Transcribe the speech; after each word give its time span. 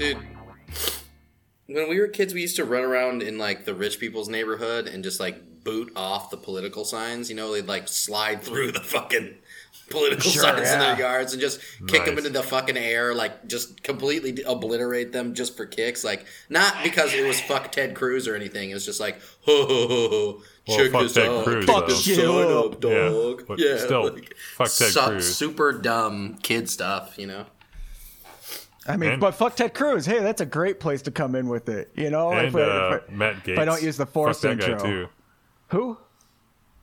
Dude, 0.00 0.16
when 1.66 1.88
we 1.90 2.00
were 2.00 2.08
kids, 2.08 2.32
we 2.32 2.40
used 2.40 2.56
to 2.56 2.64
run 2.64 2.84
around 2.84 3.22
in 3.22 3.36
like 3.36 3.66
the 3.66 3.74
rich 3.74 4.00
people's 4.00 4.30
neighborhood 4.30 4.86
and 4.86 5.04
just 5.04 5.20
like 5.20 5.62
boot 5.62 5.92
off 5.94 6.30
the 6.30 6.38
political 6.38 6.86
signs. 6.86 7.28
You 7.28 7.36
know, 7.36 7.52
they'd 7.52 7.66
like 7.68 7.86
slide 7.86 8.40
through 8.42 8.72
the 8.72 8.80
fucking 8.80 9.34
political 9.90 10.30
Sure, 10.30 10.42
signs 10.42 10.70
in 10.70 10.78
their 10.78 10.98
yards 10.98 11.34
and 11.34 11.40
just 11.42 11.60
kick 11.86 12.06
them 12.06 12.16
into 12.16 12.30
the 12.30 12.42
fucking 12.42 12.78
air, 12.78 13.14
like 13.14 13.46
just 13.46 13.82
completely 13.82 14.42
obliterate 14.46 15.12
them 15.12 15.34
just 15.34 15.54
for 15.54 15.66
kicks. 15.66 16.02
Like, 16.02 16.24
not 16.48 16.82
because 16.82 17.12
it 17.12 17.26
was 17.26 17.38
fuck 17.42 17.70
Ted 17.70 17.94
Cruz 17.94 18.26
or 18.26 18.34
anything. 18.34 18.70
It 18.70 18.74
was 18.74 18.86
just 18.86 19.00
like, 19.00 19.20
ho 19.42 19.66
ho 19.66 19.86
ho 19.88 20.08
ho. 20.08 20.42
Well, 20.66 20.76
check 20.78 20.92
fuck 20.92 21.02
this 21.02 21.12
Ted 21.12 21.28
out. 21.28 21.44
Cruz, 21.44 21.66
Kick 21.66 21.74
though. 21.76 21.86
this 21.86 22.04
sign 22.16 22.26
up, 22.26 22.80
dog. 22.80 22.92
Yeah, 23.40 23.44
but 23.46 23.58
Yeah, 23.58 23.76
still, 23.76 24.12
like, 24.14 24.34
fuck 24.56 24.72
Ted 24.72 24.92
su- 24.92 25.00
Cruz. 25.00 25.36
Super 25.36 25.72
dumb 25.72 26.38
kid 26.42 26.70
stuff, 26.70 27.18
you 27.18 27.26
know? 27.26 27.44
I 28.86 28.96
mean, 28.96 29.10
And- 29.12 29.20
but 29.20 29.34
fuck 29.34 29.56
Ted 29.56 29.74
Cruz. 29.74 30.06
Hey, 30.06 30.20
that's 30.20 30.40
a 30.40 30.46
great 30.46 30.80
place 30.80 31.02
to 31.02 31.10
come 31.10 31.34
in 31.34 31.48
with 31.48 31.68
it. 31.68 31.90
You 31.94 32.10
know, 32.10 32.32
And 32.32 32.48
if, 32.48 32.56
I- 32.56 32.60
uh, 32.62 32.94
if 33.04 33.10
I- 33.10 33.12
Matt 33.12 33.44
Gaetz. 33.44 33.58
I 33.58 33.64
don't 33.64 33.82
use 33.82 33.96
the 33.96 34.06
Fuck 34.06 34.12
forced 34.14 34.42
that 34.42 34.52
intro. 34.52 34.76
guy 34.76 34.82
too. 34.82 35.08
who? 35.68 35.98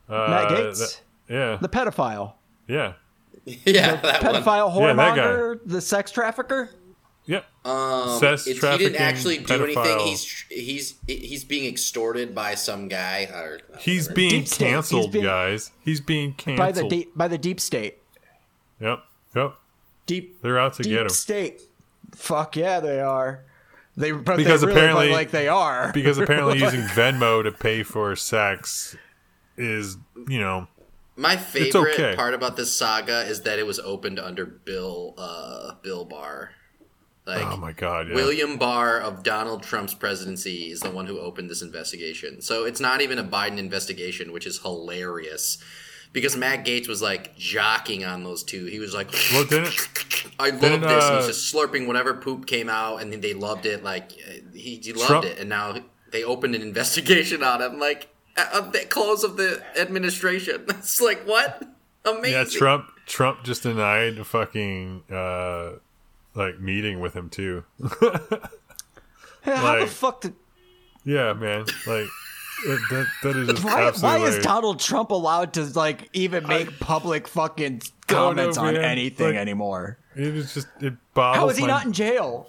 Uh, 0.08 0.28
Matt 0.30 0.52
Gaetz? 0.52 0.78
that- 0.80 1.02
yeah, 1.30 1.58
The 1.60 1.68
pedophile, 1.70 2.34
yeah, 2.68 2.94
Yeah, 3.46 3.96
that 3.96 4.23
one. 4.23 4.36
pedophile 4.36 4.80
Yeah, 4.80 4.94
that 4.94 5.16
guy. 5.16 5.22
whoremonger, 5.26 5.60
the 5.66 5.82
sex 5.82 6.12
trafficker. 6.12 6.70
yep. 7.26 7.46
Um, 7.66 8.18
Sex 8.20 8.48
it's- 8.48 8.72
he 8.80 8.86
didn't 8.86 9.02
actually 9.02 9.40
do 9.40 9.64
anything. 9.66 10.00
He's 10.00 10.45
he's 10.50 10.94
he's 11.08 11.44
being 11.44 11.66
extorted 11.68 12.34
by 12.34 12.56
some 12.56 12.88
guy. 12.88 13.23
Or, 13.23 13.59
He's 13.80 14.08
being 14.08 14.30
Deep 14.32 14.48
state. 14.48 14.66
He's 14.68 14.72
canceled, 14.73 15.12
being- 15.12 15.26
guys. 15.26 15.72
He's 15.84 16.00
being 16.00 16.34
canceled. 16.34 16.58
by 16.58 16.72
the 16.72 16.88
deep 16.88 17.18
by 17.18 17.28
the 17.28 17.38
deep 17.38 17.59
state. 17.59 17.98
Yep, 18.80 19.00
yep. 19.36 19.56
Deep 20.06 20.42
They're 20.42 20.58
out 20.59 20.76
to 20.76 20.84
deep 20.84 20.94
get 20.94 21.02
him 21.02 21.09
state. 21.09 21.62
Fuck 22.18 22.56
yeah, 22.56 22.80
they 22.80 23.00
are. 23.00 23.44
They 23.96 24.12
but 24.12 24.38
Because 24.38 24.62
they 24.62 24.68
really 24.68 24.80
apparently- 24.80 25.10
like 25.12 25.32
they 25.32 25.48
are 25.48 25.92
because 25.94 26.18
apparently 26.18 26.59
using 26.64 26.82
Venmo 26.82 27.44
to 27.44 27.52
pay 27.52 27.84
for 27.84 28.16
sex 28.16 28.96
is, 29.58 29.98
you 30.28 30.40
know, 30.40 30.68
My 31.16 31.36
favorite 31.38 31.94
okay. 32.00 32.16
part 32.16 32.34
about 32.34 32.58
this 32.58 32.72
saga 32.74 33.22
is 33.22 33.42
that 33.42 33.58
it 33.58 33.66
was 33.66 33.80
opened 33.80 34.20
under 34.20 34.46
Bill 34.46 35.14
uh, 35.18 35.76
Bill 35.82 36.06
Barr. 36.06 36.52
Like 37.26 37.44
oh 37.46 37.58
my 37.58 37.72
god, 37.74 38.08
yeah. 38.08 38.16
William 38.16 38.58
Barr 38.58 39.00
of 39.02 39.22
Donald 39.24 39.62
Trump's 39.64 39.94
presidency 39.94 40.72
is 40.72 40.80
the 40.80 40.92
one 40.92 41.08
who 41.08 41.20
opened 41.20 41.50
this 41.50 41.62
investigation. 41.62 42.42
So 42.42 42.64
it's 42.66 42.80
not 42.80 43.02
even 43.02 43.18
a 43.20 43.24
Biden 43.24 43.58
investigation, 43.58 44.31
which 44.31 44.46
is 44.48 44.59
hilarious. 44.59 45.58
Because 46.18 46.36
Matt 46.36 46.66
Gaetz 46.66 46.88
was 46.88 47.00
like 47.00 47.38
jockeying 47.38 48.04
on 48.04 48.23
those 48.23 48.42
two. 48.42 48.66
He 48.66 48.80
was 48.80 48.92
like, 48.96 49.12
Well, 49.32 49.46
didn't 49.46 49.76
I 50.40 50.50
love 50.50 50.62
Didn't, 50.62 50.82
this. 50.82 50.92
and 51.06 51.14
uh, 51.14 51.18
he's 51.18 51.28
just 51.28 51.54
slurping 51.54 51.86
whatever 51.86 52.16
poop 52.16 52.48
came 52.48 52.70
out, 52.70 53.04
and 53.04 53.14
then 53.14 53.22
they 53.22 53.36
loved 53.36 53.68
it. 53.68 53.84
Like 53.84 54.14
uh, 54.28 54.32
he, 54.52 54.78
he 54.84 54.94
loved 54.94 55.08
Trump- 55.08 55.26
it, 55.26 55.38
and 55.38 55.48
now 55.48 55.76
they 56.12 56.24
opened 56.24 56.56
an 56.56 56.62
investigation 56.72 57.44
on 57.44 57.62
him. 57.62 57.78
Like 57.80 58.09
at 58.36 58.52
at 58.52 58.74
the 58.74 58.80
close 58.90 59.24
of 59.24 59.38
the 59.38 59.62
administration, 59.80 60.66
it's 60.70 61.00
like 61.00 61.22
what? 61.28 61.62
Amazing. 62.04 62.31
yeah, 62.31 62.44
Trump 62.46 62.90
Trump 63.06 63.44
just 63.44 63.62
denied 63.62 64.18
a 64.18 64.24
fucking 64.24 65.04
uh 65.12 65.74
like 66.34 66.59
meeting 66.59 67.00
with 67.00 67.14
him 67.16 67.30
too. 67.30 67.64
Yeah, 68.02 69.58
How 69.62 69.80
the 69.80 69.86
fuck 69.88 70.22
did 70.22 70.34
yeah, 71.06 71.34
man. 71.34 71.62
Like 71.86 72.06
it, 72.06 72.09
that 72.66 73.05
that 73.23 73.36
is 73.36 73.63
why, 73.63 73.91
why 74.00 74.17
is 74.19 74.39
Donald 74.44 74.80
Trump 74.80 75.11
allowed 75.11 75.53
to 75.53 75.63
like 75.66 76.09
even 76.13 76.47
make 76.47 76.80
public 76.80 77.27
fucking 77.27 77.81
comments 78.08 78.58
know, 78.58 78.63
on 78.66 78.77
anything 78.77 79.27
Like, 79.27 79.36
anymore? 79.36 79.97
it 80.16 80.33
was 80.33 80.53
just 80.53 80.67
it 80.81 80.94
boggles 81.13 81.38
How 81.44 81.50
is 81.50 81.58
he 81.58 81.61
my- 81.61 81.67
not 81.67 81.85
in 81.85 81.94
jail? 81.94 82.47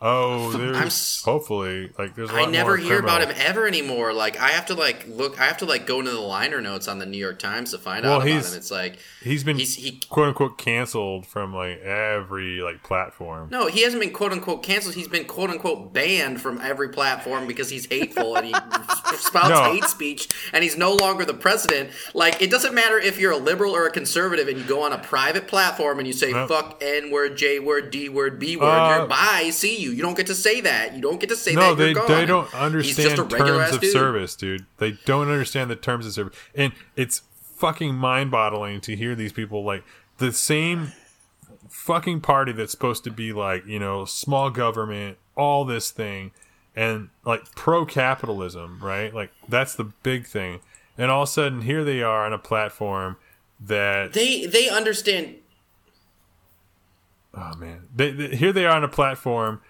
Oh, 0.00 0.52
there's 0.52 1.22
I'm 1.26 1.32
hopefully 1.32 1.90
like 1.98 2.14
there's. 2.14 2.30
A 2.30 2.34
I 2.34 2.46
never 2.46 2.76
hear 2.76 3.00
about 3.00 3.20
him 3.20 3.30
ever 3.36 3.66
anymore. 3.66 4.12
Like 4.12 4.38
I 4.38 4.50
have 4.50 4.66
to 4.66 4.74
like 4.74 5.06
look. 5.08 5.40
I 5.40 5.46
have 5.46 5.56
to 5.58 5.64
like 5.64 5.86
go 5.88 5.98
into 5.98 6.12
the 6.12 6.20
liner 6.20 6.60
notes 6.60 6.86
on 6.86 7.00
the 7.00 7.06
New 7.06 7.18
York 7.18 7.40
Times 7.40 7.72
to 7.72 7.78
find 7.78 8.04
Well, 8.04 8.14
out 8.20 8.22
about 8.22 8.28
him. 8.28 8.54
It's 8.54 8.70
like 8.70 8.98
He's 9.24 9.42
been 9.42 9.58
he's 9.58 9.74
he. 9.74 10.00
quote 10.08 10.28
unquote 10.28 10.56
canceled 10.56 11.26
from 11.26 11.52
like 11.52 11.80
every 11.80 12.60
like 12.60 12.84
platform. 12.84 13.48
No, 13.50 13.66
he 13.66 13.82
hasn't 13.82 14.00
been 14.00 14.12
quote 14.12 14.30
unquote 14.32 14.62
canceled. 14.62 14.94
He's 14.94 15.08
been 15.08 15.24
quote 15.24 15.50
unquote 15.50 15.92
banned 15.92 16.40
from 16.40 16.60
every 16.60 16.90
platform 16.90 17.48
because 17.48 17.68
he's 17.68 17.86
hateful 17.86 18.36
and 18.36 18.46
he 18.46 18.52
spouts 19.16 19.48
No. 19.48 19.72
hate 19.72 19.84
speech 19.84 20.28
and 20.52 20.62
he's 20.62 20.76
no 20.76 20.94
longer 20.94 21.24
the 21.24 21.34
president. 21.34 21.90
Like, 22.14 22.40
it 22.40 22.50
doesn't 22.52 22.72
matter 22.72 22.98
if 23.00 23.18
you're 23.18 23.32
a 23.32 23.36
liberal 23.36 23.74
or 23.74 23.86
a 23.86 23.90
conservative 23.90 24.46
and 24.46 24.58
you 24.58 24.64
go 24.64 24.82
on 24.82 24.92
a 24.92 24.98
private 24.98 25.48
platform 25.48 25.98
and 25.98 26.06
you 26.06 26.12
say 26.12 26.30
No. 26.32 26.46
fuck 26.46 26.80
N 26.80 27.10
word, 27.10 27.36
J 27.36 27.58
word, 27.58 27.90
D 27.90 28.08
word, 28.08 28.38
B 28.38 28.56
word, 28.56 28.66
Uh, 28.66 28.96
you're 28.98 29.06
bye, 29.08 29.50
see 29.52 29.76
you. 29.76 29.87
You 29.90 30.02
don't 30.02 30.16
get 30.16 30.26
to 30.28 30.34
say 30.34 30.60
that. 30.62 30.94
You 30.94 31.00
don't 31.02 31.18
get 31.20 31.28
to 31.30 31.36
say 31.36 31.54
No, 31.54 31.74
that. 31.74 31.82
they 31.82 31.92
gone. 31.94 32.06
they 32.08 32.26
don't 32.26 32.52
understand 32.54 33.16
terms 33.30 33.74
of 33.74 33.80
dude. 33.80 33.92
service, 33.92 34.36
dude. 34.36 34.66
They 34.78 34.92
don't 35.04 35.28
understand 35.28 35.70
the 35.70 35.76
terms 35.76 36.06
of 36.06 36.12
service, 36.12 36.36
and 36.54 36.72
it's 36.96 37.22
fucking 37.56 37.94
mind-boggling 37.94 38.80
to 38.82 38.94
hear 38.96 39.14
these 39.14 39.32
people 39.32 39.64
like 39.64 39.82
the 40.18 40.32
same 40.32 40.92
fucking 41.68 42.20
party 42.20 42.52
that's 42.52 42.70
supposed 42.72 43.04
to 43.04 43.10
be 43.10 43.32
like 43.32 43.66
you 43.66 43.78
know 43.78 44.04
small 44.04 44.50
government, 44.50 45.18
all 45.36 45.64
this 45.64 45.90
thing, 45.90 46.30
and 46.76 47.08
like 47.24 47.44
pro-capitalism, 47.54 48.78
right? 48.82 49.12
Like 49.14 49.30
that's 49.48 49.74
the 49.74 49.84
big 49.84 50.26
thing, 50.26 50.60
and 50.96 51.10
all 51.10 51.22
of 51.24 51.28
a 51.28 51.32
sudden 51.32 51.62
here 51.62 51.84
they 51.84 52.02
are 52.02 52.24
on 52.26 52.32
a 52.32 52.38
platform 52.38 53.16
that 53.60 54.12
They 54.12 54.46
they 54.46 54.68
understand 54.68 55.34
oh 57.34 57.54
man 57.56 57.88
they, 57.94 58.10
they- 58.10 58.36
here 58.36 58.52
they 58.52 58.64
are 58.64 58.76
on 58.76 58.84
a 58.84 58.88
platform 58.88 59.60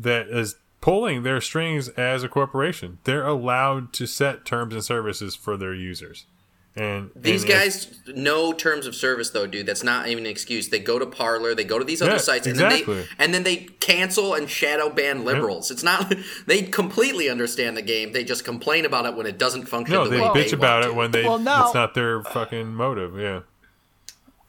that 0.00 0.28
is 0.28 0.56
pulling 0.80 1.22
their 1.24 1.40
strings 1.40 1.88
as 1.90 2.22
a 2.22 2.28
corporation 2.28 2.98
they're 3.04 3.26
allowed 3.26 3.92
to 3.92 4.06
set 4.06 4.44
terms 4.44 4.72
and 4.74 4.84
services 4.84 5.34
for 5.34 5.56
their 5.56 5.74
users 5.74 6.26
and 6.76 7.10
These 7.16 7.42
and 7.42 7.50
if- 7.50 7.56
guys 7.58 8.00
know 8.14 8.52
terms 8.52 8.86
of 8.86 8.94
service 8.94 9.30
though, 9.30 9.48
dude. 9.48 9.66
That's 9.66 9.82
not 9.82 10.06
even 10.06 10.26
an 10.26 10.30
excuse. 10.30 10.68
They 10.68 10.78
go 10.78 10.96
to 11.00 11.06
Parler, 11.06 11.52
they 11.52 11.64
go 11.64 11.76
to 11.80 11.84
these 11.84 12.00
other 12.00 12.12
Yeah, 12.12 12.18
sites, 12.18 12.46
and 12.46 12.54
exactly. 12.54 12.94
then 12.94 13.04
they 13.18 13.24
and 13.24 13.34
then 13.34 13.42
they 13.42 13.56
cancel 13.80 14.34
and 14.34 14.48
shadow 14.48 14.88
ban 14.88 15.24
liberals. 15.24 15.72
It's 15.72 15.82
not 15.82 16.14
they 16.46 16.62
completely 16.62 17.28
understand 17.28 17.76
the 17.76 17.82
game. 17.82 18.12
They 18.12 18.22
just 18.22 18.44
complain 18.44 18.84
about 18.84 19.06
it 19.06 19.16
when 19.16 19.26
it 19.26 19.38
doesn't 19.40 19.66
function. 19.66 19.94
no 19.96 20.04
the 20.04 20.10
they 20.10 20.20
way 20.20 20.28
bitch 20.28 20.50
they 20.50 20.56
about 20.56 20.84
it 20.84 20.88
to. 20.88 20.94
when 20.94 21.10
they 21.10 21.24
Well, 21.24 21.40
now- 21.40 21.64
it's 21.64 21.74
not 21.74 21.94
their 21.94 22.22
fucking 22.22 22.72
motive 22.72 23.18
yeah 23.18 23.40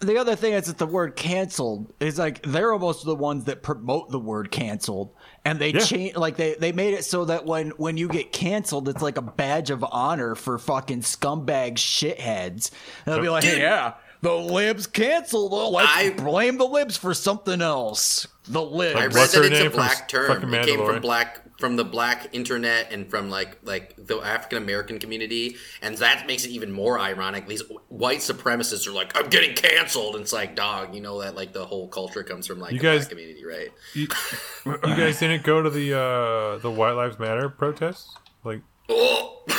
The 0.02 0.18
other 0.18 0.36
thing 0.36 0.54
is 0.54 0.68
that 0.68 0.78
the 0.78 0.86
word 0.86 1.16
canceled 1.16 1.92
is 2.00 2.20
like 2.20 2.44
they're 2.44 2.74
almost 2.74 3.06
the 3.06 3.16
ones 3.16 3.46
that 3.46 3.64
promote 3.64 4.12
the 4.12 4.20
word 4.20 4.52
canceled. 4.52 5.10
And 5.46 5.58
they 5.60 5.70
Yeah. 5.72 5.80
change 5.80 6.16
like 6.16 6.36
they, 6.38 6.56
they 6.56 6.72
made 6.72 6.94
it 6.94 7.06
so 7.06 7.26
that 7.26 7.46
when 7.46 7.70
when 7.72 7.98
you 7.98 8.08
get 8.08 8.32
canceled, 8.34 8.90
it's 8.90 9.02
like 9.02 9.18
a 9.18 9.22
badge 9.22 9.70
of 9.70 9.84
honor 9.84 10.36
for 10.36 10.58
fucking 10.58 11.02
scumbag 11.02 11.76
shitheads. 11.76 12.72
And 13.06 13.16
they'll 13.16 13.22
be 13.22 13.30
like, 13.30 13.44
Dude. 13.44 13.54
hey, 13.56 13.62
yeah, 13.62 13.94
the 14.22 14.34
libs 14.34 14.86
canceled. 14.86 15.52
Well, 15.52 15.72
let's 15.72 15.92
I- 15.92 16.10
blame 16.12 16.58
the 16.58 16.66
libs 16.68 16.98
for 16.98 17.14
something 17.14 17.62
else. 17.62 18.28
The 18.50 18.62
libs. 18.62 18.96
I 18.96 19.06
Like, 19.06 19.14
read 19.14 19.30
that 19.30 19.46
it's 19.46 19.60
a 19.60 19.70
black 19.70 20.08
term. 20.08 20.54
It 20.54 20.66
came 20.66 20.84
from 20.84 21.02
black 21.02 21.42
from 21.60 21.76
the 21.76 21.84
black 21.84 22.30
internet 22.32 22.92
and 22.92 23.10
from 23.10 23.30
like 23.30 23.60
like 23.64 23.94
the 23.98 24.18
African 24.22 24.58
American 24.58 24.98
community, 24.98 25.58
and 25.84 25.96
that 25.98 26.26
makes 26.26 26.46
it 26.46 26.50
even 26.50 26.72
more 26.72 27.00
ironic. 27.00 27.48
These 27.48 27.62
white 27.90 28.20
supremacists 28.20 28.88
are 28.88 28.92
like, 28.92 29.16
"I'm 29.16 29.30
getting 29.30 29.56
canceled." 29.56 30.16
And 30.16 30.24
it's 30.24 30.34
like, 30.34 30.56
dog, 30.56 30.96
you 30.96 31.02
know 31.02 31.22
that 31.22 31.36
like 31.36 31.54
the 31.54 31.66
whole 31.66 31.88
culture 31.90 32.24
comes 32.24 32.48
from 32.48 32.60
like 32.60 32.72
You 32.74 32.80
the 32.80 32.84
guys- 32.84 33.00
black 33.02 33.10
community, 33.12 33.46
right? 33.46 33.70
you, 33.94 34.08
you 34.66 34.78
guys 34.96 35.20
didn't 35.20 35.44
go 35.44 35.62
to 35.62 35.70
the 35.70 35.94
uh 35.96 36.58
the 36.60 36.72
white 36.72 36.94
lives 36.94 37.20
matter 37.20 37.50
protests 37.50 38.16
like 38.44 38.62
Oh, 38.90 39.44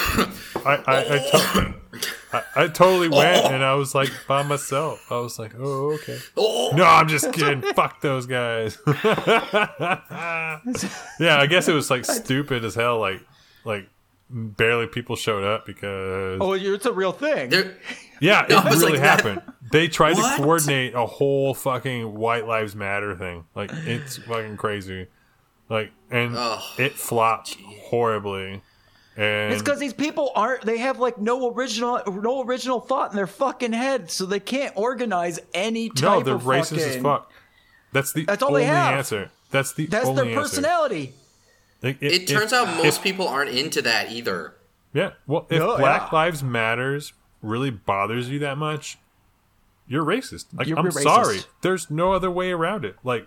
I 0.67 0.83
I, 0.87 0.99
I, 0.99 1.19
to- 1.31 1.75
I, 2.33 2.43
I 2.57 2.69
totally 2.69 3.09
oh. 3.13 3.17
went 3.17 3.47
and 3.47 3.65
I 3.65 3.75
was 3.75 3.95
like 3.95 4.11
by 4.29 4.43
myself. 4.43 5.11
I 5.11 5.19
was 5.19 5.39
like, 5.39 5.53
oh 5.59 5.93
okay. 5.95 6.19
oh. 6.37 6.71
No, 6.75 6.85
I'm 6.85 7.09
just 7.09 7.33
kidding. 7.33 7.63
Fuck 7.75 8.01
those 8.01 8.27
guys. 8.27 8.79
yeah, 8.87 8.95
I 11.39 11.47
guess 11.49 11.69
it 11.69 11.75
was 11.75 11.91
like 11.91 12.05
stupid 12.05 12.65
as 12.65 12.75
hell. 12.75 12.99
Like, 12.99 13.21
like 13.65 13.89
barely 14.31 14.87
people 14.87 15.17
showed 15.17 15.45
up 15.45 15.67
because 15.67 16.39
oh, 16.41 16.53
it's 16.53 16.87
a 16.87 16.93
real 16.93 17.13
thing. 17.13 17.51
They're- 17.51 17.77
yeah, 18.21 18.45
it 18.45 18.53
I 18.53 18.69
was 18.69 18.81
really 18.81 18.93
like, 18.93 19.01
that- 19.01 19.25
happened. 19.25 19.43
They 19.73 19.89
tried 19.89 20.17
What? 20.17 20.37
to 20.37 20.43
coordinate 20.43 20.95
a 20.95 21.07
whole 21.07 21.55
fucking 21.55 22.15
White 22.15 22.47
Lives 22.47 22.77
Matter 22.77 23.17
thing. 23.17 23.45
Like, 23.55 23.71
it's 23.73 24.19
fucking 24.19 24.57
crazy. 24.57 25.07
Like, 25.69 25.93
and 26.11 26.37
Ugh. 26.37 26.61
it 26.79 26.93
flopped 26.95 27.57
horribly. 27.85 28.63
And 29.17 29.53
It's 29.53 29.63
because 29.63 29.79
these 29.81 29.93
people 29.93 30.31
aren't. 30.35 30.63
They 30.63 30.79
have 30.79 30.99
like 30.99 31.19
no 31.19 31.51
original, 31.53 32.01
no 32.07 32.43
original 32.43 32.81
thought 32.81 33.11
in 33.11 33.17
their 33.17 33.27
fucking 33.27 33.73
head, 33.73 34.11
so 34.11 34.25
they 34.25 34.41
can't 34.41 34.73
organize 34.77 35.39
any 35.53 35.89
type 35.89 35.97
of 35.97 36.03
no, 36.03 36.21
they're 36.23 36.35
of 36.37 36.43
racist 36.43 36.79
fucking. 36.79 36.85
as 36.85 37.03
fuck. 37.03 37.33
That's 37.93 38.13
the 38.13 38.25
That's 38.25 38.43
all 38.43 38.53
they 38.53 38.65
have. 38.65 38.95
answer. 38.95 39.31
That's 39.51 39.73
the 39.75 39.87
That's 39.87 40.07
only 40.07 40.23
their 40.23 40.39
answer. 40.39 40.41
personality. 40.41 41.13
Like, 41.83 41.99
It 42.01 42.29
turns 42.29 42.53
out 42.53 42.67
most 42.83 43.03
people 43.03 43.27
aren't 43.27 43.51
into 43.51 43.83
that 43.83 44.13
either. 44.13 44.55
Yeah. 44.93 45.13
Well, 45.27 45.47
if 45.51 45.59
No, 45.59 45.77
Black 45.77 46.13
yeah. 46.13 46.19
Lives 46.19 46.43
Matters 46.43 47.13
really 47.43 47.71
bothers 47.71 48.29
you 48.29 48.39
that 48.41 48.59
much, 48.59 48.99
you're 49.89 50.05
racist. 50.05 50.47
Like 50.53 50.67
You're 50.69 50.79
I'm 50.79 50.85
racist. 50.87 51.03
sorry. 51.03 51.39
There's 51.63 51.91
no 51.91 52.13
other 52.13 52.31
way 52.31 52.53
around 52.53 52.85
it. 52.85 52.97
Like 53.03 53.27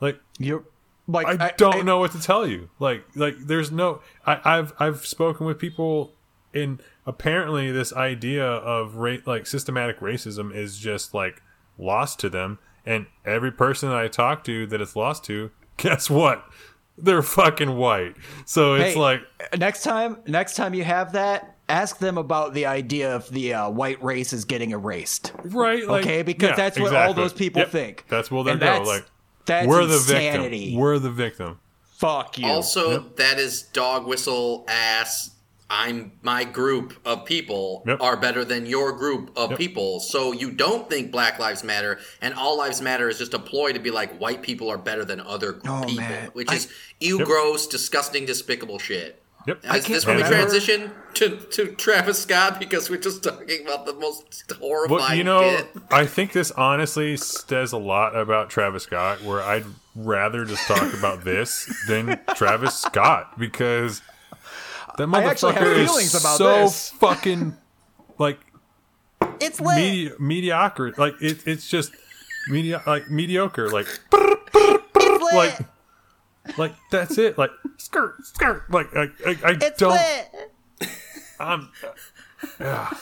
like 0.00 0.18
You're 0.38 0.64
like 1.06 1.40
I 1.40 1.52
don't 1.56 1.84
know 1.84 1.98
what 1.98 2.12
to 2.12 2.20
tell 2.20 2.46
you. 2.46 2.70
Like, 2.78 3.04
like 3.14 3.36
there's 3.38 3.70
no. 3.70 4.00
I, 4.26 4.40
I've 4.44 4.72
I've 4.78 5.06
spoken 5.06 5.46
with 5.46 5.58
people, 5.58 6.12
and 6.52 6.82
apparently 7.06 7.70
this 7.70 7.92
idea 7.92 8.44
of 8.46 8.96
rate 8.96 9.26
like 9.26 9.46
systematic 9.46 10.00
racism 10.00 10.54
is 10.54 10.78
just 10.78 11.14
like 11.14 11.42
lost 11.78 12.18
to 12.20 12.30
them. 12.30 12.58
And 12.86 13.06
every 13.24 13.50
person 13.50 13.88
that 13.88 13.98
I 13.98 14.08
talk 14.08 14.44
to 14.44 14.66
that 14.66 14.80
it's 14.80 14.94
lost 14.94 15.24
to, 15.24 15.50
guess 15.76 16.10
what? 16.10 16.44
They're 16.96 17.22
fucking 17.22 17.76
white. 17.76 18.14
So 18.44 18.74
it's 18.74 18.94
Hey, 18.94 19.00
like, 19.00 19.20
next 19.58 19.82
time 19.82 20.18
next 20.26 20.54
time 20.54 20.74
you 20.74 20.84
have 20.84 21.12
that 21.12 21.56
ask 21.68 21.98
them 21.98 22.18
about 22.18 22.54
the 22.54 22.66
idea 22.66 23.16
of 23.16 23.28
the 23.30 23.54
uh, 23.54 23.70
white 23.70 24.02
race 24.04 24.32
is 24.34 24.44
getting 24.44 24.70
erased 24.72 25.32
right? 25.44 25.86
Like, 25.88 26.04
okay 26.04 26.22
because 26.22 26.50
yeah, 26.50 26.56
that's 26.56 26.78
what 26.78 26.94
all 26.94 27.14
those 27.14 27.32
people 27.32 27.60
Yep. 27.60 27.70
think 27.70 28.04
That's 28.08 28.30
where 28.30 28.44
they 28.44 28.56
go. 28.56 28.82
Like, 28.82 29.06
that's 29.46 29.66
we're 29.66 29.84
the 29.86 29.94
insanity. 29.94 30.58
victim. 30.64 30.80
We're 30.80 30.98
the 30.98 31.10
victim. 31.10 31.58
fuck 31.96 32.36
you 32.38 32.46
Also, 32.46 33.00
that 33.16 33.38
is 33.38 33.62
dog 33.62 34.06
whistle 34.06 34.64
ass. 34.68 35.30
I'm 35.70 36.12
my 36.22 36.44
group 36.44 36.94
of 37.06 37.24
people 37.24 37.82
Yep. 37.86 38.02
are 38.02 38.16
better 38.18 38.44
than 38.44 38.66
your 38.66 38.92
group 38.92 39.30
of 39.36 39.50
Yep. 39.50 39.58
people. 39.58 40.00
So 40.00 40.32
you 40.32 40.50
don't 40.50 40.90
think 40.90 41.10
Black 41.10 41.38
Lives 41.38 41.64
Matter 41.64 41.98
and 42.20 42.34
All 42.34 42.58
Lives 42.58 42.82
Matter 42.82 43.08
is 43.08 43.18
just 43.18 43.32
a 43.32 43.38
ploy 43.38 43.72
to 43.72 43.78
be 43.78 43.90
like 43.90 44.18
white 44.18 44.42
people 44.42 44.70
are 44.70 44.76
better 44.76 45.04
than 45.04 45.20
other 45.20 45.60
Oh, 45.66 45.84
people, 45.86 46.04
man. 46.04 46.30
which 46.34 46.50
I- 46.50 46.56
is 46.56 46.68
you 47.00 47.18
Yep. 47.18 47.26
gross, 47.26 47.66
disgusting, 47.66 48.26
despicable 48.26 48.78
shit. 48.78 49.22
Yep. 49.46 49.58
Is 49.64 49.70
can't 49.70 49.86
this 49.86 50.06
when 50.06 50.16
we 50.16 50.22
remember- 50.22 50.38
transition 50.48 50.90
to, 51.14 51.36
to 51.36 51.66
Travis 51.74 52.18
Scott 52.22 52.58
because 52.58 52.88
we're 52.90 52.96
just 53.00 53.22
talking 53.22 53.62
about 53.64 53.84
the 53.86 53.92
most 53.94 54.50
horrifying 54.58 55.00
Well, 55.00 55.14
you 55.14 55.24
know, 55.24 55.42
shit? 55.42 55.68
I 55.90 56.06
think 56.06 56.32
this 56.32 56.50
honestly 56.52 57.16
says 57.16 57.72
a 57.72 57.76
lot 57.78 58.16
about 58.16 58.50
Travis 58.50 58.84
Scott. 58.84 59.22
Where 59.22 59.42
I'd 59.42 59.64
rather 59.94 60.44
just 60.44 60.66
talk 60.66 60.92
about 60.94 61.24
this 61.24 61.72
than 61.88 62.18
Travis 62.34 62.74
Scott 62.76 63.38
because 63.38 64.00
that 64.96 65.04
I 65.04 65.06
motherfucker 65.06 65.74
feelings 65.86 66.14
is 66.14 66.20
about 66.20 66.38
so 66.38 66.62
this. 66.64 66.90
fucking 66.90 67.56
like 68.18 68.38
it's 69.40 69.60
lit 69.60 69.76
medi- 69.76 70.12
mediocre. 70.18 70.92
Like 70.96 71.14
it, 71.20 71.46
it's 71.46 71.68
just 71.68 71.92
media 72.48 72.82
like 72.86 73.10
mediocre. 73.10 73.68
Like 73.70 73.86
it's 74.12 74.54
lit 74.54 75.34
like 75.34 75.58
like 76.58 76.74
that's 76.90 77.18
it. 77.18 77.38
Like 77.38 77.50
skirt 77.78 78.24
skirt. 78.26 78.70
Like 78.70 78.94
I 78.96 79.02
I, 79.26 79.36
I 79.44 79.50
it's 79.60 79.78
don't. 79.78 79.92
lit 79.92 80.88
I'm. 81.40 81.70
Yeah. 82.60 82.90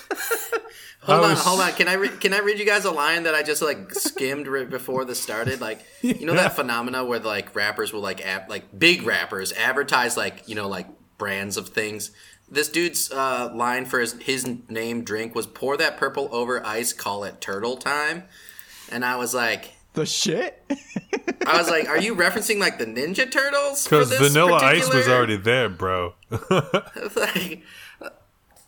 Hold 1.05 1.25
I 1.25 1.31
on, 1.31 1.37
hold 1.37 1.61
on. 1.61 1.73
Can 1.73 1.89
I 1.89 1.95
re- 1.95 2.09
can 2.11 2.33
I 2.33 2.39
read 2.39 2.61
you 2.61 2.65
guys 2.65 2.85
a 2.85 2.93
line 2.93 3.25
that 3.25 3.35
I 3.35 3.43
just 3.43 3.61
like 3.61 3.91
skimmed 3.91 4.47
right 4.47 4.71
before 4.71 5.05
this 5.05 5.19
started? 5.21 5.61
Like, 5.61 5.85
you 6.01 6.25
know 6.25 6.35
that 6.35 6.55
phenomena 6.55 7.05
where 7.05 7.19
like 7.19 7.57
rappers 7.57 7.93
will 7.93 8.03
like 8.03 8.25
ab- 8.25 8.49
like 8.49 8.79
big 8.79 9.03
rappers 9.03 9.53
advertise 9.53 10.17
like 10.17 10.49
you 10.49 10.55
know 10.55 10.69
like 10.69 10.87
brands 11.19 11.57
of 11.57 11.71
things. 11.71 12.13
This 12.49 12.69
dude's 12.69 13.11
uh, 13.11 13.51
line 13.53 13.85
for 13.85 13.99
his 13.99 14.13
his 14.23 14.47
name 14.69 15.03
drink 15.03 15.35
was 15.35 15.49
"Pour 15.49 15.77
that 15.77 15.97
purple 15.97 16.29
over 16.31 16.65
ice, 16.65 16.93
call 16.93 17.25
it 17.25 17.41
turtle 17.41 17.77
time," 17.77 18.23
and 18.89 19.05
I 19.05 19.17
was 19.17 19.35
like. 19.35 19.73
The 19.95 20.07
shit 20.07 20.63
I 21.47 21.59
was 21.59 21.69
like, 21.69 21.89
"Are 21.89 21.99
you 22.01 22.15
referencing 22.15 22.59
like 22.59 22.79
the 22.79 22.87
Ninja 22.87 23.31
Turtles?" 23.31 23.85
Because 23.85 24.11
this 24.11 24.21
Vanilla 24.21 24.59
Ice 24.59 24.93
was 24.93 25.09
already 25.09 25.37
there, 25.37 25.69
bro. 25.69 26.15
like, 27.17 27.63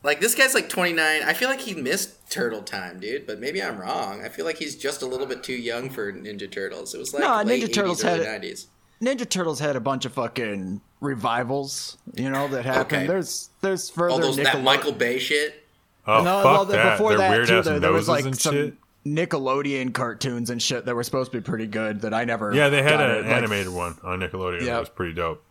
like 0.02 0.20
this 0.20 0.34
guy's 0.34 0.54
like 0.54 0.68
29. 0.68 1.22
I 1.22 1.32
feel 1.32 1.48
like 1.48 1.60
he 1.60 1.74
missed 1.74 2.30
Turtle 2.30 2.62
Time, 2.62 3.00
dude. 3.00 3.26
But 3.26 3.40
maybe 3.40 3.62
I'm 3.62 3.78
wrong. 3.78 4.22
I 4.24 4.28
feel 4.28 4.44
like 4.44 4.58
he's 4.58 4.76
just 4.76 5.02
a 5.02 5.06
little 5.06 5.26
bit 5.26 5.42
too 5.42 5.54
young 5.54 5.88
for 5.88 6.12
Ninja 6.12 6.50
Turtles. 6.50 6.94
It 6.94 6.98
was 6.98 7.14
like 7.14 7.22
Nah, 7.22 7.42
late 7.42 7.62
Ninja 7.62 7.72
Turtles 7.72 8.02
80s, 8.02 8.10
early 8.18 8.24
had 8.26 8.42
90s. 8.42 8.66
ninja 9.02 9.28
turtles 9.28 9.58
had 9.60 9.76
a 9.76 9.80
bunch 9.80 10.04
of 10.04 10.12
fucking 10.12 10.80
revivals 11.00 11.98
you 12.14 12.30
know 12.30 12.48
that 12.48 12.64
happened 12.64 12.86
Okay. 13.02 13.06
there's 13.06 13.50
there's 13.60 13.90
further 13.90 14.12
All 14.12 14.18
those 14.20 14.36
that 14.36 14.62
Michael 14.62 14.92
Bay 14.92 15.18
shit. 15.18 15.62
Oh 16.06 16.22
No, 16.22 16.42
fuck 16.42 16.44
well, 16.44 16.64
that! 16.66 16.92
before 16.98 17.10
Their 17.10 17.18
that 17.18 17.30
weird 17.30 17.48
too, 17.48 17.58
ass 17.58 17.64
there, 17.64 17.80
there 17.80 17.92
was 17.92 18.08
like 18.08 18.24
and 18.24 18.38
some 18.38 18.54
shit. 18.54 18.74
Nickelodeon 19.06 19.92
cartoons 19.92 20.50
and 20.50 20.60
shit 20.62 20.86
that 20.86 20.94
were 20.94 21.02
supposed 21.02 21.32
to 21.32 21.38
be 21.38 21.42
pretty 21.42 21.66
good 21.66 22.00
that 22.02 22.14
I 22.14 22.24
never. 22.24 22.54
Yeah, 22.54 22.68
they 22.68 22.82
had 22.82 23.00
an 23.00 23.10
it. 23.10 23.22
Like, 23.26 23.36
animated 23.36 23.72
one 23.72 23.96
on 24.02 24.20
Nickelodeon. 24.20 24.60
Yeah. 24.60 24.74
That 24.74 24.80
was 24.80 24.88
pretty 24.88 25.14
dope. 25.14 25.42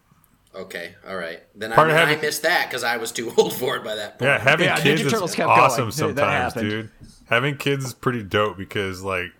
Okay, 0.55 0.93
all 1.07 1.15
right. 1.15 1.41
Then 1.55 1.71
I, 1.71 1.75
Part 1.75 1.89
of 1.89 1.95
I 1.95 1.99
having- 1.99 2.21
missed 2.21 2.43
that 2.43 2.69
because 2.69 2.83
I 2.83 2.97
was 2.97 3.11
too 3.11 3.33
old 3.37 3.53
for 3.53 3.75
it 3.75 3.83
by 3.83 3.95
that 3.95 4.19
point. 4.19 4.29
Yeah, 4.29 4.37
having 4.39 4.65
Yeah, 4.67 4.79
kids 4.79 5.01
Ninja 5.01 5.05
is 5.05 5.11
Turtles 5.11 5.35
kept 5.35 5.49
awesome 5.49 5.81
going. 5.85 5.91
Sometimes, 5.91 6.53
dude. 6.53 6.91
Having 7.29 7.57
kids 7.57 7.85
is 7.85 7.93
pretty 7.93 8.21
dope 8.23 8.57
because 8.57 9.01
like 9.01 9.31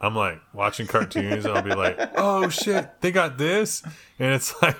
I'm 0.00 0.16
like 0.16 0.40
watching 0.52 0.86
cartoons 0.86 1.44
and 1.44 1.54
I'll 1.56 1.62
be 1.62 1.74
like, 1.74 1.98
oh 2.16 2.48
shit, 2.48 3.00
they 3.00 3.12
got 3.12 3.38
this, 3.38 3.82
and 4.18 4.32
it's 4.34 4.60
like 4.62 4.76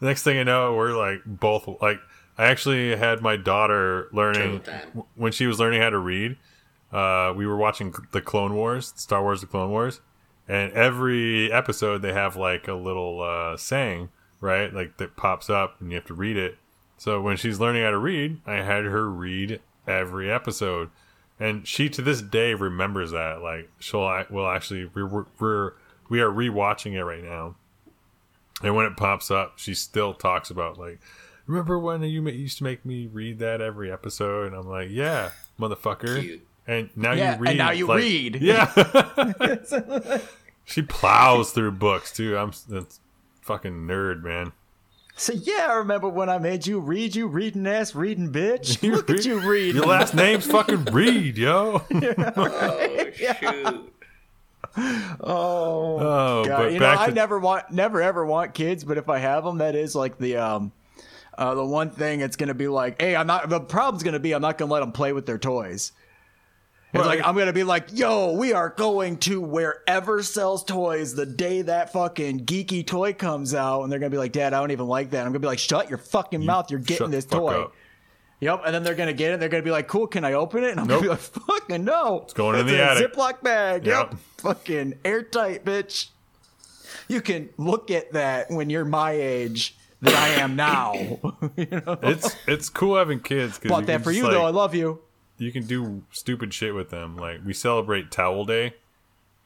the 0.00 0.06
next 0.06 0.22
thing 0.24 0.38
I 0.38 0.42
know, 0.42 0.74
we're 0.74 0.96
like 0.96 1.20
both 1.26 1.68
like 1.80 1.98
I 2.38 2.46
actually 2.46 2.96
had 2.96 3.20
my 3.20 3.36
daughter 3.36 4.08
learning 4.12 4.62
w- 4.64 5.04
when 5.14 5.30
she 5.30 5.46
was 5.46 5.60
learning 5.60 5.80
how 5.82 5.90
to 5.90 5.98
read. 5.98 6.38
Uh, 6.92 7.32
we 7.36 7.46
were 7.46 7.56
watching 7.56 7.94
the 8.10 8.20
Clone 8.20 8.54
Wars, 8.54 8.92
Star 8.96 9.22
Wars: 9.22 9.40
The 9.40 9.46
Clone 9.46 9.70
Wars, 9.70 10.00
and 10.48 10.72
every 10.72 11.52
episode 11.52 12.02
they 12.02 12.12
have 12.12 12.36
like 12.36 12.66
a 12.66 12.74
little 12.74 13.22
uh, 13.22 13.56
saying, 13.56 14.08
right? 14.40 14.72
Like 14.72 14.96
that 14.96 15.16
pops 15.16 15.48
up, 15.48 15.80
and 15.80 15.90
you 15.90 15.96
have 15.96 16.06
to 16.06 16.14
read 16.14 16.36
it. 16.36 16.58
So 16.96 17.20
when 17.20 17.36
she's 17.36 17.60
learning 17.60 17.84
how 17.84 17.90
to 17.90 17.98
read, 17.98 18.40
I 18.44 18.56
had 18.56 18.84
her 18.84 19.08
read 19.08 19.60
every 19.86 20.30
episode, 20.30 20.90
and 21.38 21.66
she 21.66 21.88
to 21.90 22.02
this 22.02 22.20
day 22.20 22.54
remembers 22.54 23.12
that. 23.12 23.40
Like 23.40 23.70
she'll 23.78 24.24
will 24.28 24.48
actually 24.48 24.86
we're, 24.86 25.26
we're 25.38 25.72
we 26.08 26.20
are 26.20 26.30
rewatching 26.30 26.94
it 26.94 27.04
right 27.04 27.22
now, 27.22 27.54
and 28.62 28.74
when 28.74 28.86
it 28.86 28.96
pops 28.96 29.30
up, 29.30 29.58
she 29.58 29.74
still 29.74 30.12
talks 30.12 30.50
about 30.50 30.78
like. 30.78 30.98
Remember 31.46 31.80
when 31.80 32.02
you 32.02 32.22
used 32.22 32.58
to 32.58 32.64
make 32.64 32.84
me 32.84 33.08
read 33.08 33.40
that 33.40 33.60
every 33.60 33.90
episode? 33.90 34.48
And 34.48 34.54
I'm 34.54 34.68
like, 34.68 34.88
yeah, 34.88 35.30
motherfucker. 35.58 36.20
Cute. 36.20 36.46
And 36.70 36.88
now 36.94 37.12
Yeah, 37.12 37.24
you 37.24 37.32
and 37.32 37.40
read. 37.40 37.58
now 37.58 37.70
you 37.72 37.86
like- 37.88 37.98
read. 37.98 38.36
Yeah. 38.40 40.18
she 40.64 40.82
plows 40.82 41.50
through 41.50 41.72
books 41.72 42.12
too. 42.12 42.36
I'm 42.38 42.52
that's 42.68 43.00
fucking 43.42 43.86
nerd, 43.88 44.22
man. 44.22 44.52
So 45.16 45.32
yeah, 45.32 45.66
I 45.70 45.74
remember 45.74 46.08
when 46.08 46.28
I 46.30 46.38
made 46.38 46.66
you 46.68 46.78
read, 46.78 47.16
you 47.16 47.26
reading 47.26 47.66
ass, 47.66 47.94
reading 47.96 48.30
bitch. 48.32 48.80
Look 48.90 49.10
at 49.10 49.24
you 49.24 49.40
read. 49.40 49.74
Your 49.74 49.84
last 49.86 50.14
name's 50.14 50.46
fucking 50.46 50.84
Reed, 50.86 51.36
yo. 51.36 51.82
Oh 51.92 53.10
shoot! 53.14 53.92
Oh, 54.76 55.98
Oh, 55.98 56.44
God. 56.46 56.58
but 56.58 56.72
you 56.72 56.78
know, 56.78 56.94
I 56.96 57.06
to 57.08 57.12
never 57.12 57.38
want, 57.38 57.70
never 57.72 58.00
ever 58.00 58.24
want 58.24 58.54
kids, 58.54 58.84
but 58.84 58.96
if 58.96 59.08
I 59.08 59.18
have 59.18 59.44
them, 59.44 59.58
that 59.58 59.74
is 59.74 59.94
like 59.96 60.18
the 60.18 60.36
um, 60.36 60.72
uh, 61.36 61.54
the 61.54 61.64
one 61.64 61.90
thing 61.90 62.20
it's 62.20 62.36
gonna 62.36 62.54
be 62.54 62.68
like, 62.68 63.00
hey, 63.02 63.16
I'm 63.16 63.26
not. 63.26 63.48
The 63.48 63.60
problem's 63.60 64.02
gonna 64.04 64.20
be 64.20 64.32
I'm 64.32 64.42
not 64.42 64.56
gonna 64.58 64.70
let 64.72 64.80
them 64.80 64.92
play 64.92 65.12
with 65.12 65.26
their 65.26 65.38
toys. 65.38 65.92
It's 66.92 67.06
like 67.06 67.24
I'm 67.24 67.36
gonna 67.36 67.52
be 67.52 67.62
like, 67.64 67.88
yo, 67.92 68.32
we 68.32 68.52
are 68.52 68.70
going 68.70 69.18
to 69.18 69.40
wherever 69.40 70.22
sells 70.22 70.64
toys 70.64 71.14
the 71.14 71.26
day 71.26 71.62
that 71.62 71.92
fucking 71.92 72.46
geeky 72.46 72.84
toy 72.86 73.12
comes 73.12 73.54
out, 73.54 73.82
and 73.82 73.92
they're 73.92 74.00
gonna 74.00 74.10
be 74.10 74.18
like, 74.18 74.32
Dad, 74.32 74.52
I 74.54 74.60
don't 74.60 74.72
even 74.72 74.86
like 74.86 75.10
that. 75.10 75.20
I'm 75.20 75.28
gonna 75.28 75.38
be 75.38 75.46
like, 75.46 75.58
shut 75.60 75.88
your 75.88 75.98
fucking 75.98 76.44
mouth, 76.44 76.70
you're 76.70 76.80
getting 76.80 77.10
this 77.10 77.24
toy. 77.24 77.62
up. 77.62 77.74
Yep, 78.40 78.62
and 78.64 78.74
then 78.74 78.82
they're 78.82 78.94
gonna 78.94 79.12
get 79.12 79.32
it. 79.32 79.40
They're 79.40 79.50
gonna 79.50 79.62
be 79.62 79.70
like, 79.70 79.86
"Cool, 79.86 80.06
can 80.06 80.24
I 80.24 80.32
open 80.32 80.64
it?" 80.64 80.70
And 80.70 80.80
I'm 80.80 80.86
Nope. 80.86 81.04
gonna 81.04 81.16
be 81.16 81.40
like, 81.40 81.46
"Fucking 81.60 81.84
no!" 81.84 82.22
It's 82.24 82.32
going 82.32 82.54
in 82.58 82.62
it's 82.66 82.70
the 82.70 82.80
a 82.80 82.90
attic. 82.90 83.12
Ziploc 83.12 83.42
bag. 83.42 83.86
Yep. 83.86 84.10
Yep. 84.12 84.20
fucking 84.38 84.94
airtight, 85.04 85.64
bitch. 85.66 86.08
You 87.06 87.20
can 87.20 87.50
look 87.58 87.90
at 87.90 88.12
that 88.14 88.50
when 88.50 88.70
you're 88.70 88.86
my 88.86 89.12
age 89.12 89.76
that 90.00 90.14
I 90.14 90.28
am 90.42 90.56
now. 90.56 90.94
you 91.56 91.66
know? 91.70 91.98
it's 92.02 92.34
it's 92.48 92.70
cool 92.70 92.96
having 92.96 93.20
kids 93.20 93.58
Bought 93.58 93.86
that 93.86 94.02
for 94.02 94.10
you 94.10 94.22
though. 94.22 94.46
I 94.46 94.50
love 94.50 94.74
you. 94.74 95.00
You 95.40 95.50
can 95.50 95.66
do 95.66 96.02
stupid 96.12 96.52
shit 96.54 96.74
with 96.74 96.90
them. 96.90 97.16
Like 97.16 97.40
we 97.44 97.52
celebrate 97.54 98.10
Towel 98.10 98.44
Day, 98.44 98.74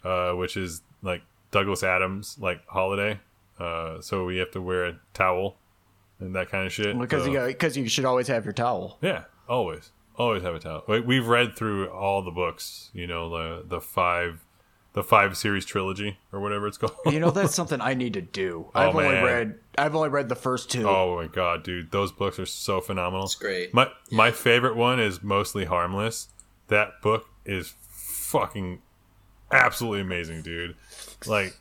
uh, 0.05 0.33
which 0.33 0.57
is 0.57 0.83
like 1.03 1.23
Douglas 1.51 1.83
Adams 1.83 2.37
like 2.41 2.67
holiday. 2.67 3.21
Uh, 3.59 4.01
so 4.01 4.25
we 4.25 4.39
have 4.39 4.51
to 4.51 4.61
wear 4.61 4.85
a 4.87 4.99
towel 5.15 5.57
and 6.19 6.35
that 6.35 6.51
kind 6.51 6.67
of 6.67 6.73
shit. 6.73 6.99
Because 6.99 7.25
So- 7.25 7.31
you 7.33 7.47
because 7.47 7.77
you 7.77 7.89
should 7.89 8.05
always 8.05 8.27
have 8.29 8.45
your 8.45 8.53
towel. 8.53 8.99
Yeah, 9.01 9.25
always, 9.49 9.93
always 10.17 10.43
have 10.43 10.55
a 10.55 10.59
towel. 10.59 10.83
We've 10.89 11.27
read 11.27 11.57
through 11.57 11.89
all 11.91 12.23
the 12.23 12.33
books. 12.33 12.91
You 12.93 13.07
know 13.07 13.31
the 13.31 13.65
the 13.67 13.81
five, 13.81 14.44
the 14.95 15.03
five 15.03 15.37
series 15.37 15.65
trilogy 15.65 16.17
or 16.33 16.41
whatever 16.41 16.67
it's 16.67 16.79
called. 16.79 16.95
You 17.13 17.21
know 17.21 17.31
that's 17.31 17.55
something 17.55 17.81
I 17.81 17.95
need 17.95 18.15
to 18.15 18.21
do. 18.23 18.67
Oh, 18.75 18.81
I've 18.81 18.95
only 18.97 19.09
read 19.15 19.59
I've 19.77 19.95
only 19.95 20.09
read 20.09 20.29
the 20.29 20.35
first 20.37 20.71
two. 20.71 20.89
Oh 20.89 21.17
my 21.17 21.27
god, 21.27 21.63
dude, 21.63 21.91
those 21.91 22.11
books 22.13 22.39
are 22.39 22.47
so 22.47 22.81
phenomenal. 22.81 23.27
It's 23.27 23.35
great. 23.35 23.75
My 23.75 23.89
my 24.11 24.31
favorite 24.31 24.77
one 24.77 24.99
is 25.01 25.23
mostly 25.23 25.67
harmless. 25.67 26.29
That 26.69 27.03
book 27.03 27.27
is 27.45 27.75
fucking 27.91 28.81
absolutely 29.53 30.01
amazing, 30.01 30.43
dude. 30.43 30.77
Like 31.27 31.57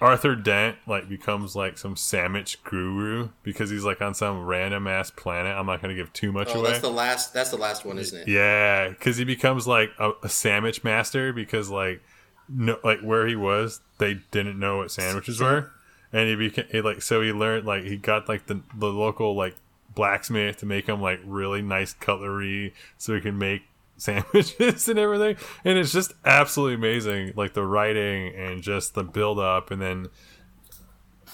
Arthur 0.00 0.34
Dent 0.34 0.76
like 0.86 1.08
becomes 1.08 1.54
like 1.56 1.78
some 1.78 1.96
sandwich 1.96 2.62
guru 2.64 3.28
because 3.42 3.70
he's 3.70 3.84
like 3.84 4.00
on 4.02 4.14
some 4.14 4.44
random 4.44 4.86
ass 4.86 5.10
planet. 5.10 5.56
I'm 5.56 5.66
not 5.66 5.80
gonna 5.82 5.94
give 5.94 6.12
too 6.12 6.30
much 6.32 6.48
Oh, 6.50 6.60
away. 6.60 6.70
that's 6.70 6.80
the 6.82 6.90
last. 6.90 7.32
That's 7.34 7.50
the 7.50 7.56
last 7.56 7.84
one, 7.84 7.98
isn't 7.98 8.20
it? 8.22 8.28
Yeah, 8.28 8.88
because 8.88 9.16
he 9.16 9.24
becomes 9.24 9.66
like 9.66 9.90
a, 9.98 10.12
a 10.22 10.28
sandwich 10.28 10.84
master 10.84 11.32
because 11.32 11.70
like 11.70 12.02
no, 12.48 12.78
like 12.84 13.00
where 13.00 13.26
he 13.26 13.36
was, 13.36 13.80
they 13.98 14.20
didn't 14.30 14.58
know 14.58 14.78
what 14.78 14.90
sandwiches 14.90 15.40
were, 15.40 15.70
and 16.12 16.28
he 16.28 16.36
became 16.36 16.66
he, 16.70 16.80
like 16.80 17.02
so 17.02 17.22
he 17.22 17.32
learned 17.32 17.66
like 17.66 17.84
he 17.84 17.96
got 17.96 18.28
like 18.28 18.46
the 18.46 18.60
the 18.76 18.88
local 18.88 19.34
like 19.34 19.56
blacksmith 19.94 20.56
to 20.58 20.66
make 20.66 20.88
him 20.88 21.00
like 21.00 21.20
really 21.24 21.62
nice 21.62 21.92
cutlery 21.92 22.74
so 22.98 23.14
he 23.14 23.20
can 23.20 23.38
make 23.38 23.62
sandwiches 23.96 24.88
and 24.88 24.98
everything. 24.98 25.36
And 25.64 25.78
it's 25.78 25.92
just 25.92 26.12
absolutely 26.24 26.74
amazing 26.74 27.32
like 27.36 27.54
the 27.54 27.64
writing 27.64 28.34
and 28.34 28.62
just 28.62 28.94
the 28.94 29.04
build 29.04 29.38
up 29.38 29.70
and 29.70 29.80
then 29.80 30.08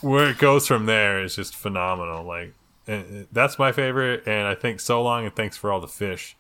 where 0.03 0.29
it 0.31 0.39
goes 0.39 0.67
from 0.67 0.87
there 0.87 1.23
is 1.23 1.37
just 1.37 1.57
phenomenal. 1.57 2.25
Like 2.25 2.55
that's 3.33 3.59
my 3.59 3.73
favorite. 3.73 4.27
And 4.27 4.47
i 4.47 4.55
think 4.55 4.81
so 4.81 5.03
long 5.03 5.25
and 5.25 5.35
thanks 5.35 5.57
for 5.57 5.73
all 5.73 5.81
the 5.81 5.89
fish 5.89 6.37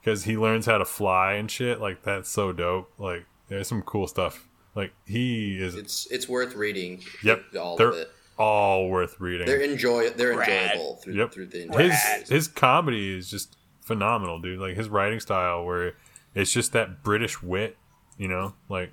because 0.00 0.24
he 0.24 0.36
learns 0.36 0.66
how 0.66 0.78
to 0.78 0.84
fly 0.84 1.32
and 1.32 1.50
shit. 1.50 1.80
Like 1.80 2.02
that's 2.02 2.28
so 2.28 2.52
dope. 2.52 2.92
Like 2.96 3.26
there's 3.48 3.68
some 3.68 3.82
cool 3.82 4.06
stuff 4.06 4.46
like 4.74 4.92
he 5.06 5.56
is 5.58 5.74
It's 5.74 6.06
it's 6.10 6.28
worth 6.28 6.54
reading. 6.54 7.02
Yep, 7.22 7.42
all 7.58 7.76
they're 7.76 7.88
of 7.90 7.96
it. 7.96 8.10
all 8.38 8.88
worth 8.88 9.18
reading. 9.20 9.46
They're 9.46 9.60
enjoy. 9.62 10.10
They're 10.10 10.36
Rad. 10.36 10.72
enjoyable 10.72 10.96
through 10.96 11.14
Yep. 11.14 11.32
through 11.32 11.46
the 11.46 11.62
entire 11.62 11.82
his 11.90 12.02
series. 12.02 12.28
his 12.28 12.48
comedy 12.48 13.16
is 13.16 13.30
just 13.30 13.56
phenomenal, 13.80 14.40
dude. 14.40 14.58
Like 14.60 14.76
his 14.76 14.88
writing 14.88 15.20
style, 15.20 15.64
where 15.64 15.94
it's 16.34 16.52
just 16.52 16.72
that 16.72 17.02
British 17.02 17.42
wit, 17.42 17.76
you 18.18 18.28
know, 18.28 18.54
like, 18.68 18.92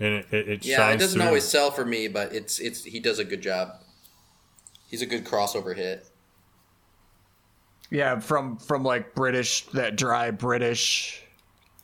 and 0.00 0.14
it 0.14 0.26
it, 0.32 0.48
it 0.48 0.64
Yeah, 0.64 0.90
it 0.90 0.96
doesn't 0.98 1.18
through. 1.20 1.26
always 1.28 1.44
sell 1.44 1.70
for 1.70 1.84
me, 1.84 2.08
but 2.08 2.32
it's 2.32 2.58
it's 2.58 2.84
he 2.84 2.98
does 3.00 3.18
a 3.18 3.24
good 3.24 3.42
job. 3.42 3.68
He's 4.88 5.02
a 5.02 5.06
good 5.06 5.24
crossover 5.24 5.76
hit. 5.76 6.06
Yeah, 7.90 8.18
from 8.18 8.56
from 8.58 8.82
like 8.82 9.14
British 9.14 9.66
that 9.68 9.96
dry 9.96 10.30
British 10.30 11.22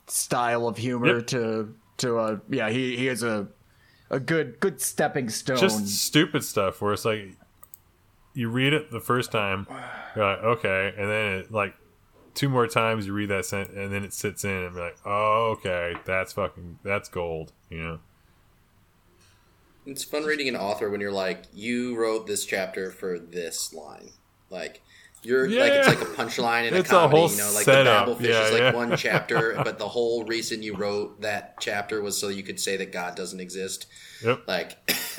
style 0.06 0.66
of 0.68 0.76
humor 0.76 1.16
Yep. 1.18 1.26
to 1.28 1.74
to 1.98 2.18
uh 2.18 2.38
yeah 2.50 2.68
he 2.70 2.96
he 2.96 3.08
is 3.08 3.22
a 3.22 3.48
a 4.10 4.20
good 4.20 4.60
good 4.60 4.80
stepping 4.80 5.28
stone. 5.28 5.56
just 5.56 5.88
stupid 5.88 6.44
stuff 6.44 6.80
where 6.82 6.92
it's 6.92 7.04
like 7.04 7.36
you 8.34 8.48
read 8.48 8.72
it 8.72 8.90
the 8.90 9.00
first 9.00 9.30
time, 9.30 9.66
you're 10.16 10.24
like 10.24 10.42
okay, 10.42 10.92
and 10.98 11.08
then 11.08 11.32
it 11.38 11.52
like 11.52 11.74
two 12.34 12.48
more 12.48 12.66
times 12.66 13.06
you 13.06 13.12
read 13.12 13.30
that 13.30 13.44
sent, 13.46 13.70
and 13.70 13.92
then 13.92 14.02
it 14.02 14.12
sits 14.12 14.44
in 14.44 14.50
and 14.50 14.74
be 14.74 14.80
like, 14.80 14.96
oh 15.06 15.54
okay, 15.56 15.94
that's 16.04 16.32
fucking 16.32 16.78
that's 16.82 17.08
gold, 17.08 17.52
you 17.70 17.78
know. 17.78 17.98
It's 19.86 20.02
fun 20.02 20.24
reading 20.24 20.48
an 20.48 20.56
author 20.56 20.90
when 20.90 21.00
you're 21.00 21.12
like, 21.12 21.44
you 21.52 21.94
wrote 21.96 22.26
this 22.26 22.44
chapter 22.44 22.90
for 22.90 23.18
this 23.18 23.72
line, 23.72 24.10
like. 24.50 24.82
You're 25.24 25.48
like 25.48 25.72
it's 25.72 25.86
Yeah. 25.88 25.94
like 25.94 26.02
a 26.02 26.12
punchline 26.12 26.68
in 26.68 26.74
a 26.74 26.78
It's 26.78 26.90
a 26.90 26.92
comedy, 26.92 27.18
whole 27.20 27.30
you 27.30 27.36
know, 27.38 27.52
like 27.52 27.64
setup. 27.64 28.06
the 28.06 28.14
Babelfish 28.14 28.28
Yeah, 28.28 28.44
is 28.44 28.52
like 28.52 28.60
yeah. 28.60 28.72
one 28.74 28.96
chapter, 29.08 29.54
but 29.64 29.78
the 29.78 29.88
whole 29.88 30.24
reason 30.24 30.62
you 30.62 30.76
wrote 30.76 31.20
that 31.22 31.56
chapter 31.60 32.02
was 32.02 32.16
so 32.18 32.28
you 32.28 32.42
could 32.42 32.60
say 32.60 32.76
that 32.76 32.92
God 32.92 33.14
doesn't 33.16 33.40
exist. 33.40 33.86
Yep. 34.22 34.42
Like 34.46 34.76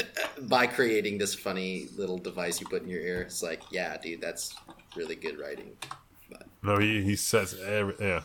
by 0.43 0.67
creating 0.67 1.17
this 1.17 1.33
funny 1.33 1.87
little 1.97 2.17
device 2.19 2.61
you 2.61 2.67
put 2.67 2.83
in 2.83 2.87
your 2.89 3.01
ear, 3.01 3.21
it's 3.21 3.41
like, 3.43 3.61
yeah, 3.71 3.97
dude, 3.97 4.21
that's 4.21 4.55
really 4.95 5.15
good 5.15 5.39
writing. 5.39 5.71
No, 6.61 6.77
he 6.77 7.03
he 7.03 7.15
says 7.15 7.55
every, 7.65 7.95
yeah. 7.99 8.21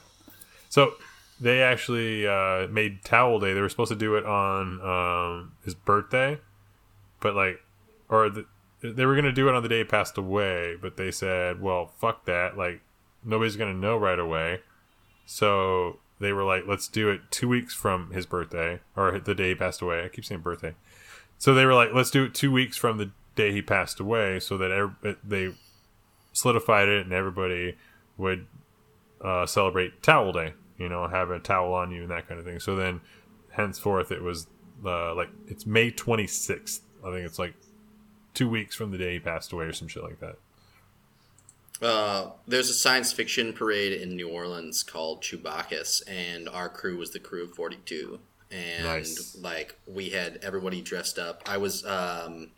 So 0.69 0.95
they 1.41 1.63
actually 1.63 2.27
uh, 2.27 2.69
made 2.69 3.05
Towel 3.05 3.41
Day. 3.41 3.55
They 3.55 3.61
were 3.61 3.69
supposed 3.71 3.91
to 3.93 3.97
do 3.99 4.17
it 4.17 4.25
on 4.27 4.81
um, 4.83 5.53
his 5.65 5.75
birthday, 5.75 6.39
but 7.21 7.35
like, 7.35 7.61
or 8.09 8.29
the, 8.31 8.47
they 8.81 9.07
were 9.07 9.15
gonna 9.15 9.33
do 9.33 9.49
it 9.49 9.55
on 9.55 9.63
the 9.63 9.69
day 9.69 9.79
he 9.79 9.85
passed 9.85 10.17
away. 10.19 10.77
But 10.81 10.97
they 10.97 11.11
said, 11.11 11.61
"Well, 11.61 11.87
fuck 11.99 12.25
that! 12.25 12.57
Like, 12.57 12.81
nobody's 13.25 13.57
gonna 13.57 13.75
know 13.75 13.97
right 13.97 14.19
away." 14.19 14.61
So 15.27 15.99
they 16.19 16.33
were 16.33 16.45
like, 16.45 16.67
"Let's 16.67 16.89
do 16.89 17.11
it 17.11 17.21
two 17.31 17.49
weeks 17.49 17.75
from 17.75 18.11
his 18.13 18.27
birthday 18.27 18.81
or 18.97 19.19
the 19.19 19.35
day 19.35 19.51
he 19.51 19.55
passed 19.55 19.83
away." 19.83 20.05
I 20.05 20.09
keep 20.09 20.25
saying 20.25 20.41
birthday. 20.41 20.75
So 21.39 21.55
they 21.55 21.67
were 21.67 21.75
like, 21.75 21.91
"Let's 21.95 22.11
do 22.11 22.25
it 22.25 22.35
two 22.35 22.53
weeks 22.53 22.77
from 22.77 22.99
the 22.99 23.11
day 23.37 23.53
he 23.53 23.63
passed 23.63 24.01
away," 24.01 24.41
so 24.41 24.57
that 24.59 25.17
they 25.25 25.55
solidified 26.33 26.89
it 26.89 27.05
and 27.05 27.13
everybody 27.13 27.77
would 28.17 28.47
uh, 29.21 29.47
celebrate 29.47 30.03
Towel 30.03 30.33
Day. 30.33 30.55
You 30.79 30.89
know, 30.89 31.07
have 31.09 31.31
a 31.31 31.39
towel 31.39 31.75
on 31.75 31.91
you 31.91 32.03
and 32.03 32.11
that 32.11 32.27
kind 32.27 32.39
of 32.39 32.47
thing. 32.47 32.59
So 32.59 32.75
then, 32.75 33.03
henceforth, 33.51 34.11
it 34.11 34.23
was 34.23 34.47
uh, 34.85 35.15
like 35.15 35.29
it's 35.47 35.67
May 35.67 35.91
26th. 35.91 36.81
I 37.07 37.13
think 37.13 37.27
it's 37.27 37.39
like 37.39 37.55
two 38.35 38.49
weeks 38.49 38.75
from 38.75 38.91
the 38.91 38.99
day 38.99 39.15
he 39.15 39.19
passed 39.19 39.53
away 39.53 39.65
or 39.67 39.73
some 39.73 39.89
shit 39.89 40.03
like 40.03 40.21
that. 40.21 40.37
Uh, 41.83 42.31
there's 42.47 42.69
a 42.69 42.75
science 42.75 43.11
fiction 43.13 43.53
parade 43.55 43.93
in 43.93 44.15
New 44.15 44.29
Orleans 44.29 44.83
called 44.83 45.23
Chewbacchus, 45.23 46.03
and 46.07 46.49
our 46.49 46.69
crew 46.69 46.99
was 46.99 47.11
the 47.13 47.19
crew 47.19 47.45
of 47.45 47.55
42. 47.55 48.19
And 48.53 48.85
Nice. 48.85 49.37
like 49.41 49.77
we 49.87 50.11
had 50.11 50.41
everybody 50.43 50.83
dressed 50.83 51.19
up. 51.19 51.43
I 51.47 51.57
was 51.57 51.87
um, 51.87 52.49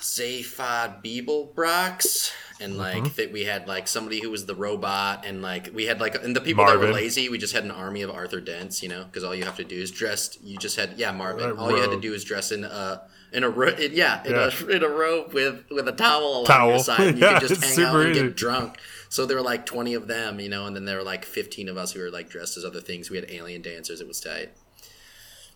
Zaphod 0.00 1.02
Beeblebrox, 1.02 2.32
and 2.60 2.76
like 2.78 3.02
Mm-hmm. 3.04 3.14
that 3.16 3.32
we 3.32 3.44
had 3.44 3.66
like 3.66 3.88
somebody 3.88 4.20
who 4.22 4.30
was 4.30 4.46
the 4.46 4.54
robot, 4.54 5.24
and 5.26 5.42
like 5.42 5.70
we 5.74 5.86
had 5.86 6.00
like 6.00 6.22
and 6.22 6.36
the 6.36 6.40
people 6.40 6.64
that 6.66 6.78
were 6.78 6.92
lazy, 6.92 7.28
we 7.28 7.38
just 7.38 7.54
had 7.54 7.64
an 7.64 7.70
army 7.70 8.02
of 8.02 8.10
Arthur 8.10 8.40
Dents, 8.40 8.82
you 8.82 8.88
know, 8.88 9.04
because 9.04 9.24
all 9.24 9.34
you 9.34 9.44
have 9.44 9.56
to 9.56 9.64
do 9.64 9.76
is 9.80 9.90
dress. 9.90 10.38
You 10.44 10.58
just 10.58 10.76
had 10.76 10.94
yeah 10.96 11.10
Marvin. 11.10 11.52
All 11.58 11.70
you 11.70 11.80
had 11.80 11.90
to 11.90 12.00
do 12.00 12.12
is 12.12 12.22
dress 12.22 12.52
in 12.52 12.64
a 12.64 13.02
in 13.34 13.44
a 13.44 13.50
ro- 13.50 13.68
in, 13.68 13.92
yeah, 13.92 14.22
in, 14.24 14.30
Yeah. 14.32 14.50
A, 14.60 14.66
in 14.76 14.82
a 14.82 14.88
robe 14.88 15.32
with 15.34 15.64
with 15.70 15.86
a 15.88 15.92
towel 15.92 16.22
along 16.32 16.44
Towel. 16.46 16.70
your 16.70 16.78
side. 16.78 17.00
And 17.08 17.18
you 17.18 17.24
Yeah, 17.26 17.38
could 17.40 17.48
just 17.48 17.64
hang 17.64 17.84
out 17.84 17.96
and 18.00 18.10
easy. 18.16 18.22
get 18.22 18.36
drunk. 18.36 18.78
So 19.08 19.26
there 19.26 19.36
were 19.36 19.42
like 19.42 19.66
twenty 19.66 19.94
of 19.94 20.06
them, 20.08 20.40
you 20.40 20.48
know, 20.48 20.66
and 20.66 20.74
then 20.74 20.84
there 20.86 20.96
were 20.98 21.04
like 21.04 21.24
fifteen 21.24 21.68
of 21.68 21.76
us 21.76 21.92
who 21.92 22.00
were 22.00 22.10
like 22.10 22.28
dressed 22.30 22.56
as 22.56 22.64
other 22.64 22.80
things. 22.80 23.10
We 23.10 23.16
had 23.16 23.30
alien 23.30 23.62
dancers. 23.62 24.00
It 24.00 24.08
was 24.08 24.20
tight. 24.20 24.52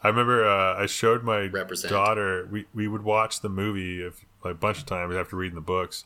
I 0.03 0.09
remember 0.09 0.47
uh, 0.49 0.81
I 0.81 0.87
showed 0.87 1.25
my 1.25 1.47
Represent. 1.47 1.91
daughter. 1.93 2.47
We 2.51 2.67
we 2.75 2.87
would 2.87 3.03
watch 3.03 3.41
the 3.41 3.49
movie 3.49 4.01
if, 4.01 4.25
like, 4.45 4.53
a 4.53 4.57
bunch 4.57 4.79
of 4.79 4.87
times 4.87 5.17
after 5.17 5.35
reading 5.35 5.57
the 5.57 5.61
books, 5.61 6.05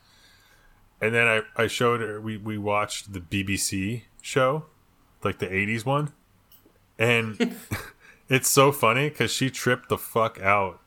and 1.00 1.14
then 1.14 1.26
I, 1.26 1.42
I 1.62 1.66
showed 1.66 2.00
her. 2.00 2.18
We 2.20 2.38
we 2.38 2.56
watched 2.56 3.12
the 3.12 3.20
BBC 3.20 4.04
show, 4.22 4.64
like 5.22 5.40
the 5.40 5.46
'80s 5.48 5.84
one, 5.84 6.10
and 6.98 7.54
it's 8.30 8.48
so 8.48 8.72
funny 8.72 9.10
because 9.10 9.30
she 9.30 9.50
tripped 9.50 9.90
the 9.90 9.98
fuck 9.98 10.40
out 10.40 10.80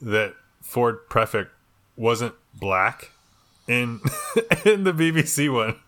that 0.00 0.34
Ford 0.62 1.08
Prefect 1.08 1.50
wasn't 1.96 2.34
black 2.54 3.10
in 3.66 4.00
in 4.64 4.84
the 4.84 4.92
BBC 4.92 5.52
one. 5.52 5.76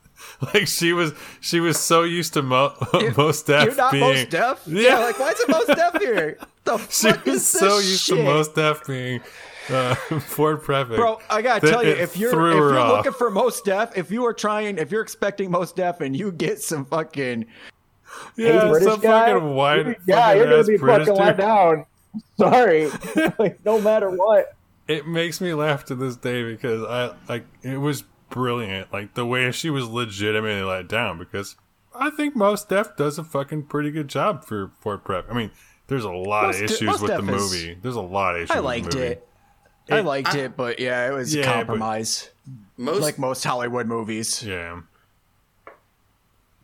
Like 0.54 0.68
she 0.68 0.92
was, 0.92 1.12
she 1.40 1.60
was 1.60 1.78
so 1.78 2.02
used 2.02 2.34
to 2.34 2.42
Mo, 2.42 2.74
Mos 3.16 3.42
Def. 3.42 3.64
You're 3.64 3.74
not 3.74 3.92
being 3.92 4.04
Mos 4.04 4.26
Def? 4.26 4.62
Yeah. 4.66 4.82
Yeah. 4.82 4.98
like 4.98 5.18
why 5.18 5.30
is 5.30 5.40
it 5.40 5.48
Mos 5.48 5.66
Def 5.66 6.00
here? 6.00 6.38
The 6.64 6.76
she 6.88 7.10
fuck 7.10 7.24
was 7.24 7.36
is 7.36 7.52
this 7.52 7.60
so 7.60 7.76
used 7.78 8.02
shit? 8.02 8.16
to 8.18 8.24
Mos 8.24 8.48
Def 8.48 8.86
being 8.86 9.20
uh, 9.70 9.94
Ford 9.94 10.62
Prefect. 10.62 10.96
Bro, 10.96 11.20
I 11.30 11.40
gotta 11.40 11.66
tell 11.66 11.82
you, 11.82 11.90
if 11.92 12.18
you're 12.18 12.30
if 12.30 12.54
you're 12.54 12.78
off. 12.78 12.98
looking 12.98 13.12
for 13.12 13.30
Mos 13.30 13.62
Def, 13.62 13.96
if 13.96 14.10
you 14.10 14.24
are 14.26 14.34
trying, 14.34 14.76
if 14.78 14.90
you're 14.90 15.02
expecting 15.02 15.50
Mos 15.50 15.72
Def, 15.72 16.00
and 16.02 16.14
you 16.14 16.32
get 16.32 16.60
some 16.60 16.84
fucking 16.84 17.46
yeah, 18.36 18.68
British 18.68 18.88
some 18.88 19.00
guy? 19.00 19.32
fucking 19.32 19.54
white, 19.54 19.86
yeah, 20.06 20.26
fucking 20.26 20.38
you're 20.38 20.50
gonna 20.50 20.64
be 20.64 20.76
British 20.76 21.06
fucking 21.08 21.22
let 21.22 21.36
down. 21.38 21.86
Sorry, 22.38 22.90
like 23.38 23.64
no 23.64 23.80
matter 23.80 24.10
what. 24.10 24.54
It 24.88 25.06
makes 25.06 25.40
me 25.40 25.54
laugh 25.54 25.84
to 25.86 25.94
this 25.94 26.16
day 26.16 26.42
because 26.42 26.82
I 26.82 27.14
like 27.28 27.44
it 27.62 27.76
was 27.78 28.02
brilliant. 28.30 28.92
Like 28.92 29.14
the 29.14 29.24
way 29.26 29.50
she 29.52 29.70
was 29.70 29.86
legitimately 29.88 30.62
let 30.62 30.88
down 30.88 31.18
because 31.18 31.56
I 31.94 32.10
think 32.10 32.34
Mos 32.34 32.64
Def 32.64 32.96
does 32.96 33.18
a 33.18 33.24
fucking 33.24 33.64
pretty 33.64 33.90
good 33.90 34.08
job 34.08 34.44
for 34.44 34.72
Ford 34.80 35.04
Prep. 35.04 35.26
I 35.30 35.34
mean, 35.34 35.50
there's 35.86 36.04
a 36.04 36.10
lot 36.10 36.46
Most 36.46 36.56
of 36.56 36.62
issues 36.64 36.82
Most 36.82 37.02
with 37.02 37.10
the 37.12 37.20
Def 37.22 37.34
is- 37.36 37.52
movie. 37.52 37.78
There's 37.80 37.94
a 37.96 38.00
lot 38.00 38.34
of 38.36 38.42
issues. 38.42 38.50
I 38.50 38.56
with 38.56 38.64
liked 38.64 38.90
the 38.90 38.96
movie. 38.96 39.08
it. 39.10 39.28
I 39.90 40.00
liked 40.00 40.34
I- 40.34 40.38
it, 40.38 40.56
but 40.56 40.78
yeah, 40.80 41.08
it 41.08 41.12
was 41.14 41.34
Yeah, 41.34 41.42
a 41.42 41.46
but- 41.46 41.54
compromise. 41.54 42.30
Most 42.76 43.02
like 43.02 43.18
most 43.18 43.44
Hollywood 43.44 43.86
movies. 43.86 44.42
Yeah. 44.42 44.80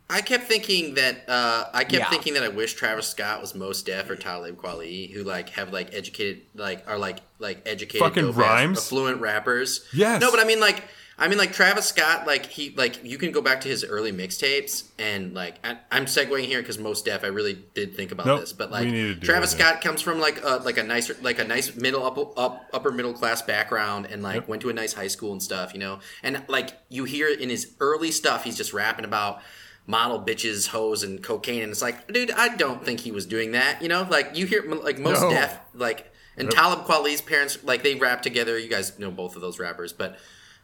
I 0.09 0.21
kept 0.21 0.45
thinking 0.45 0.93
that 0.93 1.27
uh, 1.27 1.65
I 1.73 1.83
kept 1.83 1.93
Yeah. 1.93 2.09
thinking 2.09 2.33
that 2.35 2.43
I 2.43 2.47
wish 2.47 2.73
Travis 2.73 3.07
Scott 3.09 3.41
was 3.41 3.53
Mos 3.53 3.81
Def 3.83 4.09
or 4.09 4.15
Talib 4.15 4.55
Kweli, 4.57 5.11
who 5.11 5.23
like 5.23 5.49
have 5.49 5.73
like 5.73 5.93
educated 5.93 6.43
like 6.55 6.87
are 6.87 6.97
like 6.97 7.19
like 7.39 7.61
educated 7.65 7.99
Fucking 8.07 8.31
rhymes? 8.33 8.87
fluent 8.87 9.19
rappers. 9.19 9.85
Yes. 9.93 10.21
No, 10.21 10.31
but 10.31 10.39
I 10.39 10.45
mean 10.45 10.61
like 10.61 10.83
I 11.19 11.27
mean 11.27 11.37
like 11.37 11.51
Travis 11.51 11.87
Scott 11.87 12.25
like 12.25 12.45
he 12.45 12.73
like 12.77 13.03
you 13.03 13.17
can 13.17 13.31
go 13.33 13.41
back 13.41 13.59
to 13.61 13.67
his 13.67 13.83
early 13.83 14.13
mixtapes 14.13 14.85
and 14.97 15.33
like 15.33 15.55
I, 15.65 15.77
I'm 15.91 16.05
segueing 16.05 16.45
here 16.45 16.61
because 16.61 16.77
Mos 16.79 17.01
Def 17.01 17.25
I 17.25 17.27
really 17.27 17.55
did 17.73 17.93
think 17.93 18.13
about 18.13 18.27
Nope, 18.27 18.39
this, 18.39 18.53
but 18.53 18.69
we 18.69 18.73
like 18.77 18.87
need 18.87 19.19
to 19.19 19.25
Travis 19.27 19.53
it, 19.53 19.59
yeah. 19.59 19.71
Scott 19.71 19.81
comes 19.83 20.01
from 20.01 20.19
like 20.21 20.41
a 20.41 20.61
like 20.63 20.77
a 20.77 20.83
nice 20.83 21.11
like 21.21 21.39
a 21.39 21.43
nice 21.43 21.75
middle 21.75 22.05
up, 22.05 22.17
up 22.39 22.65
upper 22.71 22.91
middle 22.91 23.13
class 23.13 23.41
background 23.41 24.07
and 24.09 24.23
like 24.23 24.47
went 24.47 24.61
to 24.61 24.69
a 24.69 24.73
nice 24.73 24.93
high 24.93 25.07
school 25.09 25.33
and 25.33 25.43
stuff, 25.43 25.73
you 25.73 25.79
know. 25.81 25.99
And 26.23 26.43
like 26.47 26.69
you 26.87 27.03
hear 27.03 27.27
in 27.27 27.49
his 27.49 27.73
early 27.81 28.11
stuff, 28.11 28.45
he's 28.45 28.55
just 28.55 28.71
rapping 28.71 29.03
about 29.03 29.41
model 29.87 30.21
bitches, 30.21 30.67
hoes, 30.67 31.01
and 31.03 31.23
cocaine, 31.23 31.63
and 31.63 31.71
it's 31.71 31.81
like, 31.81 32.11
dude, 32.11 32.29
I 32.31 32.55
don't 32.55 32.83
think 32.85 32.99
he 32.99 33.11
was 33.11 33.25
doing 33.25 33.53
that, 33.53 33.81
you 33.81 33.87
know. 33.87 34.05
Like 34.09 34.35
you 34.37 34.45
hear 34.45 34.63
like 34.69 34.99
most 34.99 35.21
No. 35.21 35.29
deaf 35.29 35.59
like 35.73 36.11
and 36.37 36.51
Talib 36.51 36.85
Kweli's 36.85 37.21
parents 37.21 37.63
like 37.63 37.81
they 37.83 37.95
rap 37.95 38.21
together. 38.21 38.59
You 38.59 38.69
guys 38.69 38.99
know 38.99 39.09
both 39.09 39.35
of 39.35 39.41
those 39.41 39.57
rappers, 39.59 39.93
but 39.93 40.19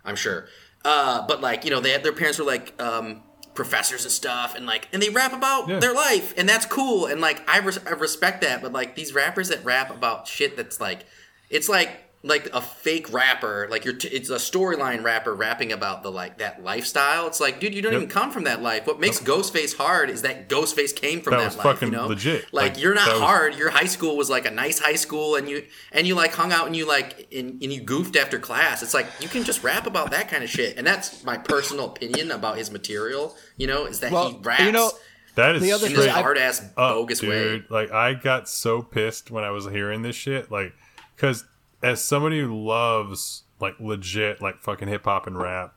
I'm 0.05 0.15
sure. 0.15 0.45
Uh, 0.85 1.25
but 1.25 1.41
like 1.41 1.63
you 1.65 1.71
know, 1.71 1.79
they 1.79 1.91
had 1.91 2.03
their 2.03 2.13
parents 2.13 2.37
were 2.37 2.45
like 2.45 2.79
um, 2.81 3.23
professors 3.53 4.03
and 4.03 4.11
stuff, 4.11 4.53
and 4.55 4.65
like 4.65 4.89
and 4.91 5.01
they 5.01 5.09
rap 5.09 5.31
about 5.33 5.69
Yeah. 5.69 5.79
their 5.79 5.93
life, 5.93 6.33
and 6.37 6.47
that's 6.47 6.65
cool. 6.65 7.05
And 7.05 7.21
like 7.21 7.47
I, 7.49 7.59
res- 7.59 7.79
I 7.87 7.91
respect 7.91 8.41
that. 8.41 8.61
But 8.61 8.73
like 8.73 8.95
these 8.95 9.13
rappers 9.13 9.47
that 9.49 9.63
rap 9.63 9.89
about 9.89 10.27
shit 10.27 10.57
that's 10.57 10.81
like 10.81 11.05
it's 11.49 11.69
like 11.69 11.89
like 12.25 12.47
a 12.53 12.61
fake 12.61 13.11
rapper, 13.11 13.67
like 13.69 13.83
you're. 13.83 13.95
T- 13.95 14.07
it's 14.07 14.29
a 14.29 14.35
storyline 14.37 15.03
rapper 15.03 15.33
rapping 15.35 15.73
about 15.73 16.03
the 16.03 16.09
like 16.09 16.37
that 16.37 16.63
lifestyle. 16.63 17.27
It's 17.27 17.41
like, 17.41 17.59
dude, 17.59 17.73
you 17.75 17.81
don't 17.81 17.91
Yep. 17.91 18.01
even 18.03 18.09
come 18.09 18.31
from 18.31 18.45
that 18.45 18.61
life. 18.61 18.87
What 18.87 18.97
makes 18.99 19.19
Ghostface 19.19 19.75
hard 19.75 20.09
is 20.09 20.21
that 20.21 20.47
Ghostface 20.47 20.95
came 20.95 21.19
from 21.21 21.31
That 21.31 21.39
that, 21.39 21.45
was 21.47 21.57
life. 21.57 21.63
fucking 21.65 21.89
you 21.91 21.97
know, 21.97 22.07
legit. 22.07 22.45
Like, 22.53 22.75
Like, 22.75 22.81
you're 22.81 22.93
not 22.95 23.09
was- 23.11 23.19
hard. 23.19 23.55
Your 23.55 23.71
high 23.71 23.87
school 23.87 24.15
was 24.15 24.29
like 24.29 24.45
a 24.45 24.51
nice 24.51 24.79
high 24.79 24.95
school, 24.95 25.35
and 25.35 25.49
you 25.49 25.65
and 25.91 26.07
you 26.07 26.15
like 26.15 26.33
hung 26.33 26.53
out 26.53 26.65
and 26.65 26.75
you 26.75 26.87
like 26.87 27.27
and, 27.33 27.61
and 27.61 27.73
you 27.73 27.81
goofed 27.81 28.15
after 28.15 28.39
class. 28.39 28.81
It's 28.81 28.93
like 28.93 29.07
you 29.19 29.27
can 29.27 29.43
just 29.43 29.61
rap 29.61 29.85
about 29.85 30.11
that 30.11 30.29
kind 30.29 30.45
of 30.45 30.49
shit, 30.49 30.77
and 30.77 30.87
that's 30.87 31.25
my 31.25 31.37
personal 31.37 31.87
opinion 31.87 32.31
about 32.31 32.57
his 32.57 32.71
material. 32.71 33.35
You 33.57 33.67
know, 33.67 33.85
is 33.85 33.99
that 33.99 34.13
Well, 34.13 34.29
he 34.31 34.37
raps 34.41 34.61
you 34.63 34.71
know, 34.71 34.91
That 35.35 35.55
is 35.57 35.61
The 35.61 35.73
other 35.73 35.89
straight 35.89 36.09
hard 36.09 36.37
ass 36.37 36.61
up, 36.61 36.75
bogus 36.95 37.21
way. 37.21 37.43
dude. 37.43 37.65
Like 37.69 37.91
I 37.91 38.13
got 38.13 38.47
so 38.47 38.81
pissed 38.81 39.29
when 39.29 39.43
I 39.43 39.49
was 39.51 39.65
hearing 39.65 40.03
this 40.03 40.15
shit, 40.15 40.49
like 40.51 40.73
because 41.17 41.43
as 41.83 42.03
somebody 42.03 42.39
who 42.39 42.65
loves 42.65 43.43
like 43.59 43.75
legit 43.79 44.41
like 44.41 44.59
fucking 44.61 44.87
hip 44.87 45.03
hop 45.05 45.27
and 45.27 45.37
rap, 45.37 45.75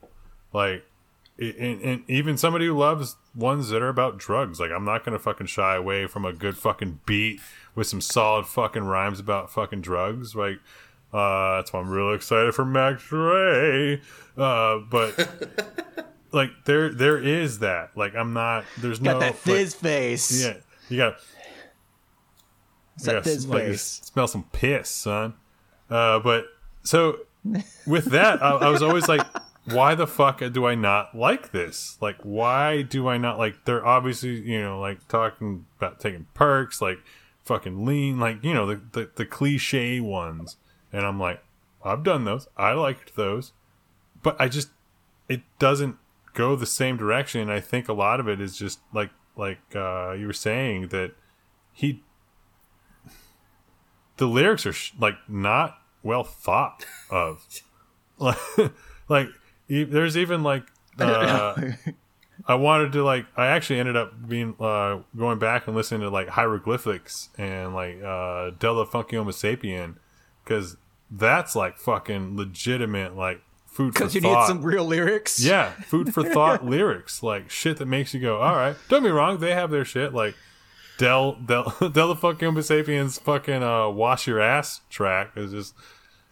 like 0.53 0.85
and, 1.39 1.83
and 1.83 2.05
even 2.09 2.39
somebody 2.39 2.67
who 2.67 2.79
loves 2.79 3.17
ones 3.35 3.69
that 3.69 3.83
are 3.83 3.89
about 3.91 4.17
drugs, 4.17 4.59
like 4.59 4.71
I'm 4.71 4.85
not 4.85 5.05
gonna 5.05 5.19
fucking 5.19 5.49
shy 5.49 5.75
away 5.77 6.07
from 6.07 6.25
a 6.25 6.33
good 6.33 6.57
fucking 6.57 7.01
beat 7.05 7.41
with 7.75 7.87
some 7.87 8.01
solid 8.01 8.47
fucking 8.47 8.85
rhymes 8.85 9.21
about 9.21 9.51
fucking 9.51 9.83
drugs, 9.83 10.35
like. 10.35 10.61
Uh, 11.13 11.57
that's 11.59 11.73
why 11.73 11.79
I'm 11.81 11.89
really 11.89 12.17
excited 12.17 12.53
for 12.55 12.65
Max 12.65 13.11
Ray. 13.13 14.03
Uh, 14.37 14.79
but 14.91 15.17
like 16.33 16.51
there, 16.65 16.91
there 16.91 17.17
is 17.17 17.61
that. 17.61 17.97
Like 17.97 18.15
I'm 18.15 18.33
not. 18.35 18.65
There's 18.79 18.99
got 18.99 19.13
no 19.15 19.19
that 19.21 19.27
like- 19.31 19.37
fizz 19.37 19.75
face. 19.75 20.45
yeah, 20.45 20.55
you 20.91 20.97
got. 20.99 21.17
It's 22.97 23.07
you 23.07 23.13
that 23.13 23.13
gotta 23.13 23.23
fizz 23.23 23.47
like, 23.47 23.63
face. 23.65 23.83
smell 23.83 24.27
some 24.27 24.45
piss, 24.53 24.91
son. 24.91 25.35
Uh, 25.90 26.19
but 26.21 26.47
so 26.83 27.21
with 27.87 28.07
that, 28.07 28.43
I, 28.43 28.50
I 28.52 28.69
was 28.69 28.83
always 28.83 29.09
like, 29.09 29.26
why 29.66 29.95
the 29.95 30.07
fuck 30.07 30.43
do 30.52 30.66
I 30.66 30.75
not 30.75 31.14
like 31.16 31.52
this? 31.52 31.99
Like, 32.00 32.19
why 32.23 32.83
do 32.83 33.09
I 33.09 33.19
not 33.19 33.38
like? 33.38 33.64
They're 33.64 33.85
obviously, 33.85 34.40
you 34.40 34.61
know, 34.62 34.81
like 34.81 35.07
talking 35.09 35.66
about 35.78 36.00
taking 36.00 36.26
perks, 36.35 36.81
like 36.81 36.99
fucking 37.45 37.85
lean, 37.85 38.19
like 38.19 38.43
you 38.45 38.55
know, 38.55 38.66
the 38.66 38.81
the, 38.93 39.11
the 39.14 39.26
cliche 39.26 40.00
ones. 40.00 40.57
And 40.93 41.05
I'm 41.05 41.19
like, 41.19 41.43
I've 41.85 42.02
done 42.02 42.25
those. 42.25 42.49
I 42.57 42.73
liked 42.73 43.16
those, 43.16 43.52
but 44.23 44.40
I 44.40 44.49
just 44.49 44.71
it 45.28 45.43
doesn't 45.59 45.97
go 46.35 46.55
the 46.57 46.66
same 46.66 46.97
direction. 46.97 47.40
And 47.40 47.52
I 47.52 47.61
think 47.61 47.88
a 47.88 47.93
lot 47.93 48.21
of 48.21 48.28
it 48.28 48.40
is 48.40 48.57
just 48.57 48.81
like 48.93 49.11
like 49.37 49.61
uh, 49.75 50.12
you 50.12 50.26
were 50.26 50.33
saying 50.33 50.88
that 50.88 51.12
he 51.73 52.02
the 54.16 54.26
lyrics 54.26 54.66
are 54.66 54.73
sh- 54.73 54.92
like 54.99 55.14
not 55.28 55.78
well 56.02 56.25
thought 56.25 56.87
of 57.11 57.44
like 58.18 58.38
like 59.08 59.28
e- 59.68 59.85
there's 59.85 60.16
even 60.16 60.42
like 60.42 60.62
uh, 60.99 61.54
I 62.46 62.54
wanted 62.54 62.92
to 62.92 63.02
like 63.04 63.26
I 63.37 63.49
actually 63.49 63.80
ended 63.80 63.96
up 63.96 64.28
being 64.28 64.54
uh 64.61 65.00
going 65.16 65.38
back 65.38 65.66
and 65.66 65.76
listening 65.76 66.00
to 66.02 66.11
like 66.11 66.28
hieroglyphics 66.28 67.28
and 67.37 67.75
like 67.75 68.02
uh 68.02 68.50
Del 68.58 68.76
the 68.76 68.87
Funky 68.87 69.16
Homo 69.16 69.30
Sapien 69.30 69.96
because 70.44 70.76
that's 71.11 71.54
like 71.54 71.76
fucking 71.78 72.37
legitimate 72.37 73.16
like 73.16 73.40
food 73.66 73.92
for 73.94 74.00
Because 74.00 74.14
you 74.14 74.20
thought. 74.23 74.40
need 74.40 74.46
some 74.49 74.62
real 74.62 74.85
lyrics. 74.87 75.38
Yeah, 75.44 75.70
food 75.87 76.14
for 76.14 76.23
thought 76.32 76.64
lyrics, 76.64 77.23
like 77.23 77.50
shit 77.50 77.76
that 77.76 77.87
makes 77.87 78.14
you 78.14 78.20
go, 78.20 78.40
all 78.40 78.56
right. 78.56 78.76
Don't 78.88 79.02
be 79.02 79.11
wrong, 79.11 79.38
they 79.38 79.52
have 79.52 79.70
their 79.70 79.85
shit, 79.85 80.14
like 80.14 80.35
Del 80.99 81.33
Del 81.45 81.65
Del 81.91 82.09
the 82.09 82.17
fucking 82.17 82.47
Homo 82.47 82.61
sapiens 82.61 83.19
fucking 83.19 83.62
uh 83.62 83.88
wash 83.91 84.26
your 84.26 84.41
ass 84.41 84.81
track 84.91 85.33
is 85.37 85.53
just 85.53 85.75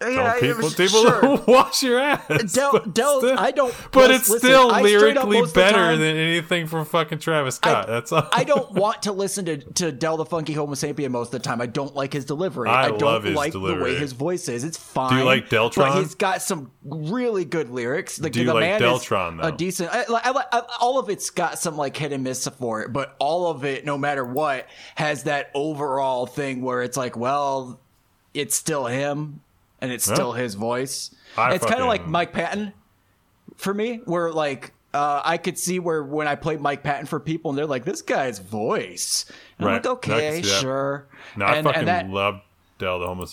Uh, 0.02 0.08
yeah, 0.08 0.16
telling 0.34 0.40
people 0.40 0.62
yeah, 0.70 0.76
people 0.76 1.02
sure. 1.02 1.44
wash 1.46 1.82
your 1.84 1.98
ass. 2.00 2.52
Del, 2.52 2.72
but 2.72 2.94
Del, 2.94 3.20
still- 3.20 3.38
I 3.38 3.52
don't. 3.52 3.74
but 3.92 4.10
lis- 4.10 4.20
it's 4.22 4.28
listen, 4.30 4.48
still 4.50 4.70
I 4.70 4.82
lyrically 4.82 5.38
most 5.38 5.48
of 5.50 5.54
the 5.54 5.60
better 5.60 5.76
time- 5.78 6.00
than 6.00 6.16
anything 6.16 6.66
from 6.66 6.84
fucking 6.84 7.20
Travis 7.20 7.54
Scott. 7.56 7.86
That's 7.86 8.10
all. 8.10 8.28
I 8.32 8.42
don't 8.44 8.72
want 8.74 9.02
to 9.04 9.12
listen 9.12 9.44
to, 9.46 9.58
to 9.58 9.92
Del 9.92 10.16
the 10.16 10.24
Funky 10.24 10.52
Homo 10.52 10.74
Sapien 10.74 11.10
most 11.10 11.28
of 11.28 11.40
the 11.40 11.48
time. 11.48 11.60
I 11.60 11.66
don't 11.66 11.94
like 11.94 12.12
his 12.12 12.24
delivery. 12.24 12.68
I 12.68 12.86
I, 12.86 12.90
don't 12.90 13.34
like 13.34 13.52
the 13.52 13.60
way 13.60 13.94
his 13.94 14.12
voice 14.12 14.48
is. 14.48 14.64
It's 14.64 14.76
fine. 14.76 15.10
Do 15.12 15.18
you 15.18 15.24
like 15.24 15.48
Deltron? 15.48 15.76
But 15.76 15.98
he's 15.98 16.16
got 16.16 16.42
some 16.42 16.72
really 16.84 17.44
good 17.44 17.70
lyrics. 17.70 18.20
Like, 18.20 18.32
Do 18.32 18.40
you 18.40 18.46
the 18.46 18.54
like 18.54 18.60
man 18.62 18.80
Deltron, 18.80 19.40
though? 19.40 19.48
a 19.48 19.52
decent. 19.52 19.90
I, 19.94 20.00
I, 20.02 20.30
I, 20.30 20.44
I- 20.52 20.62
all 20.80 20.98
of 20.98 21.08
it's 21.08 21.30
got 21.30 21.58
some 21.60 21.76
like 21.76 21.96
hit 21.96 22.12
and 22.12 22.24
miss 22.24 22.46
for 22.48 22.82
it, 22.82 22.92
but 22.92 23.14
all 23.20 23.46
of 23.48 23.64
it, 23.64 23.84
no 23.86 23.96
matter 23.96 24.24
what, 24.24 24.66
has 24.96 25.22
that 25.22 25.50
overall 25.54 26.26
thing 26.26 26.62
where 26.62 26.82
it's 26.82 26.96
like, 26.96 27.16
well, 27.16 27.80
it's 28.34 28.56
still 28.56 28.86
him, 28.86 29.40
and 29.84 29.92
it's 29.92 30.08
Yeah. 30.08 30.14
still 30.14 30.32
his 30.32 30.54
voice. 30.54 31.14
I 31.36 31.54
it's 31.54 31.64
kind 31.66 31.80
of 31.80 31.86
like 31.86 32.06
Mike 32.06 32.32
Patton 32.32 32.72
for 33.56 33.72
me, 33.74 34.00
where 34.04 34.32
like 34.32 34.72
uh, 34.92 35.20
I 35.24 35.38
could 35.38 35.58
see 35.58 35.78
where 35.80 36.02
when 36.04 36.28
I 36.28 36.36
played 36.36 36.60
Mike 36.60 36.82
Patton 36.84 37.06
for 37.06 37.18
people, 37.18 37.50
and 37.50 37.58
they're 37.58 37.66
like, 37.66 37.84
"This 37.84 38.00
guy's 38.02 38.38
voice." 38.38 39.24
And 39.58 39.66
Right. 39.66 39.72
I'm 39.74 39.82
like, 39.82 39.86
okay, 39.86 40.34
can 40.36 40.42
see 40.44 40.48
sure. 40.50 41.06
No, 41.36 41.46
I 41.46 41.56
and, 41.56 41.64
fucking 41.66 41.78
and 41.80 41.88
that, 41.88 42.08
love 42.10 42.40
Del 42.78 42.98
the 43.00 43.06
Homo 43.06 43.26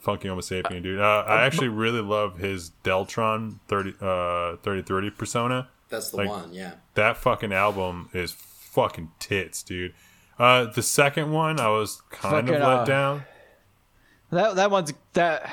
Funky 0.00 0.28
Homo 0.28 0.40
Sapien, 0.40 0.82
dude. 0.82 0.98
Uh, 1.00 1.24
I 1.28 1.44
actually 1.44 1.68
really 1.68 2.00
love 2.00 2.38
his 2.38 2.72
Deltron 2.82 3.58
30 3.68 3.90
uh 4.00 4.56
3030 4.62 5.10
persona. 5.10 5.68
That's 5.90 6.10
the 6.10 6.16
Like- 6.18 6.28
one. 6.30 6.52
Yeah. 6.54 6.72
that 6.94 7.18
fucking 7.18 7.52
album 7.52 8.08
is 8.14 8.32
fucking 8.32 9.10
tits, 9.18 9.62
dude. 9.62 9.92
Uh, 10.38 10.64
the 10.64 10.82
second 10.82 11.30
one, 11.30 11.60
I 11.60 11.68
was 11.68 12.00
kind 12.10 12.48
Fucking, 12.48 12.54
of 12.62 12.68
let 12.68 12.78
uh, 12.78 12.84
down. 12.86 13.24
that 14.30 14.56
that 14.56 14.70
one's 14.70 14.92
that 15.12 15.50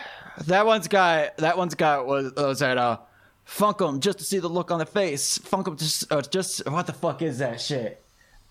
that 0.47 0.65
one's 0.65 0.87
got 0.87 1.37
that 1.37 1.57
one's 1.57 1.75
got 1.75 2.05
was 2.07 2.33
was 2.35 2.59
that 2.59 2.77
uh 2.77 2.97
funk 3.45 3.81
'em 3.81 3.99
just 3.99 4.19
to 4.19 4.23
see 4.23 4.39
the 4.39 4.47
look 4.49 4.71
on 4.71 4.79
the 4.79 4.85
face. 4.85 5.37
Funk 5.39 5.67
'em 5.67 5.77
just 5.77 6.11
uh, 6.11 6.21
just 6.21 6.65
what 6.69 6.85
the 6.87 6.93
fuck 6.93 7.21
is 7.21 7.39
that 7.39 7.59
shit? 7.61 8.03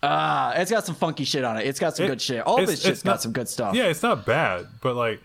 Ah, 0.02 0.52
it's 0.54 0.70
got 0.70 0.84
some 0.86 0.94
funky 0.94 1.24
shit 1.24 1.42
on 1.44 1.56
it. 1.56 1.66
It's 1.66 1.80
got 1.80 1.96
some 1.96 2.06
It- 2.06 2.08
good 2.08 2.22
shit. 2.22 2.40
All 2.42 2.56
of 2.58 2.62
it's- 2.64 2.74
it's 2.78 2.82
just 2.82 2.92
it's 2.92 3.02
got 3.02 3.10
not- 3.12 3.22
some 3.22 3.32
good 3.32 3.48
stuff. 3.48 3.74
Yeah, 3.74 3.84
it's 3.84 4.02
not 4.02 4.24
bad, 4.24 4.66
but 4.80 4.94
like, 4.94 5.20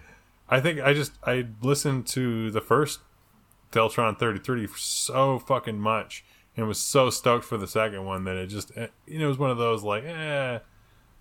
I 0.50 0.60
think 0.62 0.80
I 0.82 0.94
just 0.94 1.12
I 1.26 1.46
listened 1.62 2.08
to 2.08 2.50
the 2.52 2.62
first 2.62 3.00
Deltron 3.72 4.18
3030 4.18 4.68
so 4.78 5.40
fucking 5.40 5.80
much 5.80 6.24
and 6.56 6.68
was 6.68 6.78
so 6.80 7.10
stoked 7.10 7.46
for 7.46 7.58
the 7.58 7.68
second 7.68 8.06
one 8.06 8.24
that 8.26 8.36
it 8.36 8.48
just 8.48 8.72
eh, 8.78 8.88
you 9.08 9.18
know 9.20 9.26
it 9.26 9.30
was 9.30 9.38
one 9.40 9.50
of 9.52 9.58
those 9.58 9.84
like 9.84 10.04
eh. 10.06 10.60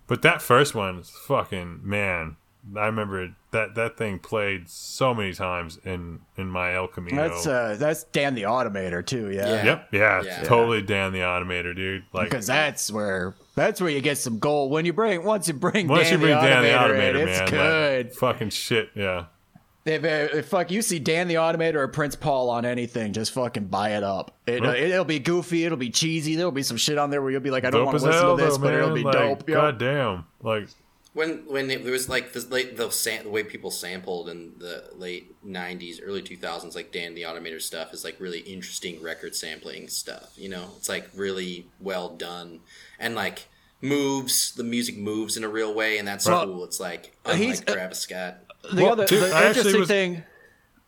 But 0.05 0.21
that 0.23 0.41
first 0.41 0.75
one, 0.75 0.99
is 0.99 1.09
fucking 1.09 1.79
man, 1.83 2.35
I 2.75 2.85
remember 2.85 3.35
that 3.51 3.75
that 3.75 3.97
thing 3.97 4.19
played 4.19 4.69
so 4.69 5.13
many 5.13 5.33
times 5.33 5.77
in 5.83 6.19
in 6.37 6.47
my 6.47 6.73
El 6.75 6.87
Camino. 6.87 7.27
That's 7.27 7.45
uh 7.45 7.75
that's 7.77 8.05
Dan 8.05 8.35
the 8.35 8.43
Automator 8.43 9.05
too. 9.05 9.29
Yeah. 9.31 9.47
Yeah. 9.47 9.65
Yep. 9.65 9.87
Yeah. 9.91 10.23
Yeah. 10.23 10.43
Totally 10.43 10.81
Dan 10.81 11.11
the 11.11 11.19
Automator, 11.19 11.75
dude. 11.75 12.03
Like 12.13 12.29
Because 12.29 12.47
that's 12.47 12.91
where 12.91 13.35
that's 13.55 13.81
where 13.81 13.89
you 13.89 14.01
get 14.01 14.17
some 14.17 14.39
gold 14.39 14.71
when 14.71 14.85
you 14.85 14.93
bring 14.93 15.23
once 15.23 15.47
you 15.47 15.53
bring 15.53 15.87
once 15.87 16.03
Dan 16.03 16.13
you 16.13 16.17
bring 16.19 16.35
the 16.35 16.41
Dan 16.41 16.63
the 16.63 16.69
Automator, 16.69 17.09
in, 17.09 17.15
Automator, 17.15 17.27
it's 17.27 17.39
man, 17.39 17.49
good. 17.49 18.05
like, 18.07 18.15
fucking 18.15 18.49
shit. 18.49 18.89
Yeah. 18.95 19.25
If, 19.85 20.05
if 20.05 20.47
fuck 20.47 20.71
you 20.71 20.81
see 20.81 20.99
Dan 20.99 21.27
the 21.27 21.33
Automator 21.35 21.75
or 21.75 21.87
Prince 21.89 22.15
Paul 22.15 22.49
on 22.49 22.63
anything, 22.63 23.11
just 23.11 23.33
fucking 23.33 23.65
buy 23.65 23.89
it 23.97 24.03
up. 24.03 24.33
It, 24.47 24.61
uh, 24.61 24.67
Well- 24.67 24.75
it'll 24.75 25.03
be 25.03 25.19
goofy, 25.19 25.65
it'll 25.65 25.77
be 25.77 25.89
cheesy. 25.89 26.35
There'll 26.37 26.53
be 26.53 26.63
some 26.63 26.77
shit 26.77 26.97
on 26.97 27.09
there 27.09 27.21
where 27.21 27.31
you'll 27.31 27.41
be 27.41 27.51
like, 27.51 27.65
I 27.65 27.69
don't 27.69 27.85
want 27.85 27.99
to 27.99 28.05
listen 28.05 28.21
hell, 28.21 28.37
to 28.37 28.43
this, 28.43 28.55
though, 28.55 28.63
but 28.63 28.71
man. 28.71 28.79
it'll 28.81 28.95
be 28.95 29.03
like, 29.03 29.13
dope. 29.13 29.49
yo. 29.49 29.55
God 29.55 29.77
damn. 29.79 30.25
Like, 30.41 30.69
when 31.13 31.43
when 31.47 31.69
it, 31.69 31.83
there 31.83 31.91
was 31.91 32.09
like 32.09 32.33
this 32.33 32.49
late 32.49 32.75
the 32.77 32.89
sam- 32.91 33.23
the 33.23 33.29
way 33.29 33.43
people 33.43 33.69
sampled 33.71 34.29
in 34.29 34.53
the 34.57 34.89
late 34.95 35.35
'90s, 35.45 35.99
early 36.03 36.21
2000s, 36.21 36.75
like 36.75 36.91
Dan 36.91 37.13
the 37.15 37.21
Automator 37.23 37.61
stuff 37.61 37.93
is 37.93 38.03
like 38.03 38.19
really 38.19 38.39
interesting 38.39 39.01
record 39.01 39.35
sampling 39.35 39.87
stuff. 39.87 40.31
You 40.35 40.49
know, 40.49 40.69
it's 40.77 40.89
like 40.89 41.09
really 41.15 41.67
well 41.79 42.09
done 42.09 42.61
and 42.99 43.15
like 43.15 43.47
moves. 43.81 44.53
The 44.53 44.63
music 44.63 44.97
moves 44.97 45.37
in 45.37 45.43
a 45.43 45.49
real 45.49 45.73
way, 45.73 45.97
and 45.97 46.07
that's 46.07 46.25
Well, 46.27 46.45
cool. 46.45 46.63
It's 46.63 46.79
like 46.79 47.15
he's- 47.35 47.59
unlike 47.59 47.65
Travis 47.67 47.99
Scott. 47.99 48.37
the 48.73 48.81
Well, 48.81 48.93
other 48.93 49.05
dude, 49.05 49.21
the 49.23 49.47
interesting 49.47 49.79
was- 49.79 49.87
thing 49.87 50.23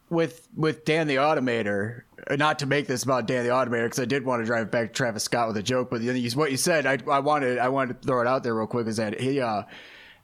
with 0.10 0.48
with 0.56 0.86
Dan 0.86 1.08
the 1.08 1.16
Automator, 1.18 2.02
uh, 2.30 2.36
not 2.36 2.60
to 2.60 2.66
make 2.66 2.88
this 2.88 3.04
about 3.04 3.28
Dan 3.28 3.44
the 3.44 3.50
Automator, 3.52 3.86
because 3.86 4.00
I 4.00 4.06
did 4.06 4.24
want 4.26 4.42
to 4.42 4.46
drive 4.46 4.72
back 4.72 4.94
Travis 4.94 5.24
Scott 5.24 5.48
with 5.50 5.58
a 5.58 5.64
joke, 5.64 5.90
but 5.90 6.04
then 6.06 6.16
you- 6.16 6.30
what 6.32 6.52
you 6.52 6.58
said, 6.58 6.86
I, 6.86 6.98
I 7.12 7.20
wanted 7.20 7.58
I 7.60 7.70
wanted 7.70 8.02
to 8.02 8.08
throw 8.08 8.22
it 8.22 8.28
out 8.28 8.44
there 8.44 8.56
real 8.56 8.68
quick 8.68 8.88
is 8.88 8.98
that 8.98 9.20
he 9.20 9.40
uh 9.42 9.64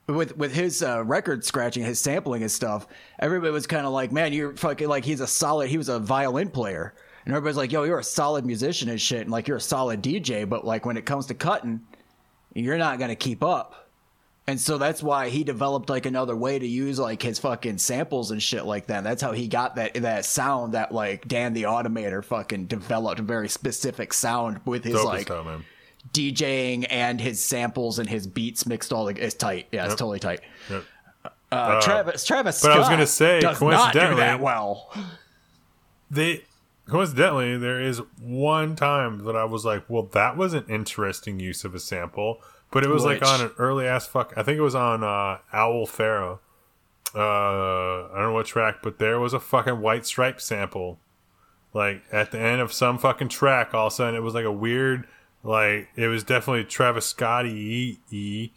with 0.06 0.36
with 0.36 0.52
his 0.52 0.82
uh, 0.82 1.04
record 1.04 1.44
scratching, 1.44 1.84
his 1.84 2.00
sampling 2.00 2.42
and 2.42 2.50
stuff, 2.50 2.86
everybody 3.18 3.52
was 3.52 3.66
kind 3.66 3.86
of 3.86 3.92
like, 3.92 4.12
man, 4.12 4.32
you're 4.32 4.56
fucking 4.56 4.88
like 4.88 5.04
he's 5.04 5.20
a 5.20 5.26
solid. 5.26 5.68
He 5.68 5.78
was 5.78 5.88
a 5.88 5.98
violin 5.98 6.50
player, 6.50 6.94
and 7.24 7.34
everybody's 7.34 7.56
like, 7.56 7.72
yo, 7.72 7.84
you're 7.84 7.98
a 7.98 8.04
solid 8.04 8.44
musician 8.44 8.88
and 8.88 9.00
shit, 9.00 9.22
and 9.22 9.30
like 9.30 9.48
you're 9.48 9.58
a 9.58 9.60
solid 9.60 10.02
DJ, 10.02 10.48
but 10.48 10.64
like 10.64 10.84
when 10.84 10.96
it 10.96 11.06
comes 11.06 11.26
to 11.26 11.34
cutting, 11.34 11.80
you're 12.54 12.78
not 12.78 12.98
gonna 12.98 13.16
keep 13.16 13.42
up. 13.42 13.82
And 14.48 14.60
so 14.60 14.76
that's 14.76 15.02
why 15.04 15.28
he 15.28 15.44
developed 15.44 15.88
like 15.88 16.04
another 16.04 16.34
way 16.34 16.58
to 16.58 16.66
use 16.66 16.98
like 16.98 17.22
his 17.22 17.38
fucking 17.38 17.78
samples 17.78 18.32
and 18.32 18.42
shit 18.42 18.64
like 18.64 18.88
that. 18.88 19.04
That's 19.04 19.22
how 19.22 19.30
he 19.30 19.46
got 19.46 19.76
that 19.76 19.94
that 19.94 20.24
sound 20.24 20.74
that 20.74 20.92
like 20.92 21.28
Dan 21.28 21.52
the 21.52 21.62
Automator 21.64 22.24
fucking 22.24 22.66
developed 22.66 23.20
a 23.20 23.22
very 23.22 23.48
specific 23.48 24.12
sound 24.12 24.60
with 24.64 24.82
his 24.82 24.94
dope 24.94 25.06
like 25.06 25.20
as 25.20 25.28
hell, 25.28 25.44
man. 25.44 25.64
DJing 26.12 26.86
and 26.90 27.20
his 27.20 27.42
samples 27.42 27.98
and 27.98 28.08
his 28.08 28.26
beats 28.26 28.66
mixed 28.66 28.92
all. 28.92 29.08
It's 29.08 29.34
tight. 29.34 29.68
Yeah, 29.72 29.84
it's 29.84 29.92
Yep. 29.92 29.98
totally 29.98 30.18
tight. 30.18 30.40
Yep. 30.70 30.84
Uh, 31.50 31.80
Travis 31.82 32.24
Travis 32.24 32.62
but 32.62 32.72
I 32.72 32.78
was 32.78 32.88
gonna 32.88 33.06
say, 33.06 33.40
does 33.40 33.60
not 33.60 33.70
do 33.70 33.98
coincidentally- 34.00 34.20
that 34.22 34.40
well. 34.40 34.90
they 36.10 36.44
coincidentally 36.88 37.56
there 37.56 37.80
is 37.80 37.98
one 38.20 38.74
time 38.76 39.24
that 39.24 39.36
I 39.36 39.44
was 39.44 39.64
like, 39.64 39.84
well, 39.88 40.02
that 40.12 40.36
was 40.36 40.54
an 40.54 40.64
interesting 40.68 41.40
use 41.40 41.64
of 41.64 41.74
a 41.74 41.78
sample, 41.80 42.40
but 42.70 42.82
it 42.84 42.88
was 42.90 43.04
like 43.04 43.22
on 43.26 43.40
an 43.40 43.50
early 43.58 43.86
ass 43.86 44.06
fuck. 44.06 44.32
I 44.36 44.42
think 44.42 44.58
it 44.58 44.62
was 44.62 44.74
on 44.74 45.04
uh, 45.04 45.38
Owl 45.52 45.86
Pharaoh. 45.86 46.40
Uh, 47.14 47.18
I 48.06 48.10
don't 48.14 48.22
know 48.28 48.32
what 48.32 48.46
track, 48.46 48.76
but 48.82 48.98
there 48.98 49.20
was 49.20 49.34
a 49.34 49.40
fucking 49.40 49.80
White 49.80 50.06
Stripe 50.06 50.40
sample. 50.40 50.98
Like 51.74 52.02
at 52.10 52.30
the 52.32 52.38
end 52.38 52.60
of 52.60 52.72
some 52.72 52.98
fucking 52.98 53.28
track, 53.28 53.74
all 53.74 53.86
of 53.88 53.92
a 53.92 53.96
sudden 53.96 54.14
it 54.14 54.22
was 54.22 54.34
like 54.34 54.44
a 54.44 54.52
weird, 54.52 55.06
like 55.42 55.88
it 55.96 56.08
was 56.08 56.24
definitely 56.24 56.64
Travis 56.64 57.06
Scotty 57.06 58.52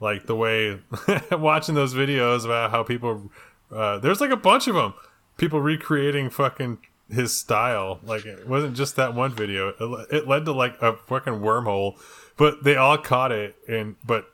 like 0.00 0.26
the 0.26 0.34
way 0.36 0.80
watching 1.32 1.74
those 1.74 1.94
videos 1.94 2.44
about 2.44 2.70
how 2.70 2.82
people 2.82 3.30
uh, 3.70 3.98
there's 3.98 4.20
like 4.20 4.30
a 4.30 4.36
bunch 4.36 4.66
of 4.66 4.74
them 4.74 4.94
people 5.36 5.60
recreating 5.60 6.30
fucking 6.30 6.78
his 7.10 7.36
style. 7.36 8.00
Like 8.04 8.24
it 8.24 8.46
wasn't 8.46 8.76
just 8.76 8.96
that 8.96 9.14
one 9.14 9.32
video. 9.32 9.68
It, 9.68 10.14
it 10.14 10.28
led 10.28 10.44
to 10.44 10.52
like 10.52 10.80
a 10.80 10.96
fucking 10.96 11.34
wormhole. 11.34 11.98
But 12.36 12.62
they 12.64 12.76
all 12.76 12.96
caught 12.96 13.32
it 13.32 13.56
and 13.68 13.96
but 14.04 14.26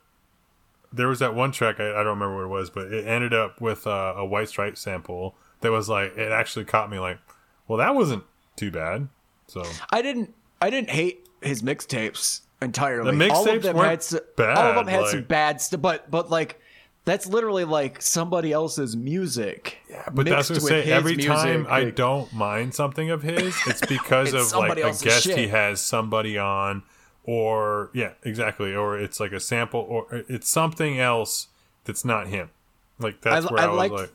there 0.92 1.08
was 1.08 1.18
that 1.18 1.34
one 1.34 1.50
track 1.50 1.80
I, 1.80 1.90
I 1.90 2.04
don't 2.04 2.18
remember 2.18 2.36
what 2.36 2.44
it 2.44 2.60
was 2.60 2.70
but 2.70 2.92
it 2.92 3.06
ended 3.06 3.34
up 3.34 3.60
with 3.60 3.84
a 3.86 4.24
white 4.24 4.48
stripe 4.48 4.78
sample 4.78 5.34
that 5.60 5.72
was 5.72 5.88
like 5.88 6.16
it 6.16 6.30
actually 6.30 6.64
caught 6.64 6.88
me 6.88 7.00
like 7.00 7.18
well 7.66 7.78
that 7.78 7.94
wasn't 7.94 8.22
too 8.54 8.70
bad. 8.70 9.08
So 9.48 9.64
I 9.90 10.02
didn't 10.02 10.34
I 10.62 10.70
didn't 10.70 10.90
hate 10.90 11.25
his 11.46 11.62
mixtapes 11.62 12.40
entirely. 12.62 13.16
The 13.16 13.30
all 13.30 13.42
of 13.42 13.48
mixtapes 13.48 13.62
them 13.62 13.76
weren't 13.76 13.88
had 13.90 13.98
s- 13.98 14.16
bad, 14.36 14.56
all 14.58 14.66
of 14.70 14.74
them 14.76 14.86
had 14.86 15.00
like- 15.02 15.10
some 15.10 15.22
bad 15.24 15.60
stuff, 15.60 15.80
but 15.80 16.10
but 16.10 16.30
like 16.30 16.60
that's 17.04 17.26
literally 17.26 17.64
like 17.64 18.02
somebody 18.02 18.52
else's 18.52 18.96
music. 18.96 19.78
Yeah, 19.88 20.08
But 20.12 20.26
that's 20.26 20.50
what 20.50 20.58
I 20.60 20.62
say. 20.82 20.90
Every 20.90 21.14
music, 21.14 21.30
time 21.32 21.66
I 21.70 21.84
don't 21.90 22.32
mind 22.32 22.74
something 22.74 23.10
of 23.10 23.22
his, 23.22 23.56
it's 23.66 23.80
because 23.86 24.34
It's 24.34 24.52
of 24.52 24.58
like 24.58 24.78
a 24.78 24.82
guest 24.92 25.22
shit. 25.22 25.38
he 25.38 25.46
has 25.48 25.80
somebody 25.80 26.36
on, 26.36 26.82
or 27.24 27.90
yeah, 27.94 28.12
exactly, 28.24 28.74
or 28.74 28.98
it's 28.98 29.20
like 29.20 29.30
a 29.32 29.38
sample, 29.40 29.80
or 29.88 30.24
it's 30.28 30.48
something 30.48 30.98
else 30.98 31.46
that's 31.84 32.04
not 32.04 32.26
him. 32.26 32.50
Like 32.98 33.20
that's 33.20 33.46
I- 33.46 33.52
where 33.52 33.60
I, 33.60 33.64
I 33.64 33.68
was 33.68 33.76
like- 33.78 33.92
like, 33.92 34.10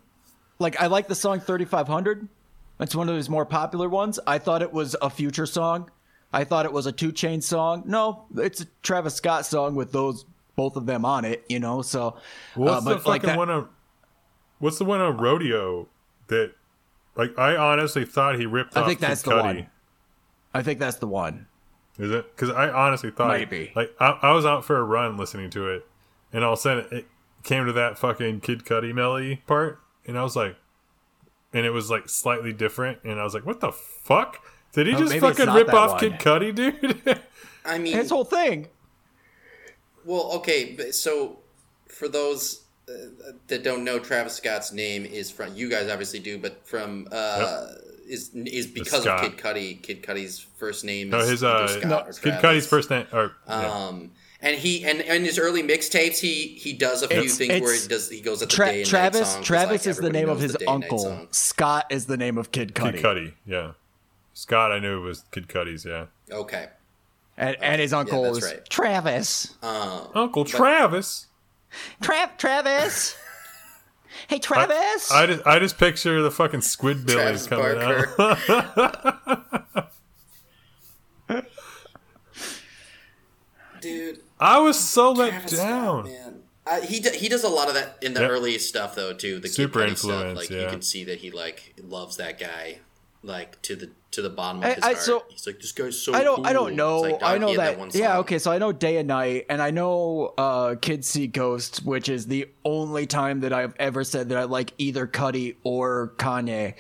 Like 0.59 0.81
I 0.81 0.87
like 0.87 1.07
the 1.07 1.15
song 1.15 1.39
3500. 1.39 2.27
That's 2.77 2.95
one 2.95 3.07
of 3.09 3.15
his 3.15 3.29
more 3.29 3.45
popular 3.45 3.87
ones. 3.87 4.19
I 4.27 4.37
thought 4.39 4.61
it 4.61 4.73
was 4.73 4.95
a 5.01 5.09
future 5.09 5.45
song. 5.45 5.89
I 6.33 6.43
thought 6.43 6.65
it 6.65 6.71
was 6.73 6.85
a 6.85 6.91
Two 6.91 7.11
Chain 7.11 7.41
song. 7.41 7.83
No, 7.85 8.25
it's 8.37 8.61
a 8.61 8.65
Travis 8.83 9.15
Scott 9.15 9.45
song 9.45 9.75
with 9.75 9.91
those 9.91 10.25
both 10.55 10.75
of 10.75 10.85
them 10.85 11.05
on 11.05 11.25
it. 11.25 11.43
You 11.49 11.59
know, 11.59 11.81
so 11.81 12.17
what's 12.55 12.85
uh, 12.85 12.89
the 12.89 12.95
but 12.95 13.05
like 13.05 13.21
fucking 13.21 13.27
that- 13.27 13.37
one 13.37 13.49
on? 13.49 13.69
What's 14.59 14.77
the 14.77 14.85
one 14.85 15.01
on 15.01 15.17
Rodeo 15.17 15.87
that? 16.27 16.53
Like 17.15 17.37
I 17.37 17.57
honestly 17.57 18.05
thought 18.05 18.39
he 18.39 18.45
ripped 18.45 18.77
I 18.77 18.81
off 18.81 18.87
think 18.87 18.99
Kid 19.01 19.09
that's 19.09 19.21
the 19.23 19.31
Cudi. 19.31 19.43
one. 19.43 19.69
I 20.53 20.63
think 20.63 20.79
that's 20.79 20.97
the 20.97 21.07
one. 21.07 21.47
Is 21.99 22.09
it? 22.11 22.33
Because 22.35 22.49
I 22.49 22.69
honestly 22.69 23.11
thought 23.11 23.27
Might 23.27 23.39
he- 23.39 23.45
be. 23.45 23.71
like 23.75 23.93
I, 23.99 24.11
I 24.21 24.31
was 24.31 24.45
out 24.45 24.63
for 24.63 24.77
a 24.77 24.83
run 24.83 25.17
listening 25.17 25.49
to 25.51 25.67
it, 25.67 25.85
and 26.31 26.43
all 26.45 26.53
of 26.53 26.59
a 26.59 26.61
sudden 26.61 26.85
it 26.91 27.07
came 27.43 27.65
to 27.65 27.73
that 27.73 27.97
fucking 27.97 28.39
Kid 28.39 28.63
Cudi 28.63 28.93
melody 28.93 29.41
part, 29.45 29.81
and 30.07 30.17
I 30.17 30.23
was 30.23 30.37
like, 30.37 30.55
and 31.53 31.65
it 31.65 31.71
was 31.71 31.89
like 31.91 32.07
slightly 32.07 32.53
different, 32.53 32.99
and 33.03 33.19
I 33.19 33.23
was 33.25 33.33
like, 33.33 33.45
what 33.45 33.59
the 33.59 33.73
fuck? 33.73 34.37
Did 34.73 34.87
he 34.87 34.95
Oh, 34.95 34.99
just 34.99 35.15
fucking 35.17 35.53
rip 35.53 35.73
off 35.73 35.91
one. 35.91 35.99
Kid 35.99 36.13
Cudi, 36.19 36.55
dude? 36.55 37.19
I 37.65 37.77
mean, 37.77 37.93
His 37.95 38.09
whole 38.09 38.23
thing. 38.25 38.67
Well, 40.05 40.31
okay, 40.37 40.91
so 40.91 41.37
for 41.87 42.07
those 42.07 42.61
uh, 42.89 42.93
that 43.47 43.63
don't 43.63 43.83
know, 43.83 43.99
Travis 43.99 44.35
Scott's 44.35 44.71
name 44.71 45.05
is 45.05 45.29
from 45.29 45.53
you 45.55 45.69
guys 45.69 45.89
obviously 45.89 46.19
do, 46.19 46.37
but 46.39 46.65
from 46.65 47.07
uh, 47.11 47.67
is 48.07 48.31
is 48.33 48.65
because 48.67 49.05
of 49.05 49.21
Kid 49.21 49.37
Cudi. 49.37 49.79
Kid 49.81 50.01
Cudi's 50.01 50.39
first 50.57 50.83
name 50.83 51.09
no, 51.11 51.19
is 51.19 51.29
his 51.29 51.43
uh, 51.43 51.67
Scott 51.67 52.07
or 52.09 52.13
Kid 52.13 52.33
Cudi's 52.41 52.65
first 52.67 52.89
name, 52.89 53.05
or 53.13 53.33
yeah. 53.47 53.53
Um, 53.71 54.11
and 54.41 54.57
he 54.57 54.83
and 54.83 55.01
in 55.01 55.23
his 55.23 55.37
early 55.37 55.61
mixtapes, 55.61 56.17
he 56.17 56.47
he 56.47 56.73
does 56.73 57.03
a 57.03 57.07
few 57.07 57.19
It's- 57.19 57.37
things 57.37 57.61
where 57.61 57.79
he 57.79 57.87
does 57.87 58.09
he 58.09 58.21
goes 58.21 58.41
at 58.41 58.49
the 58.49 58.55
Tra- 58.55 58.65
day 58.65 58.71
and 58.71 58.79
night 58.81 58.89
Travis 58.89 59.27
song, 59.29 59.37
'cause, 59.37 59.45
Travis 59.47 59.85
like, 59.85 59.91
is 59.91 59.97
the 59.97 60.09
name 60.09 60.29
of 60.29 60.39
his 60.39 60.53
the 60.53 60.57
day 60.57 60.65
and 60.65 60.79
night 60.81 60.91
uncle. 60.91 61.27
Scott 61.29 61.85
is 61.91 62.07
the 62.07 62.17
name 62.17 62.39
of 62.39 62.51
Kid 62.51 62.73
Cudi. 62.73 62.93
Kid 62.93 63.03
Cudi, 63.03 63.33
yeah. 63.45 63.71
Scott, 64.41 64.71
I 64.71 64.79
knew 64.79 64.97
it 64.97 65.01
was 65.01 65.23
Kid 65.31 65.47
Cudi's, 65.47 65.85
yeah. 65.85 66.05
Okay, 66.31 66.67
And, 67.37 67.55
and 67.61 67.79
his 67.79 67.93
uncle 67.93 68.23
that's 68.23 68.39
is 68.39 68.43
right. 68.45 68.67
Travis. 68.69 69.55
um, 69.61 70.07
Uncle 70.15 70.45
Travis. 70.45 71.27
Trav 72.01 72.37
Travis. 72.37 73.15
Hey 74.27 74.39
Travis. 74.39 75.09
I 75.09 75.25
just 75.25 75.47
I 75.47 75.57
just 75.59 75.77
picture 75.77 76.21
the 76.21 76.29
fucking 76.29 76.59
squid 76.61 77.05
billies 77.05 77.47
Travis 77.47 77.49
coming 77.79 77.79
Barker. 77.79 79.55
out. 81.29 81.37
dude. 83.81 84.19
I 84.39 84.59
was 84.59 84.79
so 84.79 85.11
let 85.11 85.31
down. 85.47 85.47
Scott, 85.47 86.05
man. 86.05 86.35
Uh, 86.65 86.81
he 86.81 86.99
d- 86.99 87.17
he 87.17 87.27
does 87.29 87.43
a 87.43 87.49
lot 87.49 87.67
of 87.67 87.73
that 87.73 87.97
in 88.01 88.13
the 88.13 88.21
Yep. 88.21 88.29
early 88.29 88.57
stuff 88.59 88.95
though 88.95 89.13
too. 89.13 89.35
The 89.39 89.47
Kid 89.47 89.53
Super 89.53 89.79
Cudi 89.79 89.97
stuff. 89.97 90.11
influence, 90.11 90.37
Like 90.39 90.49
you 90.49 90.67
can 90.67 90.81
see 90.81 91.03
that 91.05 91.19
he 91.19 91.31
like 91.31 91.73
loves 91.81 92.17
that 92.17 92.39
guy, 92.39 92.79
like 93.23 93.61
to 93.63 93.75
the 93.75 93.89
to 94.11 94.21
the 94.21 94.29
bottom 94.29 94.59
of 94.61 94.65
I- 94.65 94.73
his 94.73 94.83
I- 94.83 94.87
heart. 94.87 94.97
so- 94.99 95.23
He's 95.29 95.47
like, 95.47 95.59
this 95.59 95.71
guy's 95.71 95.97
so. 95.97 96.13
I 96.13 96.23
don't. 96.23 96.35
Cool. 96.37 96.47
I 96.47 96.53
don't 96.53 96.75
know. 96.75 96.99
Like, 97.01 97.23
I 97.23 97.37
know 97.37 97.55
that. 97.55 97.79
one 97.79 97.89
yeah. 97.93 98.17
Okay. 98.19 98.39
So 98.39 98.51
I 98.51 98.57
know 98.57 98.71
Day 98.71 98.97
and 98.97 99.07
Night, 99.07 99.45
and 99.49 99.61
I 99.61 99.71
know 99.71 100.33
uh, 100.37 100.75
Kids 100.75 101.07
See 101.07 101.27
Ghosts, 101.27 101.81
which 101.81 102.09
is 102.09 102.27
the 102.27 102.47
only 102.65 103.05
time 103.07 103.39
that 103.41 103.53
I've 103.53 103.73
ever 103.79 104.03
said 104.03 104.29
that 104.29 104.37
I 104.37 104.43
like 104.43 104.73
either 104.77 105.07
Cudi 105.07 105.55
or 105.63 106.13
Kanye. 106.17 106.75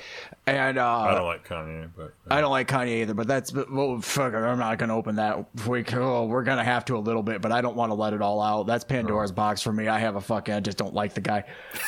And 0.47 0.79
uh, 0.79 0.99
I 1.01 1.13
don't 1.13 1.27
like 1.27 1.47
Kanye, 1.47 1.89
but 1.95 2.13
I 2.27 2.41
don't 2.41 2.49
like 2.49 2.67
Kanye 2.67 3.01
either, 3.01 3.13
but 3.13 3.27
that's 3.27 3.53
well, 3.53 4.01
fuck. 4.01 4.33
it, 4.33 4.37
I'm 4.37 4.57
not 4.57 4.79
gonna 4.79 4.97
open 4.97 5.17
that. 5.17 5.45
We 5.67 5.85
oh, 5.93 6.25
we're 6.25 6.43
gonna 6.43 6.63
have 6.63 6.83
to 6.85 6.97
a 6.97 6.99
little 6.99 7.21
bit, 7.21 7.41
but 7.41 7.51
I 7.51 7.61
don't 7.61 7.75
want 7.75 7.91
to 7.91 7.93
let 7.93 8.13
it 8.13 8.23
all 8.23 8.41
out. 8.41 8.65
That's 8.65 8.83
Pandora's 8.83 9.31
box 9.31 9.61
for 9.61 9.71
me. 9.71 9.87
I 9.87 9.99
have 9.99 10.15
a 10.15 10.21
fucking. 10.21 10.53
I 10.55 10.59
just 10.59 10.79
don't 10.79 10.95
like 10.95 11.13
the 11.13 11.21
guy. 11.21 11.43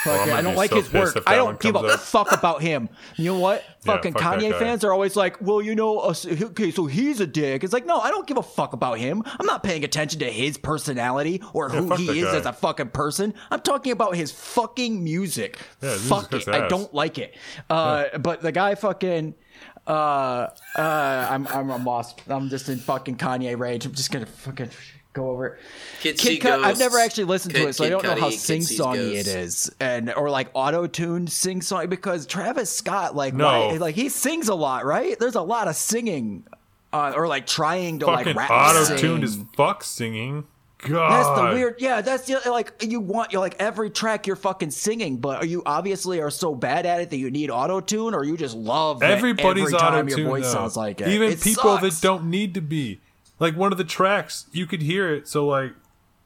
Gonna 0.06 0.34
I 0.34 0.42
don't 0.44 0.56
like 0.56 0.70
so 0.70 0.76
his 0.76 0.94
work. 0.94 1.18
I 1.26 1.36
don't 1.36 1.60
give 1.60 1.76
a 1.76 1.98
fuck 1.98 2.32
about 2.32 2.62
him. 2.62 2.90
You 3.16 3.26
know 3.34 3.40
what? 3.40 3.64
Yeah, 3.66 3.96
fucking 3.96 4.14
fuck 4.14 4.22
Kanye 4.40 4.58
fans 4.60 4.84
are 4.84 4.94
always 4.94 5.16
like, 5.16 5.42
well, 5.42 5.62
you 5.62 5.74
know, 5.74 5.98
uh, 5.98 6.14
okay, 6.26 6.70
so 6.70 6.86
he's 6.86 7.20
a 7.20 7.28
dick. 7.28 7.64
It's 7.64 7.74
like, 7.74 7.88
no, 7.88 8.00
I 8.00 8.12
don't 8.12 8.28
give 8.28 8.38
a 8.38 8.44
fuck 8.44 8.74
about 8.74 9.00
him. 9.00 9.24
I'm 9.26 9.46
not 9.48 9.64
paying 9.64 9.84
attention 9.84 10.20
to 10.20 10.30
his 10.30 10.58
personality 10.58 11.42
or 11.54 11.70
who 11.70 11.96
he 11.96 12.20
is 12.20 12.26
guy. 12.26 12.38
as 12.38 12.46
a 12.46 12.54
fucking 12.54 12.90
person. 12.90 13.34
I'm 13.50 13.62
talking 13.62 13.92
about 13.92 14.16
his 14.16 14.32
fucking 14.32 15.04
music. 15.04 15.58
Yeah, 15.82 15.98
fuck 15.98 16.32
it. 16.34 16.48
I 16.48 16.68
don't 16.68 16.94
like 16.94 17.18
it. 17.18 17.36
Uh, 17.68 18.06
But 18.20 18.43
the 18.44 18.52
guy 18.52 18.76
fucking. 18.76 19.34
Uh, 19.88 20.48
uh, 20.78 21.28
I'm 21.30 21.48
I'm 21.48 21.72
I'm 21.72 21.84
lost. 21.86 22.22
I'm 22.30 22.50
just 22.50 22.70
in 22.70 22.78
fucking 22.78 23.18
Kanye 23.18 23.58
rage. 23.58 23.86
I'm 23.86 23.94
just 23.94 24.12
gonna 24.12 24.26
fucking 24.26 24.70
go 25.12 25.30
over 25.32 25.48
it. 25.48 25.60
Kid 26.00 26.18
Kid 26.18 26.42
See 26.42 26.50
I've 26.50 26.80
never 26.80 26.98
actually 27.00 27.26
listened 27.26 27.56
to 27.56 27.68
it, 27.68 27.74
so 27.74 27.84
I 27.86 27.90
don't 27.90 28.04
know 28.04 28.16
how 28.16 28.30
Cudi, 28.30 28.32
Kid 28.32 28.40
sing 28.40 28.62
songy 28.62 29.12
it 29.16 29.26
Ghosts. 29.26 29.68
is, 29.68 29.76
and 29.80 30.14
or 30.14 30.30
like 30.30 30.50
auto 30.54 30.88
tuned 30.88 31.32
sing 31.32 31.62
song 31.62 31.88
because 31.90 32.26
Travis 32.26 32.70
Scott, 32.70 33.16
like, 33.16 33.34
No. 33.34 33.46
why, 33.70 33.78
like 33.78 33.96
he 33.96 34.08
sings 34.10 34.48
a 34.48 34.56
lot, 34.56 34.86
right? 34.86 35.20
There's 35.20 35.36
a 35.36 35.42
lot 35.42 35.68
of 35.68 35.76
singing, 35.76 36.46
uh, 36.94 37.14
or 37.16 37.28
like 37.28 37.46
trying 37.46 38.00
to 38.00 38.06
fucking 38.06 38.36
like 38.36 38.50
rap. 38.50 38.52
auto 38.52 38.96
tuned 38.98 39.30
sing. 39.30 39.42
as 39.42 39.56
fuck 39.58 39.84
singing. 39.84 40.46
God, 40.84 41.12
That's 41.12 41.40
the 41.40 41.56
weird. 41.56 41.76
Yeah, 41.80 42.02
that's 42.02 42.28
the, 42.28 42.42
like 42.50 42.84
you 42.84 43.00
want. 43.00 43.32
You're 43.32 43.42
like 43.42 43.56
every 43.60 43.90
track 43.90 44.28
you're 44.28 44.36
fucking 44.36 44.72
singing, 44.72 45.18
but 45.18 45.44
are 45.44 45.46
you 45.46 45.64
obviously 45.66 46.20
are 46.22 46.30
so 46.30 46.54
bad 46.54 46.86
at 46.86 47.02
it 47.02 47.10
that 47.10 47.18
you 47.18 47.32
need 47.32 47.50
auto 47.50 47.80
tune, 47.80 48.14
or 48.14 48.24
you 48.24 48.38
just 48.38 48.56
love 48.56 49.02
Everybody's 49.02 49.68
every 49.68 49.80
time 49.80 50.06
auto 50.06 50.16
your 50.16 50.30
voice 50.30 50.52
sounds 50.52 50.76
like 50.76 51.02
it. 51.02 51.08
Even 51.08 51.32
It 51.32 51.42
people 51.42 51.78
that 51.78 52.00
don't 52.02 52.26
need 52.26 52.54
to 52.56 52.62
be. 52.62 53.02
Like 53.40 53.56
one 53.56 53.72
of 53.72 53.78
the 53.78 53.84
tracks, 53.84 54.46
you 54.52 54.66
could 54.66 54.82
hear 54.82 55.14
it. 55.14 55.28
So 55.28 55.48
like, 55.48 55.74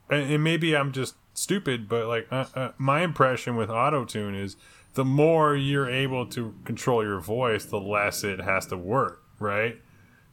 and, 0.09 0.31
and 0.31 0.43
maybe 0.43 0.75
I'm 0.75 0.91
just 0.91 1.15
stupid, 1.33 1.87
but 1.87 2.07
like 2.07 2.27
uh, 2.31 2.45
uh, 2.55 2.71
my 2.77 3.01
impression 3.01 3.55
with 3.55 3.69
auto 3.69 4.05
tune 4.05 4.35
is 4.35 4.55
the 4.95 5.05
more 5.05 5.55
you're 5.55 5.89
able 5.89 6.25
to 6.25 6.55
control 6.65 7.03
your 7.03 7.19
voice, 7.19 7.65
the 7.65 7.79
less 7.79 8.23
it 8.23 8.41
has 8.41 8.65
to 8.67 8.77
work, 8.77 9.23
right? 9.39 9.79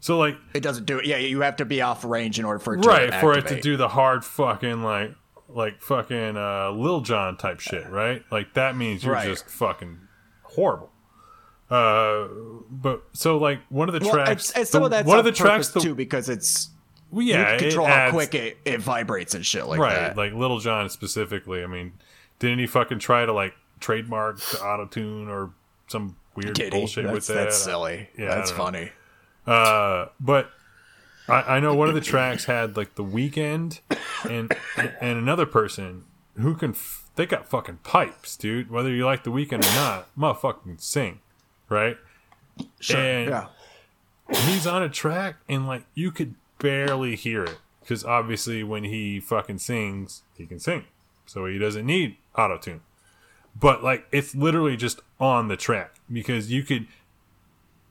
So 0.04 0.18
like, 0.18 0.36
It 0.52 0.60
doesn't 0.62 0.84
do 0.84 0.98
it. 0.98 1.06
Yeah, 1.06 1.16
you 1.16 1.40
have 1.40 1.56
to 1.56 1.64
be 1.64 1.80
off 1.80 2.04
range 2.04 2.38
in 2.38 2.44
order 2.44 2.58
for 2.58 2.74
it 2.74 2.82
to 2.82 2.88
right 2.90 3.14
for 3.14 3.38
it 3.38 3.46
to 3.48 3.58
do 3.58 3.78
the 3.78 3.88
hard 3.88 4.22
fucking 4.22 4.82
like 4.82 5.14
like 5.48 5.80
fucking 5.80 6.36
uh 6.36 6.72
Lil 6.72 7.00
Jon 7.00 7.38
type 7.38 7.58
shit 7.60 7.88
right 7.88 8.22
like 8.30 8.52
that 8.52 8.76
means 8.76 9.02
you're 9.02 9.14
Right. 9.14 9.26
just 9.26 9.48
fucking 9.48 10.00
horrible 10.42 10.90
uh 11.70 12.26
but 12.70 13.04
so 13.14 13.38
like 13.38 13.60
one 13.70 13.88
of 13.88 13.94
the 13.94 14.00
Well, 14.04 14.12
tracks 14.14 14.50
and, 14.50 14.58
and 14.58 14.68
some 14.68 14.80
the- 14.82 14.84
of 14.84 14.90
that's 14.90 15.06
one 15.06 15.14
on 15.14 15.20
of 15.20 15.24
the 15.24 15.32
tracks 15.32 15.68
the, 15.68 15.80
too 15.80 15.94
because 15.94 16.28
it's 16.28 16.68
well, 17.10 17.22
you 17.22 17.32
yeah 17.32 17.44
can 17.44 17.54
it 17.54 17.60
control 17.70 17.86
how 17.86 18.10
quick 18.10 18.34
it, 18.34 18.58
it 18.66 18.80
vibrates 18.82 19.34
and 19.34 19.46
shit 19.46 19.64
like 19.66 19.80
right 19.80 19.94
that. 19.94 20.16
like 20.18 20.34
little 20.34 20.58
john 20.58 20.90
specifically 20.90 21.64
i 21.64 21.66
mean 21.66 21.92
didn't 22.40 22.58
he 22.58 22.66
fucking 22.66 22.98
try 22.98 23.24
to 23.24 23.32
like 23.32 23.54
trademark 23.80 24.38
the 24.38 24.60
auto 24.62 24.84
tune 24.84 25.28
or 25.30 25.52
some 25.86 26.14
weird 26.34 26.54
Did 26.54 26.74
he? 26.74 26.80
bullshit 26.80 27.04
that's, 27.04 27.14
with 27.14 27.26
that 27.28 27.34
that's 27.44 27.56
silly. 27.56 28.08
Yeah, 28.18 28.34
that's 28.34 28.50
don't 28.50 28.72
know. 28.72 28.88
Uh, 29.46 30.06
but 30.20 30.50
I, 31.28 31.56
I 31.56 31.60
know 31.60 31.74
one 31.74 31.88
of 31.88 31.94
the 31.94 32.00
tracks 32.00 32.46
had 32.46 32.76
like 32.76 32.94
the 32.94 33.04
Weeknd 33.04 33.80
and 34.28 34.56
and 34.76 35.18
another 35.18 35.46
person 35.46 36.04
who 36.36 36.54
can 36.54 36.70
f- 36.70 37.08
they 37.16 37.26
got 37.26 37.48
fucking 37.48 37.78
pipes, 37.84 38.36
dude. 38.36 38.70
Whether 38.70 38.90
you 38.90 39.04
like 39.04 39.24
the 39.24 39.30
Weeknd 39.30 39.64
or 39.64 39.74
not, 39.74 40.08
motherfucking 40.16 40.80
sing, 40.80 41.20
right? 41.68 41.96
Sure. 42.80 43.00
And 43.00 43.30
yeah. 43.30 43.46
he's 44.46 44.66
on 44.66 44.82
a 44.82 44.88
track 44.88 45.36
and 45.48 45.66
like 45.66 45.84
you 45.94 46.10
could 46.10 46.34
barely 46.58 47.16
hear 47.16 47.44
it 47.44 47.58
because 47.80 48.04
obviously 48.04 48.62
when 48.62 48.84
he 48.84 49.20
fucking 49.20 49.58
sings 49.58 50.22
he 50.36 50.46
can 50.46 50.58
sing 50.58 50.84
so 51.26 51.44
he 51.46 51.58
doesn't 51.58 51.84
need 51.84 52.16
auto 52.36 52.56
tune 52.56 52.80
but 53.58 53.82
like 53.82 54.06
it's 54.12 54.34
literally 54.34 54.76
just 54.76 55.00
on 55.20 55.48
the 55.48 55.56
track 55.56 55.96
because 56.10 56.50
you 56.50 56.62
could 56.62 56.86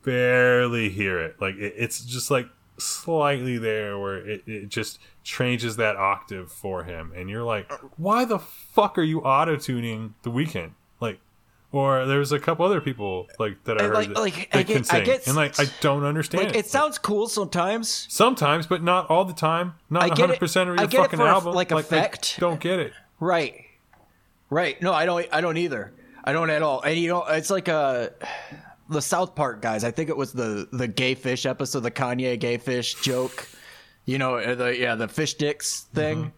barely 0.03 0.89
hear 0.89 1.19
it 1.19 1.35
like 1.41 1.55
it, 1.55 1.73
it's 1.77 2.03
just 2.03 2.29
like 2.31 2.47
slightly 2.77 3.57
there 3.57 3.97
where 3.99 4.17
it, 4.17 4.43
it 4.47 4.67
just 4.69 4.99
changes 5.23 5.75
that 5.77 5.95
octave 5.95 6.51
for 6.51 6.83
him 6.83 7.11
and 7.15 7.29
you're 7.29 7.43
like 7.43 7.71
why 7.97 8.25
the 8.25 8.39
fuck 8.39 8.97
are 8.97 9.03
you 9.03 9.21
auto 9.21 9.55
tuning 9.55 10.13
the 10.23 10.29
Weeknd 10.31 10.71
like 10.99 11.19
or 11.71 12.05
there's 12.05 12.31
a 12.31 12.39
couple 12.39 12.65
other 12.65 12.81
people 12.81 13.27
like 13.39 13.63
that 13.63 13.79
I 13.81 13.85
And, 13.85 13.87
heard 13.87 13.95
like- 13.95 14.07
that, 14.09 14.19
like, 14.19 14.51
that 14.51 14.57
I 14.59 14.63
can 14.63 14.75
get- 14.81 14.93
I 14.93 14.97
sing, 14.97 15.05
get- 15.05 15.27
and 15.27 15.35
like 15.35 15.59
I 15.59 15.65
don't 15.81 16.03
understand. 16.03 16.45
Like 16.47 16.55
it 16.55 16.67
sounds 16.67 16.99
cool 16.99 17.27
sometimes. 17.27 18.05
sometimes, 18.11 18.67
but 18.67 18.83
not 18.83 19.09
all 19.09 19.25
the 19.25 19.33
time. 19.33 19.73
Not 19.89 20.03
I 20.03 20.07
get 20.09 20.19
100 20.19 20.33
it- 20.35 20.39
percent 20.39 20.69
of 20.69 20.77
I 20.79 20.81
your 20.83 20.87
it 20.89 20.91
fucking 21.05 21.17
for 21.17 21.25
a- 21.25 21.29
album. 21.29 21.55
like, 21.55 21.71
I 21.71 21.79
effect. 21.79 22.37
don't 22.39 22.59
get 22.59 22.77
it. 22.79 22.93
Right. 23.19 23.65
Right. 24.51 24.79
No, 24.83 24.93
I 24.93 25.05
don't 25.07 25.27
I 25.31 25.41
don't 25.41 25.57
either. 25.57 25.93
I 26.23 26.31
don't 26.31 26.51
at 26.51 26.61
all. 26.61 26.81
And 26.81 26.95
you 26.97 27.07
know, 27.07 27.23
it's 27.23 27.49
like 27.49 27.67
uh 27.69 28.09
the 28.89 29.02
South 29.02 29.36
Park 29.36 29.62
guys. 29.62 29.84
I 29.84 29.91
think 29.91 30.10
it 30.10 30.17
was 30.17 30.34
the 30.34 30.67
the 30.72 30.88
gay 30.88 31.15
fish 31.15 31.46
episode, 31.46 31.82
the 31.82 31.91
Kanye 31.91 32.39
gay 32.39 32.58
fish 32.58 32.96
joke. 32.96 33.48
You 34.06 34.17
know, 34.17 34.36
uh, 34.36 34.56
the 34.56 34.78
yeah, 34.78 34.96
the 34.96 35.08
fish 35.08 35.36
dicks 35.36 35.82
thing. 35.93 36.34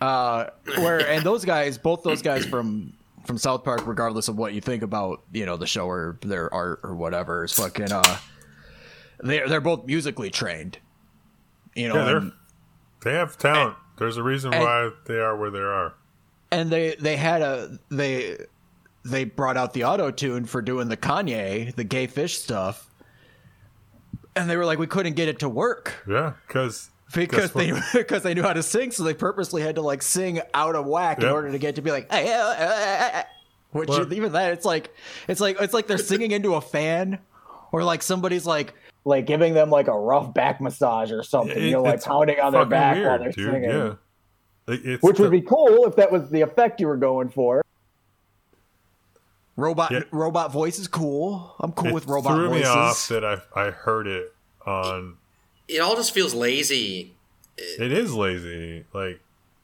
Uh 0.00 0.46
where 0.78 1.06
and 1.08 1.24
those 1.24 1.44
guys, 1.44 1.78
both 1.78 2.02
those 2.02 2.22
guys 2.22 2.44
from 2.46 2.92
from 3.26 3.38
South 3.38 3.64
Park 3.64 3.86
regardless 3.86 4.28
of 4.28 4.36
what 4.36 4.52
you 4.54 4.60
think 4.60 4.82
about, 4.82 5.22
you 5.32 5.46
know, 5.46 5.56
the 5.56 5.66
show 5.66 5.86
or 5.86 6.18
their 6.22 6.52
art 6.52 6.80
or 6.82 6.94
whatever, 6.94 7.44
is 7.44 7.52
fucking 7.52 7.92
uh 7.92 8.16
they're 9.20 9.48
they're 9.48 9.60
both 9.60 9.86
musically 9.86 10.30
trained. 10.30 10.78
You 11.74 11.88
know, 11.88 11.96
Yeah, 11.96 12.04
they're 12.04 12.16
and- 12.18 12.32
they 13.02 13.12
have 13.14 13.36
talent. 13.36 13.76
There's 13.98 14.16
a 14.16 14.22
reason 14.22 14.52
and- 14.54 14.62
why 14.62 14.90
they 15.06 15.18
are 15.20 15.36
where 15.36 15.50
they 15.50 15.58
are. 15.60 15.94
and 16.50 16.70
they 16.70 16.96
they 16.98 17.16
had 17.16 17.42
a 17.42 17.78
they 17.90 18.38
they 19.04 19.24
brought 19.24 19.56
out 19.56 19.72
the 19.74 19.84
auto 19.84 20.10
tune 20.10 20.44
for 20.46 20.62
doing 20.62 20.88
the 20.88 20.96
Kanye 20.96 21.74
the 21.74 21.84
gay 21.84 22.06
fish 22.06 22.38
stuff, 22.38 22.88
and 24.36 24.48
they 24.48 24.56
were 24.56 24.64
like 24.64 24.78
we 24.78 24.86
couldn't 24.86 25.14
get 25.14 25.28
it 25.28 25.38
to 25.40 25.48
work 25.48 25.94
Yeah, 26.08 26.32
because 26.46 26.90
because 27.14 27.52
they 27.52 27.72
because 27.92 28.22
they 28.22 28.34
knew 28.34 28.42
how 28.42 28.52
to 28.52 28.62
sing, 28.62 28.90
so 28.90 29.02
they 29.04 29.14
purposely 29.14 29.62
had 29.62 29.76
to 29.76 29.82
like 29.82 30.02
sing 30.02 30.40
out 30.52 30.74
of 30.74 30.86
whack 30.86 31.18
in 31.20 31.28
order 31.28 31.50
to 31.52 31.58
get 31.58 31.76
to 31.76 31.82
be 31.82 31.90
like 31.90 32.10
"Hey, 32.10 32.32
uh, 32.32 32.38
uh, 32.38 32.50
uh, 32.52 33.18
uh," 33.18 33.22
which 33.72 33.88
Well- 33.88 34.12
even 34.12 34.32
that 34.32 34.52
it's 34.52 34.64
like 34.64 34.92
it's 35.28 35.40
like 35.40 35.60
it's 35.60 35.74
like 35.74 35.86
they're 35.86 35.98
singing 35.98 36.30
into 36.30 36.54
a 36.54 36.60
fan 36.60 37.18
or 37.72 37.84
like 37.84 38.02
somebody's 38.02 38.46
like 38.46 38.72
Like 39.04 39.26
giving 39.26 39.52
them 39.54 39.68
like 39.70 39.88
a 39.88 39.98
rough 39.98 40.32
back 40.32 40.60
massage 40.60 41.12
or 41.12 41.22
something. 41.22 41.56
It- 41.56 41.62
you 41.64 41.70
know, 41.72 41.82
like 41.82 42.02
pounding 42.02 42.40
on 42.40 42.52
their 42.52 42.64
back 42.64 42.96
weird, 42.96 43.06
while 43.08 43.18
they're 43.18 43.32
dude. 43.32 43.52
singing. 43.52 43.70
Yeah, 43.70 43.94
Like, 44.66 44.80
it's 44.84 45.02
Which 45.02 45.18
would 45.18 45.30
be 45.30 45.42
cool 45.42 45.84
if 45.86 45.96
that 45.96 46.10
was 46.10 46.30
the 46.30 46.40
effect 46.40 46.80
you 46.80 46.86
were 46.86 46.96
going 46.96 47.28
for. 47.28 47.62
Robot 49.56 49.90
Yeah. 49.90 50.02
robot 50.10 50.52
voice 50.52 50.78
is 50.78 50.88
cool. 50.88 51.54
I'm 51.60 51.72
cool 51.72 51.88
it 51.88 51.94
with 51.94 52.06
robot 52.06 52.34
threw 52.34 52.48
voices. 52.48 52.62
me 52.62 52.68
off 52.68 53.08
that 53.08 53.24
I 53.24 53.38
I 53.54 53.70
heard 53.70 54.06
it 54.06 54.34
on. 54.66 55.16
It 55.68 55.78
all 55.78 55.96
just 55.96 56.12
feels 56.12 56.34
lazy. 56.34 57.14
It 57.56 57.92
is 57.92 58.12
lazy. 58.14 58.84
Like 58.92 59.20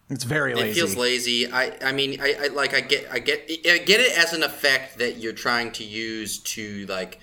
it's 0.09 0.25
very 0.25 0.55
lazy. 0.55 0.71
It 0.71 0.75
feels 0.75 0.97
lazy. 0.97 1.51
I, 1.51 1.73
I 1.85 1.93
mean, 1.93 2.21
I, 2.21 2.35
I 2.35 2.47
like, 2.49 2.75
I 2.75 2.81
get, 2.81 3.07
I 3.13 3.21
get, 3.21 3.49
I 3.49 3.79
get 3.79 4.01
it 4.01 4.19
as 4.19 4.33
an 4.33 4.43
effect 4.43 4.99
that 4.99 5.19
you're 5.19 5.33
trying 5.33 5.71
to 5.73 5.85
use 5.85 6.39
to 6.39 6.85
like, 6.87 7.21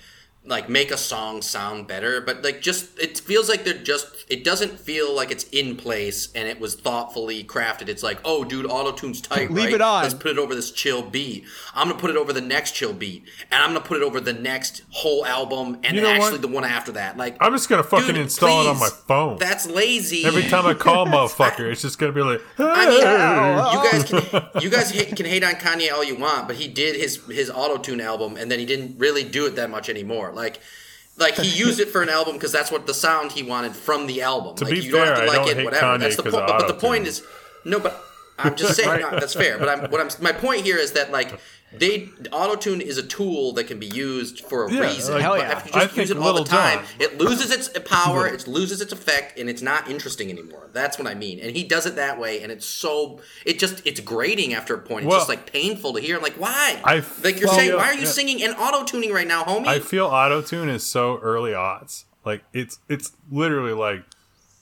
like 0.48 0.68
make 0.68 0.90
a 0.90 0.96
song 0.96 1.42
sound 1.42 1.86
better. 1.86 2.20
But 2.20 2.42
like, 2.42 2.60
just 2.60 2.98
it 2.98 3.18
feels 3.18 3.48
like 3.48 3.64
they're 3.64 3.74
just. 3.74 4.06
It 4.28 4.44
doesn't 4.44 4.78
feel 4.78 5.14
like 5.14 5.30
it's 5.30 5.44
in 5.44 5.76
place 5.76 6.28
and 6.34 6.46
it 6.48 6.60
was 6.60 6.74
thoughtfully 6.74 7.44
crafted. 7.44 7.88
It's 7.88 8.02
like, 8.02 8.18
oh, 8.24 8.44
dude, 8.44 8.66
auto 8.66 8.92
tune's 8.92 9.20
tight. 9.20 9.50
Leave 9.50 9.66
right? 9.66 9.74
it 9.74 9.80
on. 9.80 10.02
Let's 10.02 10.14
put 10.14 10.30
it 10.30 10.38
over 10.38 10.54
this 10.54 10.70
chill 10.70 11.02
beat. 11.02 11.44
I'm 11.74 11.88
gonna 11.88 11.98
put 11.98 12.10
it 12.10 12.16
over 12.16 12.32
the 12.32 12.40
next 12.40 12.72
chill 12.72 12.92
beat, 12.92 13.24
and 13.50 13.62
I'm 13.62 13.70
gonna 13.70 13.84
put 13.84 13.98
it 13.98 14.02
over 14.02 14.20
the 14.20 14.32
next 14.32 14.82
whole 14.90 15.24
album, 15.24 15.78
and 15.84 15.96
You 15.96 16.02
know 16.02 16.10
actually 16.10 16.32
what? 16.32 16.42
the 16.42 16.48
one 16.48 16.64
after 16.64 16.92
that. 16.92 17.16
Like, 17.16 17.36
I'm 17.40 17.52
just 17.52 17.68
gonna 17.68 17.82
fucking 17.82 18.08
dude, 18.08 18.16
install 18.16 18.66
it 18.66 18.68
on 18.68 18.78
my 18.78 18.88
phone. 19.06 19.38
That's 19.38 19.66
lazy. 19.66 20.24
Every 20.24 20.42
time 20.42 20.66
I 20.66 20.74
call 20.74 21.06
motherfucker, 21.08 21.70
it's 21.70 21.82
just 21.82 21.98
gonna 21.98 22.12
be 22.12 22.22
like. 22.22 22.40
I 22.58 22.86
mean, 22.88 22.98
you 23.72 23.90
guys 23.90 24.04
can 24.04 24.48
you 24.62 24.70
guys 24.70 24.90
hate, 24.90 25.16
can 25.16 25.26
hate 25.26 25.44
on 25.44 25.54
Kanye 25.54 25.92
all 25.92 26.04
you 26.04 26.16
want, 26.16 26.46
but 26.46 26.56
he 26.56 26.68
did 26.68 26.96
his 26.96 27.24
his 27.26 27.50
auto 27.50 27.78
tune 27.78 28.00
album, 28.00 28.36
and 28.36 28.50
then 28.50 28.58
he 28.58 28.66
didn't 28.66 28.98
really 28.98 29.24
do 29.24 29.46
it 29.46 29.56
that 29.56 29.70
much 29.70 29.88
anymore. 29.88 30.32
Like, 30.38 30.60
like 31.18 31.34
he 31.34 31.48
used 31.58 31.80
it 31.80 31.88
for 31.88 32.00
an 32.00 32.08
album 32.08 32.34
because 32.34 32.52
that's 32.52 32.70
what 32.70 32.86
the 32.86 32.94
sound 32.94 33.32
he 33.32 33.42
wanted 33.42 33.74
from 33.74 34.06
the 34.06 34.22
album. 34.22 34.54
To 34.56 34.64
like, 34.64 34.74
be 34.74 34.80
you 34.80 34.92
don't 34.92 35.06
have 35.06 35.16
fair, 35.18 35.26
to 35.26 35.32
I 35.32 35.36
like 35.36 35.36
don't 35.36 35.48
it, 35.48 35.56
hate 35.56 35.64
whatever. 35.64 35.86
Kanye 35.86 36.00
that's 36.00 36.16
the 36.16 36.22
point. 36.22 36.46
But, 36.46 36.58
but 36.60 36.68
the 36.68 36.74
point 36.74 37.06
is, 37.06 37.24
no, 37.64 37.80
but 37.80 38.00
I'm 38.38 38.54
just 38.56 38.76
saying 38.76 39.00
no, 39.00 39.10
that's 39.10 39.34
fair. 39.34 39.58
But 39.58 39.68
I'm 39.68 39.90
what 39.90 40.00
I'm 40.00 40.10
my 40.22 40.32
point 40.32 40.62
here 40.62 40.78
is 40.78 40.92
that 40.92 41.10
like. 41.10 41.38
They 41.72 42.08
auto 42.32 42.56
tune 42.56 42.80
is 42.80 42.96
a 42.96 43.02
tool 43.02 43.52
that 43.52 43.64
can 43.64 43.78
be 43.78 43.86
used 43.86 44.40
for 44.46 44.64
a 44.66 44.72
Yeah, 44.72 44.80
reason. 44.80 45.14
like- 45.14 45.24
but 45.24 45.38
yeah. 45.40 45.58
if 45.58 45.66
you 45.66 45.72
I 45.74 45.84
just 45.84 45.96
use 45.96 46.10
it 46.10 46.16
all 46.18 46.32
the 46.32 46.44
time, 46.44 46.84
it 46.98 47.18
loses 47.18 47.50
its 47.50 47.68
power, 47.88 48.26
it 48.26 48.46
loses 48.48 48.80
its 48.80 48.92
effect, 48.92 49.38
and 49.38 49.50
it's 49.50 49.60
not 49.62 49.88
interesting 49.90 50.30
anymore. 50.30 50.68
That's 50.72 50.98
what 50.98 51.06
I 51.06 51.14
mean. 51.14 51.38
And 51.40 51.54
he 51.54 51.64
does 51.64 51.84
it 51.84 51.94
that 51.96 52.18
way, 52.18 52.40
and 52.42 52.50
it's 52.50 52.64
so 52.66 53.20
it 53.44 53.58
just 53.58 53.82
it's 53.86 54.00
grating 54.00 54.54
after 54.54 54.74
a 54.74 54.78
point. 54.78 55.04
It's 55.04 55.10
Well- 55.10 55.18
just 55.20 55.28
like 55.28 55.50
painful 55.52 55.92
to 55.94 56.00
hear. 56.00 56.16
I'm 56.16 56.22
like, 56.22 56.36
why? 56.40 56.80
I 56.84 57.02
like 57.22 57.38
you're 57.38 57.48
saying, 57.50 57.74
why 57.76 57.88
are 57.88 57.94
you 57.94 58.06
singing 58.06 58.42
and 58.42 58.54
auto 58.56 58.84
tuning 58.84 59.12
right 59.12 59.26
now, 59.28 59.44
homie? 59.44 59.66
I 59.66 59.80
feel 59.80 60.06
auto 60.06 60.40
tune 60.42 60.68
is 60.70 60.86
so 60.86 61.18
early 61.18 61.52
odds. 61.54 62.06
Like 62.24 62.44
it's 62.52 62.78
it's 62.88 63.12
literally 63.30 63.72
like 63.74 64.04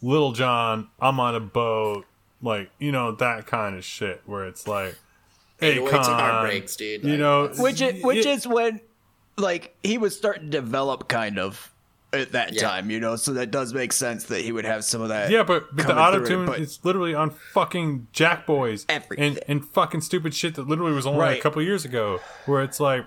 Little 0.02 0.32
John, 0.32 0.88
I'm 1.00 1.18
on 1.20 1.34
a 1.34 1.40
boat, 1.40 2.04
like 2.42 2.70
you 2.78 2.92
know 2.92 3.12
that 3.12 3.46
kind 3.46 3.76
of 3.76 3.84
shit 3.84 4.22
where 4.26 4.44
it's 4.46 4.66
like, 4.68 4.96
hey, 5.60 5.78
808s 5.78 5.92
and 5.94 6.20
heartbreaks, 6.20 6.76
dude. 6.76 7.04
You 7.04 7.10
Like, 7.12 7.18
know, 7.18 7.48
which 7.62 7.80
is, 7.80 8.02
which 8.04 8.18
it- 8.18 8.26
is 8.26 8.46
when 8.46 8.80
like 9.36 9.74
he 9.82 9.98
was 9.98 10.16
starting 10.16 10.44
to 10.44 10.50
develop 10.50 11.08
kind 11.08 11.38
of 11.38 11.72
at 12.12 12.32
that 12.32 12.54
Yeah. 12.54 12.62
time 12.62 12.88
you 12.90 12.98
know 13.00 13.16
so 13.16 13.32
that 13.34 13.50
does 13.50 13.74
make 13.74 13.92
sense 13.92 14.24
that 14.24 14.40
he 14.40 14.50
would 14.52 14.64
have 14.64 14.84
some 14.84 15.02
of 15.02 15.08
that 15.10 15.30
yeah, 15.30 15.42
but, 15.42 15.74
but 15.76 15.86
the 15.88 15.98
auto 15.98 16.24
tune 16.24 16.48
is 16.54 16.78
literally 16.84 17.14
on 17.14 17.28
fucking 17.30 18.06
Jack 18.12 18.46
Boys 18.46 18.86
Everything. 18.88 19.22
and 19.36 19.40
and 19.48 19.64
fucking 19.68 20.00
stupid 20.00 20.32
shit 20.32 20.54
that 20.54 20.66
literally 20.66 20.92
was 20.92 21.04
only 21.06 21.20
Right. 21.20 21.38
a 21.38 21.42
couple 21.42 21.60
years 21.62 21.84
ago. 21.84 22.20
Where 22.46 22.62
it's 22.62 22.80
like, 22.80 23.04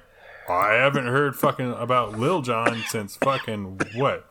I 0.47 0.73
haven't 0.73 1.07
heard 1.07 1.35
fucking 1.35 1.71
about 1.73 2.19
Lil 2.19 2.41
Jon 2.43 2.83
since 2.87 3.15
fucking 3.15 3.79
what 3.95 4.27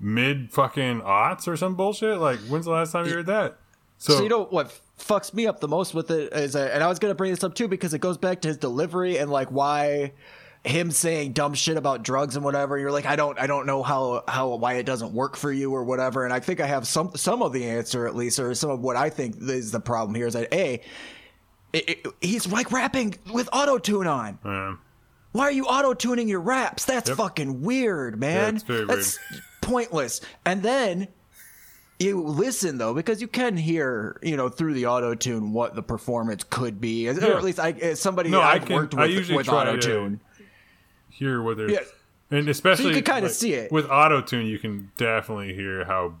mid 0.00 0.52
fucking 0.52 1.00
aughts 1.02 1.46
or 1.48 1.56
some 1.56 1.74
bullshit. 1.76 2.18
Like, 2.18 2.40
when's 2.40 2.64
the 2.66 2.72
last 2.72 2.92
time 2.92 3.06
you 3.06 3.14
heard 3.14 3.26
that? 3.26 3.56
So, 3.98 4.14
so 4.14 4.22
you 4.22 4.28
know 4.28 4.44
what 4.44 4.78
fucks 4.98 5.32
me 5.32 5.46
up 5.46 5.60
the 5.60 5.68
most 5.68 5.94
with 5.94 6.10
it 6.10 6.32
is 6.32 6.54
uh, 6.54 6.70
and 6.72 6.82
i 6.82 6.86
was 6.88 6.98
gonna 7.00 7.14
bring 7.14 7.30
this 7.32 7.42
up 7.42 7.54
too 7.54 7.66
because 7.66 7.92
it 7.92 7.98
goes 8.00 8.18
back 8.18 8.40
to 8.42 8.48
his 8.48 8.56
delivery 8.56 9.16
and 9.18 9.30
like 9.30 9.48
why 9.50 10.12
him 10.64 10.92
saying 10.92 11.32
dumb 11.32 11.54
shit 11.54 11.76
about 11.76 12.04
drugs 12.04 12.36
and 12.36 12.44
whatever 12.44 12.78
you're 12.78 12.92
like 12.92 13.04
i 13.06 13.16
don't 13.16 13.36
i 13.40 13.48
don't 13.48 13.66
know 13.66 13.82
how 13.82 14.22
how 14.28 14.54
why 14.54 14.74
it 14.74 14.86
doesn't 14.86 15.12
work 15.12 15.36
for 15.36 15.50
you 15.52 15.72
or 15.74 15.82
whatever 15.82 16.24
and 16.24 16.32
i 16.32 16.38
think 16.38 16.60
i 16.60 16.66
have 16.66 16.86
some 16.86 17.10
some 17.16 17.42
of 17.42 17.52
the 17.52 17.64
answer 17.64 18.06
at 18.06 18.14
least 18.14 18.38
or 18.38 18.54
some 18.54 18.70
of 18.70 18.80
what 18.80 18.94
i 18.94 19.10
think 19.10 19.36
is 19.40 19.72
the 19.72 19.80
problem 19.80 20.14
here 20.14 20.28
is 20.28 20.34
that 20.34 20.52
a 20.54 20.80
it, 21.72 21.88
it, 21.88 22.06
he's 22.20 22.46
like 22.46 22.70
rapping 22.70 23.16
with 23.32 23.48
auto 23.52 23.78
tune 23.78 24.06
on 24.06 24.38
um, 24.44 24.78
Why 25.32 25.44
are 25.44 25.52
you 25.52 25.64
auto 25.64 25.94
tuning 25.94 26.28
your 26.28 26.40
raps? 26.40 26.84
That's 26.84 27.08
Yep. 27.08 27.16
fucking 27.18 27.62
weird, 27.62 28.20
man. 28.20 28.58
very 28.58 28.84
That's 28.84 29.18
pointless. 29.62 30.20
And 30.44 30.62
then 30.62 31.08
you 31.98 32.20
listen 32.22 32.78
though, 32.78 32.94
because 32.94 33.20
you 33.20 33.28
can 33.28 33.56
hear, 33.56 34.18
you 34.22 34.36
know, 34.36 34.48
through 34.48 34.74
the 34.74 34.86
auto 34.86 35.14
tune 35.14 35.52
what 35.52 35.74
the 35.74 35.82
performance 35.82 36.44
could 36.44 36.80
be, 36.80 37.08
or 37.08 37.12
at 37.12 37.44
least 37.44 37.60
I, 37.60 37.70
as 37.72 38.00
somebody 38.00 38.28
No, 38.30 38.40
I 38.40 38.52
I've 38.54 38.64
can- 38.64 38.74
worked 38.76 38.94
I 38.94 39.02
with, 39.02 39.10
usually 39.12 39.36
with 39.36 39.48
auto 39.48 39.76
tune. 39.76 40.20
hear 41.10 41.42
whether 41.42 41.68
Yeah. 41.68 41.78
and 42.30 42.48
especially 42.48 42.86
you 42.88 43.02
can 43.02 43.04
kinda 43.04 43.22
like, 43.28 43.30
see 43.32 43.52
it. 43.54 43.70
with 43.70 43.88
auto 43.90 44.20
tune 44.22 44.46
you 44.46 44.58
can 44.58 44.90
definitely 44.96 45.54
hear 45.54 45.84
how 45.84 46.14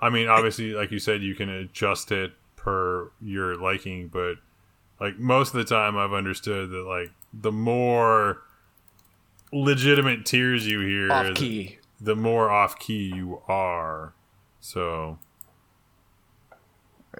i 0.00 0.08
mean 0.08 0.28
obviously 0.28 0.72
like 0.72 0.90
you 0.92 0.98
said 1.00 1.22
you 1.22 1.34
can 1.34 1.48
adjust 1.48 2.12
it 2.12 2.32
per 2.54 3.10
your 3.20 3.56
liking 3.56 4.06
but 4.08 4.34
like 5.00 5.18
most 5.18 5.48
of 5.52 5.58
the 5.58 5.64
time 5.64 5.96
i've 5.96 6.12
understood 6.12 6.70
that 6.70 6.84
like 6.86 7.10
the 7.34 7.50
more 7.50 8.42
legitimate 9.52 10.24
tears 10.24 10.66
you 10.66 10.80
hear 10.80 11.10
Off 11.12 11.34
key. 11.34 11.78
The 12.00 12.16
more 12.16 12.50
off 12.50 12.78
key 12.78 13.12
you 13.14 13.40
are 13.48 14.14
so 14.60 15.18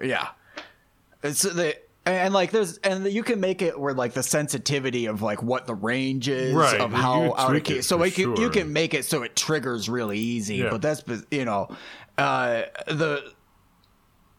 Yeah. 0.01 0.29
It's 1.23 1.41
the 1.41 1.75
and 2.05 2.33
like 2.33 2.51
there's 2.51 2.77
and 2.77 3.05
you 3.05 3.23
can 3.23 3.39
make 3.39 3.61
it 3.61 3.77
where 3.79 3.93
like 3.93 4.13
the 4.13 4.23
sensitivity 4.23 5.07
of 5.07 5.21
like 5.21 5.43
what 5.43 5.67
the 5.67 5.75
range 5.75 6.29
is 6.29 6.53
Right, 6.53 6.79
of 6.79 6.93
how 6.93 7.33
out 7.35 7.55
of 7.55 7.63
key. 7.63 7.81
So 7.81 7.97
like 7.97 8.17
you, 8.17 8.37
you 8.37 8.49
can 8.49 8.71
make 8.71 8.93
it 8.93 9.05
so 9.05 9.23
it 9.23 9.35
triggers 9.35 9.89
really 9.89 10.17
easy. 10.17 10.57
Yeah. 10.57 10.69
But 10.69 10.81
that's 10.81 11.03
you 11.31 11.45
know 11.45 11.69
uh 12.17 12.63
the 12.87 13.33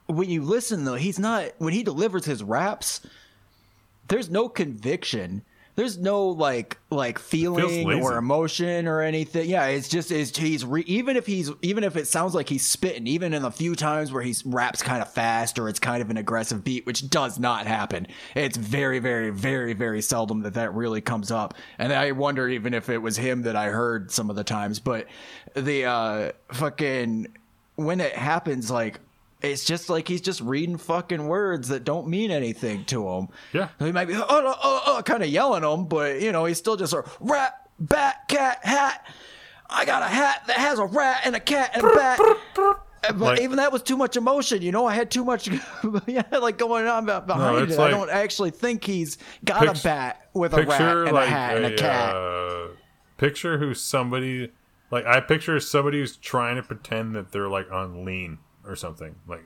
when 0.07 0.31
you 0.31 0.43
listen 0.43 0.85
though, 0.85 0.95
he's 0.95 1.19
not 1.19 1.51
when 1.59 1.73
he 1.75 1.83
delivers 1.83 2.25
his 2.25 2.43
raps. 2.43 3.01
There's 4.09 4.31
no 4.31 4.49
conviction. 4.49 5.43
There's 5.79 5.97
no 5.97 6.27
like 6.27 6.77
like 6.91 7.21
feeling 7.21 8.03
or 8.03 8.17
emotion 8.17 8.89
or 8.89 9.01
anything. 9.01 9.49
Yeah, 9.49 9.67
it's 9.67 9.89
just 9.89 10.11
it's 10.11 10.37
he's 10.37 10.65
re, 10.65 10.83
even 10.89 11.17
if 11.17 11.25
he's 11.25 11.53
even 11.63 11.85
if 11.85 11.95
it 11.95 12.09
sounds 12.09 12.35
like 12.35 12.49
he's 12.49 12.67
spitting, 12.67 13.07
even 13.07 13.33
in 13.33 13.43
the 13.43 13.53
few 13.53 13.77
times 13.77 14.11
where 14.11 14.25
he's 14.25 14.45
raps 14.45 14.83
kind 14.83 15.01
of 15.01 15.13
fast 15.13 15.57
or 15.57 15.69
it's 15.69 15.79
kind 15.79 16.03
of 16.03 16.11
an 16.11 16.17
aggressive 16.17 16.65
beat, 16.65 16.85
which 16.85 17.09
does 17.09 17.39
not 17.39 17.69
happen. 17.69 18.09
It's 18.35 18.57
very 18.57 18.99
very 18.99 19.31
very 19.31 19.73
very 19.73 20.03
seldom 20.03 20.41
that 20.41 20.55
that 20.55 20.75
really 20.75 21.01
comes 21.01 21.31
up. 21.31 21.55
And 21.79 21.93
I 21.93 22.11
wonder 22.11 22.49
even 22.49 22.75
if 22.75 22.89
it 22.89 22.99
was 22.99 23.17
him 23.17 23.43
that 23.43 23.55
I 23.55 23.67
heard 23.67 24.11
some 24.11 24.31
of 24.31 24.35
the 24.35 24.43
times, 24.43 24.81
but 24.81 25.07
the 25.55 25.85
uh 25.85 26.33
fucking 26.51 27.29
when 27.77 28.01
it 28.01 28.15
happens 28.17 28.69
like 28.69 28.99
it's 29.41 29.65
just 29.65 29.89
like 29.89 30.09
he's 30.09 30.21
just 30.21 30.41
reading 30.41 30.77
fucking 30.77 31.27
words 31.29 31.69
that 31.69 31.85
don't 31.85 32.09
mean 32.09 32.31
anything 32.31 32.85
to 32.87 33.09
him. 33.09 33.29
Yeah. 33.53 33.69
He 33.79 33.93
might 33.93 34.07
be 34.07 34.15
oh, 34.15 34.25
oh, 34.29 34.55
oh, 34.63 34.83
oh, 34.87 35.03
kind 35.03 35.23
of 35.23 35.29
yelling 35.29 35.63
them, 35.63 35.87
but 35.87 36.21
you 36.21 36.33
know, 36.33 36.45
he's 36.45 36.59
still 36.59 36.77
just 36.77 36.93
a 36.93 37.05
rat, 37.21 37.69
bat, 37.79 38.29
cat, 38.29 38.65
hat. 38.65 39.07
I 39.71 39.85
got 39.85 40.03
a 40.03 40.07
hat 40.07 40.45
that 40.47 40.57
has 40.57 40.79
a 40.79 40.87
rat 40.87 41.23
and 41.25 41.37
a 41.37 41.41
cat 41.41 41.71
and 41.75 41.85
a 41.85 41.95
bat. 41.95 42.21
But 43.01 43.19
Like- 43.21 43.41
even 43.41 43.57
that 43.59 43.71
was 43.71 43.83
too 43.83 43.97
much 43.97 44.17
emotion, 44.17 44.61
you 44.61 44.73
know. 44.73 44.85
I 44.87 44.95
had 44.95 45.11
too 45.11 45.25
much, 45.25 45.49
yeah, 46.07 46.25
like 46.33 46.59
going 46.59 46.87
on 46.89 47.07
behind 47.07 47.69
it's 47.69 47.75
it. 47.75 47.79
I 47.81 47.91
don't 47.91 48.11
actually 48.11 48.51
think 48.51 48.83
he's 48.85 49.19
got 49.45 49.69
a 49.69 49.81
bat 49.85 50.29
with 50.35 50.53
a 50.53 50.65
rat 50.65 50.81
and 50.81 51.13
like 51.13 51.29
a 51.29 51.31
hat 51.31 51.57
and 51.57 51.67
a 51.67 51.75
a, 51.75 51.77
cat. 51.77 52.15
uh, 52.17 52.67
picture 53.17 53.59
who 53.59 53.73
somebody 53.73 54.51
like 54.91 55.07
I 55.07 55.21
picture 55.21 55.61
somebody 55.61 56.01
who's 56.01 56.17
trying 56.17 56.57
to 56.57 56.63
pretend 56.63 57.15
that 57.15 57.31
they're 57.31 57.49
like 57.49 57.71
on 57.71 58.05
lean 58.05 58.39
or 58.69 58.77
something 58.77 59.17
like 59.27 59.45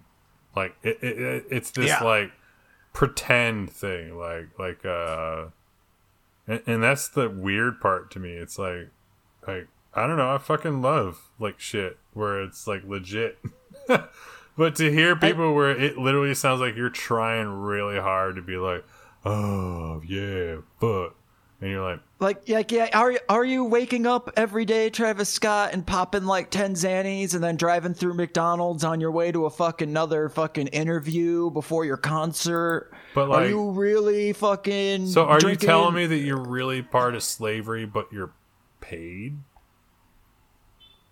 like 0.55 0.75
it, 0.83 0.99
it, 1.03 1.19
it 1.19 1.45
it's 1.51 1.71
this 1.71 1.89
Yeah. 1.89 2.05
like 2.05 2.33
pretend 2.93 3.71
thing 3.71 4.19
like 4.19 4.49
like 4.59 4.85
uh 4.85 5.47
and, 6.47 6.63
and 6.67 6.83
that's 6.83 7.09
the 7.09 7.31
weird 7.31 7.81
part 7.81 8.11
to 8.11 8.19
me. 8.21 8.33
It's 8.33 8.59
like 8.59 8.91
like 9.47 9.69
I 9.95 10.07
don't 10.07 10.17
know 10.19 10.35
I 10.35 10.39
fucking 10.39 10.83
love 10.83 11.31
like 11.39 11.59
shit 11.61 11.99
where 12.13 12.43
it's 12.43 12.67
like 12.67 12.83
legit. 12.85 13.39
But 14.55 14.75
to 14.77 14.93
hear 14.93 15.17
people 15.17 15.55
where 15.55 15.71
it 15.71 15.97
literally 15.97 16.35
sounds 16.35 16.61
like 16.61 16.77
you're 16.77 16.91
trying 16.91 17.49
really 17.49 17.99
hard 17.99 18.37
to 18.37 18.43
be 18.43 18.57
like 18.59 18.85
oh 19.25 20.03
yeah 20.07 20.57
but 20.79 21.15
and 21.63 21.71
you're 21.71 21.83
like 21.83 22.01
Like, 22.19 22.49
like, 22.49 22.73
yeah, 22.73 22.91
are 22.93 23.15
are 23.29 23.45
you 23.45 23.65
waking 23.65 24.05
up 24.07 24.31
every 24.37 24.65
day, 24.65 24.91
Travis 24.91 25.29
Scott, 25.29 25.71
and 25.73 25.87
popping 25.87 26.25
like 26.25 26.51
ten 26.51 26.75
Xannies, 26.75 27.35
and 27.35 27.43
then 27.43 27.57
driving 27.57 27.95
through 27.95 28.15
McDonald's 28.15 28.85
on 28.85 29.01
your 29.01 29.13
way 29.13 29.33
to 29.33 29.47
a 29.47 29.51
fucking 29.51 29.89
another 29.89 30.29
fucking 30.29 30.67
interview 30.69 31.51
before 31.51 31.85
your 31.85 31.97
concert? 31.97 32.93
But, 33.15 33.31
are 33.31 33.47
you 33.47 33.71
really 33.71 34.33
fucking? 34.33 35.07
So 35.07 35.25
are 35.27 35.39
drinking- 35.39 35.63
you 35.63 35.67
telling 35.69 35.95
me 35.95 36.07
that 36.07 36.19
you're 36.19 36.37
really 36.45 36.83
part 36.83 37.15
of 37.15 37.23
slavery, 37.23 37.87
but 37.87 38.13
you're 38.13 38.33
paid? 38.81 39.39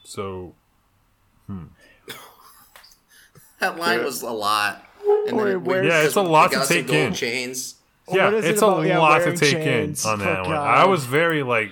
So 0.05 0.55
hmm. 1.47 1.65
That 3.61 3.79
line 3.79 4.03
was 4.03 4.23
a 4.23 4.31
lot. 4.31 4.85
And 5.29 5.37
Wait, 5.37 5.45
then 5.45 5.63
we- 5.63 5.69
where's- 5.69 5.87
Yeah, 5.87 6.03
it's 6.03 6.17
a 6.17 6.23
lot 6.23 6.51
to 6.53 6.65
take 6.67 6.87
gold 6.87 6.99
in. 6.99 7.15
Chains. 7.15 7.77
Yeah, 8.13 8.25
What 8.27 8.35
is 8.35 8.45
it 8.45 8.51
it's 8.53 8.63
a 8.63 8.83
yeah, 8.87 8.99
lot 8.99 9.19
to 9.25 9.37
take 9.37 9.53
chains? 9.63 10.05
in 10.05 10.11
on 10.11 10.19
that 10.21 10.37
Fuck 10.39 10.47
one. 10.47 10.55
God. 10.57 10.79
I 10.79 10.87
was 10.87 11.05
very 11.05 11.43
like, 11.43 11.71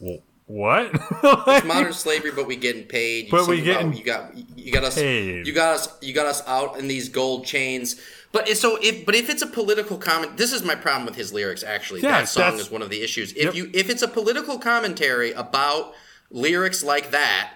"Wh- 0.00 0.16
what? 0.46 0.90
It's 1.22 1.66
modern 1.66 1.92
slavery, 1.92 2.30
but 2.32 2.46
we 2.46 2.56
getting 2.56 2.84
paid. 2.84 3.30
But 3.30 3.46
we 3.46 3.60
getting 3.62 3.88
about- 3.88 3.98
you 3.98 4.04
got 4.04 4.58
you 4.58 4.72
got 4.72 4.84
us 4.84 4.94
paid. 4.96 5.46
you 5.46 5.52
got 5.52 5.74
us 5.76 5.88
you 6.02 6.12
got 6.12 6.26
us 6.26 6.42
out 6.46 6.78
in 6.78 6.88
these 6.88 7.08
gold 7.08 7.46
chains. 7.46 8.00
But 8.32 8.48
it's 8.48 8.60
so 8.60 8.78
if 8.82 9.04
but 9.06 9.14
if 9.14 9.28
it's 9.30 9.42
a 9.42 9.46
political 9.46 9.96
comment, 9.98 10.36
this 10.36 10.52
is 10.52 10.62
my 10.64 10.74
problem 10.74 11.04
with 11.06 11.16
his 11.16 11.32
lyrics. 11.32 11.62
Actually, 11.62 12.00
Yeah, 12.00 12.20
that 12.20 12.28
song 12.28 12.54
is 12.58 12.70
one 12.70 12.82
of 12.82 12.90
the 12.90 13.02
issues. 13.02 13.32
If 13.32 13.44
Yep. 13.44 13.54
you 13.54 13.70
if 13.74 13.88
it's 13.90 14.02
a 14.02 14.08
political 14.08 14.58
commentary 14.58 15.32
about 15.32 15.94
lyrics 16.30 16.82
like 16.82 17.10
that, 17.10 17.50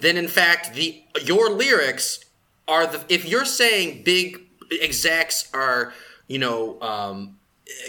then 0.00 0.16
in 0.16 0.28
fact 0.28 0.74
the 0.74 1.02
your 1.22 1.50
lyrics 1.50 2.20
are 2.68 2.86
the 2.86 3.00
if 3.08 3.24
you're 3.26 3.44
saying 3.46 4.02
big 4.04 4.38
execs 4.80 5.48
are 5.52 5.92
you 6.28 6.38
know 6.38 6.80
um, 6.80 7.38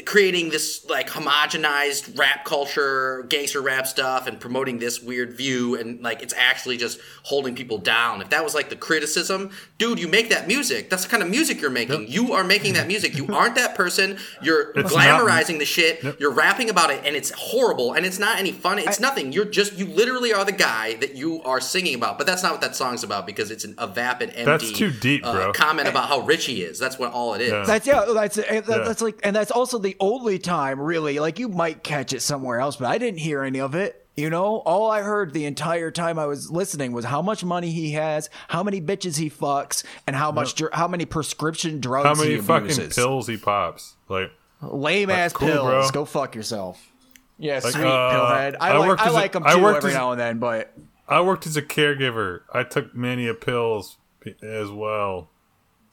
creating 0.05 0.49
this 0.49 0.85
like 0.89 1.09
homogenized 1.09 2.17
rap 2.17 2.45
culture, 2.45 3.25
gangster 3.29 3.61
rap 3.61 3.87
stuff, 3.87 4.27
and 4.27 4.39
promoting 4.39 4.79
this 4.79 5.01
weird 5.01 5.33
view, 5.33 5.75
and 5.75 6.01
like 6.01 6.21
it's 6.21 6.33
actually 6.37 6.77
just 6.77 6.99
holding 7.23 7.55
people 7.55 7.77
down. 7.77 8.21
If 8.21 8.29
that 8.29 8.43
was 8.43 8.53
like 8.55 8.69
the 8.69 8.75
criticism, 8.75 9.49
dude, 9.77 9.99
you 9.99 10.07
make 10.07 10.29
that 10.29 10.47
music. 10.47 10.89
That's 10.89 11.03
the 11.03 11.09
kind 11.09 11.23
of 11.23 11.29
music 11.29 11.59
you're 11.61 11.69
making. 11.69 12.07
You 12.07 12.33
are 12.33 12.43
making 12.43 12.73
that 12.75 12.87
music. 12.87 13.15
You 13.15 13.27
aren't 13.33 13.55
that 13.55 13.75
person. 13.75 14.17
You're 14.41 14.71
It's 14.71 14.93
glamorizing 14.93 15.59
the 15.59 15.65
shit. 15.65 16.19
You're 16.19 16.31
rapping 16.33 16.69
about 16.69 16.91
it, 16.91 17.01
and 17.03 17.15
it's 17.15 17.31
horrible, 17.31 17.93
and 17.93 18.05
it's 18.05 18.19
not 18.19 18.39
any 18.39 18.51
fun. 18.51 18.79
It's 18.79 18.99
nothing. 18.99 19.31
You're 19.33 19.45
just 19.45 19.73
you 19.73 19.87
literally 19.87 20.33
are 20.33 20.45
the 20.45 20.51
guy 20.51 20.95
that 20.95 21.15
you 21.15 21.41
are 21.43 21.59
singing 21.59 21.95
about. 21.95 22.17
But 22.17 22.27
that's 22.27 22.43
not 22.43 22.51
what 22.51 22.61
that 22.61 22.75
song's 22.75 23.03
about 23.03 23.25
because 23.25 23.51
it's 23.51 23.65
an, 23.65 23.75
a 23.77 23.87
vapid, 23.87 24.29
empty 24.29 24.43
That's 24.45 24.71
too 24.71 24.91
deep, 24.91 25.25
uh, 25.25 25.33
bro. 25.33 25.53
comment 25.53 25.87
about 25.87 26.07
how 26.09 26.19
rich 26.21 26.45
he 26.45 26.61
is. 26.61 26.77
That's 26.79 26.99
what 26.99 27.11
all 27.11 27.33
it 27.33 27.41
is. 27.41 27.51
Yeah. 27.51 27.63
That's 27.65 27.87
yeah. 27.87 28.05
That's 28.13 28.37
eh, 28.37 28.61
that, 28.61 28.67
Yeah. 28.69 28.83
that's 28.83 29.01
like, 29.01 29.19
and 29.23 29.35
that's 29.35 29.51
also 29.63 29.77
the 29.77 29.95
only 30.01 30.39
time 30.39 30.79
really. 30.81 31.19
Like 31.19 31.39
you 31.39 31.47
might 31.47 31.83
catch 31.83 32.11
it 32.11 32.21
somewhere 32.21 32.59
else, 32.59 32.75
but 32.75 32.87
I 32.87 32.97
didn't 32.97 33.19
hear 33.19 33.43
any 33.43 33.59
of 33.59 33.75
it. 33.75 34.05
You 34.15 34.29
know, 34.29 34.57
all 34.57 34.91
I 34.91 35.01
heard 35.01 35.33
the 35.33 35.45
entire 35.45 35.89
time 35.89 36.19
I 36.19 36.25
was 36.27 36.51
listening 36.51 36.91
was 36.91 37.05
how 37.05 37.21
much 37.21 37.43
money 37.45 37.71
he 37.71 37.93
has, 37.93 38.29
how 38.49 38.61
many 38.61 38.81
bitches 38.81 39.17
he 39.17 39.29
fucks, 39.29 39.83
and 40.05 40.15
how 40.15 40.31
much 40.31 40.55
dr- 40.55 40.73
how 40.73 40.87
many 40.87 41.05
prescription 41.05 41.79
drugs 41.79 42.05
How 42.07 42.13
many 42.23 42.35
he 42.35 42.41
fucking 42.41 42.65
abuses. 42.65 42.93
pills 42.95 43.27
he 43.27 43.37
pops? 43.37 43.95
Like, 44.09 44.31
Lame 44.61 45.09
ass 45.09 45.33
cool, 45.33 45.47
pills. 45.47 45.63
bro. 45.67 45.89
Go 45.91 46.05
fuck 46.05 46.35
yourself. 46.35 46.91
Yeah, 47.39 47.61
Like, 47.63 47.73
sweet 47.73 47.85
uh, 47.85 48.11
pillhead. 48.13 48.55
I, 48.59 48.71
I 48.73 48.77
like 48.77 48.99
I 48.99 49.05
as 49.07 49.11
a- 49.11 49.15
like 49.15 49.31
them 49.31 49.43
I 49.47 49.55
too 49.55 49.63
worked 49.63 49.77
every 49.77 49.91
as- 49.91 49.95
now 49.97 50.11
and 50.11 50.19
then, 50.21 50.37
but 50.39 50.71
I 51.07 51.21
worked 51.21 51.47
as 51.47 51.57
a 51.57 51.61
caregiver. 51.63 52.41
I 52.53 52.63
took 52.63 52.93
many 52.95 53.27
a 53.27 53.33
pills 53.33 53.97
as 54.43 54.69
well. 54.69 55.29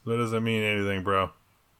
That 0.04 0.16
doesn't 0.18 0.44
mean 0.44 0.62
anything, 0.62 1.02
bro. 1.04 1.30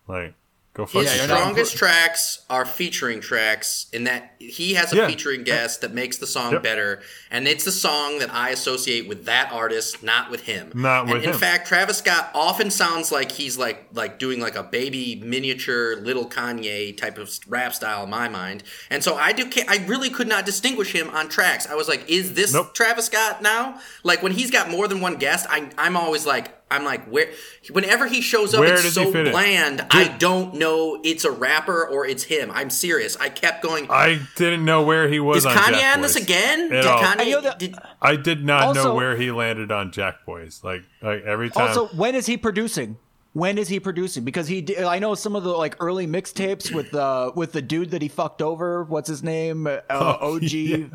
Like, 0.08 0.34
go 0.72 0.86
fuck 0.86 1.02
His 1.02 1.12
yourself. 1.16 1.38
strongest 1.40 1.76
tracks 1.76 2.40
are 2.48 2.64
featuring 2.64 3.20
tracks 3.20 3.86
in 3.92 4.04
that 4.04 4.34
he 4.38 4.74
has 4.74 4.92
a 4.92 4.96
Yeah. 4.96 5.06
featuring 5.08 5.42
guest 5.42 5.80
that 5.80 5.92
makes 5.92 6.16
the 6.18 6.26
song 6.26 6.52
Yep. 6.52 6.62
better, 6.62 7.02
and 7.30 7.46
it's 7.48 7.64
the 7.64 7.72
song 7.72 8.20
that 8.20 8.32
I 8.32 8.50
associate 8.50 9.08
with 9.08 9.24
that 9.26 9.50
artist, 9.52 10.02
not 10.02 10.30
with 10.30 10.42
him. 10.42 10.70
Not 10.74 11.02
and 11.04 11.12
with 11.12 11.24
in 11.24 11.30
him. 11.30 11.38
fact, 11.38 11.66
Travis 11.68 11.98
Scott 11.98 12.30
often 12.34 12.70
sounds 12.70 13.10
like 13.10 13.32
he's 13.32 13.58
like 13.58 13.86
like 13.92 14.18
doing 14.18 14.40
like 14.40 14.54
a 14.56 14.62
baby 14.62 15.20
miniature 15.24 15.96
little 15.96 16.26
Kanye 16.28 16.96
type 16.96 17.18
of 17.18 17.36
rap 17.48 17.74
style 17.74 18.04
in 18.04 18.10
my 18.10 18.28
mind, 18.28 18.62
and 18.90 19.02
so 19.02 19.16
I 19.16 19.32
do. 19.32 19.50
ca- 19.50 19.64
I 19.68 19.84
really 19.86 20.08
could 20.10 20.28
not 20.28 20.46
distinguish 20.46 20.92
him 20.92 21.10
on 21.10 21.28
tracks. 21.28 21.66
I 21.68 21.74
was 21.74 21.88
like, 21.88 22.08
is 22.08 22.34
this 22.34 22.52
Nope. 22.52 22.74
Travis 22.74 23.06
Scott 23.06 23.42
now? 23.42 23.80
Like 24.04 24.22
when 24.22 24.32
he's 24.32 24.50
got 24.50 24.70
more 24.70 24.86
than 24.88 25.00
one 25.00 25.16
guest, 25.16 25.46
I, 25.50 25.68
I'm 25.76 25.96
always 25.96 26.24
like. 26.26 26.54
I'm 26.70 26.84
like, 26.84 27.04
where? 27.06 27.28
Whenever 27.70 28.06
he 28.06 28.20
shows 28.20 28.54
up, 28.54 28.60
Where 28.60 28.74
it's 28.74 28.92
so 28.94 29.10
fit 29.10 29.26
in? 29.26 29.32
bland. 29.32 29.84
I 29.90 30.08
don't 30.18 30.54
know 30.54 31.00
it's 31.02 31.24
a 31.24 31.30
rapper 31.30 31.84
or 31.86 32.06
it's 32.06 32.22
him. 32.24 32.50
I'm 32.52 32.70
serious. 32.70 33.16
I 33.16 33.28
kept 33.28 33.62
going. 33.62 33.86
I 33.90 34.20
didn't 34.36 34.64
know 34.64 34.82
where 34.82 35.08
he 35.08 35.18
was 35.18 35.38
Is 35.38 35.46
on 35.46 35.56
Kanye 35.56 35.80
Jack 35.80 35.96
on 35.96 36.02
this 36.02 36.14
Boys 36.14 36.22
again? 36.24 36.68
Did. 36.68 36.84
Kanye? 36.84 37.20
I 37.20 37.24
know 37.30 37.54
did, 37.58 37.74
I 38.00 38.16
did 38.16 38.44
not 38.44 38.74
know 38.74 38.94
where 38.94 39.16
he 39.16 39.30
landed 39.32 39.72
on 39.72 39.90
Jack 39.90 40.24
Boys. 40.24 40.60
Like, 40.62 40.82
like 41.02 41.22
every 41.24 41.50
time. 41.50 41.68
Also, 41.68 41.88
when 41.96 42.14
is 42.14 42.26
he 42.26 42.36
producing? 42.36 42.96
When 43.32 43.58
is 43.58 43.68
he 43.68 43.78
producing? 43.78 44.24
Because 44.24 44.48
he, 44.48 44.60
di- 44.60 44.76
I 44.84 44.98
know 44.98 45.14
some 45.14 45.36
of 45.36 45.44
the 45.44 45.50
like 45.50 45.76
early 45.80 46.06
mixtapes 46.06 46.74
with 46.74 46.90
the 46.90 47.32
with 47.36 47.52
the 47.52 47.62
dude 47.62 47.90
that 47.92 48.02
he 48.02 48.08
fucked 48.08 48.42
over. 48.42 48.82
What's 48.84 49.08
his 49.08 49.22
name? 49.22 49.66
Uh, 49.66 49.78
OG, 49.90 50.42
yeah. 50.42 50.86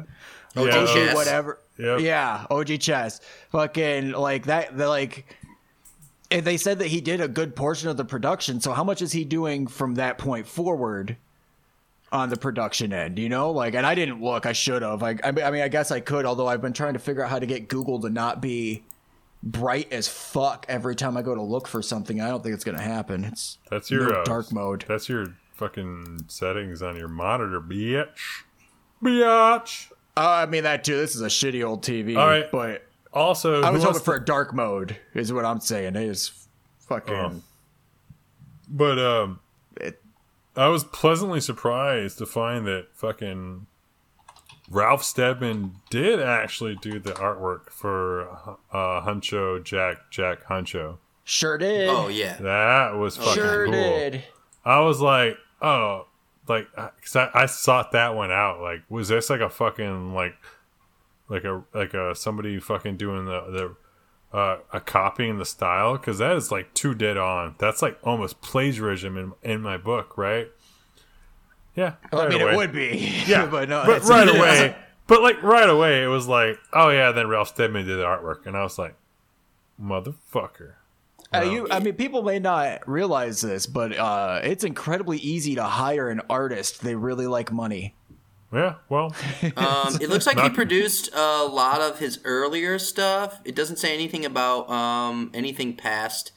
OG 0.58 0.68
Yeah, 0.68 0.86
Chess. 0.86 1.16
whatever. 1.16 1.60
Yep. 1.78 2.00
Yeah, 2.02 2.46
OG 2.50 2.80
Chess. 2.80 3.20
Fucking 3.52 4.12
like 4.12 4.46
that. 4.46 4.78
The 4.78 4.88
like. 4.88 5.26
And 6.32 6.46
they 6.46 6.58
said 6.58 6.80
that 6.80 6.88
he 6.88 7.02
did 7.02 7.22
a 7.22 7.28
good 7.28 7.56
portion 7.56 7.90
of 7.90 7.98
the 7.98 8.06
production. 8.06 8.60
So 8.60 8.74
how 8.74 8.84
much 8.84 9.02
is 9.02 9.12
he 9.12 9.24
doing 9.24 9.68
from 9.68 9.96
that 9.96 10.18
point 10.18 10.48
forward? 10.48 11.18
On 12.12 12.30
the 12.30 12.38
production 12.38 12.94
end, 12.94 13.20
you 13.20 13.28
know, 13.28 13.52
like, 13.52 13.74
and 13.74 13.86
I 13.86 13.94
didn't 13.94 14.22
look. 14.22 14.46
I 14.46 14.54
should 14.54 14.84
have. 14.84 15.02
Like, 15.02 15.26
I 15.26 15.32
mean, 15.32 15.44
I 15.44 15.52
mean, 15.52 15.64
I 15.64 15.68
guess 15.68 15.92
I 15.92 16.00
could. 16.00 16.26
Although 16.26 16.48
I've 16.48 16.62
been 16.62 16.72
trying 16.72 16.94
to 16.94 17.00
figure 17.00 17.24
out 17.24 17.30
how 17.30 17.40
to 17.40 17.46
get 17.46 17.68
Google 17.68 18.00
to 18.02 18.10
not 18.10 18.42
be 18.42 18.84
bright 19.44 19.92
as 19.92 20.08
fuck 20.08 20.66
every 20.70 20.96
time 20.96 21.18
I 21.18 21.22
go 21.24 21.36
to 21.36 21.42
look 21.42 21.68
for 21.68 21.82
something. 21.82 22.22
I 22.22 22.30
don't 22.30 22.42
think 22.42 22.56
it's 22.56 22.64
gonna 22.64 22.82
happen. 22.82 23.26
It's 23.26 23.58
That's 23.70 23.92
your 23.92 24.12
no 24.12 24.22
uh, 24.22 24.24
dark 24.24 24.52
mode. 24.54 24.86
That's 24.88 25.10
your 25.10 25.36
fucking 25.54 26.26
settings 26.28 26.82
on 26.82 26.96
your 26.96 27.08
monitor, 27.08 27.60
bitch. 27.60 28.44
Biatch. 29.04 29.92
Uh, 30.18 30.30
I 30.30 30.46
mean 30.46 30.64
that 30.64 30.84
too. 30.84 30.98
This 30.98 31.16
is 31.16 31.22
a 31.22 31.28
shitty 31.28 31.64
old 31.64 31.84
TV. 31.84 32.18
All 32.18 32.28
right. 32.28 32.50
but 32.52 32.85
Also, 33.16 33.62
I 33.64 33.70
was 33.72 33.82
wants 33.82 34.00
hoping 34.00 34.04
for 34.04 34.16
a 34.16 34.24
dark 34.26 34.54
mode. 34.54 34.98
Is 35.14 35.32
what 35.34 35.46
I'm 35.46 35.62
saying. 35.62 35.96
It 35.96 36.04
is 36.04 36.48
fucking. 36.80 37.14
Oh. 37.16 37.42
But 38.70 39.00
um, 39.00 39.40
It- 39.78 40.02
I 40.56 40.68
was 40.68 40.84
pleasantly 40.84 41.40
surprised 41.42 42.18
to 42.20 42.26
find 42.26 42.66
that 42.68 42.88
fucking 42.94 43.68
Ralph 44.70 45.04
Steadman 45.04 45.76
did 45.90 46.20
actually 46.20 46.76
do 46.76 47.00
the 47.00 47.12
artwork 47.14 47.70
for 47.70 48.30
uh, 48.72 49.02
Huncho 49.02 49.64
Jack 49.64 50.10
Jack 50.12 50.46
Huncho. 50.46 50.98
Sure 51.24 51.58
did. 51.58 51.90
Oh 51.90 52.08
yeah. 52.08 52.38
That 52.38 52.96
was 52.96 53.18
fucking 53.18 53.34
sure 53.34 53.66
cool. 53.66 53.74
did. 53.74 54.24
I 54.64 54.80
was 54.82 55.00
like, 55.02 55.38
oh, 55.62 56.08
like, 56.48 56.68
cause 56.76 57.16
I, 57.16 57.30
I 57.34 57.46
sought 57.48 57.92
that 57.94 58.16
one 58.16 58.32
out. 58.32 58.62
Like, 58.62 58.82
was 58.90 59.08
this 59.10 59.30
like 59.30 59.42
a 59.42 59.50
fucking 59.50 60.14
like, 60.14 60.36
like 61.30 61.44
a 61.44 61.64
like 61.74 61.94
a 61.94 62.16
somebody 62.16 62.60
fucking 62.60 62.98
doing 62.98 63.26
the 63.26 63.76
the 64.32 64.38
uh, 64.38 64.58
a 64.74 64.80
copying 64.80 65.38
the 65.38 65.46
style? 65.46 65.94
Because 65.94 66.18
that 66.18 66.36
is 66.36 66.52
like 66.52 66.74
too 66.74 66.94
dead 66.94 67.18
on. 67.18 67.56
That's 67.58 67.82
like 67.82 67.98
almost 68.04 68.42
plagiarism 68.42 69.18
in 69.18 69.34
in 69.44 69.62
my 69.62 69.78
book, 69.78 70.18
right? 70.18 70.50
Yeah, 71.76 71.96
Well, 72.14 72.22
I 72.22 72.30
mean, 72.30 72.42
away. 72.42 72.54
it 72.54 72.56
would 72.56 72.72
be. 72.72 73.24
Yeah, 73.28 73.46
but 73.52 73.68
no, 73.68 73.84
but 73.86 74.04
right 74.04 74.30
away. 74.30 74.76
But 75.08 75.22
like 75.22 75.42
right 75.44 75.70
away, 75.70 76.04
it 76.04 76.08
was 76.08 76.28
like, 76.28 76.58
oh 76.74 76.90
yeah. 76.90 77.12
Then 77.12 77.28
Ralph 77.28 77.50
Steadman 77.50 77.86
did 77.86 77.98
the 77.98 78.04
artwork, 78.04 78.46
and 78.46 78.56
I 78.56 78.64
was 78.64 78.78
like, 78.80 78.96
motherfucker. 79.82 80.74
Uh, 81.34 81.42
you, 81.42 81.68
I 81.70 81.80
mean, 81.80 81.96
people 81.96 82.22
may 82.24 82.40
not 82.40 82.88
realize 82.88 83.42
this, 83.42 83.66
but 83.66 83.98
uh, 83.98 84.40
it's 84.44 84.64
incredibly 84.64 85.18
easy 85.18 85.56
to 85.56 85.64
hire 85.64 86.10
an 86.10 86.22
artist. 86.30 86.82
They 86.82 86.96
really 86.96 87.28
like 87.28 87.52
money. 87.52 87.94
Yeah, 88.56 88.76
well, 88.90 89.14
Um, 89.58 89.98
it 90.02 90.10
looks 90.10 90.26
like 90.26 90.40
he 90.40 90.50
produced 90.50 91.10
a 91.14 91.44
lot 91.46 91.82
of 91.82 92.00
his 92.00 92.20
earlier 92.24 92.80
stuff. 92.80 93.42
It 93.46 93.56
doesn't 93.56 93.78
say 93.78 93.94
anything 93.94 94.26
about 94.26 94.70
um, 94.70 95.30
anything 95.34 95.76
past 95.76 96.32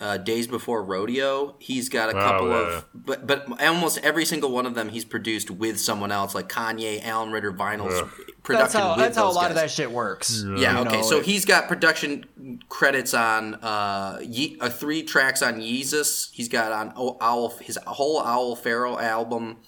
uh, 0.00 0.16
Days 0.16 0.46
Before 0.46 0.82
Rodeo. 0.82 1.56
He's 1.58 1.88
got 1.90 2.08
a 2.14 2.16
Oh, 2.16 2.20
couple 2.20 2.48
yeah. 2.48 2.56
of, 2.78 2.86
but 2.94 3.26
but 3.26 3.62
almost 3.62 3.98
every 3.98 4.24
single 4.24 4.50
one 4.50 4.64
of 4.64 4.74
them 4.74 4.88
he's 4.88 5.04
produced 5.04 5.50
with 5.50 5.78
someone 5.78 6.10
else, 6.10 6.34
like 6.34 6.48
Kanye, 6.48 7.04
Allen 7.04 7.30
Ritter, 7.32 7.52
Vinylz 7.52 8.00
Ugh. 8.04 8.08
production. 8.42 8.54
That's 8.62 8.72
how 8.74 8.90
with 8.96 8.98
that's 9.04 9.16
how 9.18 9.24
a 9.24 9.26
those 9.26 9.36
lot 9.36 9.50
of 9.50 9.56
that 9.56 9.70
shit 9.70 9.90
works. 9.90 10.42
Yeah. 10.56 10.80
You 10.80 10.86
Okay. 10.86 10.96
know, 10.96 11.02
so 11.02 11.18
it- 11.18 11.26
he's 11.26 11.44
got 11.44 11.68
production 11.68 12.60
credits 12.70 13.12
on 13.12 13.56
uh, 13.56 14.20
Ye- 14.22 14.56
uh 14.60 14.70
three 14.70 15.02
tracks 15.02 15.42
on 15.42 15.56
Yeezus. 15.60 16.30
He's 16.32 16.48
got 16.48 16.72
on 16.72 16.94
Owl 17.20 17.50
his 17.60 17.78
whole 17.86 18.22
Owl 18.22 18.56
Pharaoh 18.56 18.98
album, 18.98 19.58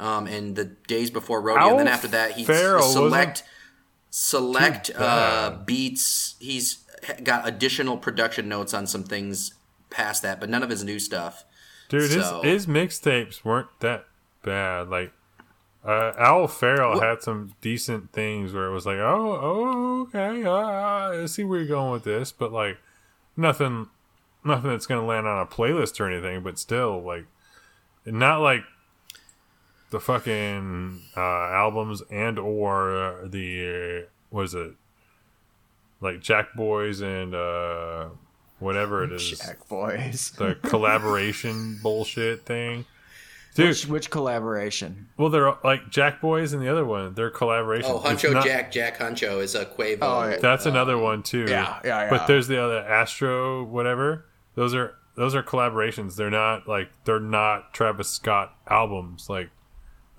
um, 0.00 0.26
and 0.26 0.56
the 0.56 0.64
days 0.64 1.10
before 1.10 1.40
Rodeo. 1.40 1.68
and 1.70 1.78
then 1.80 1.88
after 1.88 2.08
that, 2.08 2.32
he's 2.32 2.46
select 2.46 3.44
select 4.10 4.90
uh, 4.96 5.58
beats. 5.64 6.34
He's 6.40 6.84
got 7.22 7.46
additional 7.46 7.96
production 7.96 8.48
notes 8.48 8.74
on 8.74 8.86
some 8.86 9.04
things 9.04 9.54
past 9.90 10.22
that, 10.22 10.40
but 10.40 10.48
none 10.48 10.62
of 10.62 10.70
his 10.70 10.82
new 10.82 10.98
stuff. 10.98 11.44
Dude, 11.88 12.10
So- 12.10 12.40
his 12.42 12.64
his 12.64 12.66
mixtapes 12.66 13.44
weren't 13.44 13.68
that 13.80 14.06
bad. 14.42 14.88
Like 14.88 15.12
uh, 15.84 16.12
Owl 16.18 16.46
Pharaoh 16.48 16.94
What- 16.94 17.02
had 17.02 17.22
some 17.22 17.54
decent 17.60 18.12
things 18.12 18.52
where 18.52 18.66
it 18.66 18.72
was 18.72 18.86
like, 18.86 18.98
oh, 18.98 19.38
oh, 19.42 20.00
okay, 20.02 20.44
uh, 20.44 21.22
I 21.22 21.26
see 21.26 21.44
where 21.44 21.58
you're 21.58 21.68
going 21.68 21.90
with 21.92 22.04
this, 22.04 22.32
but 22.32 22.52
like 22.52 22.78
nothing, 23.36 23.88
nothing 24.44 24.70
that's 24.70 24.86
gonna 24.86 25.06
land 25.06 25.26
on 25.26 25.40
a 25.40 25.46
playlist 25.46 26.00
or 26.00 26.08
anything. 26.10 26.42
But 26.42 26.58
still, 26.58 27.02
like, 27.02 27.26
not 28.04 28.40
like 28.40 28.62
the 29.90 30.00
fucking 30.00 31.00
uh, 31.16 31.20
albums 31.20 32.02
and 32.10 32.38
or 32.38 32.96
uh, 32.96 33.26
the 33.28 34.04
uh, 34.04 34.08
what 34.30 34.44
is 34.44 34.54
it, 34.54 34.72
like 36.00 36.20
Jack 36.20 36.54
Boys 36.54 37.00
and 37.00 37.34
uh, 37.34 38.08
whatever 38.58 39.04
it 39.04 39.12
is 39.12 39.38
Jack 39.38 39.68
boys. 39.68 40.32
the 40.38 40.54
collaboration 40.62 41.78
bullshit 41.82 42.44
thing. 42.46 42.84
Dude, 43.56 43.68
Which, 43.70 43.86
which 43.88 44.10
collaboration? 44.10 45.08
well, 45.16 45.28
they're 45.28 45.52
like 45.64 45.90
Jack 45.90 46.20
Boys 46.20 46.52
and 46.52 46.62
the 46.62 46.68
other 46.68 46.84
one. 46.84 47.14
They're 47.14 47.30
collaboration. 47.30 47.90
Oh, 47.92 47.96
It's 48.08 48.22
Huncho 48.22 48.32
not- 48.34 48.44
Jack 48.44 48.70
Jack 48.70 48.98
Huncho 48.98 49.42
is 49.42 49.56
a 49.56 49.66
Quavo. 49.66 49.98
Oh, 50.02 50.28
yeah. 50.28 50.36
That's 50.40 50.66
another 50.66 50.96
one 50.96 51.24
too. 51.24 51.46
Yeah, 51.48 51.80
yeah, 51.84 52.04
yeah. 52.04 52.10
But 52.10 52.28
there's 52.28 52.46
the 52.46 52.62
other 52.62 52.78
Astro, 52.78 53.64
whatever. 53.64 54.26
Those 54.54 54.72
are 54.74 54.94
those 55.16 55.34
are 55.34 55.42
collaborations. 55.42 56.14
They're 56.14 56.30
not 56.30 56.68
like 56.68 56.90
they're 57.04 57.18
not 57.18 57.74
Travis 57.74 58.08
Scott 58.08 58.54
albums. 58.68 59.28
Like, 59.28 59.50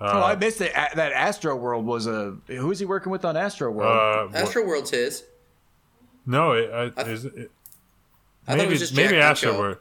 uh, 0.02 0.12
oh, 0.16 0.24
I 0.24 0.36
missed 0.36 0.60
it. 0.62 0.74
That 0.74 1.12
Astro 1.14 1.56
World 1.56 1.86
was 1.86 2.08
a. 2.08 2.38
Who's 2.48 2.80
he 2.80 2.86
working 2.86 3.12
with 3.12 3.24
on 3.26 3.38
Astro 3.38 3.72
World? 3.72 4.34
uh, 4.34 4.38
Astro 4.38 4.66
World's 4.66 4.90
his. 4.90 5.24
no, 6.26 6.54
it, 6.54 6.70
I, 6.72 7.02
I- 7.02 7.06
is 7.06 7.26
it, 7.26 7.52
I 8.48 8.52
thought 8.52 8.58
maybe 8.58 8.64
it 8.64 8.70
was 8.72 8.80
just 8.80 8.96
maybe 8.96 9.18
Astro 9.18 9.58
World. 9.58 9.78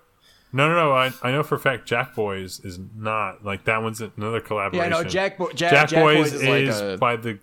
No, 0.52 0.68
no, 0.68 0.74
no. 0.74 0.92
I, 0.92 1.12
I 1.22 1.30
know 1.30 1.42
for 1.42 1.54
a 1.54 1.58
fact 1.58 1.86
Jack 1.86 2.14
Boys 2.14 2.60
is 2.60 2.78
not 2.96 3.44
like 3.44 3.64
that 3.64 3.82
one's 3.82 4.00
another 4.00 4.40
collaboration. 4.40 4.90
yeah, 4.90 4.96
collaboration. 4.96 5.06
no, 5.06 5.08
Jack, 5.10 5.38
Bo- 5.38 5.52
Jack, 5.52 5.70
Jack, 5.70 5.88
Jack 5.90 6.02
Boys, 6.02 6.32
is, 6.32 6.42
is, 6.42 6.80
like 6.80 6.94
a. 6.94 6.98
by 6.98 7.16
the 7.16 7.38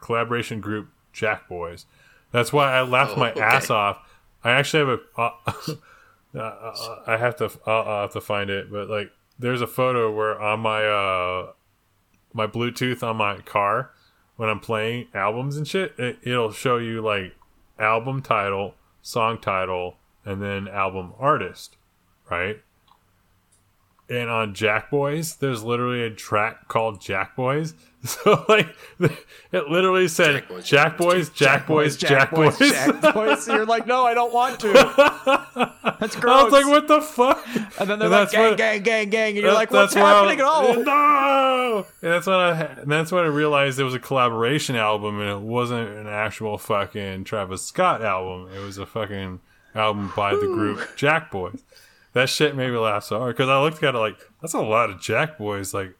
collaboration 0.00 0.60
group 0.60 0.88
Jack 1.12 1.48
Boys. 1.48 1.86
That's 2.32 2.52
why 2.52 2.72
I 2.72 2.82
laughed 2.82 3.14
Oh, 3.16 3.20
my 3.20 3.30
okay. 3.32 3.40
ass 3.40 3.70
off. 3.70 3.98
I 4.44 4.50
actually 4.52 4.90
have 4.90 5.00
a. 5.18 5.30
Uh, 6.36 6.40
uh, 6.40 6.96
I 7.06 7.16
have 7.16 7.36
to. 7.36 7.44
I'll, 7.64 7.82
I'll 7.82 8.00
have 8.02 8.12
to 8.14 8.20
find 8.20 8.50
it, 8.50 8.68
but 8.68 8.90
like, 8.90 9.12
there's 9.38 9.60
a 9.60 9.68
photo 9.68 10.12
where 10.12 10.36
on 10.42 10.58
my 10.58 10.84
uh, 10.84 11.52
my 12.34 12.46
Bluetooth 12.46 13.02
on 13.02 13.16
my 13.16 13.38
car 13.38 13.92
when 14.36 14.48
I'm 14.48 14.60
playing 14.60 15.06
albums 15.14 15.56
and 15.56 15.66
shit, 15.66 15.94
it, 15.98 16.18
it'll 16.22 16.52
show 16.52 16.76
you 16.76 17.00
like 17.00 17.34
album 17.78 18.20
title, 18.20 18.74
song 19.00 19.38
title, 19.40 19.96
and 20.24 20.42
then 20.42 20.68
album 20.68 21.12
artist, 21.18 21.76
right? 22.30 22.60
And 24.08 24.28
on 24.28 24.52
Jack 24.52 24.90
Boys, 24.90 25.36
there's 25.36 25.62
literally 25.62 26.02
a 26.02 26.10
track 26.10 26.68
called 26.68 27.00
Jack 27.00 27.36
Boys. 27.36 27.74
So 28.04 28.44
like, 28.50 28.76
it 29.50 29.70
literally 29.70 30.08
said 30.08 30.44
Jack 30.62 30.98
Boys, 30.98 31.30
Jack 31.30 31.66
Boys, 31.66 31.96
Jack 31.96 32.32
Boys. 32.32 32.58
Jack 32.58 33.00
Boys. 33.14 33.48
You're 33.48 33.64
like, 33.64 33.86
no, 33.86 34.04
I 34.04 34.12
don't 34.12 34.30
want 34.30 34.60
to. 34.60 34.72
That's 36.00 36.14
gross. 36.14 36.40
I 36.40 36.44
was 36.44 36.52
like, 36.52 36.66
what 36.66 36.86
the 36.86 37.00
fuck? 37.00 37.42
And 37.80 37.88
then 37.88 37.98
they're 37.98 38.10
like, 38.10 38.30
gang, 38.30 38.56
gang, 38.56 38.82
gang, 38.82 39.08
gang, 39.08 39.28
and 39.36 39.38
you're 39.38 39.54
like, 39.54 39.70
what's 39.70 39.94
happening 39.94 40.38
at 40.38 40.44
all? 40.44 40.74
No, 40.74 41.86
and 42.02 42.12
that's 42.12 42.26
when 42.26 42.36
I 42.36 42.50
and 42.64 42.92
that's 42.92 43.10
when 43.10 43.24
I 43.24 43.28
realized 43.28 43.78
it 43.78 43.84
was 43.84 43.94
a 43.94 43.98
collaboration 43.98 44.76
album 44.76 45.18
and 45.20 45.30
it 45.30 45.40
wasn't 45.40 45.88
an 45.88 46.06
actual 46.06 46.58
fucking 46.58 47.24
Travis 47.24 47.62
Scott 47.62 48.02
album. 48.02 48.54
It 48.54 48.60
was 48.60 48.76
a 48.76 48.84
fucking 48.84 49.40
album 49.74 50.12
by 50.14 50.34
the 50.34 50.42
group 50.42 50.94
Jack 50.94 51.30
Boys. 51.30 51.62
That 52.14 52.28
shit 52.28 52.56
made 52.56 52.70
me 52.70 52.76
laugh 52.78 53.04
so 53.04 53.18
hard 53.18 53.36
because 53.36 53.50
I 53.50 53.60
looked 53.60 53.82
at 53.82 53.94
it 53.94 53.98
like 53.98 54.16
that's 54.40 54.54
a 54.54 54.60
lot 54.60 54.88
of 54.90 55.00
Jack 55.00 55.36
Boys. 55.38 55.74
Like, 55.74 55.94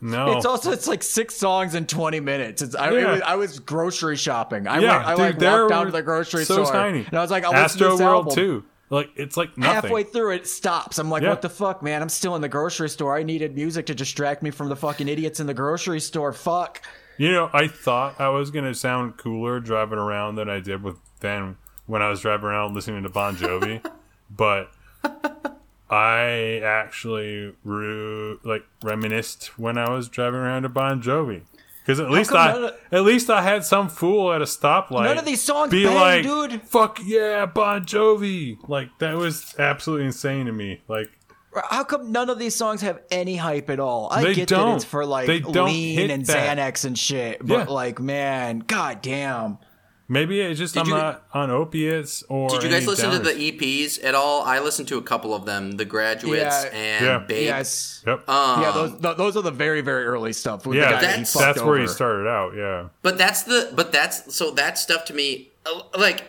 no, 0.00 0.36
It's 0.36 0.46
also 0.46 0.70
it's 0.70 0.86
like 0.86 1.02
six 1.02 1.34
songs 1.36 1.74
in 1.74 1.86
twenty 1.86 2.20
minutes. 2.20 2.62
It's 2.62 2.74
I, 2.74 2.90
Yeah. 2.90 3.12
was, 3.12 3.20
I 3.22 3.34
was 3.36 3.58
grocery 3.58 4.16
shopping. 4.16 4.66
I 4.68 4.78
yeah, 4.78 4.96
went, 4.98 5.04
I 5.06 5.10
dude, 5.10 5.18
like 5.42 5.52
walked 5.60 5.70
down 5.70 5.86
to 5.86 5.92
the 5.92 6.02
grocery 6.02 6.44
so 6.44 6.62
store 6.64 6.72
tiny. 6.72 7.00
and 7.04 7.14
I 7.14 7.20
was 7.22 7.30
like, 7.30 7.44
I'll 7.44 7.52
listen 7.52 7.78
to 7.80 7.84
Astro 7.92 8.06
World 8.06 8.26
album. 8.28 8.34
too. 8.34 8.64
Like, 8.90 9.10
it's 9.16 9.36
like 9.36 9.56
nothing. 9.56 9.74
Halfway 9.82 10.02
through 10.04 10.32
it 10.32 10.46
stops. 10.46 10.98
I'm 10.98 11.10
like, 11.10 11.22
Yeah. 11.22 11.30
what 11.30 11.42
the 11.42 11.48
fuck, 11.48 11.82
man? 11.82 12.02
I'm 12.02 12.08
still 12.10 12.36
in 12.36 12.42
the 12.42 12.48
grocery 12.48 12.88
store. 12.90 13.16
I 13.16 13.22
needed 13.22 13.54
music 13.56 13.86
to 13.86 13.94
distract 13.94 14.42
me 14.42 14.50
from 14.50 14.68
the 14.68 14.76
fucking 14.76 15.08
idiots 15.08 15.40
in 15.40 15.46
the 15.46 15.54
grocery 15.54 16.00
store. 16.00 16.32
Fuck. 16.32 16.82
You 17.16 17.32
know, 17.32 17.48
I 17.52 17.66
thought 17.66 18.20
I 18.20 18.28
was 18.28 18.50
gonna 18.50 18.74
sound 18.74 19.16
cooler 19.16 19.58
driving 19.58 19.98
around 19.98 20.34
than 20.36 20.48
I 20.50 20.60
did 20.60 20.82
with 20.82 20.96
than 21.20 21.56
when 21.86 22.02
I 22.02 22.08
was 22.10 22.20
driving 22.20 22.46
around 22.46 22.74
listening 22.74 23.02
to 23.04 23.08
Bon 23.08 23.34
Jovi, 23.36 23.84
but 24.30 24.70
I 25.90 26.60
actually 26.64 27.54
re- 27.62 28.36
like 28.42 28.64
reminisced 28.82 29.58
when 29.58 29.78
I 29.78 29.90
was 29.90 30.08
driving 30.08 30.40
around 30.40 30.62
to 30.62 30.68
Bon 30.68 31.00
Jovi 31.02 31.42
because 31.82 32.00
at 32.00 32.10
least 32.10 32.32
I 32.32 32.52
of- 32.52 32.74
at 32.90 33.02
least 33.04 33.28
I 33.30 33.42
had 33.42 33.64
some 33.64 33.88
fool 33.88 34.32
at 34.32 34.40
a 34.40 34.46
stoplight. 34.46 35.04
None 35.04 35.18
of 35.18 35.24
these 35.24 35.42
songs 35.42 35.70
be 35.70 35.84
bang, 35.84 35.94
like, 35.94 36.22
dude. 36.24 36.62
"Fuck 36.62 37.00
yeah, 37.04 37.46
Bon 37.46 37.84
Jovi!" 37.84 38.56
Like 38.66 38.88
that 38.98 39.16
was 39.16 39.54
absolutely 39.58 40.06
insane 40.06 40.46
to 40.46 40.52
me. 40.52 40.80
Like 40.88 41.10
How 41.70 41.84
come 41.84 42.10
none 42.10 42.30
of 42.30 42.38
these 42.40 42.56
songs 42.56 42.80
have 42.80 43.00
any 43.12 43.36
hype 43.36 43.70
at 43.70 43.78
all? 43.78 44.08
I 44.10 44.32
get 44.32 44.48
that 44.48 44.74
it's 44.76 44.84
for 44.84 45.04
like 45.06 45.28
lean 45.28 46.10
and 46.10 46.26
that. 46.26 46.56
Xanax 46.58 46.84
and 46.84 46.98
shit, 46.98 47.46
but 47.46 47.68
Yeah. 47.68 47.72
like, 47.72 48.00
man, 48.00 48.60
god 48.60 49.02
damn. 49.02 49.58
Maybe 50.08 50.40
it's 50.40 50.58
just 50.58 50.74
Did 50.74 50.80
I'm 50.80 50.86
you- 50.88 50.94
not 50.94 51.22
on 51.32 51.50
opiates 51.50 52.22
or. 52.28 52.48
Did 52.48 52.62
you 52.62 52.68
guys 52.68 52.78
any 52.82 52.86
listen 52.86 53.10
to 53.10 53.18
the. 53.18 53.32
EPs 53.32 54.02
at 54.04 54.14
all? 54.14 54.42
I 54.42 54.58
listened 54.60 54.88
to 54.88 54.98
a 54.98 55.02
couple 55.02 55.34
of 55.34 55.44
them, 55.44 55.72
The 55.72 55.84
Graduates 55.84 56.64
Yeah. 56.64 56.70
and 56.72 57.04
Yeah. 57.04 57.18
Babe. 57.18 57.44
Yes. 57.46 58.02
Yep. 58.06 58.28
Um, 58.28 58.62
yeah, 58.62 58.70
those 58.72 58.90
th- 59.00 59.16
those 59.16 59.36
are 59.36 59.42
the 59.42 59.50
very 59.50 59.80
very 59.80 60.04
early 60.04 60.32
stuff. 60.32 60.66
With 60.66 60.76
yeah, 60.78 60.86
the 60.86 60.94
guy 60.94 61.00
that 61.00 61.06
that's- 61.08 61.32
fucked 61.32 61.44
that's 61.56 61.62
where 61.62 61.78
he 61.78 61.86
started 61.86 62.28
out. 62.28 62.54
Yeah. 62.56 62.88
But 63.02 63.18
that's 63.18 63.42
the 63.42 63.72
but 63.74 63.92
that's 63.92 64.34
so 64.34 64.50
that 64.52 64.78
stuff 64.78 65.04
to 65.06 65.14
me 65.14 65.50
uh, 65.66 65.80
like 65.98 66.24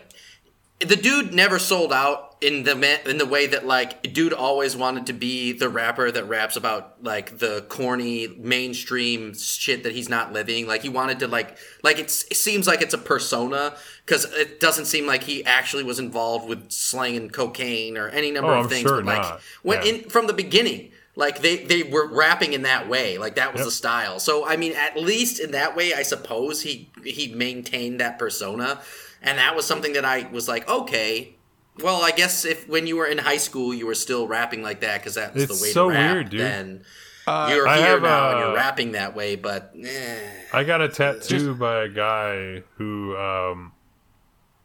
the 0.80 0.96
dude 0.96 1.34
never 1.34 1.58
sold 1.60 1.94
out 1.94 2.25
in 2.42 2.64
the 2.64 2.76
ma- 2.76 3.10
in 3.10 3.18
the 3.18 3.26
way 3.26 3.48
that 3.48 3.66
like 3.66 4.14
dude 4.14 4.34
always 4.34 4.76
wanted 4.76 5.06
to 5.08 5.14
be 5.14 5.54
the 5.54 5.70
rapper 5.70 6.12
that 6.12 6.26
raps 6.28 6.56
about 6.58 7.02
like 7.04 7.38
the 7.38 7.66
corny 7.70 8.28
mainstream 8.38 9.34
shit 9.34 9.84
that 9.84 9.94
he's 9.94 10.10
not 10.10 10.34
living 10.34 10.68
like 10.68 10.82
he 10.82 10.90
wanted 10.90 11.20
to 11.20 11.28
like 11.28 11.58
like 11.82 11.98
it's, 11.98 12.24
it 12.26 12.36
seems 12.36 12.68
like 12.68 12.82
it's 12.82 12.94
a 12.94 12.98
persona 12.98 13.74
because 14.06 14.26
it 14.34 14.60
doesn't 14.60 14.86
seem 14.86 15.08
like 15.08 15.24
he 15.24 15.46
actually 15.46 15.84
was 15.84 15.98
involved 15.98 16.48
with 16.50 16.70
slanging 16.72 17.30
cocaine 17.30 17.98
or 17.98 18.10
any 18.10 18.32
number 18.32 18.52
Oh, 18.52 18.60
of 18.60 18.64
I'm 18.66 18.70
things 18.70 18.82
sure 18.88 18.98
but 18.98 19.06
like 19.06 19.22
not. 19.22 19.42
when 19.64 19.82
Yeah. 19.86 19.94
in 19.94 20.10
from 20.10 20.28
the 20.28 20.34
beginning 20.34 20.92
Like 21.18 21.40
they 21.42 21.64
they 21.64 21.84
were 21.84 22.08
rapping 22.14 22.52
in 22.52 22.64
that 22.64 22.90
way, 22.90 23.18
like 23.18 23.36
that 23.36 23.54
was 23.54 23.60
Yep. 23.62 23.66
the 23.68 23.72
style. 23.72 24.20
So 24.20 24.46
I 24.46 24.58
mean, 24.58 24.74
at 24.76 24.98
least 24.98 25.40
in 25.40 25.52
that 25.52 25.74
way, 25.74 25.94
I 25.94 26.04
suppose 26.04 26.64
he 26.64 26.90
he 27.06 27.34
maintained 27.34 28.02
that 28.02 28.20
persona, 28.20 28.82
and 29.22 29.38
that 29.38 29.56
was 29.56 29.66
something 29.66 29.94
that 29.94 30.04
I 30.04 30.28
was 30.30 30.50
like, 30.50 30.68
okay. 30.68 31.35
Well, 31.84 32.02
I 32.04 32.12
guess 32.12 32.46
if 32.46 32.68
when 32.70 32.88
you 32.88 32.96
were 32.98 33.06
in 33.08 33.18
high 33.18 33.38
school, 33.38 33.74
you 33.74 33.86
were 33.86 33.96
still 33.96 34.28
rapping 34.28 34.62
like 34.64 34.80
that 34.82 35.00
because 35.02 35.16
that's 35.16 35.36
It's 35.36 35.60
the 35.60 35.64
way 35.66 35.72
so 35.72 35.90
to 35.90 35.96
rap. 35.96 36.14
weird, 36.14 36.30
dude. 36.30 36.40
Then 36.42 36.86
you're 37.28 37.68
I 37.68 37.78
here 37.78 37.86
have, 37.88 38.02
now 38.02 38.30
and 38.32 38.38
uh, 38.38 38.40
you're 38.48 38.56
rapping 38.56 38.92
that 38.94 39.16
way, 39.16 39.36
but 39.36 39.74
eh. 39.84 40.20
I 40.54 40.64
got 40.64 40.82
a 40.82 40.88
tattoo 40.88 41.56
by 41.56 41.84
a 41.84 41.90
guy 41.90 42.64
who 42.78 43.18
um, 43.18 43.74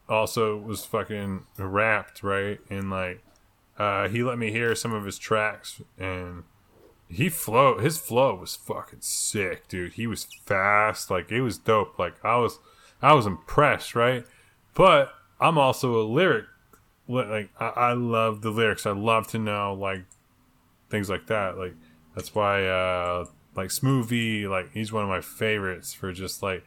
also 0.09 0.57
was 0.57 0.85
fucking 0.85 1.47
rapped, 1.59 2.23
right? 2.23 2.61
And 2.69 2.91
like, 2.91 3.23
uh, 3.79 4.09
he 4.09 4.23
let 4.23 4.39
me 4.39 4.51
hear 4.53 4.75
some 4.75 4.93
of 4.93 5.05
his 5.05 5.19
tracks, 5.19 5.81
and 5.99 6.45
he 7.09 7.29
flow. 7.29 7.79
His 7.79 7.99
flow 7.99 8.35
was 8.37 8.55
fucking 8.57 9.01
sick, 9.01 9.67
dude. 9.69 9.95
He 9.95 10.07
was 10.07 10.25
fast, 10.45 11.11
like 11.11 11.33
it 11.33 11.41
was 11.41 11.59
dope. 11.59 11.99
Like 11.99 12.23
I 12.25 12.37
was, 12.37 12.59
I 13.01 13.15
was 13.15 13.27
impressed, 13.27 13.95
right? 13.95 14.25
But 14.75 15.13
I'm 15.41 15.57
also 15.57 15.99
a 16.01 16.05
lyric, 16.05 16.45
li- 16.45 16.51
like 17.11 17.51
I, 17.59 17.69
I 17.69 17.93
love 17.93 18.43
the 18.43 18.51
lyrics. 18.51 18.87
I 18.87 18.93
love 18.93 19.27
to 19.29 19.39
know 19.39 19.75
like 19.75 20.05
things 20.89 21.11
like 21.11 21.27
that. 21.27 21.59
Like 21.59 21.75
that's 22.15 22.35
why 22.35 22.67
uh 22.67 23.27
like 23.55 23.69
Smoothie, 23.69 24.49
like 24.49 24.73
he's 24.73 24.93
one 24.93 25.03
of 25.03 25.09
my 25.09 25.21
favorites 25.21 25.93
for 25.93 26.13
just 26.13 26.43
like 26.43 26.65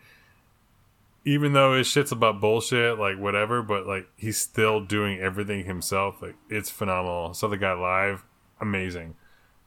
even 1.25 1.53
though 1.53 1.77
his 1.77 1.87
shit's 1.87 2.11
about 2.11 2.41
bullshit, 2.41 2.99
like 2.99 3.17
whatever, 3.17 3.61
but 3.61 3.87
like 3.87 4.07
he's 4.17 4.37
still 4.37 4.81
doing 4.81 5.19
everything 5.19 5.65
himself. 5.65 6.21
Like 6.21 6.35
it's 6.49 6.69
phenomenal. 6.69 7.33
Saw 7.33 7.47
the 7.47 7.57
guy 7.57 7.73
live, 7.73 8.25
amazing. 8.59 9.15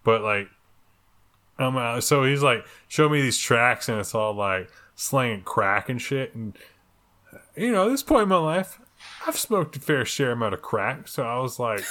But 0.05 0.23
like 0.23 0.49
um 1.59 1.77
uh, 1.77 2.01
so 2.01 2.25
he's 2.25 2.43
like 2.43 2.67
show 2.87 3.09
me 3.09 3.23
these 3.23 3.39
tracks 3.39 3.89
and 3.89 3.99
it's 3.99 4.15
all 4.15 4.35
like 4.35 4.71
slanging 4.95 5.43
crack 5.43 5.89
and 5.89 6.01
shit 6.01 6.35
and 6.35 6.57
you 7.57 7.73
know, 7.73 7.91
this 7.91 8.03
point 8.03 8.25
in 8.25 8.29
my 8.29 8.37
life, 8.37 8.79
I've 9.27 9.39
smoked 9.39 9.77
a 9.77 9.81
fair 9.81 10.05
share 10.05 10.33
amount 10.33 10.55
of 10.55 10.63
crack, 10.63 11.09
so 11.09 11.25
I 11.25 11.39
was 11.41 11.59
like 11.59 11.85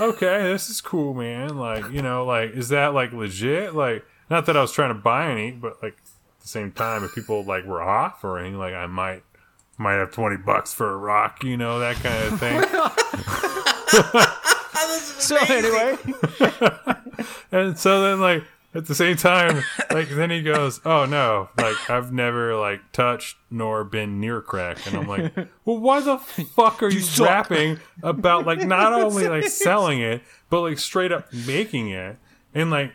okay, 0.00 0.52
this 0.52 0.68
is 0.68 0.80
cool, 0.80 1.14
man. 1.14 1.56
Like, 1.56 1.90
you 1.90 2.02
know, 2.02 2.24
like, 2.24 2.52
is 2.52 2.68
that 2.70 2.94
like 2.94 3.12
legit? 3.12 3.74
Like, 3.74 4.04
not 4.30 4.46
that 4.46 4.56
I 4.56 4.60
was 4.60 4.72
trying 4.72 4.90
to 4.90 5.00
buy 5.00 5.30
any, 5.30 5.50
but 5.50 5.82
like 5.82 5.94
at 5.94 6.42
the 6.42 6.48
same 6.48 6.72
time, 6.72 7.04
if 7.04 7.14
people 7.14 7.44
like 7.44 7.64
were 7.64 7.82
offering, 7.82 8.58
like, 8.58 8.74
I 8.74 8.86
might 8.86 9.22
might 9.76 9.94
have 9.94 10.12
twenty 10.12 10.36
bucks 10.36 10.72
for 10.72 10.90
a 10.90 10.96
rock, 10.96 11.44
you 11.44 11.56
know, 11.56 11.78
that 11.78 11.96
kind 11.96 12.32
of 12.32 12.40
thing. 12.40 12.64
So 15.18 15.36
anyway, 15.36 15.98
and 17.52 17.78
so 17.78 18.02
then, 18.02 18.20
like, 18.20 18.44
at 18.74 18.86
the 18.86 18.94
same 18.94 19.16
time, 19.16 19.62
like, 19.90 20.08
then 20.10 20.30
he 20.30 20.42
goes, 20.42 20.80
"Oh 20.84 21.04
no, 21.06 21.48
like, 21.56 21.88
I've 21.90 22.12
never 22.12 22.54
like 22.56 22.80
touched 22.92 23.36
nor 23.50 23.82
been 23.84 24.20
near 24.20 24.40
crack," 24.40 24.86
and 24.86 24.96
I'm 24.96 25.06
like, 25.08 25.34
"Well, 25.64 25.78
why 25.78 26.00
the 26.00 26.18
fuck 26.18 26.82
are 26.82 26.88
you, 26.90 27.00
suck. 27.00 27.28
rapping 27.28 27.80
about 28.02 28.46
like 28.46 28.60
not 28.66 28.92
only 29.02 29.26
like 29.28 29.44
selling 29.48 30.00
it, 30.00 30.22
but 30.50 30.60
like 30.60 30.78
straight 30.78 31.12
up 31.12 31.32
making 31.32 31.90
it?" 31.90 32.16
And 32.54 32.70
like 32.70 32.92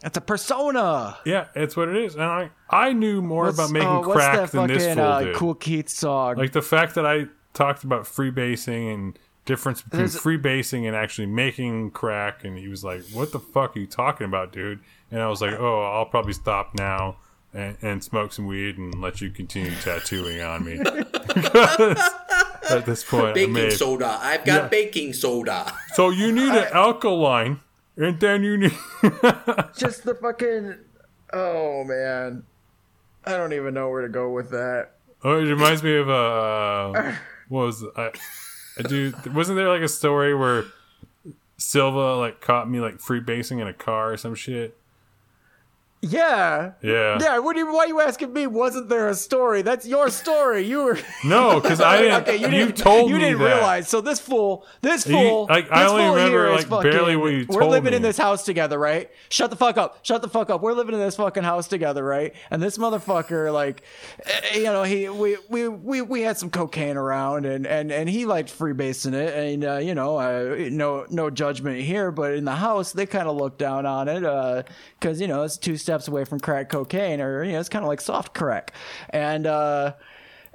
that's 0.00 0.18
a 0.18 0.20
persona. 0.20 1.16
Yeah, 1.24 1.46
it's 1.54 1.76
what 1.76 1.88
it 1.88 1.96
is. 1.96 2.14
And 2.14 2.24
I 2.24 2.50
I 2.68 2.92
knew 2.92 3.22
more 3.22 3.44
What's- 3.44 3.58
about 3.58 3.70
making 3.70 3.88
oh, 3.88 4.00
what's 4.00 4.12
crack 4.14 4.50
than 4.50 4.66
this 4.68 4.82
fucking, 4.82 4.96
fool 4.96 5.04
uh, 5.04 5.22
did. 5.22 5.34
Kool 5.36 5.54
Keith 5.54 5.88
song? 5.88 6.36
Like 6.36 6.52
the 6.52 6.62
fact 6.62 6.94
that 6.96 7.06
I 7.06 7.26
talked 7.54 7.84
about 7.84 8.02
freebasing 8.04 8.92
and 8.92 9.18
difference 9.46 9.80
between 9.82 10.00
There's- 10.00 10.18
freebasing 10.18 10.86
and 10.86 10.94
actually 10.94 11.26
making 11.26 11.92
crack, 11.92 12.44
and 12.44 12.58
he 12.58 12.68
was 12.68 12.84
like, 12.84 13.02
"What 13.12 13.32
the 13.32 13.40
fuck 13.40 13.76
are 13.76 13.80
you 13.80 13.86
talking 13.86 14.26
about, 14.26 14.52
dude?" 14.52 14.80
And 15.10 15.20
I 15.22 15.28
was 15.28 15.40
like, 15.40 15.54
"Oh, 15.58 15.82
I'll 15.82 16.04
probably 16.06 16.34
stop 16.34 16.74
now." 16.74 17.16
And, 17.54 17.78
and 17.80 18.04
smoke 18.04 18.32
some 18.34 18.46
weed 18.46 18.76
and 18.76 19.00
let 19.00 19.22
you 19.22 19.30
continue 19.30 19.70
tattooing 19.76 20.42
on 20.42 20.62
me. 20.62 20.78
At 22.68 22.84
this 22.84 23.02
point, 23.04 23.34
baking 23.34 23.52
made, 23.54 23.72
soda. 23.72 24.18
I've 24.20 24.44
got 24.44 24.64
Yeah. 24.64 24.68
baking 24.68 25.12
soda. 25.14 25.72
so 25.94 26.10
you 26.10 26.32
need 26.32 26.50
an 26.50 26.66
alkaline, 26.74 27.60
and 27.96 28.18
then 28.20 28.42
you 28.42 28.58
need 28.58 28.72
Just 29.76 30.04
the 30.04 30.16
fucking. 30.20 30.74
Oh 31.32 31.84
man, 31.84 32.42
I 33.24 33.36
don't 33.36 33.52
even 33.52 33.72
know 33.74 33.88
where 33.88 34.02
to 34.02 34.08
go 34.08 34.30
with 34.30 34.50
that. 34.50 34.90
Oh, 35.24 35.38
it 35.38 35.44
reminds 35.48 35.82
me 35.82 35.96
of 35.96 36.10
uh, 36.10 37.12
what 37.48 37.66
was 37.66 37.84
I, 37.96 38.10
I 38.78 38.82
do? 38.82 39.12
Wasn't 39.32 39.56
there 39.56 39.68
like 39.68 39.82
a 39.82 39.88
story 39.88 40.34
where 40.34 40.64
Silva 41.56 42.16
like 42.16 42.40
caught 42.40 42.68
me 42.68 42.80
like 42.80 42.98
freebasing 42.98 43.60
in 43.60 43.66
a 43.66 43.72
car 43.72 44.12
or 44.12 44.16
some 44.16 44.34
shit? 44.34 44.76
Yeah. 46.10 46.72
Yeah. 46.82 47.18
Yeah, 47.20 47.38
what 47.38 47.54
do 47.54 47.60
you, 47.60 47.72
why 47.72 47.84
are 47.84 47.86
you 47.88 48.00
asking 48.00 48.32
me? 48.32 48.46
Wasn't 48.46 48.88
there 48.88 49.08
a 49.08 49.14
story? 49.14 49.62
That's 49.62 49.86
your 49.86 50.10
story. 50.10 50.62
You 50.66 50.84
were. 50.84 50.98
No, 51.24 51.60
because 51.60 51.80
I 51.80 51.98
didn't. 52.02 52.22
okay, 52.22 52.36
you, 52.36 52.44
you, 52.46 52.50
didn't. 52.66 52.76
told 52.76 53.08
you 53.10 53.16
me 53.16 53.22
didn't 53.22 53.38
realize. 53.40 53.88
So 53.88 54.00
this 54.00 54.20
fool, 54.20 54.64
this 54.80 55.06
You- 55.06 55.14
fool, 55.14 55.46
like, 55.48 55.70
I 55.72 55.82
this 55.82 55.90
only 55.92 56.04
fool 56.04 56.14
remember, 56.14 56.46
here 56.46 56.54
is 56.56 56.70
like, 56.70 56.82
barely 56.82 57.16
what 57.16 57.32
you 57.32 57.46
told 57.46 57.58
me. 57.60 57.66
We're 57.66 57.70
living 57.70 57.94
in 57.94 58.02
this 58.02 58.16
house 58.16 58.44
together, 58.44 58.78
right? 58.78 59.10
Shut 59.30 59.50
the 59.50 59.56
fuck 59.56 59.76
up. 59.76 59.98
Shut 60.02 60.22
the 60.22 60.28
fuck 60.28 60.50
up. 60.50 60.60
We're 60.62 60.74
living 60.74 60.94
in 60.94 61.00
this 61.00 61.16
fucking 61.16 61.42
house 61.42 61.66
together, 61.68 62.04
right? 62.04 62.34
And 62.50 62.62
this 62.62 62.78
motherfucker, 62.78 63.52
like, 63.52 63.82
eh, 64.24 64.58
you 64.58 64.64
know, 64.64 64.82
he 64.84 65.08
we 65.08 65.36
we 65.48 65.68
we, 65.68 66.02
we 66.02 66.20
had 66.22 66.36
some 66.38 66.50
cocaine 66.50 66.96
around, 66.96 67.44
and 67.46 67.66
and 67.66 67.90
and 67.90 68.08
he 68.08 68.24
liked 68.26 68.56
freebasing 68.56 69.14
it, 69.14 69.34
and 69.34 69.64
uh, 69.64 69.76
you 69.78 69.94
know, 69.94 70.16
uh, 70.18 70.68
no 70.70 71.06
no 71.10 71.30
judgment 71.30 71.80
here, 71.80 72.10
but 72.12 72.34
in 72.34 72.44
the 72.44 72.54
house 72.56 72.92
they 72.92 73.06
kind 73.06 73.28
of 73.28 73.36
looked 73.36 73.58
down 73.58 73.84
on 73.86 74.08
it, 74.08 74.66
because 75.00 75.20
you 75.20 75.26
know 75.26 75.42
it's 75.42 75.56
two 75.56 75.76
steps 75.96 76.08
away 76.08 76.24
from 76.24 76.40
crack 76.40 76.68
cocaine, 76.68 77.20
or 77.20 77.42
you 77.42 77.52
know 77.52 77.60
it's 77.60 77.68
kind 77.68 77.84
of 77.84 77.88
like 77.88 78.00
soft 78.00 78.34
crack, 78.34 78.72
and. 79.10 79.46
uh 79.46 79.92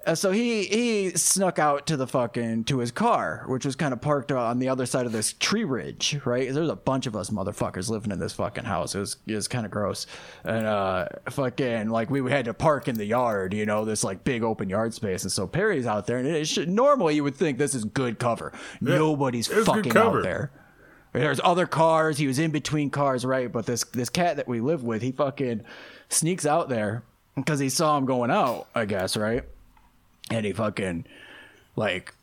uh, 0.03 0.15
so 0.15 0.31
he 0.31 0.63
he 0.63 1.11
snuck 1.11 1.59
out 1.59 1.85
to 1.85 1.95
the 1.95 2.07
fucking 2.07 2.63
to 2.63 2.79
his 2.79 2.91
car, 2.91 3.43
which 3.47 3.65
was 3.65 3.75
kind 3.75 3.93
of 3.93 4.01
parked 4.01 4.31
on 4.31 4.57
the 4.57 4.67
other 4.67 4.87
side 4.87 5.05
of 5.05 5.11
this 5.11 5.33
tree 5.33 5.63
ridge, 5.63 6.19
right? 6.25 6.51
There's 6.51 6.69
a 6.69 6.75
bunch 6.75 7.05
of 7.05 7.15
us 7.15 7.29
motherfuckers 7.29 7.87
living 7.87 8.09
in 8.09 8.17
this 8.17 8.33
fucking 8.33 8.63
house. 8.63 8.95
It 8.95 8.99
was 8.99 9.17
it 9.27 9.35
was 9.35 9.47
kind 9.47 9.63
of 9.63 9.71
gross, 9.71 10.07
and 10.43 10.65
uh, 10.65 11.07
fucking 11.29 11.89
like 11.89 12.09
we 12.09 12.31
had 12.31 12.45
to 12.45 12.53
park 12.55 12.87
in 12.87 12.95
the 12.95 13.05
yard, 13.05 13.53
you 13.53 13.67
know, 13.67 13.85
this 13.85 14.03
like 14.03 14.23
big 14.23 14.41
open 14.41 14.69
yard 14.69 14.95
space. 14.95 15.21
And 15.21 15.31
so 15.31 15.45
Perry's 15.45 15.85
out 15.85 16.07
there, 16.07 16.17
and 16.17 16.27
it 16.27 16.47
should 16.47 16.67
normally 16.67 17.13
you 17.13 17.23
would 17.23 17.35
think 17.35 17.59
this 17.59 17.75
is 17.75 17.85
good 17.85 18.17
cover. 18.17 18.53
Nobody's 18.79 19.45
fucking 19.45 19.95
out 19.95 20.23
there. 20.23 20.51
There's 21.13 21.41
other 21.43 21.65
cars. 21.65 22.17
He 22.17 22.27
was 22.27 22.39
in 22.39 22.51
between 22.51 22.89
cars, 22.89 23.25
right? 23.25 23.51
But 23.51 23.65
this 23.65 23.83
this 23.85 24.09
cat 24.09 24.37
that 24.37 24.47
we 24.47 24.61
live 24.61 24.83
with, 24.83 25.01
he 25.01 25.11
fucking 25.11 25.63
sneaks 26.09 26.45
out 26.45 26.69
there 26.69 27.03
because 27.35 27.59
he 27.59 27.69
saw 27.69 27.97
him 27.97 28.05
going 28.05 28.31
out, 28.31 28.67
I 28.73 28.85
guess, 28.85 29.17
right? 29.17 29.43
And 30.29 30.45
he 30.45 30.53
fucking 30.53 31.05
like 31.75 32.13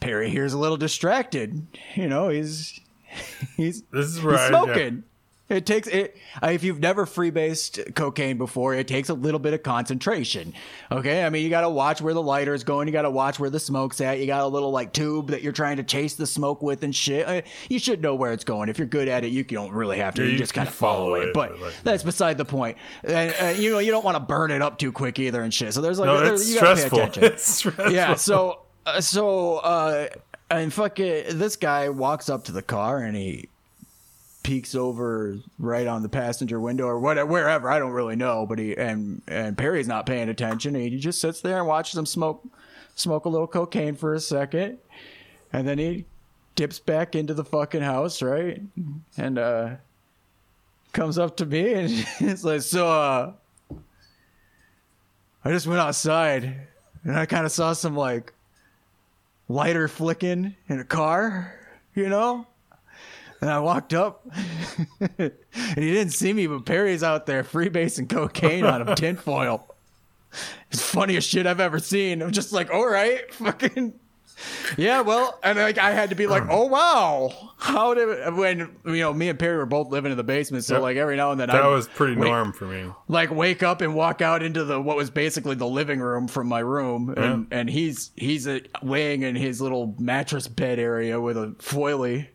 Perry 0.00 0.30
here's 0.30 0.52
a 0.52 0.58
little 0.58 0.76
distracted. 0.76 1.66
You 1.94 2.08
know, 2.08 2.28
he's 2.28 2.80
he's 3.56 3.82
This 3.90 4.06
is 4.06 4.16
he's 4.16 4.24
right. 4.24 4.48
smoking. 4.48 5.04
It 5.52 5.66
takes 5.66 5.86
it 5.88 6.16
if 6.42 6.64
you've 6.64 6.80
never 6.80 7.04
freebased 7.06 7.94
cocaine 7.94 8.38
before, 8.38 8.74
it 8.74 8.88
takes 8.88 9.08
a 9.08 9.14
little 9.14 9.40
bit 9.40 9.52
of 9.54 9.62
concentration. 9.62 10.54
Okay, 10.90 11.24
I 11.24 11.30
mean 11.30 11.44
you 11.44 11.50
got 11.50 11.60
to 11.62 11.68
watch 11.70 12.00
where 12.00 12.14
the 12.14 12.22
lighter 12.22 12.54
is 12.54 12.64
going. 12.64 12.88
You 12.88 12.92
got 12.92 13.02
to 13.02 13.10
watch 13.10 13.38
where 13.38 13.50
the 13.50 13.60
smoke's 13.60 14.00
at. 14.00 14.18
You 14.18 14.26
got 14.26 14.42
a 14.42 14.46
little 14.46 14.70
like 14.70 14.92
tube 14.92 15.28
that 15.28 15.42
you're 15.42 15.52
trying 15.52 15.76
to 15.76 15.82
chase 15.82 16.14
the 16.14 16.26
smoke 16.26 16.62
with 16.62 16.82
and 16.82 16.94
shit. 16.94 17.26
Uh, 17.28 17.42
You 17.68 17.78
should 17.78 18.00
know 18.02 18.14
where 18.14 18.32
it's 18.32 18.44
going. 18.44 18.68
If 18.68 18.78
you're 18.78 18.86
good 18.86 19.08
at 19.08 19.24
it, 19.24 19.28
you 19.28 19.44
don't 19.44 19.72
really 19.72 19.98
have 19.98 20.14
to. 20.14 20.22
Yeah, 20.22 20.26
you, 20.28 20.32
you 20.32 20.38
just 20.38 20.54
kind 20.54 20.66
of 20.66 20.74
follow, 20.74 21.14
it. 21.14 21.28
it, 21.28 21.34
But 21.34 21.60
like, 21.60 21.74
that's 21.84 22.02
beside 22.02 22.38
the 22.38 22.44
point. 22.44 22.78
And 23.04 23.34
uh, 23.40 23.46
you 23.60 23.70
know 23.70 23.78
you 23.78 23.90
don't 23.90 24.04
want 24.04 24.16
to 24.16 24.20
burn 24.22 24.50
it 24.50 24.62
up 24.62 24.78
too 24.78 24.92
quick 24.92 25.18
either 25.18 25.42
and 25.42 25.52
shit. 25.52 25.74
So 25.74 25.80
there's 25.80 25.98
like 25.98 26.06
No, 26.06 26.34
you 26.34 26.60
gotta 26.60 26.76
pay 26.76 26.86
attention 26.86 27.24
It's 27.32 27.46
stressful. 27.46 27.92
yeah 27.92 28.14
so 28.14 28.60
uh, 28.86 29.00
so 29.00 29.56
uh 29.58 30.08
and 30.50 30.72
fucking 30.72 31.38
this 31.38 31.56
guy 31.56 31.88
walks 31.88 32.28
up 32.28 32.44
to 32.44 32.52
the 32.52 32.62
car 32.62 32.98
and 32.98 33.16
he 33.16 33.48
peeks 34.42 34.74
over 34.74 35.38
right 35.58 35.86
on 35.86 36.02
the 36.02 36.08
passenger 36.08 36.60
window 36.60 36.84
or 36.84 36.98
whatever 36.98 37.30
wherever 37.30 37.70
i 37.70 37.78
don't 37.78 37.92
really 37.92 38.16
know 38.16 38.44
but 38.46 38.58
he 38.58 38.76
and 38.76 39.22
and 39.28 39.56
perry's 39.56 39.86
not 39.86 40.06
paying 40.06 40.28
attention 40.28 40.74
he 40.74 40.96
just 40.98 41.20
sits 41.20 41.40
there 41.40 41.58
and 41.58 41.66
watches 41.66 41.96
him 41.96 42.06
smoke 42.06 42.44
smoke 42.94 43.24
a 43.24 43.28
little 43.28 43.46
cocaine 43.46 43.94
for 43.94 44.14
a 44.14 44.20
second 44.20 44.78
and 45.52 45.66
then 45.66 45.78
he 45.78 46.04
dips 46.54 46.78
back 46.78 47.14
into 47.14 47.34
the 47.34 47.44
fucking 47.44 47.82
house 47.82 48.20
right 48.20 48.60
and 49.16 49.38
uh 49.38 49.70
comes 50.92 51.18
up 51.18 51.36
to 51.36 51.46
me 51.46 51.72
and 51.72 51.90
it's 52.20 52.44
like 52.44 52.62
so 52.62 52.88
uh 52.88 53.32
i 55.44 55.50
just 55.50 55.66
went 55.66 55.80
outside 55.80 56.66
and 57.04 57.16
I 57.16 57.26
kind 57.26 57.44
of 57.44 57.52
saw 57.52 57.72
some 57.72 57.96
like 57.96 58.32
lighter 59.48 59.88
flicking 59.88 60.54
in 60.68 60.80
a 60.80 60.84
car, 60.84 61.54
you 61.94 62.08
know. 62.08 62.46
And 63.42 63.50
I 63.50 63.58
walked 63.58 63.92
up, 63.92 64.24
and 65.18 65.32
he 65.74 65.92
didn't 65.92 66.12
see 66.12 66.32
me, 66.32 66.46
but 66.46 66.64
Perry's 66.64 67.02
out 67.02 67.26
there 67.26 67.42
freebasing 67.42 68.08
cocaine 68.08 68.64
on 68.64 68.88
a 68.88 68.94
tinfoil. 68.96 69.66
It's 70.70 70.80
funniest 70.80 71.28
shit 71.28 71.46
I've 71.46 71.60
ever 71.60 71.78
seen. 71.80 72.22
I'm 72.22 72.30
just 72.30 72.52
like, 72.52 72.70
all 72.72 72.88
right, 72.88 73.32
fucking. 73.34 73.94
Yeah, 74.76 75.02
well, 75.02 75.38
and 75.44 75.58
like 75.58 75.78
I 75.78 75.90
had 75.92 76.10
to 76.10 76.16
be 76.16 76.26
like, 76.26 76.44
oh 76.50 76.66
wow, 76.66 77.50
how 77.58 77.94
did 77.94 78.34
when 78.34 78.74
you 78.86 78.96
know 79.00 79.12
me 79.12 79.28
and 79.28 79.38
Perry 79.38 79.56
were 79.56 79.66
both 79.66 79.88
living 79.90 80.10
in 80.10 80.16
the 80.16 80.24
basement, 80.24 80.64
so 80.64 80.74
Yep. 80.74 80.82
like 80.82 80.96
every 80.96 81.16
now 81.16 81.30
and 81.32 81.38
then 81.40 81.48
That 81.48 81.62
I 81.62 81.68
was 81.68 81.86
pretty 81.86 82.16
wait- 82.16 82.28
norm 82.28 82.52
for 82.52 82.64
me. 82.66 82.90
like 83.08 83.30
wake 83.30 83.62
up 83.62 83.82
and 83.82 83.94
walk 83.94 84.20
out 84.22 84.42
into 84.42 84.64
the 84.64 84.80
what 84.80 84.96
was 84.96 85.10
basically 85.10 85.54
the 85.54 85.66
living 85.66 86.00
room 86.00 86.26
from 86.28 86.48
my 86.48 86.58
room, 86.60 87.12
and 87.16 87.46
and 87.52 87.68
he's 87.70 88.10
he's 88.16 88.48
uh, 88.48 88.60
laying 88.82 89.22
in 89.22 89.36
his 89.36 89.60
little 89.60 89.94
mattress 89.98 90.48
bed 90.48 90.78
area 90.80 91.20
with 91.20 91.36
a 91.36 91.48
foily, 91.58 92.26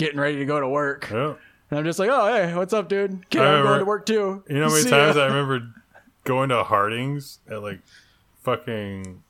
getting 0.00 0.18
ready 0.18 0.38
to 0.38 0.44
go 0.46 0.58
to 0.58 0.68
work, 0.68 1.08
Yeah. 1.12 1.34
and 1.70 1.78
I'm 1.78 1.84
just 1.84 1.98
like, 1.98 2.08
oh 2.10 2.26
hey, 2.26 2.54
what's 2.54 2.72
up, 2.72 2.88
dude? 2.88 3.28
Kid, 3.30 3.42
I 3.42 3.58
I'm 3.58 3.64
going 3.64 3.78
to 3.80 3.84
work 3.84 4.06
too. 4.06 4.42
You 4.48 4.56
know 4.56 4.64
how 4.64 4.70
many 4.70 4.82
See 4.82 4.90
times 4.90 5.16
ya. 5.16 5.22
I 5.22 5.26
remember 5.26 5.60
going 6.24 6.48
to 6.48 6.64
Harding's 6.64 7.38
at 7.50 7.62
like 7.62 7.80
fucking 8.42 9.22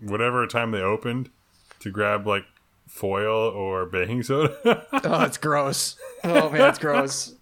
whatever 0.00 0.46
time 0.46 0.70
they 0.70 0.80
opened 0.80 1.30
to 1.80 1.90
grab 1.90 2.26
like 2.26 2.44
foil 2.86 3.50
or 3.50 3.86
baking 3.86 4.22
soda. 4.22 4.86
Oh, 5.04 5.22
it's 5.22 5.38
gross. 5.38 5.96
Oh 6.24 6.50
man, 6.50 6.68
it's 6.70 6.78
gross. 6.78 7.34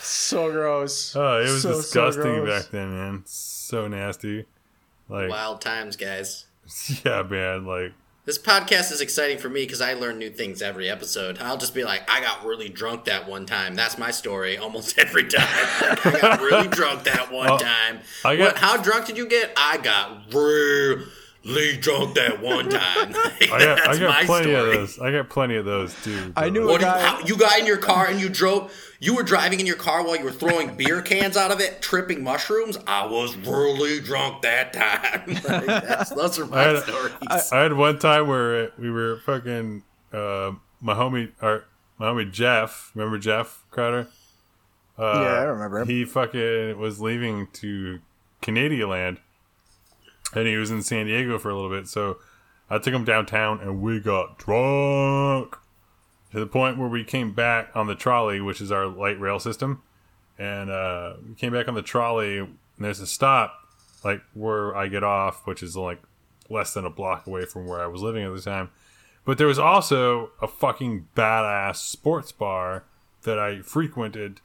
So 0.00 0.50
gross. 0.50 1.14
oh, 1.14 1.38
it 1.38 1.42
was 1.44 1.62
So, 1.62 1.70
so 1.72 1.76
disgusting 1.80 2.22
gross. 2.44 2.62
back 2.64 2.70
then, 2.72 2.90
man. 2.90 3.22
So 3.24 3.86
nasty. 3.88 4.46
Like, 5.08 5.30
Wild 5.30 5.60
times, 5.60 5.96
guys. 5.96 6.46
yeah, 7.04 7.22
man. 7.22 7.64
Like, 7.66 7.92
This 8.24 8.38
podcast 8.38 8.92
is 8.92 9.00
exciting 9.00 9.38
for 9.38 9.48
me 9.48 9.64
because 9.64 9.80
I 9.80 9.94
learn 9.94 10.16
new 10.18 10.30
things 10.30 10.62
every 10.62 10.88
episode. 10.88 11.38
I'll 11.40 11.56
just 11.56 11.74
be 11.74 11.82
like, 11.82 12.08
I 12.08 12.20
got 12.20 12.44
really 12.44 12.68
drunk 12.68 13.06
that 13.06 13.28
one 13.28 13.46
time. 13.46 13.74
That's 13.74 13.98
my 13.98 14.12
story 14.12 14.56
almost 14.56 14.96
every 14.98 15.24
time. 15.24 15.48
Like, 16.04 16.06
I 16.06 16.20
got 16.20 16.40
really 16.40 16.68
drunk 16.68 17.02
that 17.04 17.32
one 17.32 17.50
Oh, 17.50 17.58
time. 17.58 17.98
Got- 18.22 18.38
what, 18.38 18.58
how 18.58 18.76
drunk 18.80 19.06
did 19.06 19.16
you 19.16 19.26
get? 19.26 19.52
I 19.56 19.76
got 19.78 20.30
really 21.44 21.76
drunk 21.76 22.14
that 22.14 22.40
one 22.40 22.68
time. 22.70 23.14
I 23.14 23.46
got, 23.58 23.88
I 23.88 23.98
got 23.98 24.08
my 24.08 24.24
plenty 24.24 24.52
of 24.54 24.66
those. 24.66 24.98
I 24.98 25.10
got 25.12 25.28
plenty 25.28 25.56
of 25.56 25.64
those 25.64 25.94
too. 26.02 26.32
I 26.36 26.50
knew 26.50 26.60
like, 26.64 26.68
What 26.72 26.80
do 26.80 26.86
you, 26.86 26.92
guy- 26.92 27.00
how, 27.00 27.20
you 27.26 27.36
got 27.36 27.58
in 27.58 27.66
your 27.66 27.78
car 27.78 28.06
and 28.06 28.20
you 28.20 28.28
drove. 28.28 28.72
You 29.00 29.16
were 29.16 29.24
driving 29.24 29.58
in 29.58 29.66
your 29.66 29.74
car 29.76 30.04
while 30.04 30.16
you 30.16 30.22
were 30.24 30.30
throwing 30.30 30.76
beer 30.76 31.02
cans 31.02 31.36
out 31.36 31.50
of 31.50 31.60
it, 31.60 31.82
tripping 31.82 32.22
mushrooms. 32.22 32.78
I 32.86 33.04
was 33.06 33.36
really 33.38 34.00
drunk 34.00 34.42
that 34.42 34.72
time. 34.72 35.22
Like, 35.42 35.66
that's, 35.66 36.10
those 36.10 36.38
are 36.38 36.44
I 36.44 36.46
my 36.48 36.62
had- 36.62 36.82
stories. 36.84 37.52
I 37.52 37.58
had 37.62 37.72
one 37.72 37.98
time 37.98 38.28
where 38.28 38.70
we 38.78 38.90
were 38.90 39.18
fucking 39.26 39.82
uh, 40.12 40.52
my 40.80 40.94
homie, 40.94 41.32
our 41.40 41.64
my 41.98 42.06
homie 42.06 42.30
Jeff. 42.30 42.92
Remember 42.94 43.18
Jeff 43.18 43.64
Crowder? 43.72 44.06
Uh, 44.98 45.20
Yeah, 45.24 45.32
I 45.40 45.42
remember 45.44 45.80
him. 45.80 45.88
He 45.88 46.04
fucking 46.04 46.78
was 46.78 47.00
leaving 47.00 47.48
to 47.54 47.98
Canadian 48.40 48.88
land, 48.90 49.18
and 50.34 50.46
he 50.46 50.56
was 50.56 50.70
in 50.70 50.82
San 50.82 51.06
Diego 51.06 51.38
for 51.38 51.50
a 51.50 51.54
little 51.54 51.70
bit. 51.70 51.88
So 51.88 52.18
I 52.70 52.78
took 52.78 52.94
him 52.94 53.04
downtown, 53.04 53.60
and 53.60 53.82
we 53.82 54.00
got 54.00 54.38
drunk 54.38 55.56
to 56.32 56.40
the 56.40 56.46
point 56.46 56.78
where 56.78 56.88
we 56.88 57.04
came 57.04 57.32
back 57.32 57.70
on 57.74 57.86
the 57.86 57.94
trolley, 57.94 58.40
which 58.40 58.60
is 58.60 58.72
our 58.72 58.86
light 58.86 59.20
rail 59.20 59.38
system, 59.38 59.82
and 60.38 60.70
uh, 60.70 61.14
we 61.28 61.34
came 61.34 61.52
back 61.52 61.68
on 61.68 61.74
the 61.74 61.82
trolley. 61.82 62.38
And 62.38 62.58
there's 62.78 63.00
a 63.00 63.06
stop, 63.06 63.54
like 64.04 64.22
where 64.32 64.74
I 64.74 64.88
get 64.88 65.04
off, 65.04 65.46
which 65.46 65.62
is 65.62 65.76
like 65.76 66.02
less 66.48 66.74
than 66.74 66.84
a 66.84 66.90
block 66.90 67.26
away 67.26 67.44
from 67.44 67.66
where 67.66 67.80
I 67.80 67.86
was 67.86 68.02
living 68.02 68.24
at 68.24 68.34
the 68.34 68.40
time. 68.40 68.70
But 69.24 69.38
there 69.38 69.46
was 69.46 69.58
also 69.58 70.30
a 70.40 70.48
fucking 70.48 71.08
badass 71.14 71.76
sports 71.76 72.32
bar 72.32 72.84
that 73.22 73.38
I 73.38 73.60
frequented 73.60 74.40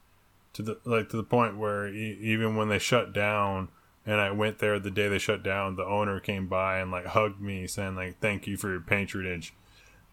to 0.53 0.61
the 0.61 0.79
like 0.85 1.09
to 1.09 1.17
the 1.17 1.23
point 1.23 1.57
where 1.57 1.87
e- 1.87 2.17
even 2.21 2.55
when 2.55 2.69
they 2.69 2.79
shut 2.79 3.13
down 3.13 3.69
and 4.07 4.19
I 4.19 4.31
went 4.31 4.57
there 4.57 4.79
the 4.79 4.89
day 4.89 5.07
they 5.07 5.19
shut 5.19 5.43
down, 5.43 5.75
the 5.75 5.85
owner 5.85 6.19
came 6.19 6.47
by 6.47 6.79
and 6.79 6.89
like 6.89 7.05
hugged 7.05 7.39
me 7.39 7.67
saying 7.67 7.95
like 7.95 8.19
thank 8.19 8.47
you 8.47 8.57
for 8.57 8.71
your 8.71 8.79
patronage. 8.81 9.53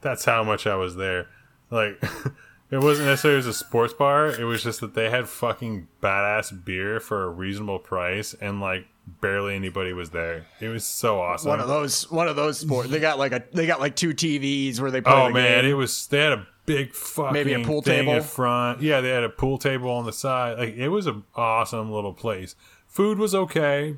That's 0.03 0.27
how 0.27 0.45
much 0.45 0.67
I 0.67 0.75
was 0.75 0.97
there. 0.97 1.29
Like 1.71 2.03
it 2.71 2.79
wasn't 2.79 3.09
necessarily 3.09 3.39
as 3.39 3.47
a 3.47 3.55
sports 3.55 3.95
bar, 3.95 4.29
it 4.29 4.45
was 4.45 4.63
just 4.63 4.81
that 4.83 4.95
they 4.95 5.09
had 5.09 5.29
fucking 5.29 5.89
badass 6.03 6.65
beer 6.65 7.01
for 7.01 7.23
a 7.25 7.29
reasonable 7.31 7.79
price 7.79 8.35
and 8.41 8.61
like 8.61 8.87
barely 9.21 9.55
anybody 9.55 9.93
was 9.93 10.11
there. 10.11 10.47
It 10.61 10.69
was 10.69 10.85
so 10.85 11.21
awesome. 11.21 11.51
one 11.51 11.61
of 11.61 11.69
those 11.69 12.11
one 12.11 12.27
of 12.29 12.37
those 12.37 12.59
sports. 12.59 12.91
They 12.91 13.01
got 13.01 13.19
like 13.19 13.33
a 13.33 13.43
they 13.53 13.67
got 13.67 13.81
like 13.81 13.97
two 13.97 14.11
TVs 14.15 14.81
where 14.81 14.91
they 14.91 15.01
play 15.01 15.13
Oh 15.13 15.29
the 15.29 15.35
man, 15.35 15.63
game. 15.63 15.71
it 15.71 15.75
was. 15.75 16.07
They 16.09 16.19
had 16.19 16.33
a 16.33 16.47
big 16.67 16.95
fucking 16.95 17.33
Maybe 17.35 17.53
a 17.53 17.63
pool 17.63 17.83
table? 17.83 18.15
in 18.15 18.23
front. 18.23 18.81
Yeah, 18.81 19.03
they 19.03 19.11
had 19.11 19.23
a 19.25 19.29
pool 19.29 19.59
table 19.59 19.91
on 19.91 20.07
the 20.07 20.13
side. 20.13 20.59
Like 20.59 20.75
it 20.75 20.89
was 20.89 21.07
an 21.07 21.25
awesome 21.35 21.93
little 21.93 22.15
place. 22.15 22.57
Food 22.95 23.19
was 23.19 23.35
okay. 23.35 23.97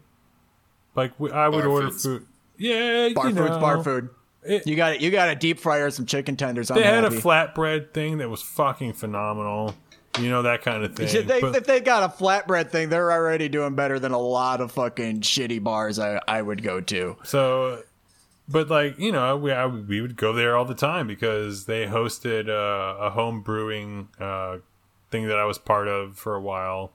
Like 0.95 1.13
we, 1.21 1.31
I 1.31 1.49
would 1.49 1.61
Bar 1.65 1.69
order 1.71 1.91
foods. 1.91 2.03
food. 2.03 2.27
Yeah, 2.57 3.11
bar 3.15 3.29
you 3.29 3.35
food's 3.37 3.51
know. 3.51 3.61
bar 3.61 3.85
food. 3.85 4.09
It- 4.43 4.67
You 4.67 4.75
got 4.75 4.95
it. 4.95 5.01
You 5.03 5.11
got 5.11 5.29
a 5.29 5.35
deep 5.35 5.59
fryer, 5.61 5.91
some 5.91 6.07
chicken 6.07 6.35
tenders. 6.37 6.71
I'm 6.71 6.79
They 6.79 6.83
had 6.85 7.05
a 7.05 7.11
flatbread 7.11 7.93
thing 7.93 8.17
that 8.19 8.31
was 8.31 8.41
fucking 8.41 8.95
phenomenal. 8.95 9.75
You 10.19 10.31
know 10.31 10.41
that 10.43 10.63
kind 10.63 10.83
of 10.83 10.97
thing. 10.97 11.09
If 11.15 11.27
they, 11.27 11.43
But- 11.43 11.57
if 11.57 11.67
they 11.67 11.81
got 11.81 12.03
a 12.05 12.09
flatbread 12.09 12.71
thing, 12.71 12.89
they're 12.89 13.13
already 13.13 13.51
doing 13.51 13.75
better 13.75 13.99
than 13.99 14.13
a 14.13 14.19
lot 14.19 14.63
of 14.63 14.73
fucking 14.73 15.21
shitty 15.21 15.63
bars 15.63 15.99
I, 15.99 16.19
I 16.27 16.41
would 16.41 16.63
go 16.63 16.81
to. 16.81 17.17
So, 17.23 17.83
but 18.49 18.71
like 18.71 18.99
you 18.99 19.13
know, 19.13 19.37
we 19.37 19.53
I, 19.53 19.67
we 19.67 20.01
would 20.01 20.17
go 20.17 20.33
there 20.33 20.57
all 20.57 20.65
the 20.65 20.75
time 20.75 21.07
because 21.07 21.67
they 21.67 21.85
hosted 21.85 22.49
uh, 22.49 22.97
a 22.99 23.11
home 23.11 23.43
brewing 23.43 24.09
uh, 24.19 24.59
thing 25.11 25.27
that 25.29 25.37
I 25.39 25.45
was 25.45 25.59
part 25.59 25.87
of 25.87 26.17
for 26.17 26.35
a 26.35 26.41
while. 26.41 26.93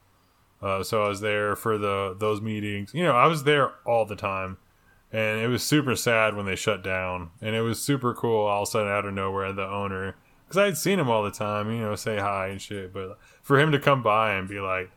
Uh, 0.61 0.83
so 0.83 1.03
I 1.03 1.07
was 1.07 1.21
there 1.21 1.55
for 1.55 1.77
the 1.77 2.15
those 2.17 2.41
meetings. 2.41 2.93
You 2.93 3.03
know, 3.03 3.15
I 3.15 3.27
was 3.27 3.43
there 3.43 3.71
all 3.85 4.05
the 4.05 4.15
time, 4.15 4.57
and 5.11 5.39
it 5.39 5.47
was 5.47 5.63
super 5.63 5.95
sad 5.95 6.35
when 6.35 6.45
they 6.45 6.55
shut 6.55 6.83
down. 6.83 7.31
And 7.41 7.55
it 7.55 7.61
was 7.61 7.81
super 7.81 8.13
cool 8.13 8.45
all 8.45 8.63
of 8.63 8.67
a 8.67 8.71
sudden 8.71 8.91
out 8.91 9.05
of 9.05 9.13
nowhere 9.13 9.51
the 9.53 9.67
owner, 9.67 10.15
because 10.45 10.57
I 10.57 10.65
had 10.65 10.77
seen 10.77 10.99
him 10.99 11.09
all 11.09 11.23
the 11.23 11.31
time. 11.31 11.71
You 11.71 11.79
know, 11.79 11.95
say 11.95 12.19
hi 12.19 12.47
and 12.47 12.61
shit. 12.61 12.93
But 12.93 13.17
for 13.41 13.59
him 13.59 13.71
to 13.71 13.79
come 13.79 14.03
by 14.03 14.33
and 14.33 14.47
be 14.47 14.59
like, 14.59 14.91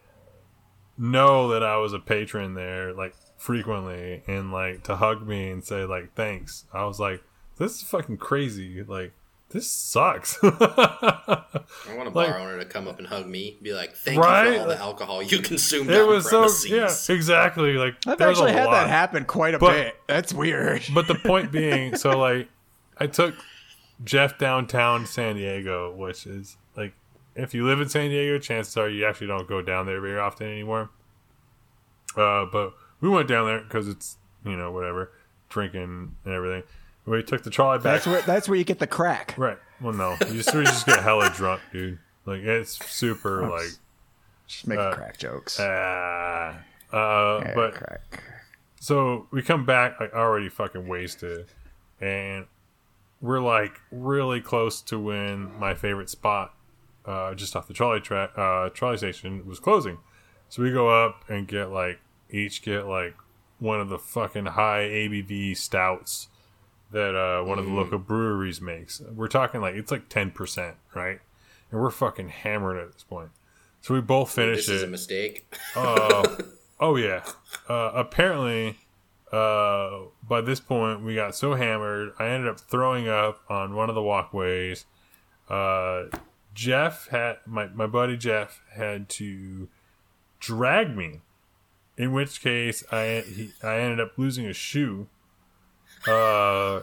know 0.98 1.48
that 1.48 1.62
I 1.62 1.76
was 1.78 1.92
a 1.92 1.98
patron 1.98 2.54
there, 2.54 2.92
like 2.92 3.14
frequently, 3.36 4.22
and 4.26 4.52
like 4.52 4.82
to 4.84 4.96
hug 4.96 5.26
me 5.26 5.50
and 5.50 5.64
say 5.64 5.84
like 5.84 6.14
thanks. 6.14 6.66
I 6.72 6.84
was 6.84 7.00
like, 7.00 7.22
this 7.56 7.76
is 7.76 7.82
fucking 7.88 8.18
crazy. 8.18 8.82
Like 8.82 9.12
this 9.54 9.70
sucks. 9.70 10.36
I 10.42 11.94
want 11.96 12.08
a 12.08 12.10
bar 12.10 12.38
owner 12.38 12.58
to 12.58 12.64
come 12.66 12.88
up 12.88 12.98
and 12.98 13.06
hug 13.06 13.26
me, 13.26 13.56
be 13.62 13.72
like, 13.72 13.94
"Thank 13.94 14.16
you 14.16 14.22
for 14.22 14.28
all 14.60 14.66
the 14.66 14.76
alcohol 14.78 15.22
you 15.22 15.38
consumed." 15.42 15.88
it 15.90 16.02
on 16.02 16.08
was 16.08 16.24
so 16.28 16.40
premises. 16.40 17.08
yeah, 17.08 17.14
exactly. 17.14 17.74
Like 17.74 17.94
I've 18.06 18.20
actually 18.20 18.52
had 18.52 18.66
lot. 18.66 18.72
that 18.72 18.88
happen 18.90 19.24
quite 19.24 19.54
a 19.54 19.58
But- 19.58 19.72
bit. 19.72 19.94
That's 20.08 20.34
weird. 20.34 20.82
But 20.94 21.06
the 21.08 21.14
point 21.14 21.50
being, 21.52 21.96
so 21.96 22.18
like, 22.18 22.48
I 22.98 23.06
took 23.06 23.34
Jeff 24.02 24.36
downtown 24.38 25.06
San 25.06 25.36
Diego, 25.36 25.94
which 25.94 26.26
is 26.26 26.56
like, 26.76 26.92
if 27.36 27.54
you 27.54 27.64
live 27.66 27.80
in 27.80 27.88
San 27.88 28.10
Diego, 28.10 28.38
chances 28.38 28.76
are 28.76 28.88
you 28.90 29.06
actually 29.06 29.28
don't 29.28 29.48
go 29.48 29.62
down 29.62 29.86
there 29.86 30.00
very 30.00 30.18
often 30.18 30.48
anymore. 30.48 30.90
Uh, 32.16 32.44
but 32.52 32.74
we 33.00 33.08
went 33.08 33.28
down 33.28 33.46
there 33.46 33.60
because 33.60 33.88
it's 33.88 34.18
you 34.44 34.56
know 34.56 34.70
whatever, 34.72 35.12
drinking 35.48 36.14
and 36.24 36.34
everything. 36.34 36.62
We 37.06 37.22
took 37.22 37.42
the 37.42 37.50
trolley 37.50 37.78
back. 37.78 37.84
That's 37.84 38.06
where 38.06 38.22
that's 38.22 38.48
where 38.48 38.56
you 38.56 38.64
get 38.64 38.78
the 38.78 38.86
crack. 38.86 39.34
right. 39.36 39.58
Well, 39.80 39.92
no, 39.92 40.12
you 40.28 40.42
just, 40.42 40.54
we 40.54 40.64
just 40.64 40.86
get 40.86 41.02
hella 41.02 41.30
drunk, 41.30 41.60
dude. 41.72 41.98
Like 42.24 42.40
it's 42.40 42.82
super 42.90 43.46
like 43.48 43.68
Just 44.46 44.66
making 44.66 44.84
Uh, 44.84 44.94
crack 44.94 45.18
jokes. 45.18 45.58
ah. 45.60 46.56
Uh, 46.92 47.40
Yeah, 47.42 47.52
but 47.54 47.74
crack. 47.74 48.22
so 48.80 49.26
we 49.30 49.42
come 49.42 49.66
back 49.66 49.98
like 50.00 50.14
already 50.14 50.48
fucking 50.48 50.86
wasted, 50.88 51.46
and 52.00 52.46
we're 53.20 53.40
like 53.40 53.80
really 53.90 54.40
close 54.40 54.80
to 54.82 54.98
when 54.98 55.58
my 55.58 55.74
favorite 55.74 56.08
spot, 56.08 56.54
uh, 57.04 57.34
just 57.34 57.54
off 57.56 57.66
the 57.68 57.74
trolley 57.74 58.00
track, 58.00 58.30
uh, 58.38 58.68
trolley 58.70 58.96
station 58.96 59.44
was 59.46 59.58
closing. 59.58 59.98
So 60.48 60.62
we 60.62 60.70
go 60.70 60.88
up 60.88 61.24
and 61.28 61.46
get 61.48 61.66
like 61.70 62.00
each 62.30 62.62
get 62.62 62.86
like 62.86 63.14
one 63.58 63.80
of 63.80 63.88
the 63.88 63.98
fucking 63.98 64.46
high 64.46 64.82
ABV 64.88 65.56
stouts 65.56 66.28
that 66.94 67.16
uh, 67.16 67.44
one 67.44 67.58
of 67.58 67.66
the 67.66 67.72
local 67.72 67.98
breweries 67.98 68.60
makes. 68.60 69.00
We're 69.00 69.26
talking 69.26 69.60
like 69.60 69.74
it's 69.74 69.90
like 69.90 70.08
ten 70.08 70.30
percent, 70.30 70.76
right? 70.94 71.18
And 71.70 71.80
we're 71.80 71.90
fucking 71.90 72.28
hammered 72.28 72.78
at 72.78 72.92
this 72.92 73.02
point. 73.02 73.30
So 73.80 73.94
we 73.94 74.00
both 74.00 74.30
finish 74.30 74.66
This 74.66 74.76
is 74.76 74.82
a 74.84 74.86
mistake. 74.86 75.44
Oh, 75.74 76.38
oh 76.80 76.94
yeah. 76.94 77.24
Uh, 77.68 77.90
apparently, 77.94 78.78
uh, 79.32 80.04
by 80.26 80.40
this 80.40 80.60
point, 80.60 81.02
we 81.02 81.16
got 81.16 81.34
so 81.34 81.54
hammered, 81.54 82.12
I 82.20 82.28
ended 82.28 82.48
up 82.48 82.60
throwing 82.60 83.08
up 83.08 83.42
on 83.50 83.74
one 83.74 83.88
of 83.88 83.96
the 83.96 84.02
walkways. 84.02 84.86
Uh, 85.50 86.04
Jeff 86.54 87.08
had 87.08 87.38
my 87.44 87.66
my 87.66 87.88
buddy 87.88 88.16
Jeff 88.16 88.62
had 88.72 89.08
to 89.10 89.68
drag 90.38 90.96
me, 90.96 91.22
in 91.96 92.12
which 92.12 92.40
case 92.40 92.84
I 92.92 93.24
he, 93.26 93.52
I 93.64 93.78
ended 93.78 93.98
up 93.98 94.12
losing 94.16 94.46
a 94.46 94.52
shoe. 94.52 95.08
Uh, 96.08 96.82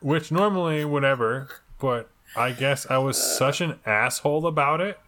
which 0.00 0.30
normally 0.30 0.84
whatever, 0.84 1.48
but 1.80 2.10
I 2.36 2.52
guess 2.52 2.86
I 2.88 2.98
was 2.98 3.16
such 3.16 3.60
an 3.60 3.80
asshole 3.84 4.46
about 4.46 4.80
it. 4.80 4.98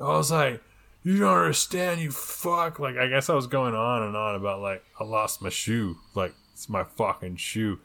I 0.00 0.16
was 0.16 0.30
like, 0.30 0.62
you 1.04 1.18
don't 1.18 1.36
understand, 1.36 2.00
you 2.00 2.10
fuck. 2.10 2.78
Like, 2.78 2.96
I 2.96 3.08
guess 3.08 3.30
I 3.30 3.34
was 3.34 3.46
going 3.46 3.74
on 3.74 4.02
and 4.02 4.16
on 4.16 4.34
about, 4.34 4.60
like, 4.60 4.84
I 4.98 5.04
lost 5.04 5.42
my 5.42 5.48
shoe. 5.48 5.98
Like, 6.14 6.34
it's 6.52 6.68
my 6.68 6.84
fucking 6.84 7.36
shoe. 7.36 7.80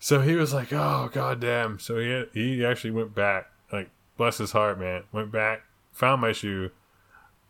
So 0.00 0.22
he 0.22 0.34
was 0.34 0.54
like, 0.54 0.72
"Oh 0.72 1.10
goddamn!" 1.12 1.78
So 1.78 1.98
he 1.98 2.24
he 2.32 2.64
actually 2.64 2.90
went 2.90 3.14
back, 3.14 3.50
like 3.70 3.90
bless 4.16 4.38
his 4.38 4.52
heart, 4.52 4.80
man. 4.80 5.04
Went 5.12 5.30
back, 5.30 5.62
found 5.92 6.22
my 6.22 6.32
shoe, 6.32 6.70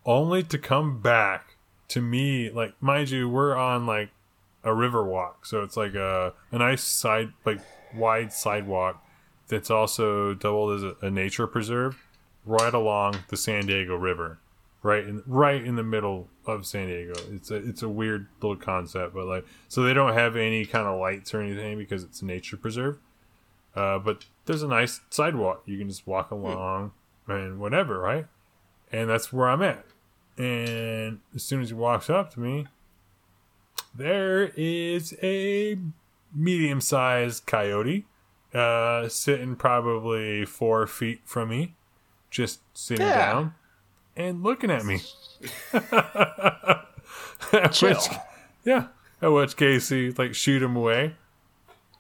only 0.05 0.43
to 0.43 0.59
come 0.59 1.01
back 1.01 1.57
to 1.89 2.01
me. 2.03 2.51
Like, 2.51 2.75
mind 2.83 3.11
you, 3.11 3.29
we're 3.29 3.55
on 3.55 3.87
like 3.87 4.11
a 4.65 4.75
river 4.75 5.05
walk, 5.05 5.47
so 5.47 5.63
it's 5.63 5.77
like 5.77 5.95
a 5.95 6.33
a 6.53 6.59
nice 6.59 6.83
side, 6.83 7.33
like 7.45 7.61
wide 7.95 8.33
sidewalk 8.33 9.05
that's 9.49 9.71
also 9.71 10.35
doubled 10.35 10.77
as 10.77 10.83
a, 10.83 11.07
a 11.07 11.11
nature 11.11 11.47
preserve, 11.47 12.07
right 12.45 12.75
along 12.75 13.17
the 13.29 13.37
San 13.37 13.67
Diego 13.67 13.97
River, 13.97 14.39
right 14.83 15.05
in 15.05 15.23
right 15.27 15.63
in 15.63 15.77
the 15.77 15.83
middle 15.83 16.29
of 16.47 16.67
San 16.67 16.89
Diego. 16.89 17.15
It's 17.33 17.51
a 17.51 17.57
it's 17.57 17.83
a 17.83 17.89
weird 17.89 18.29
little 18.41 18.57
concept, 18.57 19.15
but 19.15 19.27
like 19.27 19.47
so 19.69 19.83
they 19.83 19.95
don't 19.95 20.15
have 20.15 20.37
any 20.37 20.67
kind 20.67 20.87
of 20.87 20.99
lights 20.99 21.33
or 21.35 21.41
anything 21.41 21.79
because 21.79 22.05
it's 22.05 22.23
a 22.23 22.25
nature 22.25 22.57
preserve. 22.57 22.99
Uh, 23.75 23.99
but 23.99 24.25
there's 24.47 24.63
a 24.63 24.69
nice 24.69 25.01
sidewalk. 25.11 25.63
You 25.65 25.79
can 25.79 25.89
just 25.89 26.07
walk 26.07 26.31
along 26.31 26.93
and 27.29 27.61
whatever, 27.61 27.99
right? 27.99 28.27
And 28.93 29.09
that's 29.09 29.33
where 29.33 29.49
I'm 29.49 29.63
at. 29.63 29.85
And 30.37 31.21
as 31.35 31.45
soon 31.45 31.61
as 31.63 31.69
he 31.69 31.75
walks 31.75 32.11
up 32.11 32.33
to 32.35 32.41
me, 32.41 32.67
there 33.95 34.53
is 34.57 35.14
a 35.22 35.78
medium 36.34 36.80
sized 36.80 37.47
coyote 37.47 38.07
uh, 38.55 39.09
sitting 39.09 39.57
probably 39.57 40.45
four 40.45 40.86
feet 40.86 41.20
from 41.24 41.49
me, 41.51 41.74
just 42.30 42.61
sitting 42.74 43.07
Yeah. 43.07 43.18
down 43.32 43.55
and 44.16 44.43
looking 44.43 44.70
at 44.70 44.84
me. 44.84 45.01
At 47.53 47.72
Chill. 47.72 47.91
which- 47.91 48.09
yeah. 48.64 48.88
At 49.22 49.28
which 49.32 49.57
case 49.57 49.88
he 49.88 50.11
like 50.12 50.34
shoot 50.34 50.62
him 50.62 50.76
away 50.76 51.16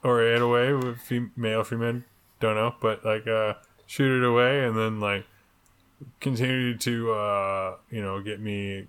or 0.02 0.22
it 0.22 0.40
away 0.40 0.72
with 0.72 1.00
fem- 1.02 1.32
male 1.36 1.62
female 1.64 2.02
don't 2.40 2.54
know 2.54 2.74
but 2.80 3.04
like 3.04 3.26
uh 3.26 3.52
shoot 3.86 4.22
it 4.22 4.26
away 4.26 4.64
and 4.64 4.74
then 4.76 4.98
like 5.00 5.26
continue 6.20 6.74
to 6.78 7.12
uh 7.12 7.76
you 7.90 8.00
know 8.00 8.22
get 8.22 8.40
me 8.40 8.86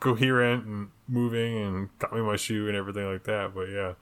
coherent 0.00 0.64
and 0.64 0.88
moving 1.08 1.58
and 1.58 1.98
got 1.98 2.12
me 2.12 2.20
my 2.22 2.36
shoe 2.36 2.66
and 2.68 2.76
everything 2.76 3.10
like 3.10 3.24
that 3.24 3.54
but 3.54 3.68
yeah 3.68 3.92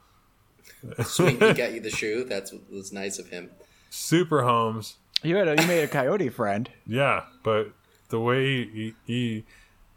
Sweet, 1.05 1.43
he 1.43 1.53
got 1.55 1.73
you 1.75 1.81
the 1.81 1.91
shoe. 1.91 2.25
That's 2.25 2.53
was 2.71 2.93
nice 2.93 3.19
of 3.19 3.29
him. 3.29 3.51
super 3.91 4.43
homes 4.43 4.97
You 5.23 5.37
had 5.37 5.49
a, 5.49 5.61
you 5.61 5.67
made 5.67 5.83
a 5.83 5.89
coyote 5.89 6.29
friend. 6.29 6.69
Yeah, 6.87 7.25
but 7.43 7.73
the 8.09 8.21
way 8.21 8.65
he, 8.65 8.95
he 9.05 9.45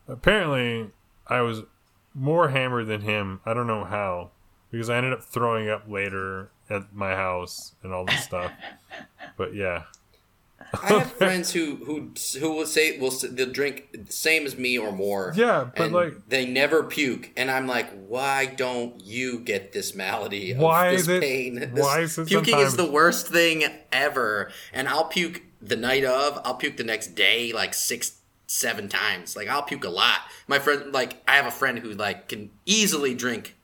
apparently 0.07 0.91
I 1.27 1.41
was 1.41 1.63
more 2.13 2.49
hammered 2.49 2.87
than 2.87 3.01
him. 3.01 3.41
I 3.45 3.53
don't 3.53 3.67
know 3.67 3.83
how 3.83 4.31
because 4.71 4.89
I 4.89 4.97
ended 4.97 5.13
up 5.13 5.23
throwing 5.23 5.69
up 5.69 5.87
later 5.87 6.49
at 6.69 6.93
my 6.93 7.11
house 7.11 7.73
and 7.83 7.93
all 7.93 8.05
this 8.05 8.23
stuff. 8.23 8.51
But 9.37 9.53
yeah, 9.53 9.83
I 10.73 10.87
have 10.99 11.11
friends 11.17 11.51
who 11.53 11.75
who 11.77 12.11
who 12.39 12.51
will 12.53 12.65
say 12.65 12.97
will 12.99 13.11
they'll 13.11 13.51
drink 13.51 13.89
the 14.05 14.11
same 14.11 14.45
as 14.45 14.57
me 14.57 14.77
or 14.77 14.91
more. 14.91 15.33
Yeah, 15.35 15.69
but, 15.75 15.91
like- 15.91 16.27
they 16.27 16.45
never 16.45 16.83
puke, 16.83 17.31
and 17.37 17.49
I'm 17.49 17.67
like, 17.67 17.89
why 18.07 18.45
don't 18.45 18.99
you 19.01 19.39
get 19.39 19.71
this 19.73 19.95
malady? 19.95 20.51
Of 20.51 20.57
Why 20.59 20.91
this 20.91 21.01
is 21.01 21.07
it- 21.09 21.21
pain? 21.21 21.55
This- 21.55 21.69
why 21.83 21.99
is 22.01 22.19
puking 22.27 22.59
is 22.59 22.75
the 22.75 22.89
worst 22.89 23.27
thing 23.27 23.63
ever, 23.91 24.51
and 24.73 24.87
I'll 24.87 25.05
puke 25.05 25.41
the 25.61 25.75
night 25.75 26.03
of. 26.03 26.39
I'll 26.43 26.55
puke 26.55 26.77
the 26.77 26.83
next 26.83 27.15
day 27.15 27.51
like 27.53 27.73
six 27.73 28.19
seven 28.47 28.89
times. 28.89 29.35
Like 29.35 29.47
I'll 29.47 29.63
puke 29.63 29.83
a 29.85 29.89
lot. 29.89 30.19
My 30.47 30.59
friend, 30.59 30.91
like 30.93 31.21
I 31.27 31.35
have 31.37 31.45
a 31.47 31.51
friend 31.51 31.79
who 31.79 31.91
like 31.93 32.27
can 32.29 32.51
easily 32.65 33.13
drink 33.15 33.55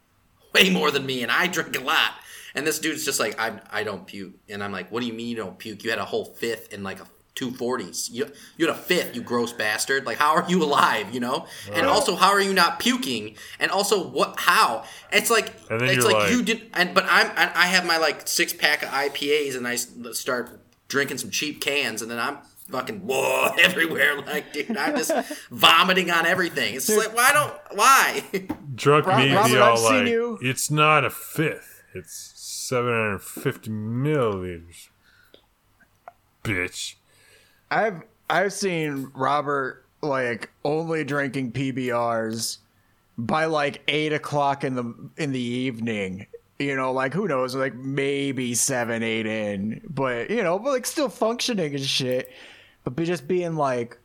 way 0.53 0.69
more 0.69 0.91
than 0.91 1.05
me, 1.05 1.21
and 1.23 1.31
I 1.31 1.47
drink 1.47 1.77
a 1.77 1.81
lot. 1.83 2.13
And 2.55 2.65
this 2.67 2.79
dude's 2.79 3.05
just 3.05 3.19
like, 3.19 3.39
I, 3.39 3.59
I 3.71 3.83
don't 3.83 4.05
puke. 4.05 4.33
And 4.49 4.63
I'm 4.63 4.71
like, 4.71 4.91
what 4.91 4.99
do 5.01 5.07
you 5.07 5.13
mean 5.13 5.27
you 5.29 5.35
don't 5.35 5.57
puke? 5.57 5.83
You 5.83 5.89
had 5.89 5.99
a 5.99 6.05
whole 6.05 6.25
fifth 6.25 6.73
in 6.73 6.83
like 6.83 6.99
a 6.99 7.05
240s. 7.35 8.09
You, 8.11 8.29
you 8.57 8.67
had 8.67 8.75
a 8.75 8.77
fifth, 8.77 9.15
you 9.15 9.21
gross 9.21 9.53
bastard. 9.53 10.05
Like, 10.05 10.17
how 10.17 10.35
are 10.35 10.45
you 10.49 10.61
alive, 10.63 11.13
you 11.13 11.19
know? 11.21 11.45
And 11.71 11.85
also, 11.85 12.15
how 12.15 12.29
are 12.31 12.41
you 12.41 12.53
not 12.53 12.79
puking? 12.79 13.35
And 13.59 13.71
also, 13.71 14.05
what, 14.05 14.35
how? 14.39 14.83
It's 15.11 15.29
like, 15.29 15.53
And 15.69 15.79
then 15.79 15.87
it's 15.89 15.95
you're 16.03 16.05
like, 16.05 16.23
like- 16.23 16.31
you 16.31 16.43
did, 16.43 16.69
and, 16.73 16.93
but 16.93 17.05
I'm, 17.09 17.27
I 17.37 17.51
I 17.55 17.65
have 17.67 17.85
my 17.85 17.97
like 17.97 18.27
six 18.27 18.51
pack 18.53 18.83
of 18.83 18.89
IPAs 18.89 19.55
and 19.55 19.67
I 19.67 19.75
start 19.75 20.59
drinking 20.89 21.19
some 21.19 21.29
cheap 21.29 21.61
cans 21.61 22.01
and 22.01 22.11
then 22.11 22.19
I'm 22.19 22.39
fucking 22.69 22.99
whoa 23.07 23.53
everywhere. 23.61 24.19
Like, 24.21 24.51
dude, 24.51 24.75
I'm 24.75 24.97
just 24.97 25.11
vomiting 25.51 26.11
on 26.11 26.25
everything. 26.25 26.75
It's 26.75 26.87
just 26.87 26.99
like, 26.99 27.15
why 27.15 27.31
don't, 27.31 27.77
why? 27.77 28.23
drunk 28.75 29.05
Rob- 29.05 29.19
me 29.19 29.33
Robert, 29.33 29.49
be 29.49 29.57
all 29.57 29.71
I've 29.73 29.79
seen 29.79 29.97
like, 29.99 30.07
you- 30.07 30.37
"It's 30.41 30.69
not 30.69 31.05
a 31.05 31.09
fifth. 31.09 31.81
It's 31.93 32.30
750 32.71 33.69
milliliters." 33.69 34.87
Bitch. 36.41 36.95
I've 37.69 38.03
I've 38.29 38.53
seen 38.53 39.11
Robert 39.13 39.85
like 40.01 40.49
only 40.63 41.03
drinking 41.03 41.51
PBRs 41.51 42.59
by 43.17 43.45
like 43.45 43.81
eight 43.89 44.13
o'clock 44.13 44.63
in 44.63 44.75
the 44.75 44.95
in 45.17 45.33
the 45.33 45.39
evening. 45.39 46.27
You 46.59 46.77
know, 46.77 46.93
like 46.93 47.13
who 47.13 47.27
knows, 47.27 47.55
like 47.55 47.75
maybe 47.75 48.53
seven, 48.53 49.03
eight 49.03 49.25
in, 49.25 49.81
but 49.89 50.29
you 50.29 50.41
know, 50.41 50.57
but 50.57 50.69
like 50.71 50.85
still 50.85 51.09
functioning 51.09 51.75
and 51.75 51.83
shit. 51.83 52.31
But 52.85 52.95
be 52.95 53.03
just 53.03 53.27
being 53.27 53.55
like 53.57 53.97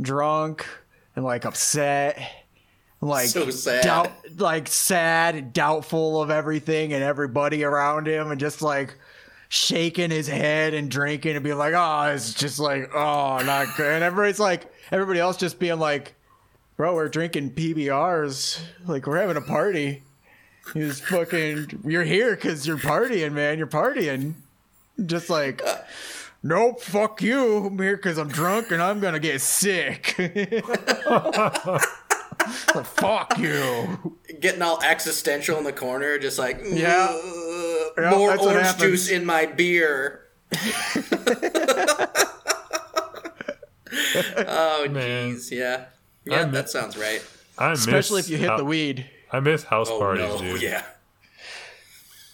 drunk 0.00 0.66
and 1.14 1.26
like 1.26 1.44
upset, 1.44 2.18
like 3.00 3.28
So 3.28 3.50
sad. 3.50 3.82
doubt, 3.82 4.12
like 4.38 4.68
sad, 4.68 5.34
and 5.34 5.52
doubtful 5.52 6.20
of 6.20 6.30
everything 6.30 6.92
and 6.92 7.02
everybody 7.02 7.64
around 7.64 8.06
him, 8.08 8.30
and 8.30 8.40
just 8.40 8.62
like 8.62 8.96
shaking 9.48 10.10
his 10.10 10.26
head 10.26 10.74
and 10.74 10.90
drinking 10.90 11.36
and 11.36 11.44
being 11.44 11.58
like, 11.58 11.74
oh, 11.74 12.12
it's 12.12 12.34
just 12.34 12.58
like, 12.58 12.90
oh, 12.94 13.40
not 13.44 13.68
good. 13.76 13.92
And 13.92 14.04
everybody's 14.04 14.40
like, 14.40 14.72
everybody 14.90 15.20
else 15.20 15.36
just 15.36 15.58
being 15.58 15.78
like, 15.78 16.14
bro, 16.76 16.94
we're 16.94 17.08
drinking 17.08 17.52
PBRs. 17.52 18.60
Like, 18.86 19.06
we're 19.06 19.18
having 19.18 19.36
a 19.36 19.40
party. 19.42 20.02
He's 20.74 21.00
fucking, 21.00 21.82
you're 21.84 22.04
here 22.04 22.34
because 22.34 22.66
you're 22.66 22.76
partying, 22.76 23.32
man. 23.32 23.58
You're 23.58 23.68
partying. 23.68 24.34
Just 25.04 25.30
like, 25.30 25.62
nope, 26.42 26.82
fuck 26.82 27.22
you. 27.22 27.66
I'm 27.66 27.78
here 27.78 27.96
because 27.96 28.18
I'm 28.18 28.28
drunk 28.28 28.72
and 28.72 28.82
I'm 28.82 29.00
to 29.00 29.20
get 29.20 29.40
sick. 29.40 30.16
like, 32.74 32.86
fuck 32.86 33.38
you. 33.38 34.16
Getting 34.40 34.62
all 34.62 34.82
existential 34.82 35.58
in 35.58 35.64
the 35.64 35.72
corner, 35.72 36.18
just 36.18 36.38
like, 36.38 36.60
Yeah. 36.64 37.08
"Ugh, 37.10 37.92
Yeah, 37.98 38.10
more 38.10 38.38
orange 38.38 38.76
juice 38.78 39.08
in 39.10 39.24
my 39.24 39.46
beer. 39.46 40.22
oh, 44.36 44.86
Man. 44.90 45.32
jeez, 45.34 45.50
yeah. 45.50 45.86
Yeah, 46.24 46.40
I 46.42 46.44
that 46.46 46.68
sounds 46.70 46.96
right. 46.96 47.24
I 47.58 47.72
Especially 47.72 48.20
if 48.20 48.28
you 48.28 48.36
hit 48.36 48.50
hou- 48.50 48.58
the 48.58 48.64
weed. 48.64 49.08
I 49.32 49.40
miss 49.40 49.64
house 49.64 49.88
Oh, 49.90 49.98
parties, 49.98 50.24
no, 50.28 50.38
dude. 50.38 50.62
yeah. 50.62 50.84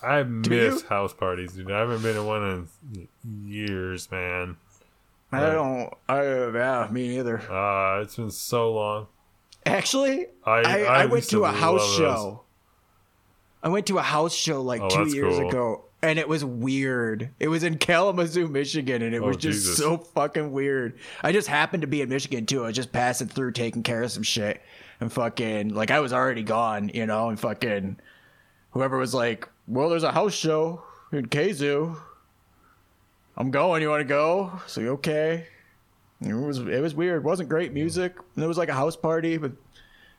I 0.03 0.23
miss 0.25 0.83
you? 0.83 0.89
house 0.89 1.13
parties, 1.13 1.53
dude. 1.53 1.71
I 1.71 1.79
haven't 1.81 2.03
been 2.03 2.15
to 2.17 2.23
one 2.25 2.69
in 2.95 3.09
years, 3.47 4.11
man. 4.11 4.57
I 5.31 5.41
don't, 5.51 5.93
I, 6.09 6.23
yeah, 6.25 6.89
me 6.91 7.09
neither. 7.17 7.39
Uh, 7.51 8.03
it's 8.03 8.17
been 8.17 8.31
so 8.31 8.73
long. 8.73 9.07
Actually, 9.67 10.27
I- 10.45 10.51
I, 10.51 10.79
I 10.83 11.03
I, 11.03 11.07
went 11.07 11.25
to 11.31 11.45
a 11.45 11.53
house 11.53 11.81
those. 11.81 11.97
show. 11.97 12.43
I 13.63 13.69
went 13.69 13.87
to 13.87 13.99
a 13.99 14.03
house 14.03 14.35
show 14.35 14.61
like 14.63 14.81
Oh, 14.81 14.89
two 14.89 15.15
years 15.15 15.39
cool. 15.39 15.49
ago, 15.49 15.85
and 16.03 16.19
it 16.19 16.29
was 16.29 16.45
weird. 16.45 17.31
It 17.39 17.47
was 17.49 17.63
in 17.63 17.79
Kalamazoo, 17.79 18.49
Michigan, 18.49 19.03
and 19.03 19.15
it 19.15 19.23
Oh, 19.23 19.29
was 19.29 19.37
just 19.37 19.61
Jesus. 19.61 19.77
so 19.79 19.99
fucking 19.99 20.51
weird. 20.51 20.99
I 21.23 21.31
just 21.31 21.47
happened 21.47 21.83
to 21.83 21.87
be 21.87 22.01
in 22.03 22.09
Michigan 22.09 22.45
too. 22.45 22.65
I 22.65 22.67
was 22.67 22.77
just 22.77 22.91
passing 22.91 23.29
through, 23.29 23.53
taking 23.53 23.85
care 23.85 24.03
of 24.03 24.11
some 24.11 24.25
shit, 24.25 24.61
and 25.01 25.13
fucking 25.13 25.75
like 25.75 25.93
I 25.93 26.01
was 26.01 26.13
already 26.13 26.43
gone, 26.43 26.91
you 26.93 27.07
know, 27.07 27.29
and 27.29 27.39
fucking 27.39 27.99
whoever 28.73 28.99
was 28.99 29.15
like, 29.15 29.49
"Well, 29.69 29.89
there's 29.91 30.03
a 30.03 30.11
house 30.13 30.35
show 30.35 30.83
in 31.13 31.27
Kazoo. 31.27 31.97
I'm 33.37 33.53
going. 33.53 33.81
You 33.83 33.91
want 33.91 34.01
to 34.01 34.05
go?" 34.09 34.61
So 34.67 34.83
okay. 34.95 35.47
It 36.25 36.35
was 36.35 36.59
it 36.59 36.81
was 36.81 36.95
weird. 36.95 37.19
It 37.23 37.25
wasn't 37.25 37.49
great 37.49 37.73
music. 37.73 38.15
It 38.37 38.47
was 38.47 38.59
like 38.59 38.69
a 38.69 38.75
house 38.75 38.97
party 38.97 39.39
with 39.39 39.53
a 39.53 39.57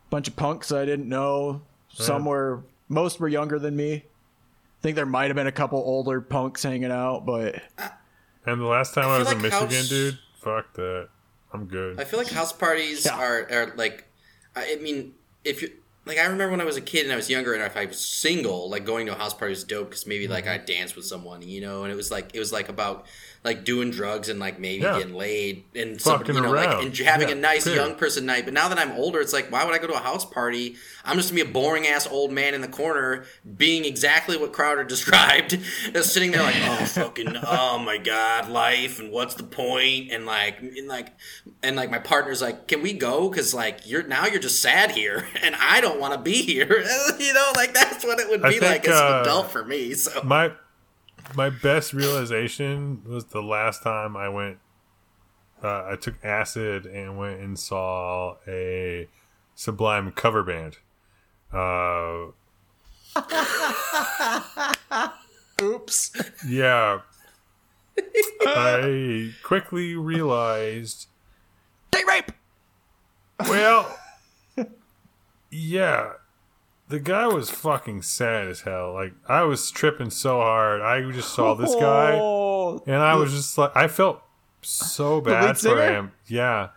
bunch 0.09 0.27
of 0.27 0.35
punks 0.35 0.71
I 0.71 0.85
didn't 0.85 1.07
know. 1.09 1.61
Some 1.89 2.23
Yeah. 2.23 2.29
were 2.29 2.63
most 2.89 3.19
were 3.19 3.27
younger 3.27 3.59
than 3.59 3.75
me. 3.75 3.93
I 3.93 4.81
think 4.81 4.95
there 4.95 5.05
might 5.05 5.27
have 5.27 5.35
been 5.35 5.47
a 5.47 5.51
couple 5.51 5.79
older 5.79 6.19
punks 6.21 6.63
hanging 6.63 6.91
out, 6.91 7.25
but 7.25 7.61
And 8.45 8.59
the 8.59 8.65
last 8.65 8.93
time 8.93 9.05
I, 9.05 9.15
I 9.15 9.19
was 9.19 9.27
feel 9.29 9.37
in 9.37 9.41
Michigan, 9.43 9.69
house- 9.69 9.89
dude, 9.89 10.19
fuck 10.41 10.73
that. 10.73 11.07
I'm 11.53 11.65
good. 11.65 11.99
I 11.99 12.03
feel 12.03 12.19
like 12.19 12.29
house 12.29 12.51
parties 12.51 13.05
Yeah. 13.05 13.15
are, 13.17 13.47
are 13.51 13.73
like, 13.75 14.07
I 14.55 14.73
I 14.77 14.81
mean, 14.81 15.13
if 15.45 15.61
you 15.61 15.71
like 16.05 16.17
I 16.17 16.23
remember 16.23 16.49
when 16.51 16.59
I 16.61 16.65
was 16.65 16.75
a 16.75 16.81
kid 16.81 17.03
and 17.05 17.13
I 17.13 17.15
was 17.15 17.29
younger 17.29 17.53
and 17.53 17.63
if 17.63 17.77
I 17.77 17.85
was 17.85 17.99
single, 17.99 18.69
like 18.69 18.83
going 18.85 19.05
to 19.05 19.13
a 19.13 19.15
house 19.17 19.33
party 19.33 19.51
was 19.51 19.63
dope 19.63 19.89
because 19.89 20.05
maybe 20.05 20.27
like 20.27 20.43
Mm-hmm. 20.45 20.61
I 20.61 20.65
danced 20.65 20.95
with 20.97 21.05
someone, 21.05 21.41
you 21.43 21.61
know, 21.61 21.83
and 21.83 21.93
it 21.93 21.95
was 21.95 22.11
like 22.11 22.31
it 22.35 22.39
was 22.39 22.51
like 22.51 22.67
about 22.69 23.05
like 23.43 23.65
doing 23.65 23.91
drugs 23.91 24.29
and 24.29 24.39
like 24.39 24.59
maybe 24.59 24.83
Yeah. 24.83 24.97
getting 24.99 25.15
laid 25.15 25.63
and 25.75 25.99
some, 26.01 26.23
you 26.25 26.33
know 26.33 26.51
around. 26.51 26.53
like 26.77 26.85
and 26.85 26.97
having 26.99 27.29
Yeah, 27.29 27.35
a 27.35 27.37
nice 27.37 27.63
period. 27.65 27.81
young 27.81 27.95
person 27.95 28.25
night. 28.25 28.45
But 28.45 28.53
now 28.53 28.69
that 28.69 28.77
I'm 28.77 28.91
older, 28.93 29.19
it's 29.19 29.33
like 29.33 29.51
why 29.51 29.65
would 29.65 29.73
I 29.73 29.79
go 29.79 29.87
to 29.87 29.93
a 29.95 29.99
house 29.99 30.25
party? 30.25 30.75
I'm 31.05 31.17
just 31.17 31.31
gonna 31.31 31.43
be 31.43 31.49
a 31.49 31.53
boring 31.53 31.85
ass 31.87 32.07
old 32.07 32.31
man 32.31 32.53
in 32.53 32.61
the 32.61 32.67
corner 32.69 33.25
being 33.57 33.83
exactly 33.85 34.37
what 34.37 34.53
Crowder 34.53 34.83
described, 34.93 35.59
just 35.93 36.13
sitting 36.13 36.31
there 36.31 36.43
like 36.43 36.55
oh 36.61 36.85
fucking 36.85 37.35
oh 37.45 37.79
my 37.79 37.97
god 37.97 38.49
life 38.49 38.99
and 38.99 39.11
what's 39.11 39.33
the 39.35 39.43
point? 39.43 39.63
point 39.63 40.11
and 40.11 40.25
like 40.25 40.59
and 40.59 40.87
like 40.87 41.13
and 41.61 41.75
like 41.77 41.89
my 41.89 41.97
partner's 41.99 42.41
like 42.41 42.67
can 42.67 42.81
we 42.81 42.91
go 42.91 43.29
because 43.29 43.53
like 43.53 43.79
you're 43.85 44.03
now 44.03 44.25
you're 44.25 44.39
just 44.41 44.61
sad 44.61 44.91
here 44.91 45.25
and 45.43 45.55
I 45.55 45.79
don't 45.79 45.99
want 45.99 46.13
to 46.13 46.19
be 46.19 46.41
here 46.41 46.83
you 47.19 47.33
know 47.33 47.51
like 47.55 47.73
that's 47.73 48.03
what 48.03 48.19
it 48.19 48.29
would 48.29 48.41
be 48.41 48.59
think, 48.59 48.63
like 48.63 48.87
as 48.87 48.99
an 48.99 49.13
uh, 49.13 49.21
adult 49.21 49.51
for 49.51 49.63
me 49.63 49.93
so 49.93 50.21
my 50.23 50.51
my 51.35 51.49
best 51.49 51.93
realization 51.93 53.01
was 53.07 53.25
the 53.25 53.41
last 53.41 53.83
time 53.83 54.15
I 54.15 54.29
went. 54.29 54.59
Uh, 55.61 55.85
I 55.91 55.95
took 55.95 56.15
acid 56.23 56.85
and 56.85 57.17
went 57.17 57.39
and 57.39 57.57
saw 57.57 58.35
a 58.47 59.07
Sublime 59.55 60.11
cover 60.11 60.43
band. 60.43 60.77
Uh, 61.51 62.31
Oops. 65.61 66.21
yeah, 66.47 67.01
I 68.41 69.31
quickly 69.43 69.95
realized. 69.95 71.07
Date 71.91 72.07
rape. 72.07 72.31
Well, 73.41 73.95
yeah, 75.51 76.13
the 76.89 76.99
guy 76.99 77.27
was 77.27 77.49
fucking 77.49 78.01
sad 78.01 78.47
as 78.47 78.61
hell. 78.61 78.93
Like 78.93 79.13
I 79.27 79.43
was 79.43 79.71
tripping 79.71 80.09
so 80.09 80.37
hard. 80.39 80.81
I 80.81 81.09
just 81.11 81.33
saw 81.33 81.53
this 81.53 81.73
guy. 81.75 82.17
Oh, 82.19 82.83
And 82.85 82.97
I 82.97 83.15
was 83.15 83.31
just 83.31 83.57
like, 83.57 83.75
I 83.75 83.87
felt 83.87 84.21
so 84.61 85.21
bad 85.21 85.57
for 85.57 85.81
him. 85.81 86.11
Yeah. 86.27 86.69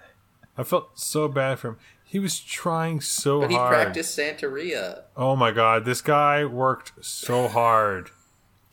I 0.57 0.63
felt 0.63 0.99
so 0.99 1.29
bad 1.29 1.59
for 1.59 1.69
him. 1.71 1.77
He 2.05 2.19
was 2.19 2.39
trying 2.41 3.01
so 3.01 3.41
but 3.41 3.51
he 3.51 3.57
hard. 3.57 3.73
practiced 3.73 4.17
Santeria 4.19 5.03
Oh 5.17 5.37
my 5.37 5.51
God. 5.51 5.85
This 5.85 6.01
guy 6.01 6.45
worked 6.45 6.93
so 7.05 7.49
hard 7.49 8.11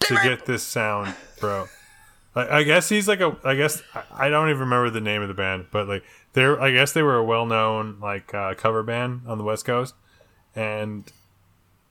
to 0.01 0.15
get 0.23 0.45
this 0.45 0.63
sound, 0.63 1.15
bro. 1.39 1.67
I, 2.35 2.59
I 2.59 2.63
guess 2.63 2.89
he's 2.89 3.07
like 3.07 3.19
a, 3.21 3.35
I 3.43 3.55
guess, 3.55 3.81
I- 3.93 4.27
I 4.27 4.29
don't 4.29 4.49
even 4.49 4.61
remember 4.61 4.89
the 4.89 5.01
name 5.01 5.21
of 5.21 5.27
the 5.27 5.33
band, 5.33 5.67
but 5.71 5.87
like, 5.87 6.03
they're, 6.33 6.59
I 6.61 6.71
guess 6.71 6.93
they 6.93 7.03
were 7.03 7.17
a 7.17 7.23
well 7.23 7.45
known, 7.45 7.99
like, 8.01 8.33
uh, 8.33 8.53
cover 8.55 8.81
band 8.83 9.21
on 9.27 9.37
the 9.37 9.43
West 9.43 9.65
Coast. 9.65 9.93
And 10.55 11.11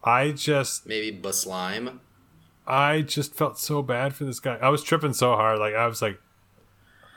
I 0.05 0.33
just, 0.33 0.87
maybe 0.87 1.17
Buslime 1.17 1.99
I 2.67 3.03
just 3.03 3.35
felt 3.35 3.59
so 3.59 3.83
bad 3.83 4.15
for 4.15 4.25
this 4.25 4.41
guy. 4.41 4.57
I 4.57 4.69
was 4.69 4.83
tripping 4.83 5.13
so 5.15 5.35
hard. 5.35 5.59
Like 5.59 5.75
I 5.75 5.87
was 5.87 6.01
like, 6.01 6.21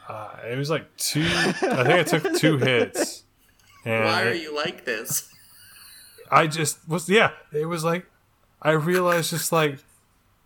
uh, 0.09 0.35
it 0.49 0.57
was 0.57 0.69
like 0.69 0.95
two. 0.97 1.25
I 1.25 1.51
think 1.51 1.89
I 1.89 2.03
took 2.03 2.35
two 2.35 2.57
hits, 2.57 3.23
and 3.85 4.05
why 4.05 4.23
are 4.23 4.33
you 4.33 4.55
like 4.55 4.85
this 4.85 5.31
I 6.31 6.47
just 6.47 6.87
was 6.87 7.09
yeah. 7.09 7.31
It 7.53 7.65
was 7.65 7.83
like 7.83 8.07
I 8.61 8.71
realized 8.71 9.29
just 9.29 9.51
like 9.51 9.79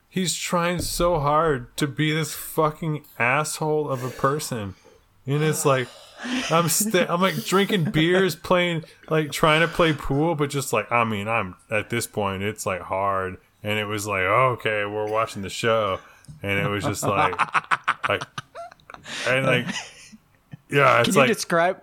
he's 0.09 0.35
trying 0.35 0.79
so 0.79 1.19
hard 1.19 1.75
to 1.77 1.87
be 1.87 2.13
this 2.13 2.33
fucking 2.33 3.05
asshole 3.17 3.89
of 3.89 4.03
a 4.03 4.09
person, 4.09 4.75
and 5.25 5.43
it's 5.43 5.65
like. 5.65 5.87
I'm 6.51 6.67
sta 6.69 7.05
I'm 7.09 7.21
like 7.21 7.35
drinking 7.45 7.85
beers, 7.91 8.35
playing 8.35 8.83
like 9.09 9.31
trying 9.31 9.61
to 9.61 9.67
play 9.67 9.93
pool, 9.93 10.35
but 10.35 10.49
just 10.49 10.73
like 10.73 10.91
I 10.91 11.03
mean, 11.03 11.27
I'm 11.27 11.55
at 11.69 11.89
this 11.89 12.07
point, 12.07 12.43
it's 12.43 12.65
like 12.65 12.81
hard, 12.81 13.37
and 13.63 13.79
it 13.79 13.85
was 13.85 14.05
like 14.07 14.23
oh, 14.23 14.57
okay, 14.57 14.85
we're 14.85 15.09
watching 15.09 15.41
the 15.41 15.49
show, 15.49 15.99
and 16.43 16.59
it 16.59 16.67
was 16.67 16.83
just 16.83 17.03
like 17.03 17.37
like 18.09 18.23
and 19.27 19.45
like 19.45 19.67
yeah, 20.69 20.99
it's 20.99 21.07
Can 21.07 21.15
you 21.15 21.19
like 21.21 21.27
describe? 21.27 21.81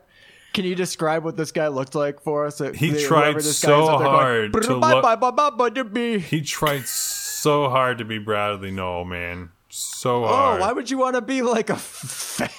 Can 0.52 0.64
you 0.64 0.74
describe 0.74 1.22
what 1.22 1.36
this 1.36 1.52
guy 1.52 1.68
looked 1.68 1.94
like 1.94 2.20
for 2.22 2.46
us? 2.46 2.58
He 2.58 2.88
Whoever 2.88 3.06
tried 3.06 3.36
this 3.36 3.58
so 3.58 3.88
up 3.88 3.98
going, 3.98 4.10
hard 4.10 4.52
to 4.52 4.74
look- 4.74 5.02
bye, 5.02 5.16
bye, 5.16 5.30
bye, 5.30 5.50
bye, 5.50 5.70
to 5.70 5.84
be." 5.84 6.18
he 6.18 6.40
tried 6.40 6.86
so 6.86 7.68
hard 7.68 7.98
to 7.98 8.04
be 8.04 8.18
Bradley 8.18 8.70
Nowell, 8.70 9.04
man, 9.04 9.50
so 9.68 10.24
hard. 10.24 10.60
Oh, 10.60 10.64
why 10.64 10.72
would 10.72 10.90
you 10.90 10.98
want 10.98 11.14
to 11.16 11.20
be 11.20 11.42
like 11.42 11.68
a 11.68 11.76
fat 11.76 12.52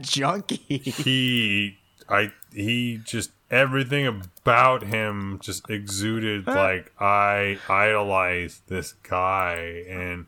junkie? 0.00 0.56
he 0.78 1.78
I 2.08 2.32
he 2.52 3.00
just 3.04 3.30
everything 3.50 4.06
about 4.06 4.82
him 4.82 5.38
just 5.42 5.68
exuded 5.70 6.46
like 6.46 6.92
I 7.00 7.58
idolize 7.68 8.62
this 8.66 8.92
guy. 9.02 9.84
And 9.88 10.26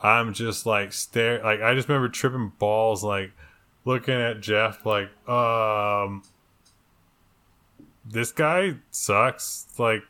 I'm 0.00 0.34
just 0.34 0.66
like 0.66 0.92
stare 0.92 1.42
like 1.42 1.60
I 1.60 1.74
just 1.74 1.88
remember 1.88 2.08
tripping 2.08 2.52
balls 2.58 3.02
like 3.02 3.32
looking 3.84 4.14
at 4.14 4.40
Jeff 4.40 4.84
like 4.84 5.10
um 5.28 6.22
this 8.04 8.32
guy 8.32 8.74
sucks. 8.90 9.66
Like 9.78 10.02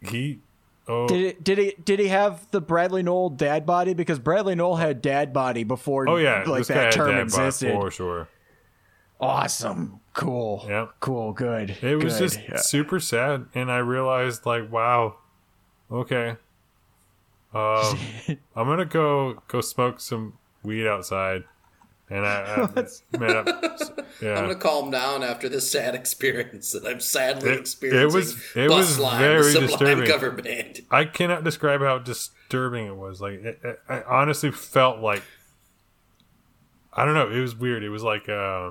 he 0.00 0.40
oh 0.88 1.08
Did 1.08 1.20
it, 1.24 1.44
did 1.44 1.58
he 1.58 1.74
did 1.84 1.98
he 1.98 2.08
have 2.08 2.50
the 2.50 2.60
Bradley 2.60 3.02
Nowell 3.02 3.30
dad 3.30 3.66
body? 3.66 3.94
Because 3.94 4.18
Bradley 4.18 4.54
Nowell 4.54 4.76
had 4.76 5.02
dad 5.02 5.32
body 5.32 5.64
before 5.64 6.08
oh 6.08 6.16
yeah 6.16 6.44
like 6.46 6.66
that 6.66 6.92
term 6.92 7.16
existed. 7.18 7.72
for 7.72 7.90
sure 7.90 8.28
Awesome. 9.20 10.00
Cool. 10.12 10.64
Yeah. 10.68 10.88
Cool. 11.00 11.32
Good. 11.32 11.78
It 11.82 11.96
was 11.96 12.14
good. 12.14 12.18
just 12.18 12.40
Yeah. 12.48 12.56
super 12.58 13.00
sad, 13.00 13.46
and 13.54 13.70
I 13.72 13.78
realized 13.78 14.44
like, 14.44 14.70
wow, 14.70 15.16
okay, 15.90 16.36
um, 17.54 17.98
I'm 18.56 18.66
gonna 18.66 18.84
go 18.84 19.42
go 19.48 19.60
smoke 19.60 20.00
some 20.00 20.34
weed 20.62 20.86
outside, 20.86 21.44
and 22.08 22.24
I, 22.26 22.68
I 22.76 22.86
man, 23.18 23.48
I, 23.48 23.80
yeah, 24.22 24.34
I'm 24.34 24.44
gonna 24.44 24.54
calm 24.54 24.90
down 24.90 25.22
after 25.22 25.48
this 25.48 25.70
sad 25.70 25.94
experience 25.94 26.72
that 26.72 26.86
I'm 26.86 27.00
sadly 27.00 27.50
It- 27.50 27.54
it 27.54 27.60
experiencing. 27.60 28.16
was- 28.16 28.36
it 28.54 28.70
was 28.70 28.86
Bus 28.90 28.98
Line, 28.98 29.18
very 29.20 29.52
disturbing. 29.52 30.06
cover 30.06 30.30
band. 30.30 30.80
I 30.90 31.04
cannot 31.04 31.42
describe 31.44 31.80
how 31.80 31.98
disturbing 31.98 32.86
it 32.86 32.96
was. 32.96 33.20
Like, 33.20 33.34
it, 33.44 33.60
it- 33.64 33.80
I 33.88 34.02
honestly 34.02 34.50
felt 34.52 35.00
like, 35.00 35.22
I 36.92 37.04
don't 37.04 37.14
know, 37.14 37.30
it 37.30 37.40
was 37.40 37.54
weird. 37.56 37.82
It 37.82 37.90
was 37.90 38.02
like 38.02 38.28
uh, 38.28 38.70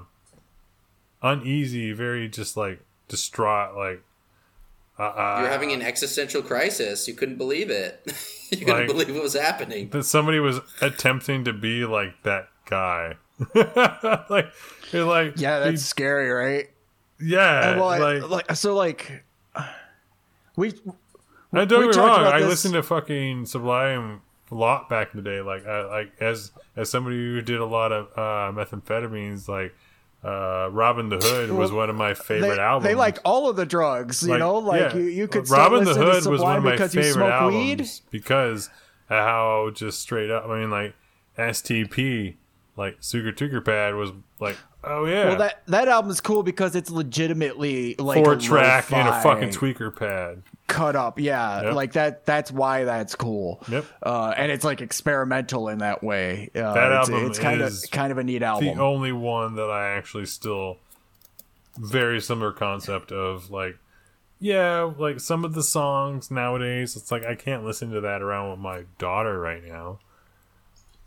uneasy, 1.21 1.91
very 1.93 2.27
just 2.29 2.57
like 2.57 2.79
distraught, 3.07 3.75
like. 3.75 4.01
Uh, 4.97 5.39
You're 5.41 5.49
having 5.49 5.73
an 5.73 5.81
existential 5.81 6.41
crisis. 6.41 7.05
You 7.05 7.15
couldn't 7.15 7.35
believe 7.37 7.69
it. 7.69 8.01
you 8.49 8.59
couldn't 8.59 8.77
Like- 8.77 8.87
believe 8.87 9.13
what 9.13 9.23
was 9.23 9.33
happening. 9.33 9.89
that 9.89 10.03
somebody 10.05 10.39
was 10.39 10.61
attempting 10.81 11.43
to 11.43 11.51
be 11.53 11.83
like 11.85 12.23
that 12.23 12.47
guy. 12.65 13.15
like, 14.29 14.47
you're 14.91 15.05
like, 15.05 15.33
yeah, 15.39 15.59
that's 15.59 15.83
scary, 15.83 16.29
right? 16.29 16.69
yeah, 17.19 17.71
And 17.71 17.79
well, 17.79 17.89
I- 17.89 17.97
like, 17.99 18.29
like 18.29 18.55
so, 18.55 18.75
like 18.75 19.23
we 20.55 20.73
and 21.51 21.69
don't 21.69 21.87
we 21.87 21.93
get 21.93 21.95
me 21.97 22.01
wrong. 22.01 22.25
I 22.25 22.39
this- 22.39 22.49
listened 22.49 22.73
to 22.75 22.83
fucking 22.83 23.45
Sublime 23.45 24.21
a 24.51 24.55
lot 24.55 24.89
back 24.89 25.13
in 25.13 25.21
the 25.23 25.29
day. 25.29 25.41
Like, 25.41 25.65
I, 25.65 25.85
like 25.85 26.11
as 26.21 26.51
as 26.75 26.89
somebody 26.89 27.15
who 27.17 27.41
did 27.41 27.59
a 27.59 27.65
lot 27.65 27.91
of 27.91 28.07
uh, 28.17 28.51
methamphetamines, 28.57 29.47
like 29.47 29.73
uh, 30.23 30.69
Robbin' 30.71 31.09
the 31.09 31.17
Hood 31.17 31.51
was 31.51 31.71
one 31.71 31.89
of 31.89 31.95
my 31.95 32.13
favorite 32.13 32.55
they, 32.55 32.61
albums. 32.61 32.83
they 32.89 32.95
like 32.95 33.19
all 33.25 33.49
of 33.49 33.55
the 33.55 33.65
drugs, 33.65 34.23
you 34.23 34.29
Like, 34.29 34.39
know. 34.39 34.57
Like 34.57 34.79
yeah. 34.93 34.95
you, 34.95 35.03
you 35.05 35.27
could 35.27 35.49
Robbin' 35.49 35.83
the 35.83 35.93
Hood 35.93 36.25
was 36.25 36.41
one 36.41 36.57
of 36.57 36.63
my 36.63 36.71
because 36.71 36.95
you 36.95 37.01
favorite 37.01 37.13
smoke 37.13 37.31
albums 37.31 37.55
weed. 37.55 37.89
because 38.11 38.67
of 39.09 39.17
how 39.23 39.71
just 39.73 39.99
straight 40.01 40.31
up. 40.31 40.45
I 40.47 40.59
mean, 40.59 40.71
like 40.71 40.95
STP, 41.37 42.35
like 42.77 42.97
Sugar 43.01 43.31
Tucker 43.31 43.61
Pad 43.61 43.95
was 43.95 44.11
like, 44.39 44.57
oh 44.83 45.05
yeah, 45.05 45.25
Well, 45.29 45.37
that 45.37 45.65
that 45.67 45.87
album 45.87 46.11
is 46.11 46.21
cool 46.21 46.43
because 46.43 46.75
it's 46.75 46.89
legitimately 46.89 47.95
like 47.97 48.23
four 48.23 48.33
a 48.33 48.37
track 48.37 48.91
and 48.91 49.07
a 49.07 49.21
fucking 49.21 49.49
tweaker 49.49 49.95
pad. 49.95 50.43
cut 50.67 50.95
up. 50.95 51.19
Yeah, 51.19 51.61
Yep. 51.63 51.73
like 51.73 51.93
that. 51.93 52.25
That's 52.25 52.51
why 52.51 52.83
that's 52.83 53.15
cool. 53.15 53.61
Yep. 53.69 53.85
Uh, 54.03 54.33
and 54.35 54.51
it's 54.51 54.65
like 54.65 54.81
experimental 54.81 55.69
in 55.69 55.79
that 55.79 56.03
way. 56.03 56.49
Uh, 56.55 56.73
That 56.73 56.91
it's, 56.91 57.09
album 57.09 57.25
it's 57.27 57.39
kind 57.39 57.61
of 57.61 57.73
kind 57.91 58.11
of 58.11 58.17
a 58.17 58.23
neat 58.23 58.43
album. 58.43 58.75
The 58.75 58.81
only 58.81 59.11
one 59.11 59.55
that 59.55 59.69
I 59.69 59.95
actually 59.95 60.25
still 60.25 60.77
very 61.77 62.21
similar 62.21 62.51
concept 62.51 63.11
of 63.11 63.49
like 63.49 63.77
yeah, 64.39 64.91
like 64.97 65.21
some 65.21 65.45
of 65.45 65.53
the 65.53 65.63
songs 65.63 66.29
nowadays, 66.29 66.97
it's 66.97 67.09
like 67.11 67.23
I 67.23 67.35
can't 67.35 67.63
listen 67.63 67.91
to 67.91 68.01
that 68.01 68.21
around 68.21 68.51
with 68.51 68.59
my 68.59 68.83
daughter 68.99 69.39
right 69.39 69.63
now. 69.63 69.99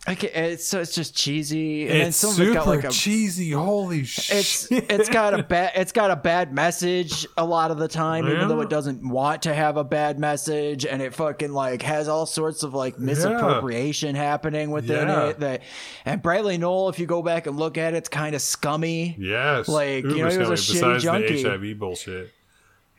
Okay, 0.09 0.29
it's 0.29 0.65
so 0.65 0.81
it's 0.81 0.95
just 0.95 1.15
cheesy, 1.15 1.87
and 1.89 2.09
it's 2.09 2.17
some 2.17 2.31
of 2.31 2.37
super 2.37 2.55
got 2.55 2.67
like 2.67 2.85
a 2.85 2.89
cheesy. 2.89 3.51
Holy 3.51 4.01
it's 4.01 4.69
shit! 4.69 4.91
it's 4.91 5.09
got 5.09 5.39
a 5.39 5.43
bad 5.55 5.73
it's 5.75 5.93
got 5.93 6.11
a 6.11 6.17
bad 6.17 6.53
message 6.55 7.27
a 7.37 7.45
lot 7.45 7.71
of 7.71 7.79
the 7.79 7.89
time 7.89 8.27
even 8.27 8.49
though 8.49 8.61
it 8.61 8.71
doesn't 8.71 9.07
want 9.07 9.43
to 9.43 9.53
have 9.53 9.77
a 9.77 9.85
bad 9.85 10.19
message 10.19 10.87
and 10.87 11.03
it 11.03 11.15
fucking 11.15 11.53
like 11.53 11.83
has 11.83 12.09
all 12.09 12.25
sorts 12.27 12.63
of 12.63 12.73
like 12.75 12.99
misappropriation 12.99 14.15
happening 14.15 14.71
within 14.71 15.09
Yeah. 15.09 15.27
it 15.27 15.41
that 15.41 15.63
and 16.07 16.23
Bradley 16.23 16.57
Nowell 16.59 16.89
if 16.89 16.99
you 16.99 17.07
go 17.07 17.21
back 17.21 17.47
and 17.47 17.59
look 17.59 17.77
at 17.77 17.93
it 17.93 17.99
it's 17.99 18.09
kind 18.09 18.35
of 18.35 18.41
scummy 18.41 19.15
yes, 19.19 19.69
like, 19.69 20.05
you 20.05 20.11
know, 20.23 20.31
uber 20.31 20.31
he 20.31 20.39
was 20.51 20.71
a 20.71 20.75
shitty 20.75 21.01
junkie. 21.01 21.43
the 21.43 21.51
HIV 21.51 21.79
bullshit. 21.79 22.33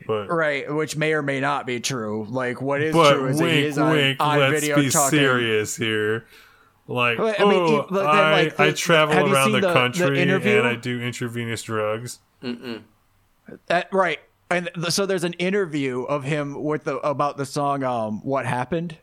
but 0.06 0.28
Right, 0.28 0.72
which 0.72 0.96
may 0.96 1.14
or 1.14 1.24
may 1.24 1.40
not 1.40 1.66
be 1.66 1.80
true. 1.80 2.28
Like 2.30 2.62
what 2.62 2.82
is 2.84 2.94
true 2.94 3.28
is 3.30 3.40
that 3.40 3.46
he 3.46 3.52
wink, 3.56 3.66
is 3.66 3.78
on, 3.80 3.92
wink. 3.94 4.18
on 4.20 4.40
let's 4.40 4.60
video 4.62 4.76
be 4.76 4.90
talking. 4.90 5.18
serious 5.18 5.76
here. 5.76 6.26
Like, 6.92 7.20
I 7.20 7.44
mean, 7.46 7.54
oh, 7.62 7.86
but 7.90 7.98
then, 8.02 8.08
I, 8.08 8.32
like, 8.44 8.60
I 8.60 8.66
the- 8.68 8.74
travel 8.74 9.32
around 9.32 9.52
the, 9.52 9.60
the- 9.62 9.68
the 9.68 9.74
country 9.74 10.20
interview? 10.22 10.58
and 10.58 10.68
I 10.68 10.76
do 10.76 11.00
intravenous 11.00 11.62
drugs. 11.62 12.18
That, 13.68 13.90
right, 13.92 14.20
and 14.50 14.70
th- 14.76 14.90
so 14.92 15.06
there's 15.06 15.24
an 15.24 15.34
interview 15.34 16.04
of 16.04 16.24
him 16.24 16.64
with 16.64 16.84
the 16.86 16.98
about 16.98 17.38
the 17.38 17.46
song 17.46 17.84
um 17.84 18.22
"What 18.22 18.46
Happened," 18.46 18.98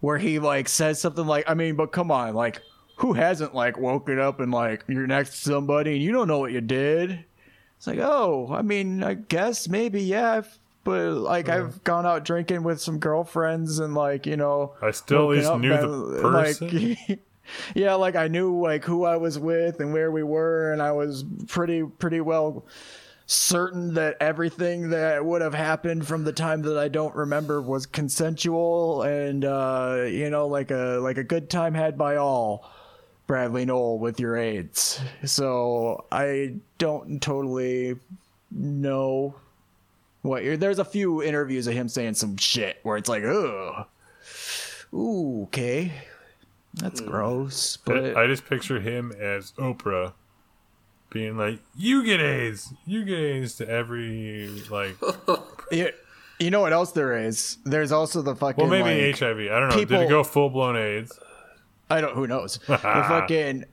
where 0.00 0.18
he 0.18 0.38
like 0.38 0.68
says 0.68 1.00
something 1.00 1.26
like, 1.26 1.48
"I 1.48 1.54
mean, 1.54 1.74
but 1.76 1.92
come 1.92 2.10
on, 2.10 2.34
like 2.34 2.60
who 2.98 3.12
hasn't 3.12 3.54
like 3.54 3.78
woken 3.78 4.18
up 4.18 4.40
and 4.40 4.50
like 4.52 4.84
you're 4.88 5.06
next 5.06 5.30
to 5.30 5.36
somebody 5.50 5.92
and 5.94 6.02
you 6.02 6.12
don't 6.12 6.28
know 6.28 6.38
what 6.38 6.52
you 6.52 6.60
did?" 6.60 7.24
It's 7.78 7.86
like, 7.86 7.98
oh, 7.98 8.48
I 8.50 8.62
mean, 8.62 9.02
I 9.02 9.12
guess 9.14 9.68
maybe 9.68 10.00
yeah, 10.02 10.32
I've, 10.32 10.58
but 10.86 11.14
like 11.14 11.48
I've 11.48 11.82
gone 11.82 12.06
out 12.06 12.24
drinking 12.24 12.62
with 12.62 12.80
some 12.80 13.00
girlfriends 13.00 13.80
and 13.80 13.92
like 13.92 14.24
you 14.24 14.36
know 14.36 14.74
I 14.80 14.92
still 14.92 15.32
at 15.32 15.38
least 15.38 15.56
knew 15.56 15.72
and, 15.72 16.16
the 16.16 16.22
person. 16.22 16.96
Like, 17.08 17.20
yeah, 17.74 17.94
like 17.94 18.14
I 18.14 18.28
knew 18.28 18.62
like 18.62 18.84
who 18.84 19.04
I 19.04 19.16
was 19.16 19.36
with 19.36 19.80
and 19.80 19.92
where 19.92 20.12
we 20.12 20.22
were, 20.22 20.72
and 20.72 20.80
I 20.80 20.92
was 20.92 21.24
pretty 21.48 21.82
pretty 21.82 22.20
well 22.20 22.64
certain 23.26 23.94
that 23.94 24.16
everything 24.20 24.90
that 24.90 25.24
would 25.24 25.42
have 25.42 25.54
happened 25.54 26.06
from 26.06 26.22
the 26.22 26.32
time 26.32 26.62
that 26.62 26.78
I 26.78 26.86
don't 26.86 27.16
remember 27.16 27.60
was 27.60 27.84
consensual 27.84 29.02
and 29.02 29.44
uh, 29.44 30.04
you 30.06 30.30
know 30.30 30.46
like 30.46 30.70
a 30.70 31.00
like 31.02 31.18
a 31.18 31.24
good 31.24 31.50
time 31.50 31.74
had 31.74 31.98
by 31.98 32.16
all. 32.16 32.70
Bradley 33.26 33.64
Nowell 33.64 33.98
with 33.98 34.20
your 34.20 34.36
AIDS. 34.36 35.00
So 35.24 36.04
I 36.12 36.54
don't 36.78 37.20
totally 37.20 37.96
know 38.52 39.34
what 40.26 40.44
you're. 40.44 40.56
There's 40.56 40.78
a 40.78 40.84
few 40.84 41.22
interviews 41.22 41.66
of 41.66 41.74
him 41.74 41.88
saying 41.88 42.14
some 42.14 42.36
shit 42.36 42.78
where 42.82 42.96
it's 42.96 43.08
like, 43.08 43.24
ugh, 43.24 43.86
ooh, 44.92 45.44
okay, 45.44 45.92
that's 46.74 47.00
gross. 47.00 47.76
But 47.78 48.16
I 48.16 48.26
just 48.26 48.46
picture 48.46 48.80
him 48.80 49.12
as 49.18 49.52
Oprah 49.52 50.12
being 51.10 51.36
like, 51.36 51.60
"You 51.76 52.04
get 52.04 52.20
AIDS, 52.20 52.72
you 52.86 53.04
get 53.04 53.18
AIDS" 53.18 53.56
to 53.56 53.68
every 53.68 54.48
like. 54.70 54.96
you, 55.72 55.90
you 56.38 56.50
know 56.50 56.60
what 56.60 56.72
else 56.72 56.92
there 56.92 57.16
is? 57.16 57.58
There's 57.64 57.92
also 57.92 58.22
the 58.22 58.36
fucking. 58.36 58.68
Well, 58.68 58.70
maybe 58.70 59.06
like, 59.06 59.18
HIV. 59.18 59.38
I 59.38 59.58
don't 59.58 59.68
know. 59.70 59.76
Did 59.76 59.88
people- 59.88 60.02
it 60.02 60.08
go 60.08 60.22
full 60.22 60.50
blown 60.50 60.76
AIDS? 60.76 61.18
I 61.88 62.00
don't. 62.00 62.14
Who 62.14 62.26
knows? 62.26 62.58
the 62.66 62.78
fucking 62.78 63.64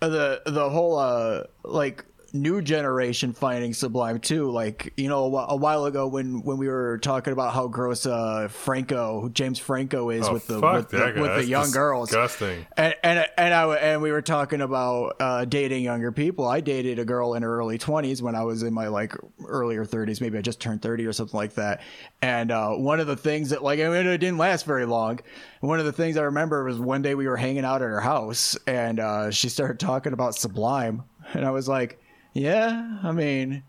the 0.00 0.42
the 0.46 0.70
whole 0.70 0.98
uh 0.98 1.44
like 1.64 2.04
new 2.32 2.60
generation 2.60 3.32
finding 3.32 3.72
Sublime 3.72 4.20
too. 4.20 4.50
Like 4.50 4.92
you 4.96 5.08
know 5.08 5.34
a, 5.36 5.56
while 5.56 5.86
ago 5.86 6.06
when 6.06 6.42
when 6.42 6.58
we 6.58 6.68
were 6.68 6.98
talking 6.98 7.32
about 7.32 7.54
how 7.54 7.68
gross 7.68 8.06
uh 8.06 8.48
Franco 8.48 9.28
James 9.30 9.58
Franco 9.58 10.10
is 10.10 10.28
Oh, 10.28 10.32
with 10.34 10.46
the 10.46 10.60
with 10.60 10.88
the, 10.90 11.14
with 11.16 11.36
the 11.36 11.44
young 11.44 11.70
girls. 11.70 12.08
Disgusting. 12.08 12.66
And 12.76 12.94
and 13.02 13.26
and 13.36 13.54
I 13.54 13.74
and 13.76 14.02
we 14.02 14.12
were 14.12 14.22
talking 14.22 14.60
about 14.60 15.16
uh, 15.20 15.44
dating 15.44 15.82
younger 15.84 16.12
people. 16.12 16.46
I 16.46 16.60
dated 16.60 16.98
a 16.98 17.04
girl 17.04 17.34
in 17.34 17.42
her 17.42 17.58
early 17.58 17.78
twenties 17.78 18.22
when 18.22 18.34
I 18.34 18.44
was 18.44 18.62
in 18.62 18.74
my 18.74 18.88
like 18.88 19.14
earlier 19.46 19.84
thirties. 19.84 20.20
Maybe 20.20 20.38
I 20.38 20.42
just 20.42 20.60
turned 20.60 20.82
thirty 20.82 21.06
or 21.06 21.12
something 21.12 21.36
like 21.36 21.54
that. 21.54 21.80
And 22.22 22.50
uh, 22.50 22.70
one 22.72 23.00
of 23.00 23.06
the 23.06 23.16
things 23.16 23.50
that 23.50 23.62
like 23.62 23.80
I 23.80 23.88
mean, 23.88 24.06
it 24.06 24.18
didn't 24.18 24.38
last 24.38 24.66
very 24.66 24.86
long. 24.86 25.20
One 25.60 25.80
of 25.80 25.86
the 25.86 25.92
things 25.92 26.16
I 26.16 26.22
remember 26.22 26.64
was 26.64 26.78
one 26.78 27.02
day 27.02 27.14
we 27.14 27.26
were 27.26 27.36
hanging 27.36 27.64
out 27.64 27.82
at 27.82 27.88
her 27.88 28.00
house 28.00 28.56
and 28.66 29.00
uh, 29.00 29.30
she 29.30 29.48
started 29.48 29.80
talking 29.80 30.12
about 30.12 30.34
Sublime, 30.34 31.02
and 31.32 31.44
I 31.44 31.50
was 31.50 31.68
like, 31.68 32.00
"Yeah, 32.32 32.98
I 33.02 33.12
mean." 33.12 33.62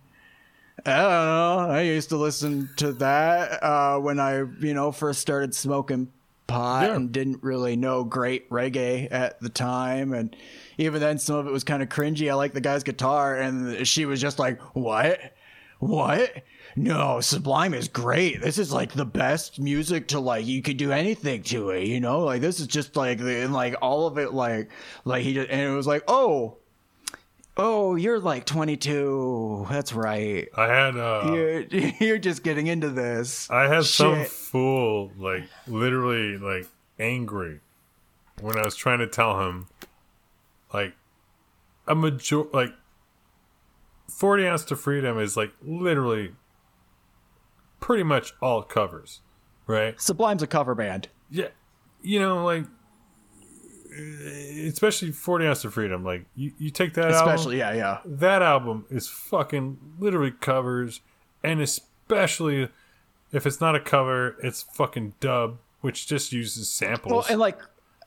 I 0.86 0.96
don't 0.96 1.10
know. 1.12 1.74
I 1.76 1.82
used 1.82 2.08
to 2.08 2.16
listen 2.18 2.70
to 2.78 2.94
that 2.94 3.62
uh, 3.62 4.00
when 4.00 4.18
I, 4.18 4.38
you 4.38 4.74
know, 4.74 4.94
first 4.94 5.20
started 5.20 5.54
smoking 5.54 6.08
pot 6.48 6.84
Yeah. 6.88 6.96
and 6.96 7.12
didn't 7.12 7.44
really 7.44 7.76
know 7.76 8.06
great 8.06 8.50
reggae 8.50 9.10
at 9.12 9.42
the 9.42 9.50
time. 9.50 10.14
And 10.14 10.34
even 10.78 11.02
then, 11.02 11.20
some 11.20 11.36
of 11.36 11.48
it 11.48 11.52
was 11.52 11.66
kind 11.66 11.84
of 11.84 11.90
cringy. 11.90 12.32
I 12.32 12.36
like 12.36 12.54
the 12.54 12.62
guy's 12.62 12.84
guitar, 12.84 13.36
and 13.36 13.86
she 13.86 14.06
was 14.06 14.22
just 14.22 14.40
like, 14.40 14.62
"What? 14.74 15.20
What? 15.80 16.32
No, 16.78 17.20
Sublime 17.20 17.74
is 17.74 17.90
great. 17.90 18.42
This 18.42 18.58
is 18.58 18.72
like 18.72 18.94
the 18.94 19.06
best 19.06 19.60
music 19.60 20.08
to 20.10 20.20
like. 20.22 20.46
You 20.46 20.62
could 20.62 20.78
do 20.78 20.94
anything 20.94 21.44
to 21.44 21.72
it, 21.72 21.88
you 21.88 22.00
know. 22.00 22.22
Like 22.22 22.40
this 22.40 22.62
is 22.62 22.68
just 22.68 22.96
like 22.96 23.18
the 23.18 23.44
and 23.44 23.54
like 23.54 23.76
all 23.82 24.08
of 24.08 24.18
it, 24.18 24.34
like 24.34 24.70
like 25.04 25.24
he 25.24 25.34
just, 25.34 25.50
and 25.50 25.60
it 25.60 25.76
was 25.76 25.88
like, 25.88 26.04
oh." 26.08 26.56
Oh, 27.62 27.96
you're 27.96 28.20
like 28.20 28.46
22. 28.46 29.68
That's 29.70 29.92
right. 29.92 30.48
I 30.56 30.68
had 30.68 30.96
uh, 30.96 31.32
You're, 31.34 31.60
you're 32.00 32.18
just 32.18 32.42
getting 32.42 32.68
into 32.68 32.90
this. 32.90 33.50
I 33.50 33.68
had 33.68 33.84
some 33.84 34.24
fool 34.24 35.12
like 35.18 35.44
literally 35.68 36.38
like 36.38 36.68
angry 36.98 37.60
when 38.42 38.58
I 38.58 38.64
was 38.64 38.76
trying 38.76 39.00
to 39.00 39.08
tell 39.08 39.42
him 39.42 39.68
like 40.74 40.94
a 41.88 41.96
major 41.96 42.44
like 42.54 42.74
forty 44.08 44.48
ounce 44.48 44.64
to 44.66 44.76
freedom 44.76 45.20
is 45.20 45.36
like 45.36 45.52
literally 45.62 46.34
pretty 47.80 48.04
much 48.04 48.34
all 48.42 48.64
covers, 48.64 49.22
right? 49.68 50.00
Sublime's 50.00 50.44
a 50.44 50.48
cover 50.48 50.76
band. 50.76 51.10
Yeah, 51.30 51.50
you 52.02 52.20
know 52.20 52.46
like 52.46 52.66
especially 54.68 55.12
forty 55.12 55.46
ounce 55.46 55.62
to 55.64 55.72
freedom. 55.72 56.04
Like 56.04 56.26
you, 56.36 56.52
you 56.58 56.70
take 56.70 56.94
that 56.96 57.12
album, 57.12 57.34
Especially, 57.34 57.58
yeah, 57.58 57.74
yeah. 57.74 57.98
that 58.06 58.42
album 58.42 58.86
is 58.90 59.08
fucking 59.08 59.78
literally 60.00 60.32
covers, 60.32 61.02
and 61.44 61.62
especially 61.62 62.70
if 63.32 63.46
it's 63.46 63.62
not 63.62 63.76
a 63.76 63.80
cover, 63.80 64.36
it's 64.42 64.62
fucking 64.62 65.14
dub, 65.20 65.58
which 65.82 66.08
just 66.08 66.32
uses 66.34 66.70
samples. 66.70 67.12
Well, 67.12 67.26
and 67.30 67.40
like, 67.40 67.60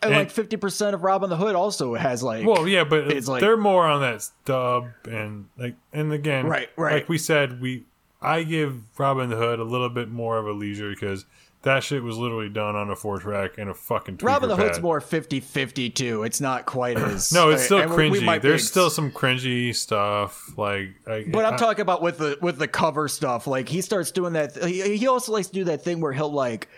and, 0.02 0.12
And- 0.12 0.14
like 0.14 0.32
50% 0.32 0.94
of 0.94 1.04
Robbin' 1.04 1.30
the 1.30 1.36
Hood 1.36 1.54
also 1.54 1.94
has 1.94 2.22
like. 2.22 2.44
Well, 2.44 2.66
yeah, 2.66 2.82
but 2.84 3.08
It's 3.12 3.28
like- 3.28 3.40
they're 3.40 3.56
more 3.56 3.86
on 3.86 4.00
that 4.00 4.28
dub 4.44 4.88
and 5.08 5.46
like, 5.56 5.76
and 5.92 6.12
again, 6.12 6.46
Right, 6.46 6.70
right. 6.76 6.94
Like 6.94 7.08
we 7.08 7.18
said, 7.18 7.60
we 7.60 7.84
I 8.20 8.42
give 8.42 8.80
Robbin' 8.98 9.30
the 9.30 9.36
Hood 9.36 9.58
a 9.60 9.64
little 9.64 9.88
bit 9.88 10.08
more 10.08 10.38
of 10.38 10.46
a 10.46 10.52
leisure 10.52 10.90
because 10.90 11.24
that 11.62 11.82
shit 11.84 12.02
was 12.02 12.16
literally 12.18 12.48
done 12.48 12.74
on 12.76 12.90
a 12.90 12.96
four 12.96 13.18
track 13.20 13.58
and 13.58 13.70
a 13.70 13.74
fucking. 13.74 14.18
Robbin' 14.22 14.48
the 14.48 14.56
Hood's 14.56 14.78
pad. 14.78 14.82
more 14.82 15.00
50 15.00 15.40
50 15.40 15.90
too. 15.90 16.22
It's 16.24 16.40
not 16.40 16.66
quite 16.66 16.96
as. 16.98 17.32
No, 17.32 17.50
it's 17.50 17.64
still 17.64 17.78
and 17.78 17.90
we- 17.94 18.10
we 18.10 18.20
cringy. 18.20 18.24
might 18.24 18.42
There's 18.42 18.62
be- 18.62 18.66
still 18.66 18.90
some 18.90 19.10
cringy 19.12 19.74
stuff. 19.74 20.56
Like, 20.58 20.90
I, 21.06 21.24
But 21.30 21.44
I'm 21.44 21.54
I- 21.54 21.56
talking 21.56 21.82
about 21.82 22.02
with 22.02 22.18
the 22.18 22.38
with 22.42 22.58
the 22.58 22.68
cover 22.68 23.08
stuff. 23.08 23.46
Like 23.46 23.68
he 23.68 23.80
starts 23.80 24.10
doing 24.10 24.32
that. 24.34 24.56
He, 24.64 24.96
he 24.96 25.06
also 25.06 25.32
likes 25.32 25.46
to 25.48 25.52
do 25.54 25.64
that 25.64 25.82
thing 25.82 26.00
where 26.00 26.12
he'll 26.12 26.32
like 26.32 26.68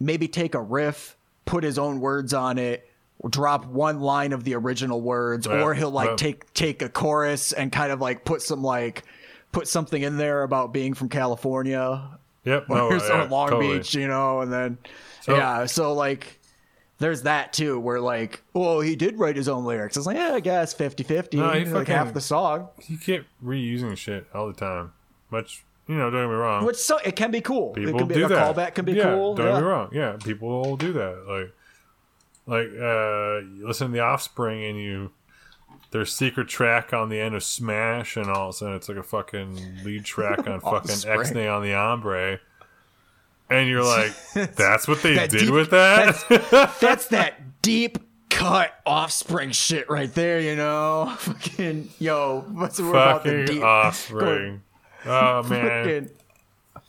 maybe 0.00 0.28
take 0.28 0.54
a 0.54 0.60
riff, 0.60 1.16
put 1.44 1.62
his 1.64 1.78
own 1.78 2.00
words 2.00 2.32
on 2.34 2.58
it, 2.58 2.88
drop 3.28 3.66
one 3.66 4.00
line 4.00 4.32
of 4.32 4.44
the 4.44 4.54
original 4.54 5.00
words, 5.00 5.46
Yeah, 5.46 5.62
or 5.62 5.74
he'll 5.74 5.90
like 5.90 6.08
well- 6.08 6.16
take 6.16 6.52
take 6.54 6.82
a 6.82 6.88
chorus 6.88 7.52
and 7.52 7.70
kind 7.70 7.92
of 7.92 8.00
like 8.00 8.24
put 8.24 8.40
some 8.42 8.62
like 8.62 9.04
put 9.52 9.68
something 9.68 10.00
in 10.02 10.16
there 10.16 10.42
about 10.42 10.72
being 10.72 10.94
from 10.94 11.10
California 11.10 12.18
Yep. 12.44 12.66
No, 12.68 12.88
or 12.88 12.96
yeah, 12.96 13.28
Long 13.30 13.48
totally. 13.50 13.78
Beach, 13.78 13.94
you 13.94 14.08
know, 14.08 14.40
and 14.40 14.52
then 14.52 14.78
So- 15.22 15.36
yeah, 15.36 15.66
so 15.66 15.92
like. 15.94 16.38
There's 16.98 17.22
that 17.22 17.52
too, 17.52 17.80
where 17.80 17.98
like, 17.98 18.44
well, 18.52 18.78
he 18.78 18.94
did 18.94 19.18
write 19.18 19.34
his 19.34 19.48
own 19.48 19.64
lyrics. 19.64 19.96
It's 19.96 20.06
like, 20.06 20.16
yeah, 20.16 20.34
I 20.34 20.40
guess 20.40 20.72
50 20.72 21.02
50, 21.02 21.36
No, 21.36 21.50
he 21.50 21.64
like 21.64 21.68
fucking- 21.72 21.94
half 21.96 22.14
the 22.14 22.20
song. 22.20 22.68
You 22.86 22.96
keep 22.96 23.24
reusing 23.44 23.96
shit 23.96 24.28
all 24.32 24.46
the 24.46 24.52
time. 24.52 24.92
Much, 25.28 25.64
you 25.88 25.96
know, 25.96 26.10
don't 26.10 26.22
get 26.22 26.28
me 26.28 26.34
wrong. 26.36 26.64
Which 26.64 26.76
so 26.76 26.98
it 26.98 27.16
can 27.16 27.32
be 27.32 27.40
cool. 27.40 27.72
people 27.72 27.96
it 27.96 27.98
can 27.98 28.06
be 28.06 28.14
do 28.14 28.26
a 28.26 28.28
that. 28.28 28.54
callback 28.54 28.74
can 28.76 28.84
be 28.84 28.92
yeah, 28.92 29.02
cool. 29.14 29.34
Don't 29.34 29.46
yeah. 29.46 29.52
get 29.54 29.60
me 29.62 29.66
wrong. 29.66 29.88
Yeah, 29.90 30.16
people 30.22 30.48
will 30.62 30.76
do 30.76 30.92
that. 30.92 31.24
Like, 31.26 31.52
like 32.46 32.68
uh, 32.68 33.48
you 33.56 33.66
listen 33.66 33.88
to 33.88 33.92
the 33.92 34.00
Offspring 34.00 34.62
and 34.64 34.78
you 34.78 35.10
there's 35.92 36.12
secret 36.14 36.48
track 36.48 36.92
on 36.92 37.08
the 37.08 37.20
end 37.20 37.34
of 37.34 37.44
Smash, 37.44 38.16
and 38.16 38.28
all 38.28 38.48
of 38.48 38.54
a 38.54 38.58
sudden 38.58 38.74
it's 38.74 38.88
like 38.88 38.98
a 38.98 39.02
fucking 39.02 39.80
lead 39.84 40.04
track 40.04 40.38
on 40.48 40.60
fucking 40.60 40.90
Offspring. 40.90 41.20
Ixnay 41.20 41.54
on 41.56 41.62
the 41.62 41.72
Hombre. 41.72 42.40
And 43.50 43.68
you're 43.68 43.84
like, 43.84 44.12
that's 44.56 44.88
what 44.88 45.02
they 45.02 45.14
That 45.14 45.30
did 45.30 45.40
deep- 45.40 45.50
with 45.50 45.70
that? 45.70 46.16
That's 46.80 47.06
that 47.08 47.60
deep 47.62 47.98
cut 48.30 48.72
offspring 48.86 49.50
shit 49.50 49.90
right 49.90 50.12
there, 50.14 50.40
you 50.40 50.56
know? 50.56 51.14
Fucking 51.18 51.90
yo, 51.98 52.46
what's 52.52 52.78
the 52.78 52.84
word 52.84 52.90
about 52.92 53.24
the 53.24 53.30
fucking 53.30 53.44
deep 53.56 53.62
Offspring. 53.62 54.62
Oh 55.04 55.42
man, 55.42 55.84
fucking 56.06 56.10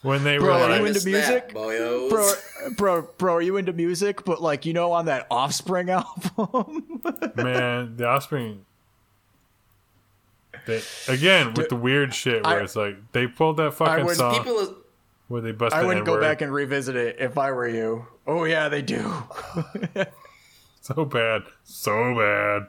when 0.04 0.24
they 0.24 0.38
Bro, 0.38 0.48
were 0.48 0.54
are 0.54 0.78
you 0.78 0.84
like, 0.86 0.96
into 0.96 1.06
music? 1.10 1.48
that. 1.48 1.54
Bro, 1.54 2.34
bro, 2.78 3.02
bro, 3.18 3.34
are 3.36 3.42
you 3.42 3.58
into 3.58 3.74
music? 3.74 4.24
But 4.24 4.42
like, 4.42 4.66
you 4.66 4.72
know, 4.74 4.94
on 4.94 5.06
that 5.08 5.28
Offspring 5.30 5.90
album, 5.90 7.02
man, 7.36 7.98
the 7.98 8.08
Offspring. 8.08 8.66
They, 10.66 10.82
again 11.08 11.54
with 11.56 11.70
the 11.70 11.76
weird 11.76 12.14
shit 12.14 12.44
where 12.46 12.60
I- 12.60 12.64
it's 12.64 12.76
like 12.76 12.96
they 13.12 13.28
pulled 13.28 13.58
that 13.58 13.74
fucking 13.74 14.06
would- 14.06 14.16
song 14.18 14.36
People, 14.38 14.76
where 15.28 15.42
they 15.42 15.52
bust 15.52 15.76
I 15.76 15.84
wouldn't 15.84 16.06
go 16.06 16.20
back 16.20 16.42
and 16.42 16.54
revisit 16.54 16.96
it 16.96 17.18
if 17.20 17.38
I 17.38 17.52
were 17.52 17.68
you. 17.68 18.06
Oh 18.28 18.46
yeah, 18.46 18.70
they 18.70 18.82
do. 18.82 19.12
so 20.82 21.06
bad, 21.06 21.44
so 21.64 22.16
bad. 22.16 22.68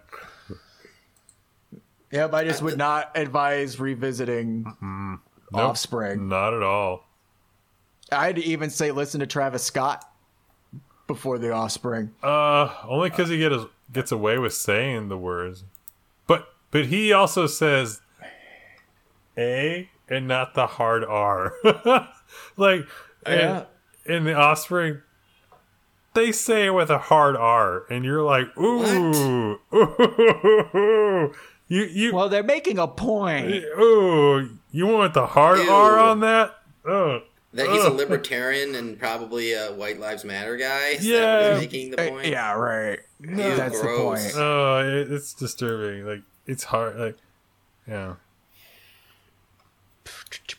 Yep, 2.10 2.32
I 2.34 2.44
just 2.44 2.62
would 2.62 2.78
not 2.78 3.10
advise 3.16 3.80
revisiting 3.80 4.64
Nope, 4.80 5.20
Offspring. 5.52 6.28
not 6.28 6.54
at 6.54 6.62
all. 6.62 7.04
I'd 8.12 8.38
even 8.38 8.70
say 8.70 8.92
listen 8.92 9.20
to 9.20 9.26
Travis 9.26 9.64
Scott 9.64 10.04
before 11.06 11.38
the 11.38 11.52
Offspring. 11.52 12.12
Uh, 12.22 12.72
only 12.84 13.10
because 13.10 13.28
he 13.28 13.38
get 13.38 13.50
his, 13.52 13.64
gets 13.92 14.12
away 14.12 14.38
with 14.38 14.54
saying 14.54 15.08
the 15.08 15.18
words, 15.18 15.64
but 16.74 16.80
but 16.80 16.86
he 16.90 17.12
also 17.12 17.46
says 17.46 18.00
a 19.38 19.88
and 20.08 20.26
not 20.28 20.54
the 20.54 20.66
hard 20.66 21.04
R. 21.04 21.54
like 22.56 22.86
Yeah. 23.26 23.64
in, 24.04 24.12
in 24.14 24.24
the 24.24 24.34
Offspring, 24.34 25.00
they 26.14 26.30
say 26.32 26.66
it 26.66 26.70
with 26.74 26.90
a 26.90 26.98
hard 26.98 27.36
R, 27.36 27.84
and 27.90 28.04
you're 28.04 28.22
like, 28.22 28.46
ooh, 28.58 29.58
ooh, 29.74 31.32
you 31.68 31.82
you 31.84 32.14
Well, 32.14 32.28
they're 32.28 32.42
making 32.42 32.78
a 32.78 32.86
point. 32.86 33.46
ooh, 33.78 34.58
you 34.70 34.86
want 34.86 35.14
the 35.14 35.26
hard 35.26 35.60
Ew. 35.60 35.70
R 35.70 35.98
on 35.98 36.20
that? 36.20 36.54
Ugh. 36.86 37.22
That 37.54 37.68
he's 37.68 37.84
a 37.84 37.90
libertarian 37.90 38.74
and 38.74 38.98
probably 38.98 39.52
a 39.52 39.68
White 39.72 40.00
Lives 40.00 40.24
Matter 40.24 40.56
guy. 40.56 40.88
Is 40.88 41.06
Yeah. 41.06 41.52
what 41.52 41.60
making 41.60 41.92
the 41.92 42.00
Uh, 42.04 42.08
point? 42.10 42.26
yeah, 42.26 42.52
right. 42.52 42.98
That's 43.20 43.80
gross. 43.80 44.24
the 44.24 44.30
point. 44.32 44.36
Oh, 44.36 44.80
it, 44.84 45.12
it's 45.12 45.32
disturbing. 45.34 46.04
Like 46.04 46.22
it's 46.46 46.64
hard. 46.64 46.96
Like 46.98 47.16
yeah. 47.86 48.14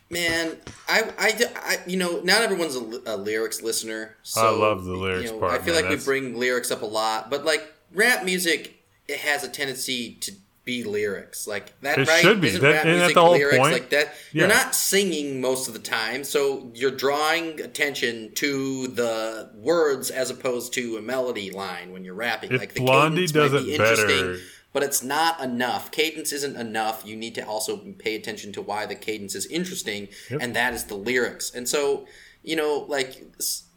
Man, 0.09 0.57
I, 0.87 1.11
I, 1.17 1.33
I- 1.55 1.77
you 1.87 1.97
know, 1.97 2.21
not 2.21 2.41
everyone's 2.41 2.75
a, 2.75 3.01
a 3.07 3.17
lyrics 3.17 3.61
listener. 3.61 4.15
So, 4.23 4.41
I 4.41 4.49
love 4.57 4.85
the 4.85 4.93
lyrics 4.95 5.25
you 5.29 5.35
know, 5.35 5.39
part, 5.39 5.59
I 5.59 5.63
feel 5.63 5.73
man. 5.73 5.83
like 5.85 5.97
we 5.99 6.03
bring 6.03 6.37
lyrics 6.37 6.71
up 6.71 6.81
a 6.83 6.85
lot, 6.85 7.29
but 7.29 7.43
like 7.43 7.73
rap 7.93 8.23
music, 8.23 8.79
it 9.07 9.19
has 9.19 9.43
a 9.43 9.49
tendency 9.49 10.13
to 10.21 10.31
be 10.63 10.83
lyrics 10.83 11.47
like 11.47 11.79
that. 11.81 11.97
It 11.99 12.07
right? 12.07 12.21
should 12.21 12.39
be. 12.41 12.47
Isn't 12.49 12.61
That- 12.61 12.71
rap 12.71 12.85
music 12.85 13.15
the 13.15 13.21
whole 13.21 13.31
lyrics 13.33 13.57
point? 13.57 13.73
like 13.73 13.89
that? 13.91 14.13
You're 14.31 14.47
not 14.47 14.73
singing 14.75 15.41
most 15.41 15.67
of 15.67 15.73
the 15.73 15.79
time, 15.79 16.23
so 16.23 16.71
you're 16.75 16.91
drawing 16.91 17.59
attention 17.61 18.31
to 18.35 18.87
the 18.87 19.49
words 19.55 20.11
as 20.11 20.29
opposed 20.29 20.73
to 20.73 20.97
a 20.97 21.01
melody 21.01 21.49
line 21.51 21.91
when 21.91 22.03
you're 22.05 22.15
rapping. 22.15 22.51
If 22.53 22.59
like 22.61 22.73
the 22.73 22.81
Blondie 22.81 23.27
does 23.27 23.53
it 23.53 23.77
better- 23.77 23.93
interesting, 23.93 24.37
but 24.75 24.83
it's 24.83 25.01
not 25.01 25.39
enough. 25.39 25.89
Cadence 25.89 26.33
isn't 26.33 26.57
enough. 26.57 27.05
You 27.05 27.15
need 27.15 27.33
to 27.35 27.47
also 27.47 27.77
pay 27.97 28.13
attention 28.17 28.51
to 28.51 28.61
why 28.61 28.85
the 28.85 28.93
cadence 28.93 29.33
is 29.33 29.45
interesting, 29.45 30.09
and 30.41 30.53
that 30.53 30.73
is 30.73 30.83
the 30.83 30.95
lyrics. 30.95 31.49
And 31.55 31.65
so, 31.65 32.07
you 32.43 32.57
know, 32.57 32.85
like, 32.89 33.23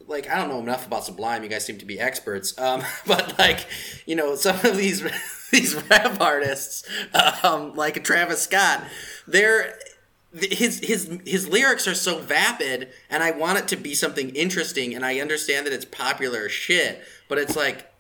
like 0.09 0.29
I 0.29 0.37
don't 0.37 0.49
know 0.49 0.59
enough 0.59 0.89
about 0.89 1.05
Sublime. 1.05 1.45
You 1.45 1.49
guys 1.49 1.65
seem 1.65 1.79
to 1.79 1.87
be 1.87 2.01
experts, 2.01 2.59
um, 2.59 2.83
but 3.07 3.39
like, 3.39 3.69
you 4.07 4.17
know, 4.17 4.35
some 4.35 4.57
of 4.57 4.77
these 4.77 5.05
these 5.53 5.77
rap 5.89 6.21
artists, 6.21 6.83
um, 7.45 7.77
like 7.77 8.03
Travis 8.03 8.43
Scott, 8.43 8.83
they're 9.29 9.79
his 10.33 10.81
his 10.81 11.17
his 11.25 11.49
lyrics 11.49 11.87
are 11.87 11.95
so 11.95 12.19
vapid 12.19 12.89
and 13.09 13.23
I 13.23 13.31
want 13.31 13.59
it 13.59 13.69
to 13.69 13.77
be 13.77 13.95
something 13.95 14.31
interesting 14.31 14.97
and 14.97 15.07
I 15.07 15.21
understand 15.21 15.65
that 15.65 15.73
it's 15.73 15.87
popular 15.87 16.51
shit 16.51 17.03
but 17.29 17.39
it's 17.39 17.57
like 17.57 17.91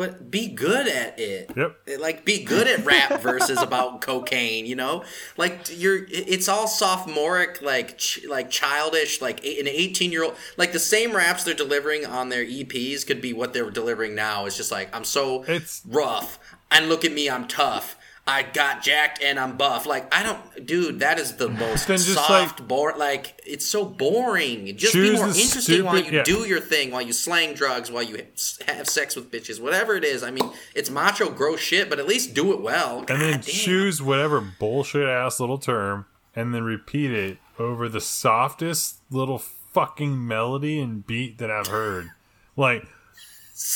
but 0.00 0.30
be 0.30 0.48
good 0.48 0.88
at 0.88 1.18
it. 1.20 1.50
Yep. 1.54 1.76
Eh, 1.86 1.96
like 2.00 2.24
be 2.24 2.42
good 2.42 2.66
at 2.66 2.86
rap 2.86 3.20
verses 3.20 3.60
about 3.60 4.00
cocaine 4.08 4.64
you 4.64 4.74
know? 4.74 5.04
Like 5.36 5.66
you're 5.70 6.06
it's 6.08 6.48
all 6.48 6.66
sophomoric 6.66 7.60
like 7.60 7.98
ch- 7.98 8.24
like 8.26 8.48
childish 8.48 9.20
like 9.20 9.40
an 9.44 9.68
18 9.68 10.10
year 10.10 10.24
old 10.24 10.36
like 10.56 10.72
the 10.72 10.78
same 10.78 11.12
raps 11.14 11.44
they're 11.44 11.52
delivering 11.52 12.06
on 12.06 12.30
their 12.30 12.42
eps 12.46 13.06
could 13.06 13.20
be 13.20 13.34
what 13.34 13.52
they're 13.52 13.70
delivering 13.70 14.14
now. 14.14 14.46
It's 14.46 14.56
just 14.56 14.72
like 14.72 14.88
i'm 14.96 15.04
so 15.04 15.42
It's- 15.42 15.82
rough 15.86 16.38
and 16.70 16.88
look 16.88 17.04
at 17.04 17.12
me 17.12 17.28
i'm 17.28 17.46
tough 17.46 17.96
I 18.30 18.44
got 18.44 18.80
jacked 18.80 19.20
and 19.20 19.40
I'm 19.40 19.56
buff. 19.56 19.86
Like 19.86 20.14
I 20.14 20.22
don't, 20.22 20.64
dude. 20.64 21.00
That 21.00 21.18
is 21.18 21.34
the 21.34 21.48
most 21.64 21.88
soft, 21.98 22.66
bore. 22.68 22.94
Like 22.96 23.40
it's 23.44 23.66
so 23.66 23.84
boring. 23.84 24.76
Just 24.76 24.94
be 24.94 25.12
more 25.12 25.26
interesting 25.26 25.84
while 25.84 25.98
you 25.98 26.12
yeah. 26.12 26.22
do 26.22 26.46
your 26.46 26.60
thing, 26.60 26.92
while 26.92 27.02
you 27.02 27.12
slang 27.12 27.54
drugs, 27.54 27.90
while 27.90 28.04
you 28.04 28.24
have 28.68 28.88
sex 28.88 29.16
with 29.16 29.32
bitches, 29.32 29.60
whatever 29.60 29.96
it 29.96 30.04
is. 30.04 30.22
I 30.22 30.30
mean, 30.30 30.48
it's 30.76 30.90
macho, 30.90 31.28
gross 31.28 31.58
shit, 31.58 31.90
but 31.90 31.98
at 31.98 32.06
least 32.06 32.32
do 32.32 32.52
it 32.52 32.60
well. 32.60 33.00
and 33.00 33.20
then 33.20 33.32
damn. 33.32 33.42
choose 33.42 34.00
whatever 34.00 34.40
bullshit 34.40 35.08
ass 35.08 35.40
little 35.40 35.58
term 35.58 36.06
and 36.36 36.54
then 36.54 36.62
repeat 36.62 37.10
it 37.10 37.38
over 37.58 37.88
the 37.88 38.00
softest 38.00 39.00
little 39.10 39.38
fucking 39.38 40.24
melody 40.26 40.78
and 40.78 41.04
beat 41.04 41.38
that 41.38 41.50
I've 41.50 41.66
heard. 41.66 42.10
Like 42.56 42.86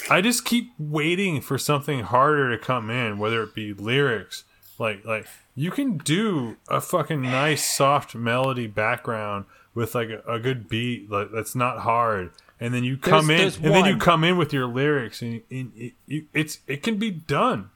I 0.09 0.21
just 0.21 0.45
keep 0.45 0.73
waiting 0.79 1.41
for 1.41 1.59
something 1.59 2.01
harder 2.01 2.51
to 2.57 2.63
come 2.63 2.91
in, 2.91 3.19
whether 3.19 3.43
it 3.43 3.55
be 3.55 3.75
lyrics. 3.75 4.45
Like 4.79 5.05
like 5.05 5.27
you 5.55 5.71
can 5.71 5.99
do 5.99 6.57
a 6.69 6.81
fucking 6.81 7.23
nice 7.23 7.65
soft 7.65 8.15
melody 8.15 8.67
background 8.67 9.45
with 9.75 9.95
like 9.95 10.09
a, 10.09 10.23
a 10.27 10.39
good 10.39 10.69
beat 10.69 11.11
like, 11.11 11.31
that's 11.33 11.55
not 11.55 11.81
hard. 11.81 12.31
And 12.61 12.73
then 12.73 12.85
you 12.85 12.97
come 12.97 13.31
in, 13.31 13.39
there's 13.39 13.57
and 13.57 13.67
then 13.67 13.85
you 13.85 13.97
come 13.97 14.25
in 14.25 14.37
with 14.37 14.53
your 14.53 14.67
lyrics, 14.67 15.21
and, 15.23 15.43
and 15.51 15.73
it, 15.77 15.93
you, 16.07 16.27
it's 16.33 16.61
it 16.67 16.83
can 16.83 16.97
be 16.97 17.11
done. 17.11 17.71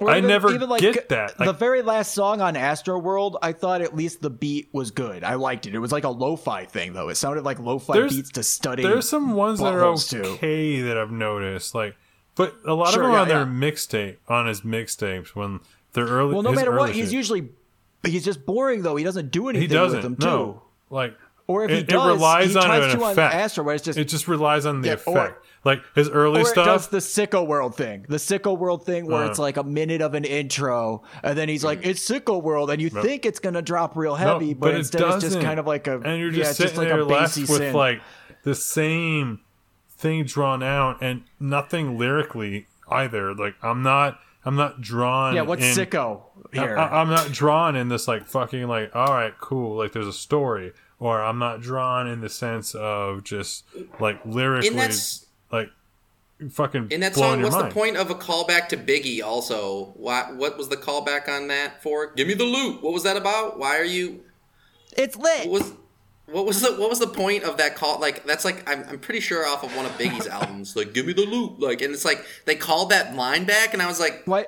Or 0.00 0.08
I 0.10 0.18
even- 0.18 0.28
never 0.28 0.52
even, 0.54 0.68
like, 0.70 0.80
get 0.80 1.10
that. 1.10 1.36
the 1.36 1.44
Like, 1.46 1.58
very 1.58 1.82
last 1.82 2.14
song 2.14 2.40
on 2.40 2.54
Astroworld, 2.54 3.36
I 3.42 3.52
thought 3.52 3.82
at 3.82 3.94
least 3.94 4.22
the 4.22 4.30
beat 4.30 4.68
was 4.72 4.90
good. 4.90 5.22
I 5.22 5.34
liked 5.34 5.66
it. 5.66 5.74
It 5.74 5.78
was 5.78 5.92
like 5.92 6.04
a 6.04 6.08
lo-fi 6.08 6.64
thing, 6.64 6.94
though. 6.94 7.08
It 7.10 7.16
sounded 7.16 7.44
like 7.44 7.58
lo-fi 7.58 8.08
beats 8.08 8.30
to 8.32 8.42
study. 8.42 8.82
there's 8.82 9.06
some 9.08 9.34
ones 9.34 9.60
that 9.60 9.74
are 9.74 9.94
too. 9.96 10.22
okay 10.22 10.80
that 10.80 10.96
I've 10.96 11.10
noticed, 11.10 11.74
like, 11.74 11.94
but 12.36 12.54
a 12.64 12.72
lot 12.72 12.94
Sure, 12.94 13.02
of 13.02 13.06
them 13.08 13.14
yeah, 13.14 13.20
on 13.20 13.28
their 13.28 13.38
yeah. 13.40 13.70
mixtape 13.70 14.16
on 14.28 14.46
his 14.46 14.62
mixtapes 14.62 15.28
when 15.34 15.60
they're 15.92 16.06
early. 16.06 16.32
well, 16.32 16.42
no 16.42 16.52
matter 16.52 16.70
what, 16.70 16.88
early 16.88 16.92
he's 16.94 17.12
usually 17.12 17.50
he's 18.02 18.24
just 18.24 18.46
boring 18.46 18.80
though. 18.82 18.96
He 18.96 19.04
doesn't 19.04 19.30
do 19.30 19.48
he 19.48 19.50
anything 19.50 19.68
doesn't 19.76 19.98
with 19.98 20.02
them 20.02 20.16
too. 20.16 20.26
no 20.26 20.62
like 20.88 21.14
Or 21.46 21.64
if 21.64 21.70
it, 21.70 21.74
he 21.74 21.80
it 21.80 21.86
does, 21.88 22.06
relies 22.16 22.50
he 22.52 22.56
on 22.56 22.64
tries 22.64 22.84
an 22.94 22.98
to 22.98 23.04
on 23.04 23.12
effect. 23.12 23.34
Astro, 23.34 23.64
where 23.64 23.74
it's 23.74 23.84
just 23.84 23.98
it 23.98 24.06
just 24.06 24.26
relies 24.28 24.64
on 24.64 24.80
the 24.80 24.88
Yeah, 24.88 24.94
or- 25.06 25.18
effect. 25.18 25.44
Like 25.64 25.82
his 25.94 26.08
early 26.08 26.40
or 26.40 26.42
it 26.42 26.46
stuff. 26.46 26.66
does 26.66 26.88
the 26.88 26.98
sicko 26.98 27.46
world 27.46 27.76
thing 27.76 28.04
the 28.08 28.16
sicko 28.16 28.56
world 28.58 28.84
thing 28.84 29.06
where 29.06 29.24
Uh. 29.24 29.28
it's 29.28 29.38
like 29.38 29.56
a 29.56 29.62
minute 29.62 30.00
of 30.02 30.14
an 30.14 30.24
intro 30.24 31.02
and 31.22 31.36
then 31.38 31.48
he's 31.48 31.62
like 31.64 31.86
it's 31.86 32.06
sicko 32.08 32.42
world 32.42 32.70
and 32.70 32.80
you 32.82 32.90
think 32.90 33.24
it's 33.26 33.38
gonna 33.38 33.62
drop 33.62 33.96
real 33.96 34.14
heavy 34.16 34.54
No, 34.54 34.60
but, 34.60 34.74
it 34.74 34.78
instead 34.78 35.02
it's 35.02 35.24
just 35.24 35.40
kind 35.40 35.60
of 35.60 35.66
like 35.66 35.86
a 35.86 36.00
and 36.00 36.18
you're 36.20 36.30
yeah, 36.32 36.38
just 36.44 36.50
it's 36.50 36.56
sitting 36.58 36.68
just 36.70 36.76
like 36.78 36.88
there 36.88 36.98
a 37.00 37.04
left 37.04 37.36
bassy 37.36 37.42
with 37.42 37.60
synth. 37.62 37.74
like 37.74 38.00
the 38.44 38.54
same 38.54 39.40
thing 39.90 40.24
drawn 40.24 40.62
out 40.64 40.98
and 41.00 41.22
nothing 41.38 41.96
lyrically 41.96 42.66
either. 42.90 43.32
Like 43.34 43.54
I'm 43.62 43.84
not, 43.84 44.18
I'm 44.44 44.56
not 44.56 44.80
drawn. 44.80 45.34
yeah 45.36 45.42
what's 45.42 45.62
in, 45.62 45.86
sicko 45.86 46.22
here 46.52 46.76
I, 46.76 47.00
I'm 47.00 47.08
not 47.08 47.30
drawn 47.30 47.76
in 47.76 47.88
this 47.88 48.08
like 48.08 48.26
fucking 48.26 48.66
like 48.66 48.94
all 48.96 49.14
right 49.14 49.32
cool 49.40 49.76
like 49.78 49.92
there's 49.92 50.08
a 50.08 50.12
story 50.12 50.72
or 50.98 51.22
I'm 51.22 51.38
not 51.38 51.60
drawn 51.60 52.06
in 52.08 52.20
the 52.20 52.28
sense 52.28 52.74
of 52.74 53.22
just 53.24 53.64
like 54.00 54.20
lyrically 54.26 54.68
And 54.70 54.78
that's 54.78 55.26
like 55.52 55.70
fucking 56.50 56.88
in 56.90 57.00
that 57.00 57.14
song. 57.14 57.42
What's 57.42 57.54
mind. 57.54 57.70
the 57.70 57.74
point 57.74 57.96
of 57.96 58.10
a 58.10 58.14
callback 58.14 58.68
to 58.68 58.76
Biggie? 58.76 59.22
Also, 59.22 59.92
what 59.96 60.36
what 60.36 60.58
was 60.58 60.68
the 60.68 60.76
callback 60.76 61.28
on 61.28 61.48
that 61.48 61.82
for? 61.82 62.12
Give 62.14 62.26
me 62.26 62.34
the 62.34 62.44
loot. 62.44 62.82
What 62.82 62.92
was 62.92 63.02
that 63.04 63.16
about? 63.16 63.58
Why 63.58 63.78
are 63.78 63.84
you? 63.84 64.24
it's 64.96 65.16
lit 65.16 65.48
What 65.48 65.60
was 65.60 65.72
what 66.26 66.46
was 66.46 66.60
the 66.60 66.72
what 66.80 66.88
was 66.88 66.98
the 66.98 67.06
point 67.06 67.44
of 67.44 67.58
that 67.58 67.76
call? 67.76 68.00
Like 68.00 68.24
that's 68.24 68.44
like 68.44 68.68
I'm, 68.68 68.84
I'm 68.88 68.98
pretty 68.98 69.20
sure 69.20 69.46
off 69.46 69.64
of 69.64 69.74
one 69.76 69.84
of 69.84 69.92
Biggie's 69.92 70.26
albums. 70.28 70.76
Like 70.76 70.94
give 70.94 71.06
me 71.06 71.12
the 71.12 71.26
loot. 71.26 71.60
Like 71.60 71.82
and 71.82 71.92
it's 71.92 72.04
like 72.04 72.24
they 72.46 72.54
called 72.54 72.90
that 72.90 73.14
line 73.14 73.44
back, 73.44 73.72
and 73.72 73.82
I 73.82 73.86
was 73.86 74.00
like, 74.00 74.22
why 74.24 74.46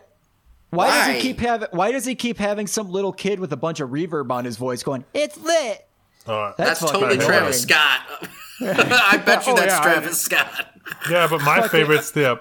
why, 0.71 0.89
does 0.89 1.15
he 1.15 1.21
keep 1.21 1.41
having 1.41 1.69
why 1.73 1.93
does 1.93 2.05
he 2.05 2.15
keep 2.15 2.39
having 2.39 2.67
some 2.67 2.91
little 2.91 3.13
kid 3.13 3.39
with 3.39 3.53
a 3.53 3.57
bunch 3.57 3.81
of 3.81 3.91
reverb 3.91 4.31
on 4.31 4.45
his 4.45 4.57
voice 4.57 4.83
going 4.83 5.05
it's 5.15 5.37
lit 5.37 5.87
Uh, 6.27 6.53
That's 6.57 6.81
that's, 6.81 6.93
totally 6.93 7.15
annoying. 7.15 7.27
Travis 7.29 7.63
Scott. 7.63 8.01
I 8.61 9.21
bet 9.25 9.47
you 9.47 9.53
Oh, 9.53 9.57
that's 9.57 9.73
yeah, 9.75 9.81
I- 9.81 9.83
Travis 9.83 10.21
Scott. 10.21 10.71
yeah 11.11 11.27
but 11.29 11.41
my 11.43 11.67
favorite's 11.69 12.11
the 12.13 12.41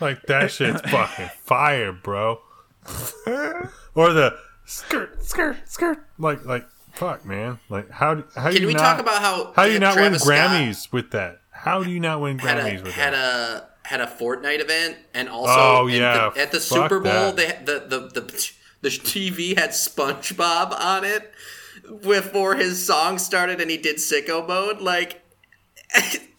like 0.00 0.22
that 0.26 0.50
shit's 0.50 0.80
fucking 0.90 1.30
fire 1.42 1.92
bro 1.92 2.40
or 3.94 4.12
the 4.12 4.36
skirt 4.64 5.22
skirt 5.24 5.56
skirt 5.68 6.04
like 6.18 6.44
like 6.44 6.66
fuck 6.92 7.24
man 7.24 7.58
like 7.68 7.88
how 7.90 8.14
do 8.14 8.24
how 8.34 8.48
do 8.48 8.54
Can 8.54 8.62
you 8.62 8.66
we 8.68 8.74
not, 8.74 8.80
talk 8.82 8.98
about 9.00 9.20
how 9.22 9.52
how 9.54 9.66
do 9.66 9.72
you 9.72 9.78
not 9.78 9.94
win 9.96 10.04
Travis 10.12 10.22
Scott 10.24 10.34
Grammys 10.50 10.92
with 10.92 11.10
that 11.12 11.40
how 11.50 11.82
do 11.82 11.90
you 11.90 12.00
not 12.00 12.20
win 12.20 12.38
had 12.38 12.58
Grammys 12.58 12.80
a 12.80 12.82
with 12.82 12.92
had 12.94 13.12
that 13.14 13.64
a 13.84 13.88
had 13.88 14.00
a 14.00 14.06
Fortnite 14.06 14.60
event 14.60 14.96
and 15.14 15.28
also 15.28 15.52
Oh, 15.56 15.86
yeah, 15.86 16.30
the, 16.34 16.40
at 16.40 16.52
the 16.52 16.60
Super 16.60 16.98
Bowl 17.00 17.32
that. 17.32 17.36
they 17.36 17.46
had- 17.46 17.66
the, 17.66 17.80
the 17.86 18.20
the 18.20 18.50
the 18.82 18.88
TV 18.88 19.56
had 19.56 19.70
SpongeBob 19.70 20.72
on 20.72 21.04
it 21.04 21.32
before 22.00 22.54
his 22.56 22.84
song 22.84 23.18
started 23.18 23.60
and 23.60 23.70
he 23.70 23.76
did 23.76 23.96
sicko 23.96 24.46
mode 24.46 24.80
like 24.80 25.22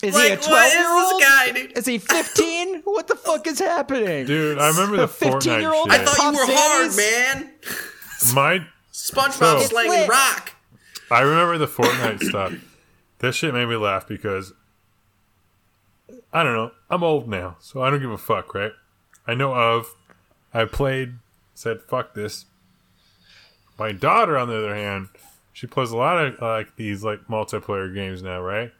is 0.04 0.16
like, 0.16 0.28
he 0.28 0.34
a 0.34 0.38
12 0.38 0.74
year 0.74 0.90
old 0.92 1.22
guy 1.22 1.52
dude? 1.52 1.78
is 1.78 1.86
he 1.86 1.98
15 2.00 2.82
what 2.84 3.08
the 3.08 3.16
fuck 3.16 3.46
is 3.48 3.60
happening 3.60 4.26
Dude, 4.26 4.58
I 4.58 4.70
remember 4.70 4.98
the 4.98 5.08
15-year-old? 5.08 5.90
Fortnite 5.90 5.92
I 5.92 5.98
shit. 5.98 6.10
thought 6.10 6.34
you 6.34 6.40
were 6.40 6.46
hard 6.48 6.96
man 6.98 7.52
My, 8.34 8.66
SpongeBob 8.92 9.60
So- 9.60 9.68
slanging 9.68 10.08
rock 10.10 10.54
I 11.12 11.22
remember 11.22 11.60
the 11.60 11.68
Fortnite 11.68 12.24
stuff. 12.30 12.54
This 13.20 13.36
shit 13.36 13.54
made 13.54 13.68
me 13.68 13.76
laugh 13.76 14.08
because 14.08 14.54
I 16.32 16.42
don't 16.42 16.56
know. 16.56 16.72
I'm 16.90 17.04
old 17.04 17.28
now, 17.30 17.58
so 17.60 17.84
I 17.84 17.92
don't 17.92 18.02
give 18.02 18.10
a 18.10 18.18
fuck, 18.18 18.56
right? 18.56 18.72
I 19.28 19.36
know 19.36 19.54
of. 19.54 19.94
I 20.54 20.66
played, 20.66 21.16
said 21.54 21.82
fuck 21.84 22.16
this. 22.16 22.46
My 23.78 23.92
daughter, 23.92 24.36
on 24.38 24.48
the 24.48 24.58
other 24.58 24.74
hand, 24.76 25.10
she 25.54 25.62
she 25.62 25.68
plays 25.68 25.92
a 25.92 25.98
lot 25.98 26.18
of 26.24 26.42
like 26.42 26.76
these 26.76 27.04
like 27.04 27.28
multiplayer 27.28 27.94
games 27.94 28.22
now, 28.22 28.42
right? 28.42 28.72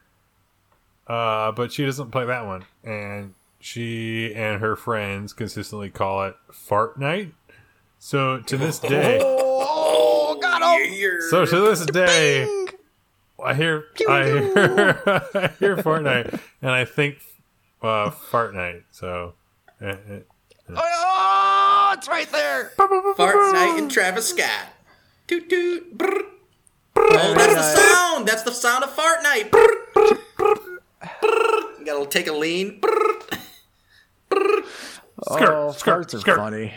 Uh, 1.08 1.52
but 1.52 1.72
she 1.72 1.86
doesn't 1.86 2.12
play 2.12 2.26
that 2.26 2.46
one, 2.46 2.66
and 2.84 3.34
she 3.60 4.34
and 4.36 4.60
her 4.62 4.76
friends 4.76 5.32
consistently 5.34 5.90
call 5.90 6.24
it 6.26 6.36
Fart 6.52 7.00
Night. 7.00 7.34
So 8.00 8.40
to 8.40 8.58
this 8.58 8.80
day, 8.94 9.20
Oh, 9.22 10.38
got 10.42 10.62
him! 10.82 11.22
so 11.30 11.46
to 11.46 11.60
this 11.62 11.86
day, 11.86 12.44
I 13.44 13.54
hear 13.54 13.86
I 14.10 14.24
hear, 14.26 15.02
I 15.36 15.50
hear 15.60 15.78
fart 15.78 16.04
night, 16.04 16.34
and 16.62 16.72
I 16.72 16.86
think 16.86 17.20
uh, 17.82 18.10
Fart 18.10 18.54
Night. 18.56 18.84
So. 18.92 19.34
eh, 19.82 19.96
eh. 20.10 20.20
Oh, 20.76 21.94
it's 21.98 22.08
right 22.08 22.32
there. 22.32 22.72
Fart 22.78 23.54
Night 23.54 23.76
and 23.78 23.92
Travis 23.92 24.30
Scott. 24.30 24.68
Toot 25.28 25.50
toot. 25.50 25.98
Brr. 25.98 26.22
Oh, 26.96 27.34
that's 27.36 27.54
the 27.54 27.62
sound. 27.62 28.28
That's 28.28 28.44
the 28.44 28.52
sound 28.52 28.84
of 28.84 28.92
Fart 28.92 29.24
Night. 29.24 29.52
Brr. 29.52 29.68
Brr. 29.94 30.20
You 31.80 31.86
gotta 31.86 32.06
take 32.08 32.28
a 32.28 32.34
lean. 32.34 32.80
Skirt, 34.32 35.50
oh, 35.50 35.72
skirt, 35.72 36.08
farts 36.08 36.14
are 36.14 36.20
skirt. 36.20 36.38
funny. 36.38 36.74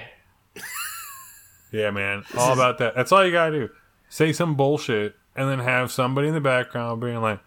Yeah, 1.72 1.90
man. 1.90 2.24
All 2.36 2.52
about 2.52 2.78
that. 2.78 2.94
That's 2.94 3.12
all 3.12 3.24
you 3.24 3.32
gotta 3.32 3.52
do. 3.52 3.68
Say 4.08 4.32
some 4.32 4.54
bullshit 4.54 5.14
and 5.34 5.48
then 5.48 5.58
have 5.58 5.92
somebody 5.92 6.28
in 6.28 6.34
the 6.34 6.40
background 6.40 7.00
being 7.00 7.20
like, 7.20 7.40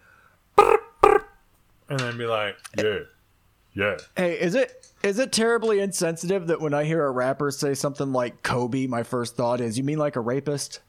and 0.56 1.98
then 1.98 2.16
be 2.16 2.26
like, 2.26 2.56
yeah, 2.78 3.00
yeah. 3.74 3.96
Hey, 4.16 4.38
is 4.38 4.54
it 4.54 4.86
is 5.02 5.18
it 5.18 5.32
terribly 5.32 5.80
insensitive 5.80 6.46
that 6.48 6.60
when 6.60 6.74
I 6.74 6.84
hear 6.84 7.04
a 7.04 7.10
rapper 7.10 7.50
say 7.50 7.74
something 7.74 8.12
like 8.12 8.42
Kobe, 8.42 8.86
my 8.86 9.02
first 9.02 9.36
thought 9.36 9.60
is, 9.60 9.76
you 9.76 9.84
mean 9.84 9.98
like 9.98 10.16
a 10.16 10.20
rapist? 10.20 10.80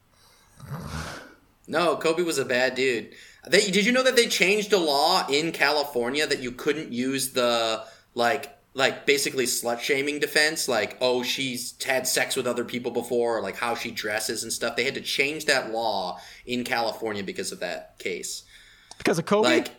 No, 1.66 1.96
Kobe 1.96 2.22
was 2.22 2.38
a 2.38 2.44
bad 2.44 2.74
dude. 2.74 3.12
They, 3.48 3.70
did 3.70 3.84
you 3.86 3.92
know 3.92 4.02
that 4.02 4.16
they 4.16 4.26
changed 4.26 4.72
a 4.72 4.78
law 4.78 5.26
in 5.28 5.52
California 5.52 6.26
that 6.26 6.40
you 6.40 6.52
couldn't 6.52 6.92
use 6.92 7.30
the 7.32 7.84
like 8.14 8.56
like 8.74 9.04
basically 9.04 9.44
slut 9.44 9.80
shaming 9.80 10.18
defense, 10.18 10.68
like 10.68 10.96
oh 11.00 11.22
she's 11.22 11.74
had 11.84 12.06
sex 12.06 12.36
with 12.36 12.46
other 12.46 12.64
people 12.64 12.90
before, 12.90 13.38
or 13.38 13.42
like 13.42 13.56
how 13.56 13.74
she 13.74 13.90
dresses 13.90 14.42
and 14.42 14.52
stuff. 14.52 14.76
They 14.76 14.84
had 14.84 14.94
to 14.94 15.00
change 15.00 15.46
that 15.46 15.72
law 15.72 16.20
in 16.46 16.64
California 16.64 17.22
because 17.22 17.52
of 17.52 17.60
that 17.60 17.98
case. 17.98 18.44
Because 18.98 19.18
of 19.18 19.26
Kobe? 19.26 19.48
Like, 19.48 19.70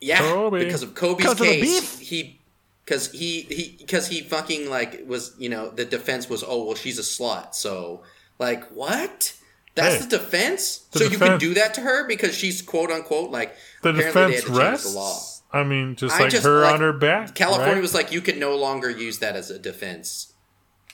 yeah, 0.00 0.18
Kobe. 0.18 0.64
because 0.64 0.82
of 0.82 0.94
Kobe's 0.94 1.24
'Cause 1.24 1.32
of 1.32 1.38
the 1.38 1.44
case, 1.46 1.80
beef? 1.80 1.98
he 2.00 2.40
because 2.84 3.10
he 3.12 3.42
he 3.42 3.76
because 3.78 4.06
he 4.08 4.20
fucking 4.22 4.68
like 4.70 5.02
was 5.06 5.34
you 5.38 5.48
know 5.48 5.70
the 5.70 5.84
defense 5.84 6.28
was 6.28 6.44
oh 6.46 6.64
well 6.64 6.74
she's 6.74 6.98
a 6.98 7.02
slut 7.02 7.54
so 7.54 8.02
like 8.38 8.64
what 8.70 9.34
that's 9.74 9.96
Hey, 9.96 10.00
the 10.02 10.18
defense 10.18 10.78
the 10.92 10.98
so 11.00 11.04
you 11.06 11.18
can 11.18 11.38
do 11.38 11.54
that 11.54 11.74
to 11.74 11.80
her 11.80 12.06
because 12.06 12.34
she's 12.34 12.62
quote 12.62 12.90
unquote 12.90 13.30
like 13.30 13.54
The 13.82 13.92
defense 13.92 14.14
had 14.14 14.54
to 14.54 14.58
change 14.58 14.82
the 14.82 14.88
law. 14.90 15.18
I 15.50 15.64
mean, 15.64 15.96
just 15.96 16.14
I 16.16 16.20
like 16.24 16.30
just, 16.30 16.44
her 16.44 16.60
like, 16.62 16.74
on 16.74 16.80
her 16.80 16.92
back. 16.92 17.34
California 17.34 17.74
right? 17.74 17.82
was 17.82 17.94
like 17.94 18.12
you 18.12 18.20
can 18.20 18.38
no 18.38 18.54
longer 18.56 18.90
use 18.90 19.18
that 19.20 19.34
as 19.36 19.50
a 19.50 19.58
defense 19.58 20.32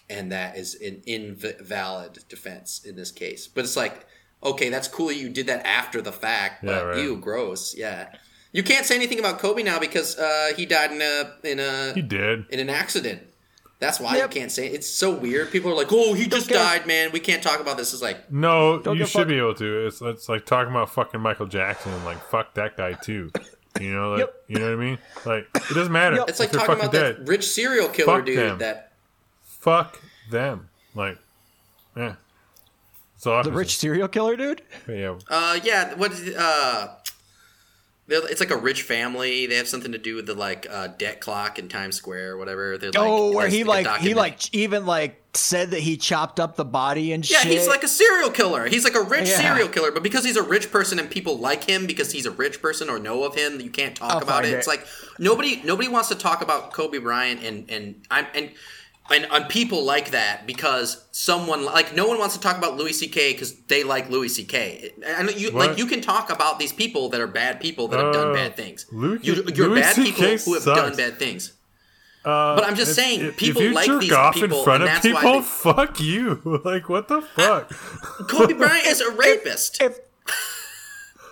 and 0.08 0.30
that 0.32 0.56
is 0.56 0.74
an 0.76 1.02
invalid 1.06 2.18
defense 2.28 2.82
in 2.84 2.94
this 2.94 3.10
case 3.10 3.48
but 3.48 3.64
it's 3.64 3.76
like 3.76 4.06
okay 4.42 4.68
that's 4.68 4.86
cool 4.86 5.10
you 5.10 5.28
did 5.30 5.46
that 5.46 5.64
after 5.66 6.02
the 6.02 6.12
fact 6.12 6.62
Yeah, 6.62 6.70
but 6.72 6.86
right. 6.86 6.98
ew 6.98 7.16
gross 7.16 7.74
yeah 7.76 8.08
you 8.52 8.62
can't 8.62 8.86
say 8.86 8.94
anything 8.94 9.18
about 9.18 9.40
Kobe 9.40 9.64
now 9.64 9.80
because 9.80 10.16
uh, 10.16 10.52
he 10.56 10.64
died 10.64 10.92
in 10.92 11.02
a 11.02 11.32
in 11.42 11.58
a 11.58 11.92
he 11.92 12.02
did. 12.02 12.46
in 12.50 12.60
an 12.60 12.70
accident. 12.70 13.22
That's 13.80 14.00
why 14.00 14.16
Yep. 14.16 14.34
you 14.34 14.40
can't 14.40 14.52
say 14.52 14.66
it. 14.68 14.74
It's 14.74 14.88
so 14.88 15.10
weird. 15.12 15.50
People 15.50 15.70
are 15.70 15.74
like, 15.74 15.88
"Oh, 15.90 16.14
he 16.14 16.26
just 16.26 16.48
give 16.48 16.56
a- 16.56 16.60
died, 16.64 16.86
man. 16.86 17.10
We 17.12 17.20
can't 17.20 17.42
talk 17.42 17.60
about 17.60 17.76
this." 17.76 17.92
It's 17.92 18.00
like, 18.02 18.30
No, 18.32 18.80
you 18.92 18.98
should 19.04 19.08
fuck. 19.10 19.28
be 19.28 19.36
able 19.38 19.54
to. 19.56 19.86
It's 19.86 20.00
it's 20.00 20.28
like 20.28 20.46
talking 20.46 20.70
about 20.70 20.90
fucking 20.90 21.20
Michael 21.20 21.46
Jackson 21.46 21.92
and 21.92 22.04
like 22.04 22.22
fuck 22.30 22.54
that 22.54 22.76
guy 22.76 22.92
too. 22.94 23.30
You 23.80 23.92
know, 23.94 24.10
like, 24.12 24.20
Yep. 24.20 24.34
you 24.48 24.58
know 24.60 24.66
what 24.76 24.82
I 24.82 24.86
mean? 24.86 24.98
Like 25.26 25.48
it 25.54 25.74
doesn't 25.74 25.92
matter. 25.92 26.16
Yep. 26.16 26.28
it's 26.28 26.40
like 26.40 26.52
talking 26.52 26.74
about 26.76 26.92
dead. 26.92 27.16
that 27.18 27.28
rich 27.28 27.46
serial 27.48 27.88
killer 27.88 28.18
Fuck 28.18 28.26
dude. 28.26 28.38
them. 28.38 28.58
That 28.58 28.92
Fuck 29.42 30.00
them. 30.30 30.68
Like, 30.94 31.18
yeah. 31.96 32.14
So 33.16 33.42
the 33.42 33.50
rich 33.52 33.76
serial 33.78 34.06
killer 34.08 34.36
dude? 34.36 34.62
Yeah. 34.88 35.16
uh, 35.28 35.58
yeah, 35.64 35.94
what 35.94 36.12
is 36.12 36.28
it, 36.28 36.36
uh, 36.36 36.88
they're- 38.06 38.26
it's 38.28 38.40
like 38.40 38.50
a 38.50 38.56
rich 38.56 38.82
family. 38.82 39.46
They 39.46 39.56
have 39.56 39.68
something 39.68 39.92
to 39.92 39.98
do 39.98 40.14
with 40.16 40.26
the 40.26 40.34
like 40.34 40.66
uh, 40.70 40.88
debt 40.88 41.20
clock 41.20 41.58
in 41.58 41.68
Times 41.68 41.96
Square 41.96 42.32
or 42.32 42.36
whatever. 42.36 42.76
They're 42.78 42.90
like, 42.90 42.98
oh, 43.00 43.32
where 43.32 43.48
he 43.48 43.62
a 43.62 43.64
like 43.64 43.86
he 44.00 44.14
like 44.14 44.54
even 44.54 44.86
like 44.86 45.20
said 45.36 45.72
that 45.72 45.80
he 45.80 45.96
chopped 45.96 46.38
up 46.38 46.54
the 46.56 46.64
body 46.64 47.12
and 47.12 47.24
shit. 47.26 47.34
Yeah, 47.36 47.42
shit. 47.42 47.52
he's 47.52 47.66
like 47.68 47.82
a 47.82 47.88
serial 47.88 48.30
killer. 48.30 48.66
He's 48.68 48.84
like 48.84 48.94
a 48.94 49.02
rich 49.02 49.28
Yeah. 49.28 49.40
serial 49.40 49.68
killer, 49.68 49.90
but 49.90 50.02
because 50.04 50.24
he's 50.24 50.36
a 50.36 50.42
rich 50.42 50.70
person 50.70 50.98
and 51.00 51.10
people 51.10 51.38
like 51.38 51.64
him 51.64 51.86
because 51.86 52.12
he's 52.12 52.26
a 52.26 52.30
rich 52.30 52.62
person 52.62 52.88
or 52.88 52.98
know 53.00 53.24
of 53.24 53.34
him, 53.34 53.60
you 53.60 53.70
can't 53.70 53.96
talk 53.96 54.12
I'll 54.12 54.22
about 54.22 54.44
it. 54.44 54.52
it. 54.52 54.58
It's 54.58 54.68
like 54.68 54.86
nobody 55.18 55.60
nobody 55.64 55.88
wants 55.88 56.08
to 56.10 56.14
talk 56.14 56.40
about 56.42 56.72
Kobe 56.72 56.98
Bryant 56.98 57.42
and 57.42 57.68
and 57.70 58.06
I'm 58.10 58.26
and 58.34 58.50
and 59.10 59.26
on 59.26 59.44
people 59.44 59.84
like 59.84 60.10
that 60.12 60.46
because 60.46 61.04
someone 61.12 61.64
like 61.64 61.94
no 61.94 62.06
one 62.08 62.18
wants 62.18 62.34
to 62.34 62.40
talk 62.40 62.56
about 62.56 62.76
Louis 62.76 62.92
C.K. 62.92 63.32
because 63.32 63.54
they 63.66 63.84
like 63.84 64.08
Louis 64.10 64.28
C.K. 64.28 64.92
And 65.04 65.30
you 65.36 65.52
What? 65.52 65.68
like 65.70 65.78
you 65.78 65.86
can 65.86 66.00
talk 66.00 66.30
about 66.30 66.58
these 66.58 66.72
people 66.72 67.10
that 67.10 67.20
are 67.20 67.26
bad 67.26 67.60
people 67.60 67.88
that 67.88 68.00
have 68.00 68.14
done 68.14 68.30
Uh, 68.30 68.34
bad 68.34 68.56
things. 68.56 68.86
Louis- 68.90 69.18
you, 69.22 69.34
you're 69.54 69.68
Louis 69.68 69.80
bad 69.82 69.94
people 69.96 70.36
who 70.38 70.54
have 70.54 70.64
done 70.64 70.96
bad 70.96 71.18
things. 71.18 71.52
Uh, 72.24 72.54
But 72.56 72.64
I'm 72.64 72.74
just 72.74 72.92
if- 72.92 72.96
saying, 72.96 73.20
if, 73.20 73.36
people 73.36 73.60
if 73.60 73.74
like 73.74 74.00
these 74.00 74.12
off 74.12 74.34
people, 74.34 74.58
in 74.60 74.64
front 74.64 74.82
and 74.82 74.90
of 74.96 75.02
that's 75.02 75.14
why 75.14 75.20
people, 75.20 75.40
they- 75.40 75.42
fuck 75.86 76.00
you. 76.00 76.60
Like, 76.64 76.88
what 76.88 77.08
the 77.08 77.20
fuck? 77.20 77.70
Kobe 78.30 78.54
Bryant 78.54 78.86
is 78.86 79.02
a 79.02 79.10
rapist. 79.24 79.82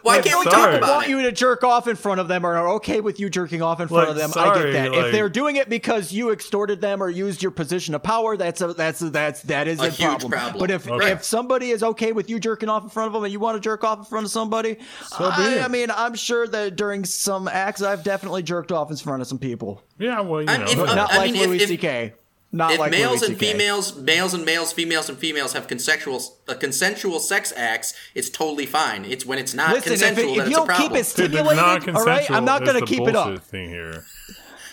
If 0.03 0.05
Why 0.05 0.19
if 0.19 0.24
can't 0.24 0.45
we 0.45 0.51
sorry. 0.51 0.73
talk 0.73 0.79
about 0.79 0.89
it? 0.89 0.93
want 0.93 1.07
it? 1.07 1.11
you 1.11 1.23
to 1.23 1.33
jerk 1.33 1.65
off 1.65 1.87
in 1.89 1.97
front 1.97 2.20
of 2.20 2.29
them 2.29 2.45
or 2.45 2.57
are 2.57 2.69
okay 2.74 3.01
with 3.01 3.20
you 3.20 3.31
jerking 3.31 3.62
off 3.62 3.81
in 3.81 3.89
front 3.89 4.09
Like, 4.09 4.16
of 4.23 4.33
them, 4.33 4.33
I 4.37 4.55
get 4.62 4.73
that. 4.73 4.91
like- 4.93 5.05
if 5.07 5.12
they're 5.12 5.29
doing 5.29 5.57
it 5.57 5.69
because 5.69 6.12
you 6.12 6.31
extorted 6.31 6.81
them 6.81 7.03
or 7.03 7.09
used 7.09 7.43
your 7.43 7.51
position 7.53 7.95
of 7.95 8.03
power, 8.03 8.37
that's 8.37 8.61
a 8.61 8.74
that's 8.74 9.01
a, 9.03 9.11
that's 9.11 9.43
that 9.43 9.69
is 9.69 9.81
A 9.81 9.85
a, 9.85 9.91
huge 9.91 10.09
problem. 10.09 10.31
problem. 10.33 10.59
But 10.59 10.70
if 10.70 10.89
Okay. 10.91 11.12
if 11.12 11.24
somebody 11.24 11.70
is 11.70 11.83
okay 11.83 12.12
with 12.12 12.29
you 12.29 12.39
jerking 12.41 12.69
off 12.69 12.83
in 12.83 12.89
front 12.91 13.07
of 13.09 13.12
them 13.12 13.24
and 13.24 13.33
you 13.33 13.41
want 13.41 13.57
to 13.57 13.61
jerk 13.61 13.85
off 13.85 13.99
in 14.01 14.05
front 14.05 14.24
of 14.27 14.33
somebody, 14.33 14.79
So 15.09 15.24
I. 15.33 15.62
I 15.65 15.69
mean, 15.69 15.91
I'm 15.91 16.15
sure 16.15 16.47
that 16.49 16.77
during 16.77 17.05
some 17.05 17.47
acts, 17.49 17.83
I've 17.83 18.03
definitely 18.03 18.43
jerked 18.43 18.73
off 18.73 18.91
in 18.91 18.97
front 18.97 19.23
of 19.23 19.29
some 19.29 19.39
people. 19.39 19.83
Yeah, 19.99 20.20
well, 20.20 20.43
you 20.43 20.49
I- 20.49 20.57
know. 20.57 20.65
if- 20.65 20.79
uh, 20.79 20.95
Not 20.95 21.12
I 21.12 21.16
like 21.19 21.33
mean, 21.33 21.49
Louis 21.49 21.62
if- 21.62 21.69
C.K. 21.69 22.15
Not 22.55 22.73
if 22.73 22.79
like 22.79 22.91
males 22.91 23.20
Louis 23.23 23.31
and 23.31 23.39
CK. 23.39 23.41
females, 23.45 23.97
males 23.97 24.35
and 24.35 24.45
males, 24.45 24.73
females 24.74 25.09
and 25.09 25.16
females 25.16 25.55
have 25.55 25.66
consensual 25.66 26.20
uh, 26.47 26.55
consensual 26.55 27.19
sex 27.19 27.51
acts, 27.57 27.95
it's 28.15 28.29
totally 28.29 28.66
fine. 28.66 29.07
It's 29.07 29.24
when 29.24 29.39
it's 29.39 29.55
not 29.55 29.73
Listen, 29.73 29.95
if, 29.95 30.01
consensual 30.01 30.33
it, 30.35 30.37
that 30.37 30.41
if 30.43 30.47
it's 30.49 30.51
you 30.51 30.57
a 30.57 30.59
don't 30.59 30.66
problem. 30.66 30.89
keep 30.91 31.01
it 31.01 31.16
Dude, 31.16 31.33
the 31.33 31.39
stimulated, 31.39 31.97
all 31.97 32.05
right, 32.05 32.31
I'm 32.31 32.45
not 32.45 32.65
going 32.65 32.79
to 32.79 32.85
keep 32.87 33.09
it 33.09 33.16
up. 33.16 33.39
Thing 33.43 33.70
here, 33.70 34.05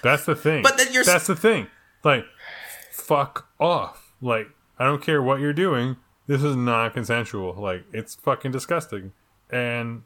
that's 0.03 0.26
the 0.26 0.35
thing. 0.35 0.61
But 0.61 0.77
then 0.77 0.91
you're- 0.91 1.06
that's 1.06 1.27
the 1.27 1.35
thing. 1.38 1.68
Like, 2.03 2.26
fuck 2.91 3.47
off. 3.60 4.11
Like, 4.22 4.49
I 4.77 4.84
don't 4.85 5.01
care 5.01 5.22
what 5.23 5.39
you're 5.39 5.53
doing. 5.53 5.95
This 6.27 6.43
is 6.43 6.56
not 6.57 6.93
consensual. 6.93 7.53
Like, 7.53 7.85
it's 7.93 8.15
fucking 8.15 8.51
disgusting. 8.51 9.14
And 9.49 10.03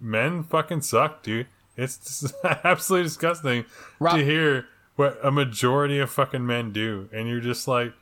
men 0.00 0.42
fucking 0.42 0.82
suck, 0.82 1.22
dude. 1.22 1.46
It's 1.76 2.32
absolutely 2.44 3.04
disgusting 3.08 3.64
Rob- 3.98 4.16
to 4.16 4.24
hear 4.24 4.66
what 4.96 5.18
a 5.22 5.30
majority 5.30 5.98
of 5.98 6.10
fucking 6.10 6.46
men 6.46 6.72
do, 6.72 7.08
and 7.12 7.28
you're 7.28 7.40
just 7.40 7.66
like, 7.68 7.92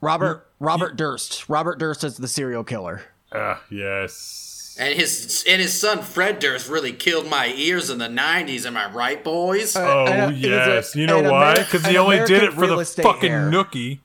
Robert 0.00 0.46
Robert 0.60 0.96
Durst. 0.96 1.48
Robert 1.48 1.78
Durst 1.78 2.04
is 2.04 2.16
the 2.18 2.28
serial 2.28 2.64
killer. 2.64 3.02
ah, 3.32 3.62
yes. 3.70 4.76
and 4.78 4.94
his 4.98 5.44
and 5.48 5.62
his 5.62 5.78
son 5.78 6.02
Fred 6.02 6.38
Durst 6.38 6.68
really 6.68 6.92
killed 6.92 7.26
my 7.28 7.48
ears 7.56 7.88
in 7.90 7.98
the 7.98 8.08
'90s. 8.08 8.66
Am 8.66 8.76
I 8.76 8.90
right, 8.90 9.22
boys? 9.24 9.74
Oh 9.76 10.04
uh, 10.04 10.28
he's 10.30 10.44
a- 10.44 10.48
yes, 10.48 10.94
you 10.96 11.06
know 11.06 11.22
why? 11.22 11.54
Because 11.54 11.84
he 11.86 11.96
an 11.96 12.02
only 12.02 12.18
did 12.24 12.42
it 12.42 12.52
for 12.52 12.66
the 12.66 12.84
fucking 12.84 13.30
heir. 13.32 13.50
nookie. 13.50 14.00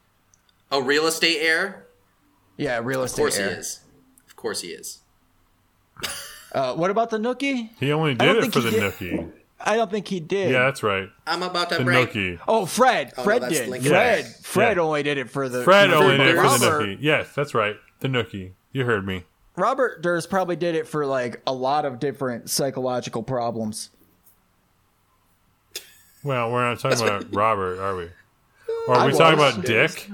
a 0.72 0.82
real 0.82 1.06
estate 1.08 1.40
heir? 1.42 1.86
Yeah, 2.56 2.80
real 2.84 3.04
estate. 3.04 3.22
Of 3.24 3.28
estate. 3.30 3.44
course 3.44 3.54
he 3.56 3.60
is. 3.60 3.80
Of 4.28 4.36
course 4.36 4.62
he 4.62 4.68
is. 4.70 5.00
Uh, 6.52 6.74
what 6.76 6.90
about 6.90 7.10
the 7.12 7.18
Nookie? 7.20 7.70
He 7.80 7.92
only 7.92 8.16
did 8.16 8.38
it 8.38 8.52
for 8.52 8.60
the 8.60 8.72
did. 8.72 8.82
nookie. 8.82 9.32
I 9.62 9.76
don't 9.76 9.92
think 9.92 10.08
he 10.08 10.20
did. 10.20 10.52
Yeah, 10.52 10.64
that's 10.66 10.84
right. 10.84 11.10
I'm 11.28 11.44
about 11.44 11.70
to 11.70 11.78
The 11.80 11.84
break. 11.84 12.12
nookie. 12.14 12.40
Oh, 12.48 12.66
Fred. 12.66 13.12
Oh, 13.18 13.22
no, 13.22 13.24
Fred 13.26 13.42
that's 13.44 13.54
did. 13.54 13.70
Lincoln. 13.70 13.90
Fred. 13.92 14.20
Yes. 14.26 14.42
Fred 14.46 14.78
Yeah. 14.78 14.84
only 14.84 15.04
did 15.04 15.18
it 15.18 15.30
for 15.30 15.50
the. 15.50 15.64
Fred 15.64 15.92
only 15.92 16.18
did 16.18 16.28
it 16.28 16.36
for 16.36 16.58
the 16.58 16.66
nookie. 16.66 16.98
Yes, 17.02 17.34
that's 17.36 17.54
right. 17.54 17.76
The 18.00 18.08
nookie. 18.08 18.52
You 18.72 18.86
heard 18.86 19.06
me. 19.06 19.26
Robert 19.58 20.02
Durst 20.02 20.30
probably 20.30 20.56
did 20.56 20.76
it 20.76 20.88
for 20.88 21.06
like 21.06 21.42
a 21.46 21.52
lot 21.54 21.84
of 21.84 22.00
different 22.00 22.50
psychological 22.50 23.22
problems. 23.24 23.90
Well, 26.24 26.52
we're 26.52 26.68
not 26.68 26.80
talking 26.80 27.02
about 27.02 27.34
Robert, 27.34 27.80
are 27.80 27.96
we? 27.96 28.10
Or 28.88 28.96
are 28.96 29.00
I 29.00 29.06
we 29.08 29.12
talking 29.14 29.40
was. 29.40 29.56
about 29.56 29.66
Dick? 29.66 30.10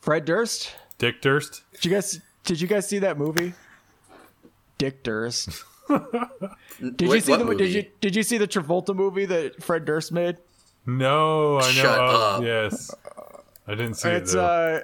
Fred 0.00 0.24
Durst. 0.24 0.74
Dick 0.98 1.20
Durst? 1.22 1.62
Did 1.72 1.84
you 1.86 1.90
guys? 1.92 2.20
Did 2.44 2.60
you 2.60 2.66
guys 2.68 2.88
see 2.88 2.98
that 3.00 3.16
movie? 3.18 3.54
Dick 4.78 5.02
Durst. 5.02 5.64
Did 6.96 7.00
you 7.02 7.20
see 7.20 7.36
the? 7.36 7.44
movie? 7.44 7.56
Did 7.56 7.70
you 7.72 7.86
Did 8.00 8.16
you 8.16 8.22
see 8.22 8.38
the 8.38 8.48
Travolta 8.48 8.94
movie 8.94 9.26
that 9.26 9.62
Fred 9.62 9.84
Durst 9.84 10.12
made? 10.12 10.36
No, 10.86 11.56
I 11.58 11.60
know. 11.60 11.68
Shut 11.70 11.98
of- 12.00 12.20
up. 12.20 12.42
Yes. 12.42 12.94
I 13.66 13.74
didn't 13.74 13.94
see 13.94 14.08
It's 14.08 14.32
it 14.32 14.36
though. 14.36 14.44
uh, 14.44 14.80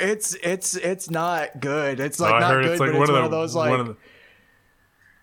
It's 0.00 0.34
it's 0.42 0.76
it's 0.76 1.10
not 1.10 1.60
good. 1.60 2.00
It's 2.00 2.20
Oh, 2.20 2.24
like 2.24 2.34
I 2.34 2.40
not 2.40 2.52
good, 2.54 2.64
it's 2.72 2.80
like 2.80 2.90
but 2.90 2.94
one 2.98 3.02
it's 3.02 3.10
of 3.10 3.14
one 3.16 3.24
of 3.24 3.30
those 3.30 3.54
like 3.54 3.70
one 3.70 3.80
of 3.80 3.86
the. 3.88 3.96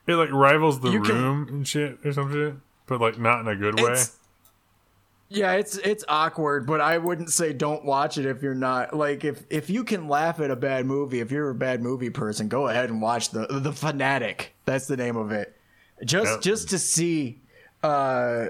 It 0.05 0.15
like 0.15 0.31
rivals 0.31 0.79
the 0.81 0.89
You 0.89 1.01
can- 1.01 1.15
room 1.15 1.47
and 1.49 1.67
shit 1.67 1.97
or 2.05 2.11
some 2.13 2.31
shit, 2.31 2.55
but 2.87 2.99
like 3.01 3.17
not 3.19 3.41
in 3.41 3.47
a 3.47 3.55
good 3.55 3.79
way. 3.79 3.91
It's- 3.91 4.17
Yeah, 5.33 5.53
it's 5.53 5.77
it's 5.77 6.05
awkward, 6.07 6.67
but 6.67 6.79
I 6.79 6.99
wouldn't 6.99 7.31
say 7.31 7.53
don't 7.53 7.83
watch 7.83 8.19
it 8.19 8.25
if 8.27 8.43
you're 8.43 8.53
not 8.53 8.95
like 8.95 9.23
if 9.25 9.43
if 9.49 9.67
you 9.67 9.83
can 9.83 10.07
laugh 10.07 10.39
at 10.39 10.51
a 10.51 10.55
bad 10.55 10.85
movie, 10.85 11.21
if 11.21 11.31
you're 11.31 11.49
a 11.49 11.55
bad 11.55 11.81
movie 11.81 12.11
person, 12.11 12.47
go 12.47 12.67
ahead 12.67 12.91
and 12.91 13.01
watch 13.01 13.31
the 13.31 13.47
the 13.49 13.73
Fanatic. 13.73 14.53
That's 14.65 14.85
the 14.85 14.95
name 14.95 15.15
of 15.17 15.31
it. 15.31 15.55
Just 16.05 16.33
Yep. 16.33 16.41
just 16.41 16.69
to 16.69 16.77
see 16.79 17.41
uh 17.81 18.47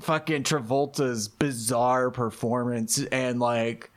fucking 0.00 0.42
Travolta's 0.42 1.28
bizarre 1.28 2.10
performance 2.10 2.98
and 3.04 3.38
like 3.38 3.90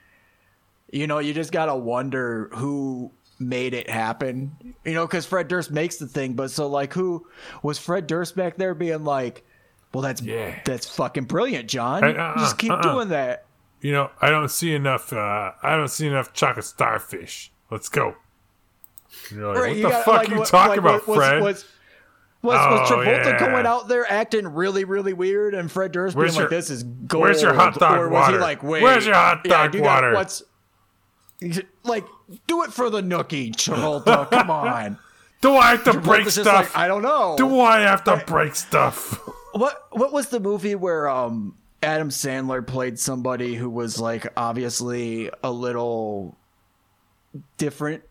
you 0.92 1.08
know, 1.08 1.20
you 1.20 1.34
just 1.34 1.52
got 1.52 1.68
to 1.68 1.76
wonder 1.76 2.50
who 2.54 3.12
made 3.40 3.74
it 3.74 3.90
happen. 3.90 4.52
You 4.86 4.94
know, 4.94 5.08
cuz 5.08 5.26
Fred 5.26 5.48
Durst 5.48 5.72
makes 5.72 5.98
the 5.98 6.08
thing, 6.08 6.34
but 6.34 6.52
so 6.52 6.68
like 6.68 6.94
who 6.94 7.26
was 7.64 7.80
Fred 7.80 8.06
Durst 8.08 8.36
back 8.36 8.58
there 8.58 8.76
being 8.76 9.04
like 9.04 9.44
well, 9.94 10.02
that's 10.02 10.22
Yeah. 10.22 10.60
that's 10.66 10.88
fucking 10.96 11.26
brilliant, 11.26 11.70
John. 11.70 12.04
Hey, 12.04 12.16
uh-uh, 12.16 12.38
Just 12.40 12.58
keep 12.58 12.72
uh-uh. 12.72 12.82
doing 12.82 13.10
that. 13.10 13.46
You 13.82 13.92
know, 13.94 14.10
I 14.22 14.30
don't 14.30 14.50
see 14.52 14.74
enough. 14.74 15.14
uh 15.14 15.52
I 15.64 15.76
don't 15.76 15.88
see 15.88 16.08
enough 16.08 16.34
chocolate 16.34 16.66
starfish. 16.66 17.52
Let's 17.72 17.88
go. 17.90 18.16
Like, 19.32 19.42
Right, 19.42 19.56
what 19.58 19.76
the 19.76 19.82
gotta- 19.82 20.04
fuck 20.04 20.08
like, 20.18 20.30
you 20.30 20.38
what- 20.40 20.48
talking 20.48 20.70
like, 20.70 20.80
about, 20.80 21.08
was, 21.08 21.18
Fred? 21.18 21.42
Was, 21.42 21.66
was, 22.42 22.54
was 22.58 22.92
Oh, 22.92 22.96
Travolta 22.96 23.26
yeah. 23.26 23.40
going 23.40 23.66
out 23.66 23.88
there 23.88 24.10
acting 24.12 24.48
really, 24.48 24.84
really 24.86 25.14
weird, 25.14 25.54
and 25.54 25.70
Fred 25.72 25.92
Durst 25.92 26.16
Where's 26.16 26.32
being 26.34 26.42
like, 26.44 26.50
"This 26.50 26.70
is 26.70 26.84
gold"? 26.84 27.24
where's 27.24 27.42
your 27.42 27.54
hot 27.54 27.76
dog 27.80 27.98
or 28.00 28.10
was 28.10 28.30
he 28.30 28.38
like, 28.38 28.64
"Wait, 28.64 28.82
Where's 28.84 29.06
your 29.06 29.16
hot 29.16 29.42
yeah, 29.46 29.64
dog 29.64 29.74
got- 29.74 29.82
water?" 29.82 30.14
what's 30.14 30.44
like, 31.84 32.06
do 32.48 32.64
it 32.64 32.72
for 32.74 32.90
the 32.90 33.02
nookie, 33.02 33.54
Travolta. 33.56 34.30
Come 34.30 34.50
on. 34.52 34.98
Do 35.42 35.56
I 35.56 35.72
have 35.72 35.84
to 35.86 35.94
break 35.94 36.24
Travolta's 36.24 36.36
just 36.36 36.50
stuff? 36.50 36.76
I 36.78 36.88
don't 36.88 37.02
know. 37.02 37.36
Do 37.38 37.60
I 37.62 37.80
have 37.80 38.04
to 38.06 38.24
break 38.28 38.56
stuff? 38.56 39.20
What 39.54 39.88
what 39.92 40.12
was 40.14 40.28
the 40.30 40.40
movie 40.40 40.76
where 40.76 41.10
um 41.10 41.56
Adam 41.82 42.10
Sandler 42.10 42.66
played 42.66 43.00
somebody 43.00 43.56
who 43.56 43.70
was 43.70 44.00
like 44.00 44.28
obviously 44.38 45.30
a 45.44 45.52
little 45.52 46.38
different 47.58 48.04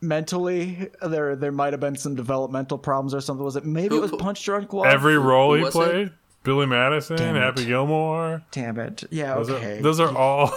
mentally? 0.00 0.90
There 1.02 1.36
there 1.36 1.52
might 1.52 1.72
have 1.72 1.80
been 1.80 1.96
some 1.96 2.14
developmental 2.14 2.78
problems 2.78 3.14
or 3.14 3.20
something. 3.20 3.44
Was 3.44 3.56
it 3.56 3.64
maybe 3.64 3.96
it 3.96 4.00
was 4.00 4.10
Punch 4.12 4.44
Drunk 4.44 4.72
Love? 4.72 4.86
Every 4.86 5.18
role 5.18 5.50
who 5.52 5.56
he 5.58 5.64
was 5.64 5.74
it? 5.74 5.78
played, 5.78 6.12
Billy 6.42 6.66
Madison, 6.66 7.16
Damn 7.16 7.36
it. 7.36 7.40
Happy 7.40 7.64
Gilmore. 7.64 8.42
Damn 8.50 8.78
it! 8.78 9.04
Yeah, 9.10 9.34
Those, 9.36 9.50
okay. 9.50 9.78
are, 9.78 9.82
those 9.82 10.00
are 10.00 10.16
all. 10.16 10.52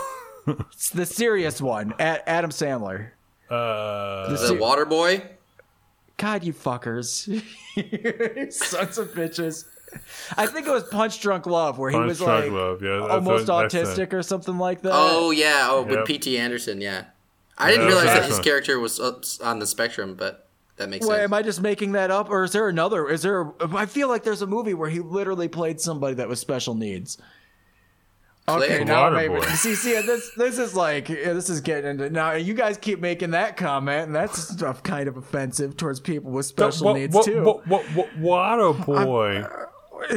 It's 0.71 0.89
the 0.91 1.05
serious 1.05 1.61
one. 1.61 1.93
A- 1.99 2.27
Adam 2.29 2.51
Sandler. 2.51 3.09
uh, 3.49 4.27
The 4.29 4.31
The 4.37 4.47
se- 4.47 4.55
Waterboy. 4.57 5.27
God, 6.17 6.43
you 6.43 6.51
fuckers, 6.53 7.25
sons 8.53 8.97
of 8.97 9.09
bitches. 9.13 9.65
I 10.37 10.45
think 10.47 10.67
it 10.67 10.71
was 10.71 10.83
Punch 10.83 11.19
Drunk 11.21 11.45
Love 11.45 11.77
where 11.77 11.89
he 11.89 11.97
Punch 11.97 12.07
was 12.09 12.17
Drunk 12.19 12.45
like 12.45 12.51
Love, 12.53 12.81
yeah, 12.83 12.99
almost 12.99 13.47
what- 13.47 13.69
that's 13.71 13.73
the- 13.95 14.03
autistic 14.05 14.13
or 14.13 14.21
something 14.23 14.57
like 14.57 14.81
that. 14.81 14.91
Oh 14.93 15.31
yeah, 15.31 15.67
oh 15.69 15.83
with 15.83 15.95
Yep. 15.97 16.05
P.T. 16.05 16.37
Anderson. 16.37 16.81
Yeah, 16.81 17.05
I 17.57 17.69
didn't 17.71 17.83
Yeah, 17.87 17.95
realize 17.95 18.05
that 18.05 18.25
his 18.25 18.39
character 18.39 18.79
was 18.79 18.99
on 19.41 19.59
the 19.59 19.67
spectrum, 19.67 20.15
but 20.15 20.47
that 20.77 20.89
makes 20.89 21.05
Wait, 21.07 21.15
sense. 21.15 21.23
am 21.23 21.33
I 21.33 21.41
just 21.41 21.61
making 21.61 21.93
that 21.93 22.11
up, 22.11 22.29
or 22.29 22.43
is 22.43 22.51
there 22.51 22.67
another? 22.69 23.09
Is 23.09 23.21
there? 23.23 23.51
I 23.75 23.85
feel 23.87 24.07
like 24.09 24.23
there's 24.23 24.41
a 24.43 24.47
movie 24.47 24.73
where 24.75 24.89
he 24.89 24.99
literally 24.99 25.47
played 25.47 25.81
somebody 25.81 26.15
that 26.15 26.27
was 26.27 26.39
special 26.39 26.75
needs. 26.75 27.17
Okay, 28.49 28.77
Clay? 28.77 28.83
now 28.85 29.09
Waterboy. 29.09 29.41
maybe 29.41 29.45
see, 29.57 29.75
see, 29.75 29.91
this 30.01 30.31
this 30.37 30.57
is 30.57 30.73
like 30.73 31.09
yeah, 31.09 31.33
this 31.33 31.49
is 31.49 31.59
getting 31.59 31.89
into 31.91 32.09
now. 32.09 32.31
You 32.33 32.53
guys 32.53 32.77
keep 32.77 33.01
making 33.01 33.31
that 33.31 33.57
comment, 33.57 34.07
and 34.07 34.15
that's 34.15 34.37
stuff 34.53 34.83
kind 34.83 35.09
of 35.09 35.17
offensive 35.17 35.75
towards 35.75 35.99
people 35.99 36.31
with 36.31 36.45
special 36.45 36.85
what, 36.85 36.93
needs 36.93 37.13
what, 37.13 37.25
too. 37.25 37.43
What, 37.43 37.67
what, 37.67 37.83
what, 37.93 38.17
what 38.17 38.59
a 38.59 38.71
boy! 38.71 39.43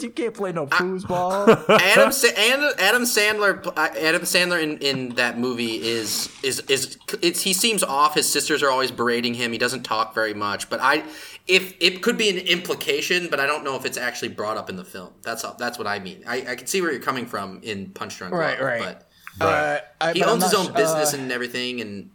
you 0.00 0.10
can't 0.10 0.34
play 0.34 0.52
no 0.52 0.66
foosball. 0.66 1.48
Adam 1.80 2.12
Sa- 2.12 2.28
Adam 2.36 2.70
Adam 2.78 3.02
Sandler 3.02 3.66
uh, 3.66 3.88
Adam 3.98 4.22
Sandler 4.22 4.62
in, 4.62 4.78
in 4.78 5.08
that 5.16 5.38
movie 5.38 5.76
is 5.76 6.28
is 6.42 6.60
is 6.68 6.98
it's 7.22 7.42
he 7.42 7.52
seems 7.52 7.82
off. 7.82 8.14
His 8.14 8.28
sisters 8.30 8.62
are 8.62 8.70
always 8.70 8.90
berating 8.90 9.34
him. 9.34 9.52
He 9.52 9.58
doesn't 9.58 9.82
talk 9.82 10.14
very 10.14 10.34
much. 10.34 10.68
But 10.70 10.80
I 10.80 11.04
if 11.46 11.74
it 11.80 12.02
could 12.02 12.18
be 12.18 12.28
an 12.30 12.38
implication, 12.38 13.28
but 13.30 13.40
I 13.40 13.46
don't 13.46 13.64
know 13.64 13.76
if 13.76 13.84
it's 13.84 13.96
actually 13.98 14.28
brought 14.30 14.56
up 14.56 14.68
in 14.68 14.76
the 14.76 14.84
film. 14.84 15.12
That's 15.22 15.44
all, 15.44 15.54
that's 15.58 15.78
what 15.78 15.86
I 15.86 15.98
mean. 15.98 16.22
I, 16.26 16.44
I 16.52 16.54
can 16.56 16.66
see 16.66 16.80
where 16.82 16.92
you're 16.92 17.00
coming 17.00 17.24
from 17.26 17.60
in 17.62 17.90
Punch 17.90 18.18
Drunk 18.18 18.34
Right, 18.34 18.58
Love, 18.60 18.66
right. 18.68 18.98
But 19.38 19.46
Uh, 19.46 19.78
I, 20.00 20.12
he 20.12 20.20
but 20.20 20.28
I'm 20.28 20.34
owns 20.34 20.44
his 20.44 20.54
own 20.54 20.66
su- 20.66 20.72
business 20.72 21.14
uh, 21.14 21.16
and 21.18 21.32
everything, 21.32 21.80
and 21.80 22.10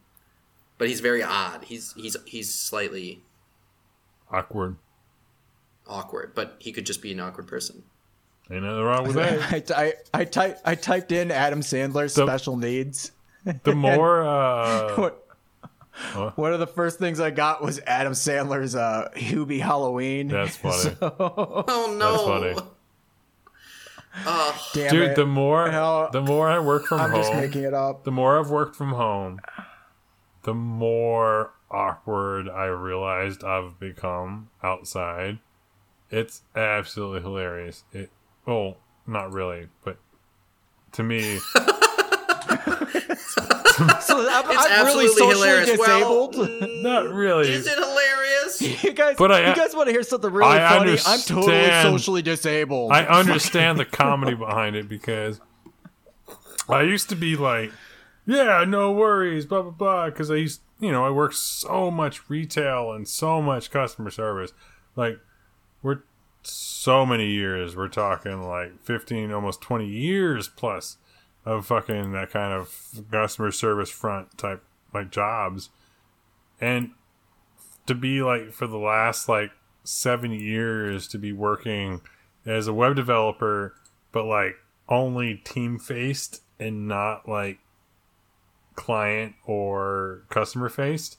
but 0.78 0.88
he's 0.88 0.99
very 0.99 1.24
odd. 1.24 1.64
He's 1.65 1.94
he's 1.94 2.15
he's 2.26 2.53
slightly 2.53 3.24
Awkward. 4.32 4.76
Awkward, 5.94 6.34
but 6.36 6.56
he 6.60 6.72
could 6.72 6.86
just 6.86 7.02
be 7.02 7.11
an 7.11 7.20
awkward 7.20 7.48
person. 7.48 7.84
Ain't 8.52 8.64
nothing 8.64 8.84
wrong 8.84 9.03
with 9.07 9.15
that. 9.18 9.72
I, 9.72 9.84
I, 9.84 9.94
I, 10.22 10.26
type, 10.26 10.60
I 10.65 10.76
typed 10.76 11.11
in 11.14 11.32
Adam 11.32 11.61
Sandler's 11.61 12.14
The- 12.15 12.26
special 12.26 12.57
needs. 12.57 13.11
The 13.64 13.76
more, 13.76 14.24
uh, 14.24 14.95
What? 14.95 15.20
One 16.38 16.52
of 16.53 16.60
the 16.60 16.65
first 16.68 16.98
things 16.98 17.20
I 17.20 17.30
got 17.30 17.61
was 17.61 17.80
Adam 17.86 18.14
Sandler's 18.14 18.74
uh, 18.76 19.10
Hubie 19.15 19.60
Halloween. 19.61 20.28
that's 20.28 20.57
funny. 20.57 20.95
Oh 21.02 21.95
no! 21.99 22.41
That's 22.41 22.60
funny. 22.60 22.70
Oh, 24.26 24.70
Damn 24.74 24.91
Dude, 24.91 25.10
it. 25.11 25.15
the 25.15 25.26
more, 25.26 25.72
No, 25.72 26.10
the 26.11 26.22
more 26.22 26.48
I 26.49 26.60
work 26.60 26.86
from 26.86 26.99
home 26.99 27.06
I'm 27.07 27.11
home, 27.14 27.22
just 27.22 27.34
making 27.36 27.64
it 27.64 27.74
up. 27.74 28.03
the 28.03 28.11
more 28.11 28.40
I've 28.40 28.49
worked 28.49 28.76
from 28.76 28.94
home, 28.94 29.40
the 30.44 30.53
more 30.53 31.52
awkward 31.72 32.48
I 32.49 32.65
realized 32.65 33.44
I've 33.44 33.80
become 33.80 34.49
outside. 34.64 35.40
It's 36.15 36.41
absolutely 36.56 37.22
hilarious. 37.22 37.84
It, 37.91 38.11
well, 38.45 38.77
not 39.07 39.34
really, 39.34 39.68
but 39.84 39.98
to 40.94 41.03
me, 41.03 41.40
So 44.02 44.30
I'm, 44.30 44.45
It's 44.52 44.65
I'm 44.69 44.85
really 44.85 45.07
socially 45.07 45.30
hilarious. 45.31 45.80
Well, 45.80 46.27
disabled. 46.27 46.84
not 46.84 47.11
really. 47.11 47.49
is 47.52 47.65
it 47.65 47.77
hilarious? 47.77 48.61
you 48.84 48.94
guys, 48.94 49.15
But 49.18 49.31
I- 49.31 49.49
you 49.49 49.56
guys 49.56 49.76
want 49.76 49.88
to 49.88 49.91
hear 49.91 50.03
something 50.03 50.31
really 50.31 50.52
I 50.60 50.77
funny? 50.77 50.98
I'm 51.06 51.19
totally 51.22 51.81
socially 51.81 52.22
disabled. 52.22 52.91
I 52.91 53.06
understand 53.06 53.80
the 53.80 53.85
comedy 53.85 54.35
behind 54.35 54.76
it 54.76 54.88
because 54.88 55.41
I 56.69 56.84
used 56.84 57.10
to 57.10 57.15
be 57.15 57.35
like, 57.35 57.72
yeah, 58.27 58.64
no 58.68 58.91
worries, 58.91 59.45
blah 59.48 59.64
blah 59.64 59.72
blah. 59.72 60.06
Because 60.06 60.30
I 60.30 60.35
used, 60.35 60.61
you 60.80 60.91
know, 60.91 61.03
I 61.03 61.10
worked 61.10 61.35
so 61.35 61.90
much 61.90 62.30
retail 62.30 62.91
and 62.91 63.07
so 63.07 63.41
much 63.41 63.72
customer 63.72 64.11
service. 64.11 64.53
Like, 64.95 65.18
we're 65.84 65.99
so 66.41 67.05
many 67.05 67.30
years. 67.30 67.76
We're 67.76 67.88
talking 67.89 68.41
like 68.41 68.84
fifteen, 68.84 69.31
almost 69.31 69.61
twenty 69.61 69.88
years 69.88 70.47
plus 70.47 70.97
of 71.45 71.65
fucking 71.68 72.14
that 72.14 72.31
kind 72.31 72.53
of 72.53 73.03
customer 73.11 73.51
service 73.51 73.89
front 73.89 74.38
type 74.38 74.64
like 74.93 75.11
jobs, 75.11 75.69
and 76.60 76.91
to 77.85 77.93
be 77.93 78.22
like 78.22 78.53
for 78.53 78.65
the 78.65 78.77
last 78.77 79.27
like 79.27 79.51
seven 79.84 80.31
years 80.31 81.07
to 81.10 81.18
be 81.18 81.34
working 81.34 82.01
as 82.45 82.68
a 82.68 82.73
web 82.73 82.95
developer, 82.95 83.76
but 84.11 84.26
like 84.26 84.55
only 84.88 85.35
team 85.35 85.77
faced 85.77 86.41
and 86.60 86.88
not 86.88 87.27
like 87.27 87.60
client 88.76 89.35
or 89.45 90.23
customer 90.30 90.69
faced 90.69 91.18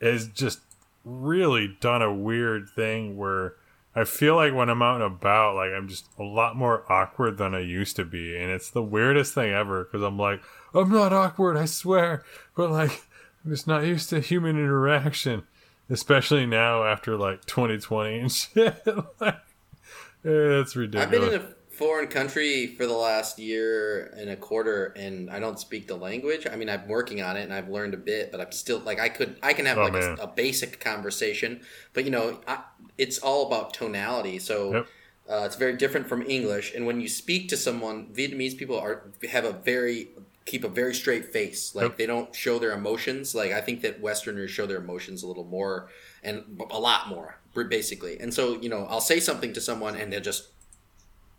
is 0.00 0.28
just 0.28 0.60
really 1.04 1.76
done 1.80 2.02
a 2.02 2.12
weird 2.12 2.68
thing 2.68 3.16
where 3.16 3.54
I 3.94 4.04
feel 4.04 4.36
like 4.36 4.54
when 4.54 4.68
I'm 4.68 4.82
out 4.82 4.96
and 4.96 5.04
about, 5.04 5.56
like 5.56 5.72
I'm 5.72 5.88
just 5.88 6.08
a 6.18 6.22
lot 6.22 6.56
more 6.56 6.90
awkward 6.90 7.38
than 7.38 7.54
I 7.54 7.60
used 7.60 7.96
to 7.96 8.04
be, 8.04 8.36
and 8.36 8.50
it's 8.50 8.70
the 8.70 8.82
weirdest 8.82 9.34
thing 9.34 9.52
ever 9.52 9.84
because 9.84 10.02
I'm 10.02 10.18
like, 10.18 10.40
I'm 10.74 10.90
not 10.90 11.12
awkward, 11.12 11.56
I 11.56 11.64
swear, 11.64 12.22
but 12.56 12.70
like 12.70 13.02
I'm 13.44 13.50
just 13.50 13.66
not 13.66 13.84
used 13.84 14.10
to 14.10 14.20
human 14.20 14.56
interaction, 14.56 15.44
especially 15.90 16.46
now 16.46 16.84
after 16.84 17.16
like 17.16 17.44
2020 17.46 18.18
and 18.18 18.32
shit. 18.32 18.82
like, 19.20 19.38
it's 20.22 20.76
ridiculous. 20.76 21.06
I've 21.06 21.10
been 21.10 21.40
in 21.40 21.40
a 21.40 21.54
foreign 21.78 22.08
country 22.08 22.66
for 22.76 22.86
the 22.86 22.92
last 22.92 23.38
year 23.38 24.12
and 24.16 24.28
a 24.28 24.36
quarter, 24.36 24.86
and 24.96 25.30
I 25.30 25.38
don't 25.38 25.58
speak 25.58 25.86
the 25.86 25.96
language. 25.96 26.46
I 26.50 26.56
mean, 26.56 26.68
I'm 26.68 26.86
working 26.88 27.22
on 27.22 27.36
it, 27.36 27.42
and 27.42 27.52
I've 27.54 27.68
learned 27.68 27.94
a 27.94 27.98
bit, 27.98 28.30
but 28.32 28.40
I'm 28.40 28.52
still 28.52 28.80
like 28.80 28.98
I 29.00 29.08
could 29.08 29.36
I 29.42 29.52
can 29.52 29.66
have 29.66 29.78
Oh, 29.78 29.84
like 29.84 29.94
a, 29.94 30.14
a 30.14 30.26
basic 30.26 30.80
conversation, 30.80 31.60
but 31.94 32.04
you 32.04 32.10
know, 32.10 32.40
I, 32.46 32.58
it's 32.98 33.18
all 33.18 33.46
about 33.46 33.72
tonality. 33.74 34.38
So. 34.38 34.72
Yep. 34.74 34.86
Uh, 35.30 35.42
it's 35.44 35.56
very 35.56 35.76
different 35.76 36.08
from 36.08 36.22
English, 36.22 36.74
and 36.74 36.86
when 36.86 37.02
you 37.02 37.06
speak 37.06 37.50
to 37.50 37.56
someone, 37.58 38.06
Vietnamese 38.14 38.56
people 38.56 38.78
are 38.78 39.10
have 39.30 39.44
a 39.44 39.52
very 39.52 40.08
keep 40.46 40.64
a 40.64 40.68
very 40.68 40.94
straight 40.94 41.26
face. 41.30 41.74
Like 41.74 41.88
Yep. 41.90 41.98
they 41.98 42.06
don't 42.06 42.34
show 42.34 42.58
their 42.58 42.72
emotions. 42.72 43.34
Like 43.34 43.52
I 43.52 43.60
think 43.60 43.82
that 43.82 44.00
Westerners 44.00 44.50
show 44.50 44.64
their 44.64 44.78
emotions 44.78 45.22
a 45.22 45.26
little 45.26 45.44
more 45.44 45.90
and 46.22 46.58
a 46.70 46.78
lot 46.80 47.08
more, 47.10 47.36
basically. 47.68 48.18
And 48.18 48.32
so 48.32 48.58
you 48.58 48.70
know, 48.70 48.86
I'll 48.88 49.02
say 49.02 49.20
something 49.20 49.52
to 49.52 49.60
someone, 49.60 49.96
and 49.96 50.10
they'll 50.10 50.22
just 50.22 50.48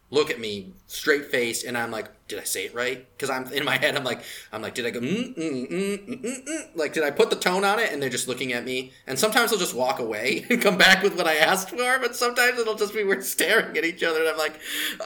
look 0.10 0.30
at 0.30 0.40
me 0.40 0.74
straight 0.88 1.26
face, 1.32 1.64
and 1.64 1.78
I'm 1.78 1.92
like, 1.92 2.10
did 2.30 2.40
I 2.40 2.44
say 2.46 2.66
it 2.66 2.74
right? 2.74 3.06
Because 3.18 3.30
I'm 3.30 3.52
in 3.52 3.66
my 3.66 3.76
head, 3.78 3.98
I'm 3.98 4.04
like, 4.06 4.22
I'm 4.54 4.62
like, 4.62 4.76
did 4.76 4.86
I 4.86 4.92
go, 4.92 5.00
mm, 5.02 5.36
mm, 5.36 5.70
mm, 5.70 6.08
mm, 6.08 6.22
mm, 6.24 6.46
mm? 6.48 6.62
like, 6.76 6.94
did 6.94 7.04
I 7.04 7.12
put 7.12 7.30
the 7.32 7.36
tone 7.36 7.66
on 7.66 7.80
it? 7.80 7.92
And 7.92 8.02
they're 8.02 8.10
just 8.10 8.28
looking 8.28 8.54
at 8.54 8.64
me. 8.64 8.94
And 9.08 9.20
sometimes 9.20 9.50
they'll 9.50 9.60
just 9.60 9.74
walk 9.76 10.00
away 10.00 10.46
and 10.50 10.62
come 10.62 10.78
back 10.78 11.04
with 11.04 11.18
what 11.18 11.28
I 11.28 11.36
asked 11.36 11.72
for. 11.72 12.00
But 12.00 12.16
sometimes 12.16 12.60
it'll 12.60 12.76
just 12.76 12.94
be 12.94 13.04
we're 13.04 13.20
staring 13.22 13.76
at 13.78 13.84
each 13.84 14.04
other, 14.04 14.20
and 14.22 14.30
I'm 14.30 14.38
like, 14.38 14.60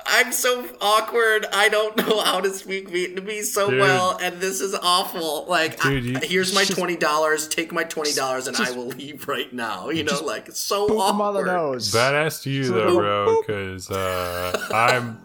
I'm 0.05 0.31
so 0.31 0.67
awkward. 0.81 1.45
I 1.53 1.69
don't 1.69 1.95
know 1.97 2.21
how 2.21 2.41
to 2.41 2.49
speak 2.51 2.89
Vietnamese 2.89 3.45
so 3.45 3.69
Dude. 3.69 3.79
well, 3.79 4.17
and 4.21 4.39
this 4.41 4.59
is 4.61 4.75
awful. 4.75 5.45
Like, 5.47 5.81
Dude, 5.81 6.03
you- 6.05 6.19
here's 6.21 6.53
my 6.53 6.65
just- 6.65 6.77
twenty 6.77 6.97
dollars. 6.97 7.47
Take 7.47 7.71
my 7.71 7.83
twenty 7.85 8.13
dollars, 8.13 8.47
and 8.47 8.57
I 8.57 8.71
will 8.71 8.87
leave 8.87 9.27
right 9.27 9.51
now. 9.53 9.89
You 9.89 10.03
know, 10.03 10.19
like 10.21 10.51
so 10.51 10.87
Boop 10.89 11.09
him 11.11 11.21
on 11.21 11.33
the 11.33 11.39
awkward. 11.39 11.45
nose. 11.53 11.91
Badass 11.93 12.43
to 12.43 12.49
you 12.49 12.63
though, 12.65 12.95
bro, 12.97 13.41
because 13.41 13.89
uh, 13.89 14.67
I'm 14.73 15.22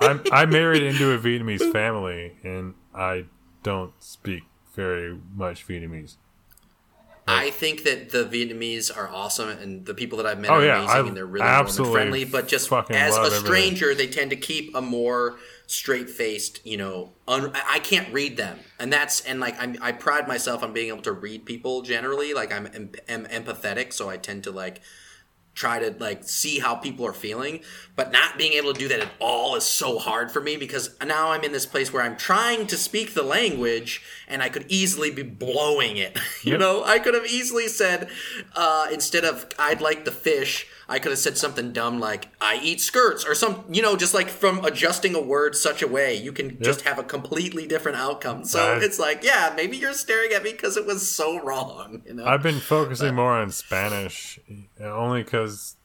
I'm 0.00 0.22
I 0.32 0.46
married 0.46 0.82
into 0.82 1.12
a 1.12 1.18
Vietnamese 1.18 1.72
family, 1.72 2.36
and 2.42 2.74
I 2.94 3.26
don't 3.62 3.92
speak 4.02 4.42
very 4.74 5.18
much 5.34 5.66
Vietnamese. 5.66 6.16
I 7.26 7.50
think 7.50 7.84
that 7.84 8.10
the 8.10 8.24
Vietnamese 8.24 8.94
are 8.94 9.08
awesome, 9.08 9.48
and 9.48 9.86
the 9.86 9.94
people 9.94 10.18
that 10.18 10.26
I've 10.26 10.38
met 10.38 10.50
Oh, 10.50 10.54
are 10.56 10.64
yeah, 10.64 10.78
amazing, 10.78 10.96
I 10.96 11.08
and 11.08 11.16
they're 11.16 11.24
really 11.24 11.46
warm 11.46 11.66
and 11.66 11.86
friendly. 11.92 12.24
But 12.26 12.48
just 12.48 12.70
as 12.70 13.16
a 13.16 13.20
love 13.20 13.32
everything. 13.32 13.46
stranger, 13.46 13.94
they 13.94 14.08
tend 14.08 14.28
to 14.30 14.36
keep 14.36 14.74
a 14.74 14.82
more 14.82 15.38
straight 15.66 16.10
faced. 16.10 16.60
You 16.66 16.76
know, 16.76 17.12
un- 17.26 17.52
I 17.54 17.78
can't 17.78 18.12
read 18.12 18.36
them, 18.36 18.58
and 18.78 18.92
that's 18.92 19.22
and 19.22 19.40
like 19.40 19.58
I'm, 19.58 19.76
I 19.80 19.92
pride 19.92 20.28
myself 20.28 20.62
on 20.62 20.74
being 20.74 20.88
able 20.88 21.02
to 21.02 21.12
read 21.12 21.46
people 21.46 21.80
generally. 21.80 22.34
Like 22.34 22.52
I'm 22.52 22.66
em- 22.66 23.24
empathetic, 23.26 23.94
so 23.94 24.10
I 24.10 24.18
tend 24.18 24.44
to 24.44 24.50
like 24.50 24.82
try 25.54 25.78
to 25.78 25.94
like 25.98 26.24
see 26.24 26.58
how 26.58 26.74
people 26.74 27.06
are 27.06 27.12
feeling 27.12 27.60
but 27.96 28.10
not 28.10 28.36
being 28.36 28.52
able 28.54 28.72
to 28.72 28.78
do 28.78 28.88
that 28.88 29.00
at 29.00 29.08
all 29.20 29.54
is 29.54 29.64
so 29.64 29.98
hard 29.98 30.30
for 30.30 30.40
me 30.40 30.56
because 30.56 30.96
now 31.06 31.30
i'm 31.30 31.42
in 31.44 31.52
this 31.52 31.66
place 31.66 31.92
where 31.92 32.02
i'm 32.02 32.16
trying 32.16 32.66
to 32.66 32.76
speak 32.76 33.14
the 33.14 33.22
language 33.22 34.02
and 34.28 34.42
i 34.42 34.48
could 34.48 34.64
easily 34.68 35.10
be 35.10 35.22
blowing 35.22 35.96
it. 35.96 36.18
You 36.42 36.58
know 36.58 36.84
i 36.84 36.98
could 36.98 37.14
have 37.14 37.26
easily 37.26 37.68
said 37.68 38.08
uh, 38.54 38.88
instead 38.92 39.24
of 39.24 39.46
i'd 39.58 39.80
like 39.80 40.04
the 40.04 40.10
fish 40.10 40.66
i 40.88 40.98
could 40.98 41.10
have 41.12 41.18
said 41.18 41.36
something 41.38 41.72
dumb 41.72 41.98
like 42.00 42.28
i 42.40 42.58
eat 42.62 42.80
skirts 42.80 43.24
or 43.24 43.34
some 43.34 43.64
you 43.68 43.80
know 43.82 43.96
just 43.96 44.14
like 44.14 44.28
from 44.28 44.64
adjusting 44.64 45.14
a 45.14 45.20
word 45.20 45.54
such 45.56 45.82
a 45.82 45.88
way 45.88 46.14
you 46.14 46.32
can 46.32 46.60
just 46.62 46.82
have 46.82 46.98
a 46.98 47.02
completely 47.02 47.66
different 47.66 47.96
outcome 47.96 48.44
so 48.44 48.74
I- 48.74 48.84
it's 48.84 48.98
like 48.98 49.22
yeah 49.22 49.52
maybe 49.56 49.76
you're 49.76 49.92
staring 49.92 50.32
at 50.32 50.42
me 50.42 50.52
because 50.52 50.76
it 50.76 50.86
was 50.86 51.10
so 51.10 51.40
wrong 51.42 52.02
you 52.06 52.14
know 52.14 52.24
I've 52.24 52.42
been 52.42 52.60
focusing 52.60 53.14
more 53.14 53.32
on 53.32 53.50
Spanish, 53.50 54.38
only 54.80 55.22
because 55.22 55.76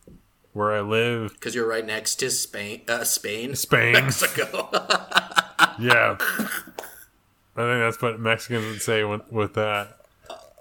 where 0.53 0.71
I 0.73 0.81
live, 0.81 1.33
because 1.33 1.53
you're 1.53 1.67
right 1.67 1.85
next 1.85 2.15
to 2.15 2.29
Spain, 2.31 2.81
uh, 2.87 3.03
Spain, 3.03 3.55
Spain. 3.55 3.93
Mexico. 3.93 4.69
yeah. 5.79 6.17
I 6.19 7.61
think 7.61 7.81
that's 7.81 8.01
what 8.01 8.19
Mexicans 8.19 8.65
would 8.65 8.81
say 8.81 9.03
with, 9.03 9.31
with 9.31 9.53
that. 9.53 9.98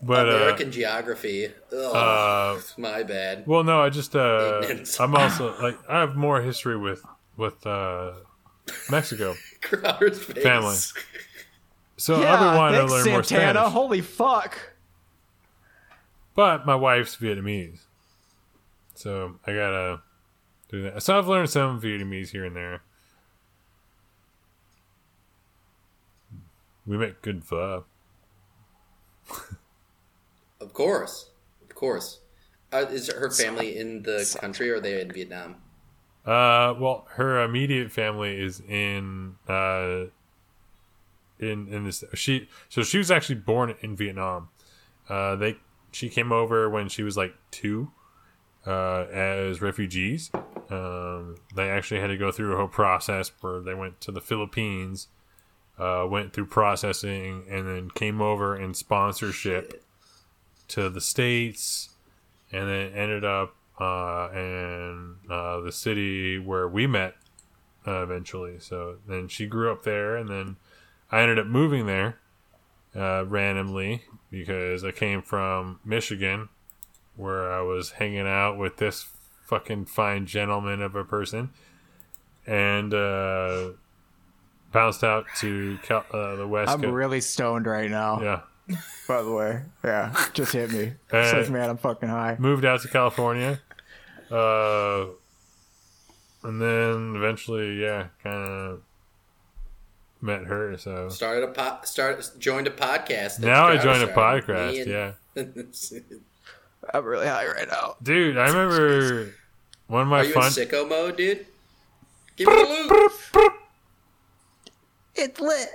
But 0.00 0.28
uh, 0.28 0.32
American 0.32 0.70
geography. 0.70 1.46
Ugh, 1.72 1.94
uh, 1.94 2.60
my 2.76 3.02
bad. 3.02 3.46
well, 3.46 3.64
no, 3.64 3.82
I 3.82 3.90
just 3.90 4.14
uh, 4.14 4.62
I'm 5.00 5.14
also 5.16 5.60
like 5.60 5.76
I 5.88 6.00
have 6.00 6.14
more 6.14 6.40
history 6.40 6.76
with 6.76 7.04
with 7.36 7.66
uh, 7.66 8.12
Mexico. 8.90 9.34
Crowder's 9.60 10.22
face. 10.22 10.42
Family. 10.42 10.76
So 11.96 12.20
yeah, 12.20 12.34
I've 12.34 12.40
been 12.40 12.56
wanting 12.56 12.78
thanks, 12.78 12.92
to 12.92 12.96
learn 12.96 13.12
more 13.12 13.22
Santana. 13.24 13.52
Spanish. 13.52 13.72
Holy 13.72 14.00
fuck. 14.00 14.74
But 16.34 16.64
my 16.64 16.76
wife's 16.76 17.16
Vietnamese. 17.16 17.80
So 18.94 19.40
I 19.44 19.52
gotta 19.52 20.02
do 20.68 20.82
that. 20.82 21.02
So 21.02 21.18
I've 21.18 21.26
learned 21.26 21.50
some 21.50 21.80
Vietnamese 21.80 22.30
here 22.30 22.44
and 22.44 22.54
there. 22.54 22.82
We 26.86 26.96
make 26.96 27.20
good 27.20 27.44
pho. 27.44 27.84
Of 30.60 30.72
course, 30.72 31.30
of 31.62 31.74
course. 31.74 32.20
Uh, 32.72 32.84
is 32.90 33.10
her 33.10 33.30
family 33.30 33.78
in 33.78 34.02
the 34.02 34.36
country 34.40 34.70
or 34.70 34.76
are 34.76 34.80
they 34.80 35.00
in 35.00 35.10
Vietnam? 35.10 35.56
Uh, 36.26 36.74
well, 36.78 37.06
her 37.12 37.42
immediate 37.42 37.90
family 37.90 38.38
is 38.38 38.60
in 38.60 39.36
uh, 39.48 40.04
in 41.38 41.68
in 41.68 41.84
this. 41.84 42.04
She 42.14 42.48
so 42.68 42.82
she 42.82 42.98
was 42.98 43.10
actually 43.10 43.36
born 43.36 43.74
in 43.80 43.96
Vietnam. 43.96 44.50
Uh, 45.08 45.36
they 45.36 45.56
she 45.90 46.10
came 46.10 46.32
over 46.32 46.68
when 46.68 46.88
she 46.88 47.02
was 47.02 47.16
like 47.16 47.34
two, 47.50 47.90
uh, 48.66 49.06
as 49.10 49.62
refugees. 49.62 50.30
Um, 50.68 51.36
they 51.54 51.70
actually 51.70 52.00
had 52.00 52.08
to 52.08 52.18
go 52.18 52.30
through 52.30 52.52
a 52.52 52.56
whole 52.58 52.68
process 52.68 53.32
where 53.40 53.60
they 53.60 53.72
went 53.72 54.02
to 54.02 54.12
the 54.12 54.20
Philippines, 54.20 55.08
uh, 55.78 56.06
went 56.06 56.34
through 56.34 56.46
processing, 56.46 57.46
and 57.48 57.66
then 57.66 57.90
came 57.90 58.20
over 58.20 58.54
in 58.54 58.74
sponsorship 58.74 59.82
to 60.68 60.88
the 60.88 61.00
states, 61.00 61.90
and 62.52 62.68
then 62.68 62.92
ended 62.92 63.24
up 63.24 63.54
uh, 63.80 64.28
in 64.34 65.16
uh, 65.30 65.60
the 65.60 65.72
city 65.72 66.38
where 66.38 66.68
we 66.68 66.86
met 66.86 67.14
uh, 67.86 68.02
eventually. 68.02 68.58
So 68.58 68.96
then 69.06 69.28
she 69.28 69.46
grew 69.46 69.70
up 69.72 69.82
there, 69.84 70.16
and 70.16 70.28
then 70.28 70.56
I 71.10 71.20
ended 71.22 71.38
up 71.38 71.46
moving 71.46 71.86
there 71.86 72.18
uh, 72.94 73.24
randomly 73.26 74.02
because 74.30 74.84
I 74.84 74.90
came 74.90 75.22
from 75.22 75.80
Michigan, 75.84 76.48
where 77.16 77.50
I 77.52 77.60
was 77.62 77.92
hanging 77.92 78.26
out 78.26 78.58
with 78.58 78.76
this 78.76 79.06
fucking 79.46 79.86
fine 79.86 80.26
gentleman 80.26 80.82
of 80.82 80.94
a 80.94 81.04
person, 81.04 81.50
and 82.46 82.92
uh, 82.92 83.70
bounced 84.72 85.02
out 85.02 85.24
to 85.38 85.78
Cal- 85.82 86.04
uh, 86.12 86.36
the 86.36 86.46
West 86.46 86.70
I'm 86.70 86.82
Coast. 86.82 86.92
really 86.92 87.20
stoned 87.20 87.66
right 87.66 87.90
now. 87.90 88.20
yeah. 88.20 88.40
By 89.08 89.22
the 89.22 89.32
way, 89.32 89.62
yeah, 89.84 90.14
just 90.34 90.52
hit 90.52 90.70
me. 90.70 90.92
It's 91.12 91.32
like, 91.32 91.48
man, 91.50 91.70
I'm 91.70 91.78
fucking 91.78 92.08
high. 92.08 92.36
moved 92.38 92.64
out 92.66 92.82
to 92.82 92.88
California. 92.88 93.60
Uh, 94.30 95.06
and 96.42 96.60
then 96.60 97.14
eventually, 97.16 97.80
yeah, 97.80 98.08
kind 98.22 98.36
of 98.46 98.82
met 100.20 100.44
her. 100.44 100.76
So 100.76 101.08
Started 101.08 101.44
a 101.44 101.52
po- 101.52 101.78
start 101.84 102.22
joined 102.38 102.66
a 102.66 102.70
podcast. 102.70 103.40
now 103.40 103.68
I 103.68 103.76
Crowder 103.78 103.98
joined 103.98 104.10
a 104.10 104.12
podcast. 104.12 104.82
And- 104.82 105.56
Yeah, 105.56 106.90
I'm 106.94 107.04
really 107.04 107.26
high 107.26 107.46
right 107.46 107.68
now. 107.68 107.96
dude, 108.02 108.36
I 108.36 108.48
remember 108.48 109.32
one 109.86 110.02
of 110.02 110.08
my 110.08 110.20
Are 110.20 110.24
you 110.24 110.32
fun. 110.34 110.44
in 110.46 110.50
sicko 110.52 110.86
mode, 110.88 111.16
dude? 111.16 111.46
Give 112.36 112.46
me 112.48 112.54
the 112.54 112.68
loot. 113.34 113.52
It's 115.14 115.40
lit. 115.40 115.68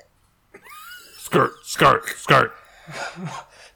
Skirt, 1.17 1.53
skirt, 1.63 2.07
skirt. 2.09 2.53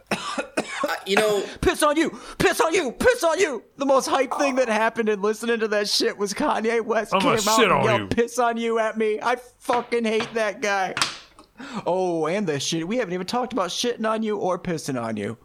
Uh, 0.09 0.95
you 1.05 1.15
know, 1.15 1.43
Piss 1.61 1.83
on 1.83 1.97
you! 1.97 2.17
Piss 2.37 2.61
on 2.61 2.73
you! 2.73 2.91
Piss 2.93 3.23
on 3.23 3.39
you! 3.39 3.63
The 3.77 3.85
most 3.85 4.07
hype 4.07 4.33
thing 4.35 4.55
that 4.55 4.67
happened 4.69 5.09
in 5.09 5.21
listening 5.21 5.59
to 5.59 5.67
that 5.69 5.89
shit 5.89 6.17
was 6.17 6.33
Kanye 6.33 6.81
West 6.83 7.13
I'ma 7.13 7.21
came 7.35 7.47
out 7.47 7.55
shit 7.57 7.63
and 7.65 7.73
on 7.73 7.83
yelled 7.83 7.99
you. 8.01 8.07
"Piss 8.07 8.39
on 8.39 8.57
you" 8.57 8.79
at 8.79 8.97
me. 8.97 9.19
I 9.21 9.35
fucking 9.59 10.05
hate 10.05 10.33
that 10.33 10.61
guy. 10.61 10.93
Oh, 11.85 12.27
and 12.27 12.45
the 12.47 12.59
shit. 12.59 12.87
We 12.87 12.97
haven't 12.97 13.13
even 13.13 13.25
talked 13.27 13.51
about 13.53 13.69
shitting 13.69 14.07
on 14.07 14.23
you 14.23 14.37
or 14.37 14.59
pissing 14.59 15.01
on 15.01 15.17
you. 15.17 15.37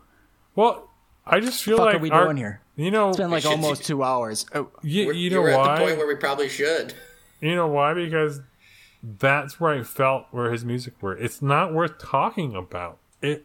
Well, 0.54 0.90
I 1.26 1.40
just 1.40 1.62
feel 1.64 1.78
Fuck 1.78 1.86
like 1.86 1.94
are 1.96 1.98
we 2.00 2.10
our- 2.10 2.24
doing 2.24 2.36
here? 2.36 2.60
You 2.76 2.90
know, 2.90 3.08
It's 3.08 3.18
been 3.18 3.30
like 3.30 3.42
should- 3.42 3.52
almost 3.52 3.84
two 3.84 4.02
hours. 4.02 4.46
Oh, 4.54 4.68
you, 4.82 5.06
we're, 5.06 5.12
you 5.12 5.30
know 5.30 5.40
we're 5.42 5.56
why? 5.56 5.72
at 5.74 5.78
the 5.78 5.84
point 5.86 5.98
where 5.98 6.06
we 6.06 6.16
probably 6.16 6.48
should. 6.48 6.94
You 7.40 7.56
know 7.56 7.66
why? 7.66 7.92
Because 7.92 8.40
that's 9.02 9.58
where 9.58 9.72
I 9.72 9.82
felt 9.82 10.26
where 10.30 10.52
his 10.52 10.64
music 10.64 10.94
were. 11.02 11.16
It's 11.16 11.42
not 11.42 11.74
worth 11.74 11.98
talking 11.98 12.54
about 12.54 12.98
at 13.20 13.42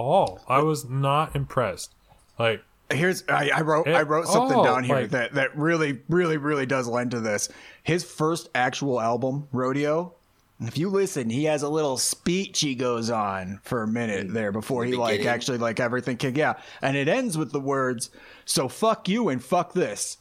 all. 0.00 0.40
I 0.48 0.62
was 0.62 0.88
not 0.88 1.36
impressed. 1.36 1.94
Like, 2.38 2.62
Here's 2.92 3.22
I, 3.28 3.50
I 3.54 3.60
wrote 3.60 3.86
I 3.86 4.02
wrote 4.02 4.26
something 4.26 4.58
oh, 4.58 4.64
down 4.64 4.82
here 4.82 4.96
like- 4.96 5.10
that 5.10 5.34
that 5.34 5.56
really 5.56 6.00
really 6.08 6.38
really 6.38 6.66
does 6.66 6.88
lend 6.88 7.12
to 7.12 7.20
this. 7.20 7.48
His 7.84 8.02
first 8.02 8.48
actual 8.54 9.00
album, 9.00 9.46
Rodeo. 9.52 10.14
If 10.62 10.76
you 10.76 10.90
listen, 10.90 11.30
he 11.30 11.44
has 11.44 11.62
a 11.62 11.68
little 11.70 11.96
speech 11.96 12.60
he 12.60 12.74
goes 12.74 13.08
on 13.08 13.60
for 13.62 13.82
a 13.82 13.86
minute 13.86 14.34
there 14.34 14.52
before 14.52 14.84
he 14.84 14.94
like 14.94 15.24
actually 15.24 15.56
like 15.56 15.80
everything 15.80 16.16
kick 16.16 16.36
yeah, 16.36 16.54
and 16.82 16.96
it 16.96 17.08
ends 17.08 17.38
with 17.38 17.52
the 17.52 17.60
words, 17.60 18.10
"So 18.44 18.68
fuck 18.68 19.08
you 19.08 19.28
and 19.28 19.42
fuck 19.42 19.72
this." 19.72 20.18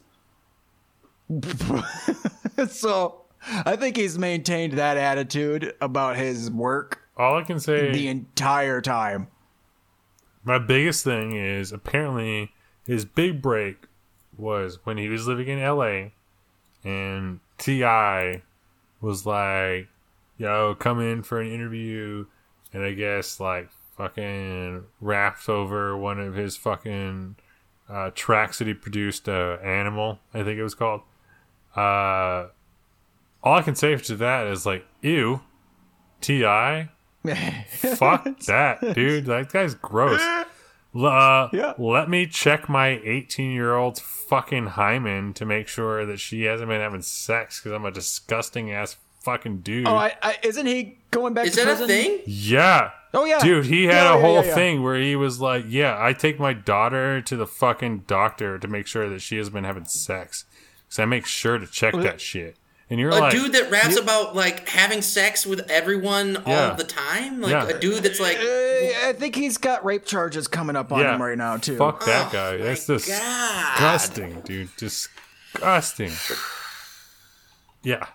so 2.69 3.21
I 3.65 3.75
think 3.75 3.97
he's 3.97 4.17
maintained 4.17 4.73
that 4.73 4.95
attitude 4.95 5.73
about 5.81 6.17
his 6.17 6.49
work 6.51 7.01
all 7.19 7.37
I 7.37 7.43
can 7.43 7.59
say, 7.59 7.91
the 7.91 8.07
entire 8.07 8.79
time. 8.81 9.27
My 10.43 10.57
biggest 10.57 11.03
thing 11.03 11.35
is 11.35 11.71
apparently 11.71 12.51
his 12.85 13.05
big 13.05 13.41
break 13.41 13.85
was 14.37 14.79
when 14.83 14.97
he 14.97 15.09
was 15.09 15.27
living 15.27 15.47
in 15.47 15.59
LA 15.59 16.09
and 16.83 17.39
T.I. 17.57 18.41
was 19.01 19.25
like, 19.25 19.89
yo, 20.37 20.75
come 20.75 20.99
in 20.99 21.23
for 21.23 21.41
an 21.41 21.51
interview. 21.51 22.25
And 22.73 22.83
I 22.83 22.93
guess 22.93 23.39
like 23.39 23.69
fucking 23.97 24.85
raps 25.01 25.49
over 25.49 25.97
one 25.97 26.19
of 26.19 26.35
his 26.35 26.55
fucking 26.55 27.35
uh, 27.89 28.11
tracks 28.15 28.59
that 28.59 28.67
he 28.67 28.73
produced, 28.73 29.27
uh, 29.27 29.57
Animal, 29.63 30.19
I 30.33 30.43
think 30.43 30.57
it 30.57 30.63
was 30.63 30.75
called. 30.75 31.01
Uh, 31.75 32.47
all 33.43 33.57
I 33.57 33.61
can 33.61 33.75
say 33.75 33.95
to 33.95 34.15
that 34.15 34.47
is 34.47 34.65
like, 34.65 34.85
ew, 35.01 35.41
T.I. 36.21 36.89
Fuck 37.95 38.39
that, 38.47 38.93
dude. 38.95 39.25
That 39.25 39.51
guy's 39.51 39.75
gross. 39.75 40.21
Uh, 40.21 40.45
Yeah. 41.53 41.73
Let 41.77 42.09
me 42.09 42.25
check 42.25 42.67
my 42.69 42.99
18 43.03 43.51
year 43.51 43.75
old's 43.75 43.99
fucking 43.99 44.67
hymen 44.67 45.33
to 45.35 45.45
make 45.45 45.67
sure 45.67 46.05
that 46.05 46.19
she 46.19 46.43
hasn't 46.43 46.69
been 46.69 46.81
having 46.81 47.01
sex 47.01 47.59
because 47.59 47.73
I'm 47.73 47.85
a 47.85 47.91
disgusting 47.91 48.71
ass 48.71 48.97
fucking 49.21 49.59
dude. 49.59 49.87
Oh, 49.87 49.95
I, 49.95 50.15
I, 50.21 50.37
isn't 50.43 50.65
he 50.65 50.97
going 51.11 51.33
back 51.33 51.47
Is 51.47 51.53
to 51.55 51.57
that 51.65 51.65
prison? 51.77 51.83
a 51.85 51.87
thing? 51.87 52.19
yeah. 52.25 52.91
Oh 53.13 53.25
yeah, 53.25 53.39
Dude, 53.39 53.65
he 53.65 53.85
had 53.85 53.93
Yeah, 54.03 54.13
a 54.13 54.15
yeah, 54.15 54.21
whole 54.21 54.35
yeah, 54.41 54.47
yeah. 54.49 54.55
thing 54.55 54.83
where 54.83 54.95
he 55.01 55.15
was 55.15 55.41
like, 55.41 55.65
"Yeah, 55.67 55.97
I 55.99 56.13
take 56.13 56.39
my 56.39 56.53
daughter 56.53 57.21
to 57.21 57.35
the 57.35 57.47
fucking 57.47 58.03
doctor 58.05 58.59
to 58.59 58.67
make 58.67 58.85
sure 58.85 59.09
that 59.09 59.19
she 59.23 59.37
has 59.37 59.49
been 59.49 59.63
having 59.63 59.85
sex, 59.85 60.45
because 60.87 60.99
I 60.99 61.05
make 61.05 61.25
sure 61.25 61.57
to 61.57 61.65
check 61.65 61.95
that 61.95 62.21
shit." 62.21 62.55
And 62.91 62.99
you're 62.99 63.09
A 63.11 63.19
like, 63.19 63.31
dude 63.31 63.53
that 63.53 63.69
raps 63.69 63.97
about 63.97 64.35
like 64.35 64.67
having 64.67 65.01
sex 65.03 65.45
with 65.45 65.69
everyone 65.69 66.41
Yeah. 66.47 66.69
all 66.71 66.75
the 66.75 66.83
time? 66.83 67.39
Like 67.39 67.51
Yeah. 67.51 67.67
a 67.67 67.79
dude 67.79 68.01
that's 68.03 68.19
like 68.19 68.37
Uh, 68.37 69.07
I 69.09 69.13
think 69.15 69.35
he's 69.35 69.57
got 69.59 69.85
rape 69.85 70.05
charges 70.05 70.47
coming 70.47 70.75
up 70.75 70.91
on 70.91 70.99
"Yeah, 71.01 71.13
him 71.15 71.21
right 71.21 71.37
now 71.37 71.57
too. 71.57 71.77
Fuck 71.77 72.03
that 72.05 72.29
Oh 72.29 72.31
guy. 72.31 72.57
That's 72.57 72.87
God. 72.87 72.97
disgusting, 72.97 74.41
dude. 74.41 74.69
Disgusting. 74.77 76.11
Yeah. 77.83 78.07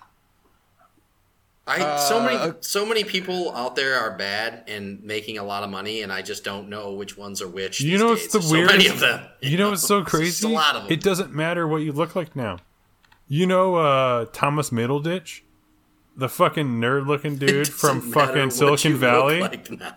I 1.67 1.97
so 1.97 2.19
Uh, 2.19 2.25
many 2.25 2.53
so 2.61 2.85
many 2.85 3.05
people 3.05 3.55
out 3.57 3.75
there 3.75 3.99
are 3.99 4.11
bad 4.19 4.65
and 4.69 5.03
making 5.03 5.39
a 5.39 5.43
lot 5.45 5.63
of 5.63 5.71
money, 5.71 6.03
and 6.03 6.13
I 6.13 6.21
just 6.21 6.45
don't 6.45 6.69
know 6.69 6.93
which 6.93 7.17
ones 7.17 7.41
are 7.41 7.49
which. 7.49 7.81
You 7.81 7.93
these 7.93 8.01
know 8.01 8.15
days. 8.15 8.23
what's 8.25 8.33
the 8.33 8.39
There's 8.41 8.51
so 8.51 8.55
many 8.57 8.85
weirdest- 8.89 8.91
of 8.95 9.01
them. 9.01 9.21
You 9.41 9.57
know 9.57 9.71
what's 9.71 9.83
so 9.87 9.99
It's 10.01 10.05
just 10.11 10.15
crazy? 10.15 10.47
A 10.47 10.51
lot 10.51 10.75
of 10.77 10.83
them. 10.83 10.93
It 10.93 11.01
doesn't 11.03 11.33
matter 11.33 11.67
what 11.67 11.79
you 11.83 11.93
look 11.93 12.15
like 12.15 12.37
now. 12.37 12.59
You 13.29 13.47
know 13.47 13.77
uh 13.77 14.27
Thomas 14.33 14.71
Middleditch? 14.71 15.41
The 16.17 16.29
fucking 16.29 16.81
nerd 16.81 17.09
looking 17.09 17.37
dude 17.39 17.67
from 17.67 18.01
fucking 18.13 18.51
Silicon 18.51 18.97
Valley. 18.97 19.41
like 19.41 19.69
now. 19.69 19.95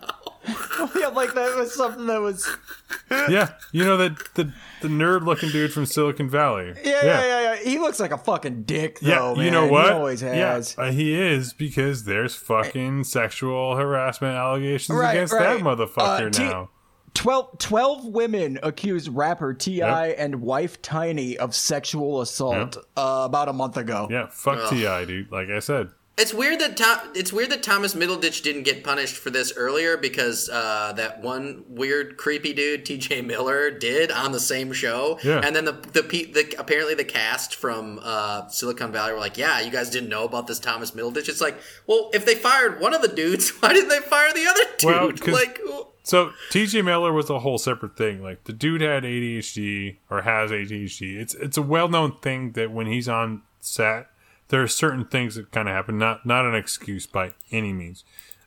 yeah, 0.96 1.08
like 1.08 1.34
that 1.34 1.54
was 1.56 1.72
something 1.74 2.06
that 2.06 2.20
was. 2.20 2.48
yeah, 3.10 3.50
you 3.70 3.84
know 3.84 3.96
that 3.98 4.16
the 4.34 4.52
the 4.82 4.88
nerd 4.88 5.24
looking 5.24 5.50
dude 5.50 5.72
from 5.72 5.86
Silicon 5.86 6.28
Valley. 6.28 6.72
Yeah, 6.84 7.04
yeah, 7.04 7.20
yeah, 7.24 7.40
yeah. 7.42 7.56
He 7.62 7.78
looks 7.78 8.00
like 8.00 8.10
a 8.10 8.18
fucking 8.18 8.64
dick, 8.64 8.98
though. 9.00 9.34
Yeah, 9.36 9.42
you 9.44 9.50
know 9.52 9.66
what? 9.68 9.86
He 9.86 9.92
always 9.92 10.20
has. 10.22 10.74
Yeah, 10.76 10.84
uh, 10.84 10.90
he 10.90 11.14
is 11.14 11.52
because 11.52 12.04
there's 12.04 12.34
fucking 12.34 13.04
sexual 13.04 13.76
harassment 13.76 14.34
allegations 14.36 14.98
Right, 14.98 15.12
against 15.12 15.34
right. 15.34 15.58
that 15.58 15.60
motherfucker 15.60 16.26
Uh, 16.28 16.30
T- 16.30 16.42
now. 16.42 16.70
12, 17.14 17.58
12 17.58 18.04
women 18.06 18.58
accused 18.62 19.08
rapper 19.08 19.54
T.I. 19.54 20.06
Yep. 20.08 20.16
and 20.18 20.40
wife 20.42 20.80
Tiny 20.82 21.36
of 21.38 21.54
sexual 21.54 22.20
assault 22.20 22.76
uh, 22.96 23.22
about 23.24 23.48
a 23.48 23.52
month 23.52 23.76
ago. 23.76 24.08
Yeah, 24.10 24.26
fuck 24.30 24.70
T.I., 24.70 25.04
dude. 25.04 25.30
Like 25.32 25.48
I 25.48 25.58
said, 25.58 25.90
It's 26.16 26.34
weird 26.34 26.58
that 26.60 26.76
Tom, 26.76 26.98
it's 27.14 27.32
weird 27.32 27.50
that 27.50 27.62
Thomas 27.62 27.94
Middleditch 27.94 28.42
didn't 28.42 28.64
get 28.64 28.82
punished 28.84 29.16
for 29.16 29.30
this 29.30 29.52
earlier 29.56 29.96
because 29.96 30.48
uh, 30.48 30.92
that 30.96 31.20
one 31.22 31.64
weird 31.68 32.16
creepy 32.16 32.52
dude 32.52 32.84
T.J. 32.84 33.22
Miller 33.22 33.70
did 33.70 34.10
on 34.10 34.32
the 34.32 34.40
same 34.40 34.72
show. 34.72 35.18
Yeah. 35.22 35.40
And 35.44 35.54
then 35.54 35.64
the 35.64 35.72
the, 35.72 36.02
the 36.02 36.54
apparently 36.58 36.94
the 36.94 37.04
cast 37.04 37.54
from 37.54 38.00
uh, 38.02 38.48
Silicon 38.48 38.90
Valley 38.92 39.12
were 39.12 39.20
like, 39.20 39.38
"Yeah, 39.38 39.60
you 39.60 39.70
guys 39.70 39.90
didn't 39.90 40.08
know 40.08 40.24
about 40.24 40.46
this 40.48 40.58
Thomas 40.58 40.90
Middleditch." 40.90 41.28
It's 41.28 41.40
like, 41.40 41.56
well, 41.86 42.10
if 42.12 42.26
they 42.26 42.34
fired 42.34 42.80
one 42.80 42.94
of 42.94 43.02
the 43.02 43.08
dudes, 43.08 43.50
why 43.60 43.72
didn't 43.72 43.88
they 43.90 44.00
fire 44.00 44.32
the 44.32 44.46
other 44.46 44.64
dude? 44.78 44.86
Well, 44.90 45.12
'cause- 45.12 45.28
like, 45.34 45.60
So 46.08 46.32
TJ 46.50 46.86
Miller 46.86 47.12
was 47.12 47.28
a 47.28 47.40
whole 47.40 47.58
separate 47.58 47.94
thing. 47.98 48.22
Like 48.22 48.44
the 48.44 48.54
dude 48.54 48.80
had 48.80 49.02
ADHD 49.02 49.96
or 50.08 50.22
has 50.22 50.50
ADHD. 50.50 51.16
It's 51.20 51.34
it's 51.34 51.58
a 51.58 51.62
well 51.62 51.88
known 51.88 52.16
thing 52.20 52.52
that 52.52 52.70
when 52.70 52.86
he's 52.86 53.10
on 53.10 53.42
set, 53.60 54.06
there 54.48 54.62
are 54.62 54.66
certain 54.68 55.04
things 55.04 55.34
that 55.34 55.50
kind 55.52 55.68
of 55.68 55.74
happen. 55.74 55.98
Not 55.98 56.24
not 56.24 56.46
an 56.46 56.54
excuse 56.54 57.06
by 57.06 57.32
any 57.52 57.74
means. 57.74 58.04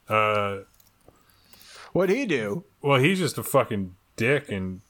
Uh, 0.09 0.61
What'd 1.93 2.15
he 2.15 2.25
do? 2.25 2.63
well, 2.81 2.99
he's 2.99 3.19
just 3.19 3.37
a 3.37 3.43
fucking 3.43 3.95
dick, 4.15 4.49
and 4.49 4.81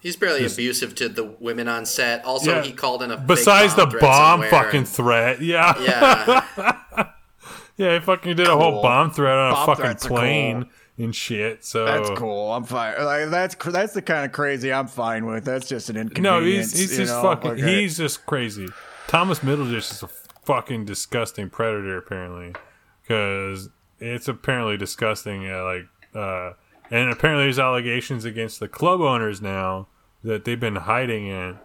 he's 0.00 0.16
barely 0.16 0.44
abusive 0.44 0.96
to 0.96 1.08
the 1.08 1.36
women 1.38 1.68
on 1.68 1.86
set. 1.86 2.24
Also, 2.24 2.56
Yeah. 2.56 2.62
he 2.64 2.72
called 2.72 3.04
in 3.04 3.12
a 3.12 3.16
besides 3.16 3.76
the 3.76 3.82
bomb 3.86 3.90
threat 3.90 4.02
bomb 4.02 4.42
fucking 4.50 4.78
and- 4.78 4.88
threat, 4.88 5.40
yeah, 5.40 5.80
yeah. 5.80 7.08
yeah, 7.76 7.94
he 7.94 8.00
fucking 8.04 8.34
did 8.34 8.48
a 8.48 8.56
whole 8.56 8.82
bomb 8.82 9.12
threat 9.12 9.36
on 9.38 9.52
Bomb 9.52 9.62
a 9.68 9.76
fucking 9.76 9.96
plane 10.08 10.62
cool. 10.64 10.72
And 10.98 11.14
shit. 11.14 11.64
So 11.64 11.84
That's 11.84 12.10
cool. 12.18 12.52
I'm 12.52 12.64
fine. 12.64 12.94
Like 13.02 13.30
that's 13.30 13.54
that's 13.54 13.94
the 13.94 14.02
kind 14.02 14.26
of 14.26 14.32
crazy 14.32 14.72
I'm 14.72 14.88
fine 14.88 15.24
with. 15.26 15.44
That's 15.44 15.68
just 15.68 15.88
an 15.88 15.96
inconvenience. 15.96 16.22
No, 16.22 16.40
he's 16.44 16.76
he's 16.76 16.96
just 16.96 17.12
know? 17.12 17.22
fucking. 17.22 17.50
Okay. 17.52 17.80
He's 17.82 17.96
just 17.96 18.26
crazy. 18.26 18.68
Thomas 19.06 19.38
Middleditch 19.38 19.90
is 19.90 20.02
a 20.02 20.08
fucking 20.44 20.84
disgusting 20.84 21.48
predator, 21.48 21.96
apparently, 21.96 22.54
because 23.02 23.70
it's 24.00 24.28
apparently 24.28 24.76
disgusting. 24.76 25.50
Uh, 25.50 25.64
like, 25.64 25.86
uh, 26.14 26.52
and 26.90 27.10
apparently 27.10 27.44
there's 27.44 27.58
allegations 27.58 28.24
against 28.24 28.60
the 28.60 28.68
club 28.68 29.00
owners 29.00 29.40
now 29.40 29.86
that 30.24 30.44
they've 30.44 30.60
been 30.60 30.76
hiding 30.76 31.28
in, 31.28 31.58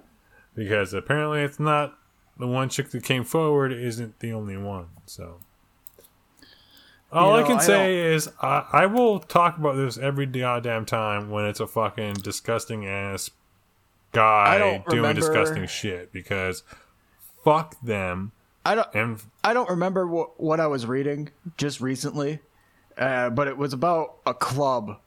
because 0.55 0.93
apparently 0.93 1.41
it's 1.41 1.59
not 1.59 1.97
the 2.37 2.47
one 2.47 2.69
chick 2.69 2.91
that 2.91 3.03
came 3.03 3.23
forward 3.23 3.73
isn't 3.73 4.19
the 4.19 4.31
only 4.31 4.57
one. 4.57 4.87
So. 5.05 5.39
All 7.13 7.37
You 7.39 7.45
I 7.45 7.47
can 7.47 7.57
I 7.57 7.61
say 7.63 7.99
is 8.13 8.29
I, 8.41 8.65
I 8.71 8.85
will 8.87 9.19
talk 9.19 9.57
about 9.57 9.75
this 9.75 9.97
every 9.97 10.25
goddamn 10.25 10.85
time 10.85 11.29
when 11.29 11.45
it's 11.45 11.59
a 11.59 11.67
fucking 11.67 12.13
disgusting 12.15 12.85
ass 12.87 13.29
guy 14.11 14.57
doing 14.59 14.83
remember- 14.87 15.13
disgusting 15.19 15.65
shit 15.67 16.11
because 16.11 16.63
fuck 17.43 17.79
them 17.81 18.31
I 18.65 18.75
don't. 18.75 18.87
and 18.93 19.23
I 19.43 19.53
don't 19.53 19.69
remember 19.69 20.07
what, 20.07 20.39
what 20.41 20.59
I 20.59 20.67
was 20.67 20.85
reading 20.85 21.29
just 21.57 21.81
recently, 21.81 22.39
uh, 22.97 23.29
but 23.29 23.47
it 23.49 23.57
was 23.57 23.73
about 23.73 24.15
a 24.25 24.33
club 24.33 24.99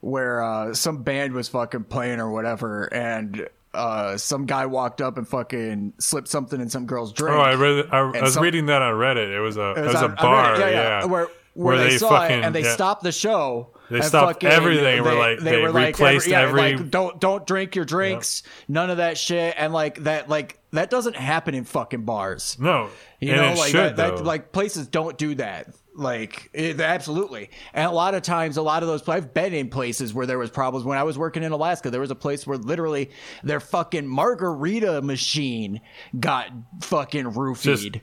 where 0.00 0.42
uh, 0.42 0.72
some 0.74 1.02
band 1.02 1.34
was 1.34 1.48
fucking 1.48 1.84
playing 1.84 2.20
or 2.20 2.30
whatever, 2.30 2.84
and 2.92 3.46
uh, 3.74 4.16
some 4.16 4.46
guy 4.46 4.64
walked 4.66 5.02
up 5.02 5.18
and 5.18 5.28
fucking 5.28 5.92
slipped 5.98 6.28
something 6.28 6.58
in 6.60 6.70
some 6.70 6.86
girl's 6.86 7.12
drink. 7.12 7.36
oh 7.36 7.40
I 7.40 7.54
read 7.54 7.86
I, 7.92 7.98
I 7.98 8.22
was 8.22 8.32
some- 8.34 8.42
reading 8.42 8.66
that 8.66 8.80
on 8.80 8.94
Reddit 8.94 9.30
it 9.30 9.40
was 9.40 9.56
a 9.58 9.72
it 9.72 9.84
was, 9.86 9.94
on- 9.94 10.04
a 10.04 10.06
on 10.08 10.14
bar 10.16 10.54
Reddit, 10.56 10.72
yeah, 10.72 11.04
Where, 11.04 11.28
where, 11.54 11.76
they, 11.76 11.98
saw 11.98 12.24
it 12.24 12.30
and 12.30 12.54
they 12.54 12.62
yeah. 12.62 12.74
stopped 12.74 13.02
the 13.02 13.12
show. 13.12 13.74
They 13.90 14.00
stopped 14.00 14.34
fucking- 14.34 14.48
everything 14.48 14.84
They, 14.84 15.00
were 15.00 15.14
like- 15.14 15.38
they 15.40 15.56
replaced 15.64 16.26
yeah, 16.26 16.40
every- 16.40 16.76
like, 16.76 16.90
don't 16.90 17.20
don't 17.20 17.46
drink 17.46 17.76
your 17.76 17.84
drinks, 17.84 18.42
none 18.68 18.88
of 18.90 18.96
that 18.96 19.18
shit, 19.18 19.54
and 19.58 19.72
like 19.72 20.02
that 20.04 20.28
like 20.28 20.58
that 20.72 20.88
doesn't 20.88 21.16
happen 21.16 21.54
in 21.54 21.64
fucking 21.64 22.04
bars. 22.04 22.56
no 22.58 22.88
You 23.20 23.36
know, 23.36 23.52
like 23.54 23.70
should, 23.70 23.96
that, 23.96 24.16
that, 24.16 24.24
like 24.24 24.52
places 24.52 24.86
don't 24.86 25.18
do 25.18 25.34
that. 25.34 25.68
Like 25.94 26.48
it, 26.54 26.80
absolutely, 26.80 27.50
and 27.74 27.86
a 27.86 27.90
lot 27.90 28.14
of 28.14 28.22
times, 28.22 28.56
a 28.56 28.62
lot 28.62 28.82
of 28.82 28.88
those. 28.88 29.06
I've 29.06 29.34
been 29.34 29.52
in 29.52 29.68
places 29.68 30.14
where 30.14 30.24
there 30.24 30.38
was 30.38 30.48
problems. 30.48 30.86
When 30.86 30.96
I 30.96 31.02
was 31.02 31.18
working 31.18 31.42
in 31.42 31.52
Alaska, 31.52 31.90
there 31.90 32.00
was 32.00 32.10
a 32.10 32.14
place 32.14 32.46
where 32.46 32.56
literally 32.56 33.10
their 33.44 33.60
fucking 33.60 34.06
margarita 34.06 35.02
machine 35.02 35.82
got 36.18 36.48
fucking 36.80 37.26
roofied. 37.26 38.00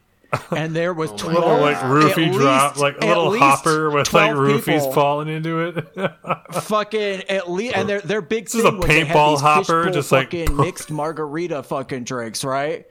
And 0.52 0.76
there 0.76 0.94
was 0.94 1.12
oh, 1.14 1.18
twelve 1.18 1.36
little 1.38 1.60
like 1.60 1.78
roofie 1.78 2.28
at 2.28 2.34
drop 2.34 2.72
least- 2.72 2.82
like 2.82 3.04
a 3.04 3.08
little 3.08 3.38
hopper 3.38 3.90
with 3.90 4.14
like 4.14 4.32
roofies 4.32 4.94
falling 4.94 5.28
into 5.28 5.60
it 5.62 6.54
fucking 6.64 7.24
at 7.30 7.50
least 7.50 7.76
and 7.76 7.90
their 7.90 8.02
their 8.02 8.22
big 8.22 8.46
is 8.46 8.54
thing 8.54 8.66
a 8.66 8.72
was 8.72 8.86
they 8.88 9.02
paintball 9.06 9.40
hopper, 9.40 9.84
fishbowl 9.86 9.94
just, 9.94 10.12
like, 10.12 10.28
fucking 10.28 10.56
mixed 10.56 10.92
margarita 10.92 11.64
fucking 11.64 12.04
drinks, 12.04 12.44
right? 12.44 12.86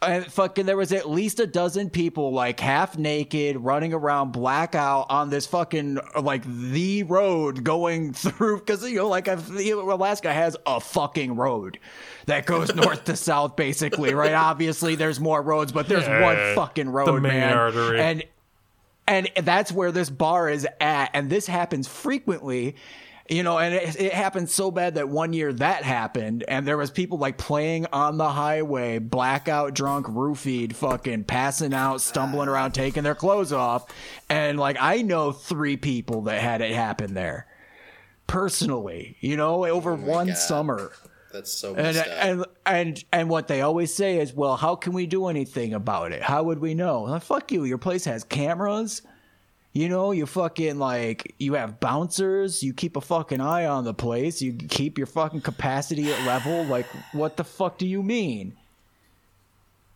And 0.00 0.24
fucking 0.30 0.66
there 0.66 0.76
was 0.76 0.92
at 0.92 1.10
least 1.10 1.40
a 1.40 1.46
dozen 1.46 1.90
people 1.90 2.32
like 2.32 2.60
half 2.60 2.96
naked 2.96 3.56
running 3.56 3.92
around 3.92 4.30
blackout 4.30 5.06
on 5.10 5.28
this 5.28 5.44
fucking 5.46 5.98
like 6.22 6.44
the 6.44 7.02
road 7.02 7.64
going 7.64 8.12
through 8.14 8.58
because 8.60 8.88
you 8.88 8.96
know 8.96 9.08
like 9.08 9.26
I've, 9.28 9.50
Alaska 9.50 10.32
has 10.32 10.56
a 10.66 10.78
fucking 10.80 11.34
road 11.34 11.78
that 12.26 12.46
goes 12.46 12.72
north 12.76 13.04
to 13.04 13.16
south 13.16 13.56
basically 13.56 14.14
right? 14.14 14.34
Obviously 14.34 14.94
there's 14.94 15.18
more 15.18 15.42
roads 15.42 15.72
but 15.72 15.88
there's 15.88 16.06
Yeah, 16.06 16.22
one 16.22 16.54
fucking 16.54 16.88
road 16.90 17.20
man. 17.22 17.56
artery. 17.56 18.00
and 18.00 18.24
and 19.08 19.28
that's 19.42 19.72
where 19.72 19.90
this 19.90 20.10
bar 20.10 20.48
is 20.48 20.66
at 20.80 21.10
and 21.12 21.28
this 21.28 21.46
happens 21.48 21.88
frequently 21.88 22.76
you 23.28 23.42
know 23.42 23.58
and 23.58 23.74
it, 23.74 24.00
it 24.00 24.12
happened 24.12 24.48
so 24.48 24.70
bad 24.70 24.94
that 24.94 25.08
one 25.08 25.32
year 25.32 25.52
that 25.52 25.82
happened 25.82 26.44
and 26.48 26.66
there 26.66 26.76
was 26.76 26.90
people 26.90 27.18
like 27.18 27.36
playing 27.36 27.86
on 27.92 28.16
the 28.16 28.28
highway 28.28 28.98
blackout 28.98 29.74
drunk 29.74 30.06
roofied 30.06 30.74
fucking 30.74 31.24
passing 31.24 31.74
out 31.74 32.00
stumbling 32.00 32.48
around 32.48 32.72
taking 32.72 33.02
their 33.02 33.14
clothes 33.14 33.52
off 33.52 33.86
and 34.28 34.58
like 34.58 34.76
i 34.80 35.02
know 35.02 35.32
three 35.32 35.76
people 35.76 36.22
that 36.22 36.40
had 36.40 36.60
it 36.60 36.72
happen 36.72 37.14
there 37.14 37.46
personally 38.26 39.16
you 39.20 39.36
know 39.36 39.64
over 39.66 39.92
oh 39.92 39.96
one 39.96 40.28
God. 40.28 40.36
summer 40.36 40.92
That's 41.32 41.52
so 41.52 41.74
and, 41.74 41.96
and 41.96 42.44
and 42.64 43.04
and 43.12 43.28
what 43.28 43.48
they 43.48 43.60
always 43.60 43.94
say 43.94 44.18
is, 44.18 44.32
well, 44.32 44.56
how 44.56 44.76
can 44.76 44.94
we 44.94 45.06
do 45.06 45.26
anything 45.26 45.74
about 45.74 46.12
it? 46.12 46.22
How 46.22 46.42
would 46.42 46.58
we 46.58 46.72
know? 46.72 47.02
Well, 47.02 47.20
fuck 47.20 47.52
you. 47.52 47.64
Your 47.64 47.76
place 47.76 48.06
has 48.06 48.24
cameras. 48.24 49.02
You 49.72 49.88
know, 49.88 50.12
you 50.12 50.26
fucking 50.26 50.78
like 50.78 51.34
you 51.38 51.54
have 51.54 51.78
bouncers. 51.78 52.62
You 52.62 52.72
keep 52.72 52.96
a 52.96 53.00
fucking 53.00 53.40
eye 53.40 53.66
on 53.66 53.84
the 53.84 53.94
place. 53.94 54.40
You 54.42 54.54
keep 54.54 54.98
your 54.98 55.06
fucking 55.06 55.42
capacity 55.42 56.12
at 56.12 56.26
level. 56.26 56.64
Like, 56.64 56.86
what 57.12 57.36
the 57.36 57.44
fuck 57.44 57.78
do 57.78 57.86
you 57.86 58.02
mean? 58.02 58.56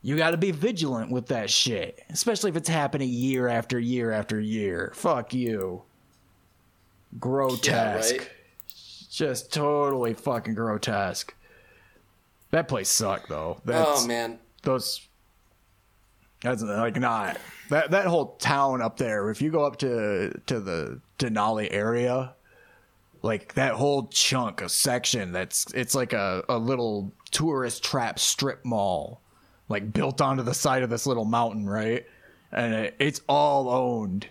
You 0.03 0.17
got 0.17 0.33
to 0.33 0.37
be 0.37 0.51
vigilant 0.51 1.11
with 1.11 1.29
that 1.29 1.49
shit, 1.49 2.01
especially 2.11 2.51
if 2.51 2.57
it's 2.57 2.69
happening 2.69 3.09
year 3.09 3.49
after 3.49 3.79
year 3.79 4.11
after 4.11 4.41
year. 4.41 4.93
Fuck 4.95 5.33
you. 5.33 5.83
Grotesque. 7.19 8.19
right? 8.19 8.31
Just 9.11 9.53
totally 9.53 10.15
fucking 10.15 10.55
grotesque. 10.55 11.35
That 12.51 12.69
place 12.69 12.89
sucked 12.89 13.29
though. 13.29 13.57
Oh, 13.59 13.63
That's, 13.65 14.05
oh 14.05 14.07
man, 14.07 14.39
those 14.63 15.07
that's 16.43 16.63
like 16.63 16.97
not. 16.97 17.39
That 17.71 17.91
that 17.93 18.07
whole 18.07 18.37
town 18.37 18.83
up 18.83 18.97
there 18.97 19.31
if 19.31 19.41
you 19.41 19.51
go 19.51 19.65
up 19.65 19.79
to 19.79 20.39
to 20.47 20.61
the 20.61 21.01
denali 21.19 21.69
area 21.71 22.35
like 23.23 23.55
that 23.55 23.75
whole 23.75 24.09
chunk 24.09 24.61
a 24.61 24.69
section 24.69 25.33
that's 25.33 25.73
it's 25.73 25.95
like 25.95 26.13
a, 26.13 26.45
a 26.49 26.59
little 26.59 27.13
tourist 27.31 27.83
trap 27.83 28.19
strip 28.19 28.65
mall 28.65 29.21
like 29.69 29.93
built 29.93 30.21
onto 30.21 30.43
the 30.43 30.53
side 30.53 30.83
of 30.83 30.91
this 30.91 31.07
little 31.07 31.25
mountain 31.25 31.69
right? 31.69 32.05
And 32.51 32.75
it, 32.75 32.97
it's 32.99 33.23
all 33.29 33.71
owned 33.71 34.29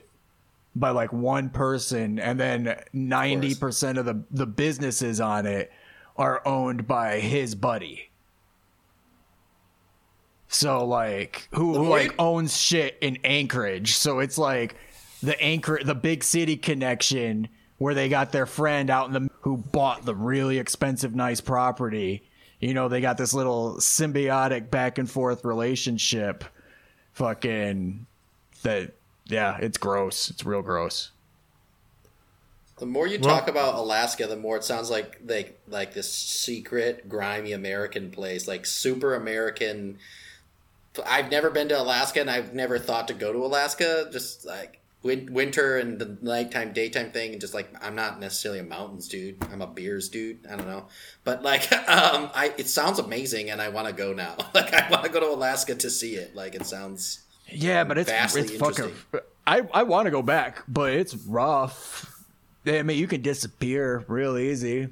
by 0.75 0.91
like 0.91 1.11
one 1.11 1.49
person 1.49 2.19
and 2.19 2.39
then 2.39 2.75
90% 2.93 3.97
of 3.97 4.05
the 4.05 4.21
the 4.29 4.45
businesses 4.45 5.19
on 5.19 5.45
it 5.45 5.71
are 6.17 6.45
owned 6.45 6.87
by 6.87 7.19
his 7.19 7.55
buddy 7.55 8.10
so 10.53 10.85
like 10.85 11.47
who, 11.53 11.73
who 11.75 11.87
like 11.89 12.11
you- 12.11 12.15
owns 12.19 12.55
shit 12.55 12.97
in 13.01 13.17
Anchorage. 13.23 13.93
So 13.95 14.19
it's 14.19 14.37
like 14.37 14.75
the 15.23 15.39
anchor 15.41 15.79
the 15.83 15.95
big 15.95 16.23
city 16.23 16.57
connection 16.57 17.47
where 17.77 17.93
they 17.93 18.09
got 18.09 18.31
their 18.31 18.45
friend 18.45 18.89
out 18.89 19.07
in 19.07 19.13
the 19.13 19.29
who 19.41 19.57
bought 19.57 20.05
the 20.05 20.13
really 20.13 20.59
expensive 20.59 21.15
nice 21.15 21.41
property. 21.41 22.23
You 22.59 22.73
know, 22.75 22.89
they 22.89 23.01
got 23.01 23.17
this 23.17 23.33
little 23.33 23.75
symbiotic 23.77 24.69
back 24.69 24.97
and 24.99 25.09
forth 25.09 25.43
relationship. 25.45 26.43
Fucking 27.13 28.05
that 28.63 28.93
yeah, 29.27 29.57
it's 29.61 29.77
gross. 29.77 30.29
It's 30.29 30.45
real 30.45 30.61
gross. 30.61 31.11
the 32.77 32.85
more 32.85 33.05
you 33.07 33.19
Well- 33.19 33.37
talk 33.37 33.47
about 33.47 33.75
Alaska, 33.75 34.27
the 34.27 34.35
more 34.35 34.57
it 34.57 34.63
sounds 34.63 34.89
like 34.89 35.19
like 35.25 35.59
like 35.67 35.93
this 35.93 36.11
secret, 36.11 37.07
grimy 37.07 37.53
American 37.53 38.11
place, 38.11 38.47
like 38.47 38.65
super 38.65 39.15
American. 39.15 39.97
I've 41.05 41.31
never 41.31 41.49
been 41.49 41.69
to 41.69 41.79
Alaska, 41.79 42.21
and 42.21 42.29
I've 42.29 42.53
never 42.53 42.77
thought 42.77 43.07
to 43.07 43.13
go 43.13 43.31
to 43.31 43.39
Alaska. 43.39 44.09
Just 44.11 44.45
like 44.45 44.81
win- 45.03 45.33
winter 45.33 45.77
and 45.77 45.99
the 45.99 46.17
nighttime, 46.21 46.73
daytime 46.73 47.11
thing, 47.11 47.31
and 47.33 47.41
just 47.41 47.53
like 47.53 47.69
I'm 47.81 47.95
not 47.95 48.19
necessarily 48.19 48.59
a 48.59 48.63
mountains 48.63 49.07
dude. 49.07 49.37
I'm 49.51 49.61
a 49.61 49.67
beers 49.67 50.09
dude. 50.09 50.45
I 50.47 50.55
don't 50.55 50.67
know, 50.67 50.87
but 51.23 51.43
like 51.43 51.71
um, 51.89 52.29
I 52.33 52.53
it 52.57 52.67
sounds 52.67 52.99
amazing, 52.99 53.49
and 53.49 53.61
I 53.61 53.69
want 53.69 53.87
to 53.87 53.93
go 53.93 54.13
now. 54.13 54.35
Like 54.53 54.73
I 54.73 54.89
want 54.89 55.03
to 55.03 55.09
go 55.09 55.21
to 55.21 55.29
Alaska 55.29 55.75
to 55.75 55.89
see 55.89 56.15
it. 56.15 56.35
Like 56.35 56.55
it 56.55 56.65
sounds. 56.65 57.21
Yeah, 57.47 57.83
but 57.83 57.97
it's 57.97 58.11
it's 58.35 58.57
fucking. 58.57 58.91
I 59.47 59.61
I 59.73 59.83
want 59.83 60.05
to 60.05 60.11
go 60.11 60.21
back, 60.21 60.63
but 60.67 60.93
it's 60.93 61.15
rough. 61.15 62.07
I 62.65 62.83
mean, 62.83 62.97
you 62.97 63.07
can 63.07 63.21
disappear 63.21 64.03
real 64.07 64.37
easy. 64.37 64.89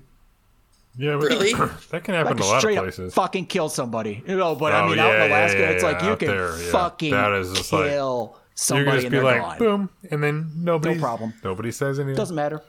Yeah, 0.98 1.16
but 1.18 1.30
Really? 1.30 1.54
that 1.92 2.04
can 2.04 2.14
happen 2.16 2.38
Like 2.38 2.38
in 2.38 2.44
a 2.44 2.46
lot 2.46 2.56
of 2.56 2.62
straight 2.62 2.78
up 2.78 2.84
places. 2.86 3.14
fucking 3.14 3.46
kill 3.46 3.70
somebody. 3.70 4.24
You 4.28 4.38
know, 4.38 4.56
but 4.56 4.74
I 4.74 4.82
Oh, 4.84 4.90
mean, 4.90 5.00
out 5.00 5.16
in 5.16 5.22
Alaska, 5.22 5.60
yeah, 5.60 5.70
it's 5.70 5.84
like 5.84 6.02
you 6.04 6.16
can 6.18 6.28
there, 6.28 6.60
yeah. 6.62 6.72
fucking 6.72 7.12
That 7.12 7.32
is 7.34 7.54
just 7.54 7.72
like- 7.72 7.90
kill 7.90 8.34
you 8.36 8.40
somebody 8.56 8.86
can 8.86 8.94
just 8.96 9.06
and 9.06 9.12
be 9.14 9.22
like, 9.22 9.42
gone. 9.42 9.58
boom, 9.60 9.90
and 10.12 10.22
then 10.24 10.52
nobody, 10.58 10.96
No 10.96 11.02
problem. 11.02 11.34
Nobody 11.44 11.72
says 11.72 12.00
anything. 12.00 12.18
Doesn't 12.18 12.36
matter. 12.36 12.62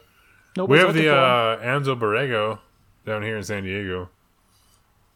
we 0.55 0.77
have 0.79 0.93
the 0.93 1.03
looking 1.03 1.09
for 1.09 1.17
'em. 1.17 1.59
uh, 1.59 1.79
Anzo 1.79 1.99
Borrego 1.99 2.59
down 3.05 3.23
here 3.23 3.35
in 3.37 3.43
San 3.43 3.63
Diego. 3.63 4.09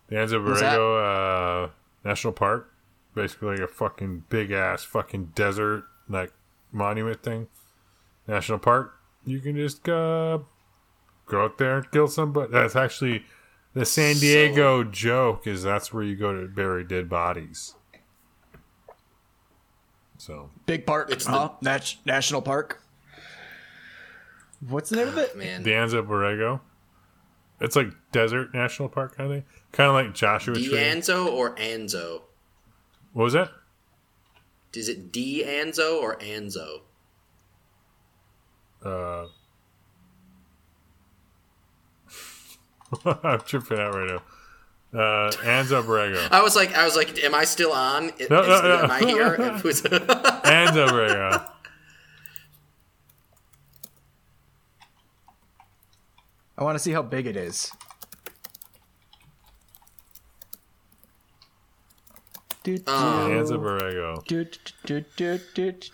The 0.10 0.16
Anzo 0.18 0.44
Borrego 0.46 1.66
uh, 1.66 1.70
National 2.04 2.34
Park, 2.34 2.72
basically 3.14 3.50
like 3.52 3.60
a 3.60 3.68
fucking 3.68 4.26
big 4.30 4.52
ass 4.52 4.84
fucking 4.84 5.32
desert 5.36 5.86
like 6.10 6.34
monument 6.72 7.24
thing. 7.24 7.48
National 8.28 8.60
Park. 8.60 8.94
You 9.26 9.40
can 9.40 9.56
just 9.56 9.88
uh, 9.88 10.40
go 11.26 11.44
out 11.44 11.58
there 11.58 11.78
and 11.78 11.92
kill 11.92 12.08
somebody. 12.08 12.52
That's 12.52 12.76
actually 12.76 13.26
the 13.74 13.86
San 13.86 14.16
Diego 14.16 14.84
joke. 14.84 15.48
Is 15.48 15.64
that's 15.64 15.94
where 15.94 16.04
you 16.04 16.16
go 16.16 16.40
to 16.42 16.48
bury 16.48 16.84
dead 16.84 17.10
bodies. 17.10 17.76
So 20.18 20.50
big 20.66 20.86
park, 20.86 21.12
It's 21.12 21.26
the- 21.26 21.32
huh? 21.32 21.50
Nat- 21.62 21.96
national 22.06 22.42
park. 22.42 22.82
What's 24.68 24.90
the 24.90 24.96
name 24.96 25.10
of 25.10 25.18
it? 25.18 25.36
Man, 25.38 25.64
the 25.64 25.72
Anza 25.72 26.06
Borrego. 26.06 26.62
It's 27.62 27.76
like 27.76 27.88
desert 28.12 28.54
national 28.54 28.90
park 28.90 29.16
kind 29.16 29.32
of 29.32 29.38
thing, 29.38 29.46
kind 29.72 29.90
of 29.90 29.94
like 29.94 30.14
Joshua 30.16 30.56
Tree. 30.56 30.70
D'Anzo 30.70 31.28
or 31.28 31.56
Anzo? 31.56 32.24
What 33.14 33.24
was 33.26 33.34
that? 33.34 33.52
Is 34.74 34.90
it 34.90 35.12
D'Anzo 35.12 36.02
or 36.02 36.18
Anzo? 36.18 36.82
Uh, 38.84 39.28
I'm 43.24 43.40
tripping 43.42 43.80
out 43.80 43.94
right 43.96 44.10
now. 44.10 44.22
Uh, 44.94 45.32
Anza 45.44 45.84
Borrego. 45.84 46.26
I 46.32 46.42
was 46.42 46.56
like, 46.56 46.74
I 46.74 46.86
was 46.86 46.96
like, 46.96 47.22
am 47.24 47.36
I 47.36 47.44
still 47.44 47.74
on? 47.74 48.12
Is- 48.18 48.30
No, 48.30 48.42
no, 48.44 48.62
no. 48.62 48.84
Am 48.84 48.92
I 48.92 49.00
here? 49.00 49.34
It 49.34 49.64
was- 49.64 49.82
Anza 49.82 50.88
Borrego. 50.88 51.50
I 56.58 56.64
want 56.64 56.76
to 56.76 56.80
see 56.80 56.92
how 56.92 57.02
big 57.02 57.28
it 57.28 57.36
is. 57.36 57.72
Do, 62.66 62.74
Um, 62.88 63.30
Anza 63.30 63.60
Borrego. 63.60 64.26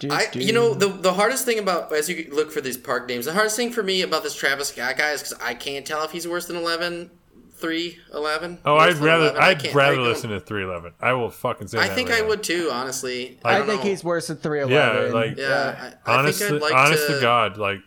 I, 0.09 0.27
you 0.35 0.53
know, 0.53 0.73
the 0.73 0.87
the 0.87 1.11
hardest 1.13 1.43
thing 1.45 1.59
about 1.59 1.91
as 1.91 2.09
you 2.09 2.29
look 2.31 2.49
for 2.49 2.61
these 2.61 2.77
park 2.77 3.07
names, 3.09 3.25
the 3.25 3.33
hardest 3.33 3.57
thing 3.57 3.71
for 3.73 3.83
me 3.83 4.01
about 4.01 4.23
this 4.23 4.33
Travis 4.33 4.69
Scott 4.69 4.95
guy 4.97 5.11
is 5.11 5.21
because 5.21 5.37
I 5.43 5.53
can't 5.53 5.85
tell 5.85 6.01
if 6.05 6.11
he's 6.11 6.25
worse 6.25 6.45
than 6.45 6.55
11, 6.55 7.11
3, 7.55 7.97
11. 8.13 8.59
Oh, 8.63 8.77
I'd 8.77 8.95
rather 8.95 9.31
11. 9.35 9.41
I 9.41 9.47
I'd 9.49 9.75
rather 9.75 9.99
listen 10.01 10.29
to 10.29 10.39
311. 10.39 10.93
I 11.01 11.11
will 11.11 11.29
fucking 11.29 11.67
say 11.67 11.77
that. 11.77 11.83
I 11.83 11.87
that 11.89 11.95
think 11.95 12.09
right 12.09 12.19
I 12.19 12.21
now. 12.21 12.27
would 12.29 12.43
too, 12.43 12.69
honestly. 12.71 13.37
I, 13.43 13.57
I 13.59 13.65
think 13.65 13.83
know. 13.83 13.89
he's 13.89 14.01
worse 14.03 14.27
than 14.27 14.37
three 14.37 14.61
eleven. 14.61 15.07
Yeah, 15.07 15.13
like- 15.13 15.37
Yeah, 15.37 15.93
I, 16.05 16.11
I 16.13 16.19
honestly, 16.19 16.47
think 16.47 16.61
like 16.61 16.73
honest 16.73 17.05
to, 17.07 17.15
to 17.15 17.21
God, 17.21 17.57
like 17.57 17.79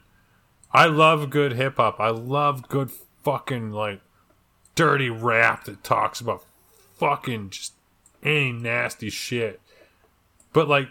I 0.73 0.86
love 0.86 1.31
good 1.31 1.55
hip 1.55 1.77
hop. 1.78 2.01
I 2.01 2.11
love 2.11 2.69
good 2.69 2.90
fucking 3.24 3.70
like 3.70 4.02
dirty 4.74 5.09
rap 5.09 5.65
that 5.65 5.82
talks 5.82 6.20
about 6.20 6.44
fucking 6.98 7.48
just 7.51 7.73
any 8.24 8.52
nasty 8.52 9.10
shit. 9.10 9.60
But 10.52 10.68
like 10.68 10.88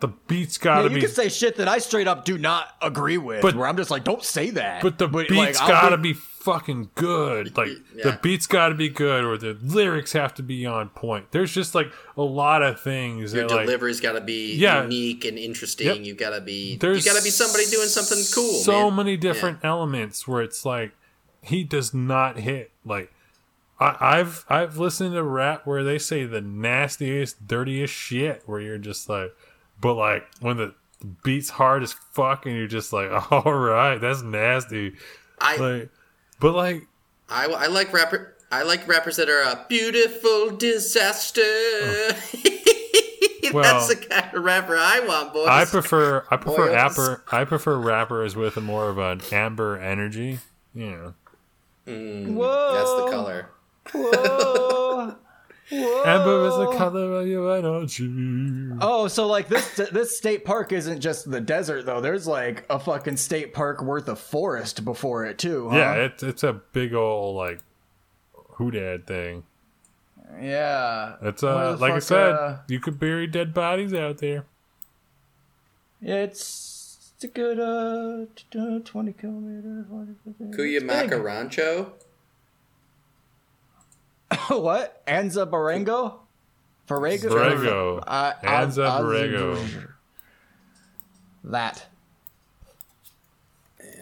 the 0.00 0.08
beats 0.08 0.58
gotta 0.58 0.88
you 0.88 0.96
be 0.96 1.00
can 1.02 1.10
say 1.10 1.28
shit 1.28 1.56
that 1.56 1.68
I 1.68 1.78
straight 1.78 2.08
up 2.08 2.24
do 2.24 2.36
not 2.36 2.74
agree 2.82 3.18
with. 3.18 3.40
But- 3.42 3.54
where 3.54 3.68
I'm 3.68 3.76
just 3.76 3.90
like, 3.90 4.02
don't 4.02 4.24
say 4.24 4.50
that. 4.50 4.82
but 4.82 4.98
the 4.98 5.06
like, 5.06 5.28
beats 5.28 5.60
I'll 5.60 5.68
gotta 5.68 5.96
be 5.96 6.12
fucking 6.12 6.90
good. 6.96 7.56
Like 7.56 7.68
the 7.94 8.18
beats 8.20 8.48
gotta 8.48 8.74
be 8.74 8.88
good 8.88 9.22
or 9.24 9.36
the 9.38 9.56
lyrics 9.62 10.12
have 10.12 10.34
to 10.34 10.42
be 10.42 10.66
on 10.66 10.88
point. 10.88 11.30
There's 11.30 11.52
just 11.52 11.74
like 11.76 11.92
a 12.16 12.22
lot 12.22 12.62
of 12.62 12.80
things 12.80 13.32
Your 13.32 13.46
that 13.46 13.54
like 13.54 13.66
delivery's 13.66 14.00
got 14.00 14.12
to 14.14 14.20
be 14.20 14.54
Yeah. 14.56 14.82
unique 14.82 15.24
and 15.24 15.38
interesting. 15.38 15.86
Yep. 15.86 15.98
You 15.98 16.14
got 16.14 16.30
to 16.30 16.40
be. 16.40 16.76
there's 16.78 17.04
you 17.06 17.12
got 17.12 17.16
to 17.16 17.22
be 17.24 17.30
somebody 17.30 17.66
doing 17.66 17.86
something 17.86 18.18
cool. 18.34 18.54
So 18.54 18.90
man. 18.90 18.96
many 18.96 19.16
different 19.16 19.60
elements 19.62 20.26
where 20.26 20.42
it's 20.42 20.66
like 20.66 20.92
he 21.42 21.62
does 21.62 21.94
not 21.94 22.38
hit. 22.40 22.72
Like 22.84 23.11
I, 23.82 24.18
I've 24.18 24.44
I've 24.48 24.78
listened 24.78 25.14
to 25.14 25.22
rap 25.22 25.66
where 25.66 25.82
they 25.84 25.98
say 25.98 26.24
the 26.24 26.40
nastiest, 26.40 27.46
dirtiest 27.46 27.92
shit. 27.92 28.42
Where 28.46 28.60
you're 28.60 28.78
just 28.78 29.08
like, 29.08 29.34
but 29.80 29.94
like 29.94 30.24
when 30.40 30.56
the 30.56 30.74
beat's 31.22 31.50
hard 31.50 31.82
as 31.82 31.92
fuck, 31.92 32.46
and 32.46 32.56
you're 32.56 32.66
just 32.66 32.92
like, 32.92 33.10
all 33.32 33.52
right, 33.52 34.00
that's 34.00 34.22
nasty. 34.22 34.94
I, 35.40 35.56
Like, 35.56 35.90
but 36.40 36.54
like 36.54 36.82
I, 37.28 37.46
I 37.46 37.66
like 37.66 37.92
rapper. 37.92 38.36
I 38.50 38.62
like 38.64 38.86
rappers 38.86 39.16
that 39.16 39.30
are 39.30 39.42
a 39.42 39.64
beautiful 39.68 40.56
disaster. 40.56 41.42
Well, 43.52 43.64
That's 43.64 43.88
the 43.88 43.96
kind 43.96 44.34
of 44.34 44.44
rapper 44.44 44.76
I 44.76 45.00
want, 45.00 45.32
boys. 45.32 45.48
I 45.48 45.64
prefer 45.64 46.24
I 46.30 46.36
prefer 46.36 46.66
Boys. 46.68 46.74
rapper 46.74 47.24
I 47.30 47.44
prefer 47.44 47.76
rappers 47.76 48.34
with 48.36 48.56
a 48.56 48.60
more 48.60 48.88
of 48.88 48.98
an 48.98 49.20
amber 49.30 49.78
energy. 49.78 50.38
You 50.74 50.90
know, 50.90 51.14
Whoa, 52.32 52.72
That's 52.74 52.94
the 52.94 53.10
color. 53.10 53.50
Whoa. 53.92 55.16
Whoa. 55.70 56.02
amber 56.04 56.46
is 56.48 56.56
the 56.56 56.76
color 56.76 57.20
of 57.20 57.26
your 57.26 57.56
energy. 57.56 58.76
Oh, 58.80 59.08
so 59.08 59.26
like 59.26 59.48
this 59.48 59.76
this 59.90 60.16
state 60.18 60.44
park 60.44 60.72
isn't 60.72 61.00
just 61.00 61.30
the 61.30 61.40
desert 61.40 61.86
though. 61.86 62.00
There's 62.00 62.26
like 62.26 62.66
a 62.68 62.78
fucking 62.78 63.16
state 63.16 63.54
park 63.54 63.82
worth 63.82 64.08
of 64.08 64.18
forest 64.18 64.84
before 64.84 65.24
it 65.24 65.38
too. 65.38 65.70
Huh? 65.70 65.76
Yeah, 65.76 65.94
it's 65.94 66.22
it's 66.22 66.42
a 66.42 66.52
big 66.52 66.92
old 66.94 67.36
like 67.36 67.60
hoodad 68.56 69.06
thing. 69.06 69.44
yeah. 70.40 71.14
It's 71.22 71.42
Where 71.42 71.52
uh 71.52 71.72
the 71.72 71.78
like 71.78 71.92
I 71.94 71.98
said, 72.00 72.32
uh, 72.32 72.56
you 72.68 72.80
could 72.80 72.98
bury 72.98 73.26
dead 73.26 73.54
bodies 73.54 73.94
out 73.94 74.18
there. 74.18 74.44
It's, 76.04 77.12
it's 77.14 77.24
a 77.24 77.28
good 77.28 77.60
uh 77.60 78.26
t- 78.34 78.44
t- 78.50 78.80
twenty 78.84 79.12
kilometer. 79.12 79.86
40, 79.88 80.12
50, 80.24 80.44
it's 80.44 80.56
Cuyamaca. 80.56 81.22
Rancho. 81.22 81.92
what? 84.48 85.04
Anza 85.06 85.48
Barango? 85.48 86.18
Borrego. 86.88 87.30
Borrego. 87.30 88.02
Uh, 88.06 88.32
Anza 88.42 88.88
Oz- 88.88 89.02
Borrego. 89.02 89.88
That. 91.44 91.84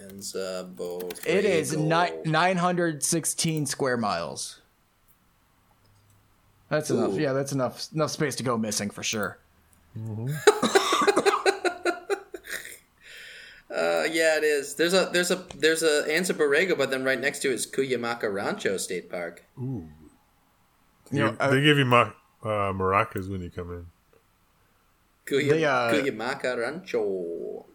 Anza 0.09 0.74
Borrego. 0.74 1.27
It 1.27 1.44
is 1.44 1.77
ni- 1.77 2.11
916 2.24 3.66
square 3.66 3.97
miles. 3.97 4.61
That's 6.69 6.90
enough. 6.90 7.15
Yeah, 7.19 7.32
that's 7.32 7.52
enough 7.52 7.89
enough 7.94 8.11
space 8.12 8.36
to 8.36 8.43
go 8.44 8.57
missing 8.57 8.90
for 8.90 9.02
sure. 9.02 9.39
Uh, 13.70 14.05
yeah, 14.11 14.36
it 14.36 14.43
is. 14.43 14.74
There's 14.74 14.94
a 14.94 15.09
there's 15.12 15.31
a 15.31 15.44
there's 15.57 15.85
a 15.85 16.02
Anza 16.09 16.35
Borrego, 16.35 16.77
but 16.77 16.90
then 16.90 17.05
right 17.05 17.20
next 17.20 17.39
to 17.40 17.51
it 17.51 17.55
is 17.55 17.66
Cuyamaca 17.69 18.32
Rancho 18.32 18.77
State 18.78 19.09
Park. 19.09 19.44
You 21.11 21.20
know, 21.20 21.37
uh, 21.41 21.51
they 21.51 21.61
give 21.61 21.78
you 21.78 21.85
ma- 21.85 22.12
uh, 22.43 22.73
maracas 22.73 23.28
when 23.31 23.41
you 23.41 23.51
come 23.51 23.70
in. 23.73 23.87
Cuya- 25.27 25.51
They, 25.51 25.65
uh, 25.65 25.93
Cuyamaca 25.93 26.57
Rancho. 26.59 27.66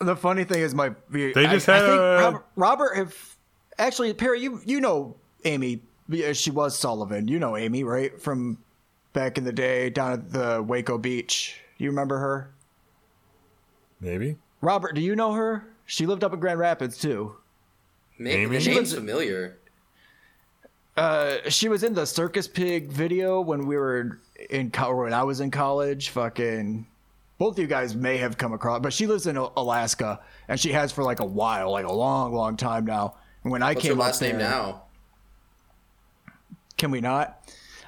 the 0.00 0.16
funny 0.16 0.44
thing 0.44 0.60
is, 0.62 0.74
my 0.74 0.92
They 1.10 1.32
I- 1.34 1.46
just 1.52 1.68
I, 1.68 1.78
think 1.80 1.92
a- 2.00 2.18
Robert, 2.20 2.46
Robert. 2.56 2.92
If 2.96 3.36
actually, 3.78 4.12
Perry, 4.14 4.40
you 4.40 4.60
you 4.64 4.80
know 4.80 5.16
Amy. 5.44 5.82
yeah, 6.08 6.32
She 6.32 6.50
was 6.50 6.76
Sullivan. 6.78 7.28
You 7.28 7.38
know 7.38 7.56
Amy, 7.56 7.84
right? 7.84 8.20
From 8.20 8.58
back 9.12 9.38
in 9.38 9.44
the 9.44 9.52
day 9.52 9.90
down 9.90 10.12
at 10.12 10.32
the 10.32 10.62
Waco 10.62 10.98
Beach. 10.98 11.60
You 11.78 11.90
remember 11.90 12.18
her? 12.18 12.50
Maybe. 14.00 14.36
Robert, 14.60 14.94
do 14.94 15.00
you 15.00 15.16
know 15.16 15.32
her? 15.32 15.64
She 15.86 16.06
lived 16.06 16.22
up 16.24 16.32
in 16.32 16.40
Grand 16.40 16.58
Rapids 16.58 16.98
too. 16.98 17.36
Maybe 18.18 18.42
Amy? 18.42 18.60
She 18.60 18.70
name's 18.70 18.90
was- 18.90 18.94
familiar. 18.94 19.56
Uh, 20.96 21.36
she 21.48 21.68
was 21.68 21.82
in 21.82 21.94
the 21.94 22.04
Circus 22.06 22.46
Pig 22.48 22.90
video 22.90 23.40
when 23.40 23.66
we 23.66 23.76
were 23.76 24.18
in 24.50 24.70
co- 24.70 24.94
when 24.96 25.12
I 25.14 25.22
was 25.22 25.40
in 25.40 25.50
college. 25.50 26.10
Fucking, 26.10 26.86
both 27.38 27.54
of 27.54 27.58
you 27.58 27.66
guys 27.66 27.94
may 27.94 28.16
have 28.18 28.36
come 28.36 28.52
across, 28.52 28.80
but 28.80 28.92
she 28.92 29.06
lives 29.06 29.26
in 29.26 29.36
Alaska 29.36 30.20
and 30.48 30.58
she 30.60 30.72
has 30.72 30.92
for 30.92 31.02
like 31.04 31.20
a 31.20 31.24
while, 31.24 31.70
like 31.72 31.86
a 31.86 31.92
long, 31.92 32.34
long 32.34 32.56
time 32.56 32.84
now. 32.84 33.14
And 33.44 33.52
when 33.52 33.62
I 33.62 33.72
What's 33.72 33.84
her 33.86 33.90
came 33.92 33.98
last 33.98 34.16
up 34.16 34.20
there, 34.28 34.38
name 34.38 34.40
now? 34.50 34.82
can 36.76 36.90
we 36.90 37.00
not? 37.00 37.36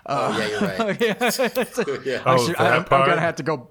oh 0.07 0.37
yeah, 0.39 0.49
you're 0.49 0.61
right. 0.89 1.01
yeah. 2.07 2.23
I 2.27 2.35
Oh, 2.35 2.47
should, 2.47 2.57
that 2.57 2.61
I, 2.61 2.77
I'm 2.77 2.85
part? 2.85 3.09
gonna 3.09 3.21
have 3.21 3.37
to 3.37 3.43
go. 3.43 3.69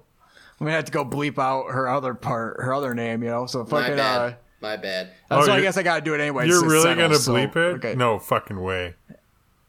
I'm 0.60 0.66
gonna 0.66 0.72
have 0.76 0.84
to 0.84 0.92
go 0.92 1.04
bleep 1.04 1.38
out 1.38 1.70
her 1.72 1.88
other 1.88 2.14
part, 2.14 2.58
her 2.60 2.72
other 2.72 2.94
name. 2.94 3.22
You 3.22 3.30
know, 3.30 3.46
so 3.46 3.64
fucking. 3.64 3.76
My 3.76 3.82
fucking. 3.82 3.96
bad. 3.96 4.20
Uh, 4.20 4.34
My 4.60 4.76
bad. 4.76 5.08
so 5.30 5.50
Oh, 5.50 5.52
I 5.52 5.60
guess 5.60 5.76
I 5.76 5.82
gotta 5.82 6.00
do 6.02 6.14
it 6.14 6.20
anyway. 6.20 6.46
You're 6.46 6.60
to 6.62 6.68
really 6.68 6.82
settle, 6.84 7.04
gonna 7.08 7.14
so- 7.16 7.34
bleep 7.34 7.50
it? 7.56 7.76
okay. 7.84 7.94
No 7.96 8.18
fucking 8.18 8.60
way. 8.62 8.94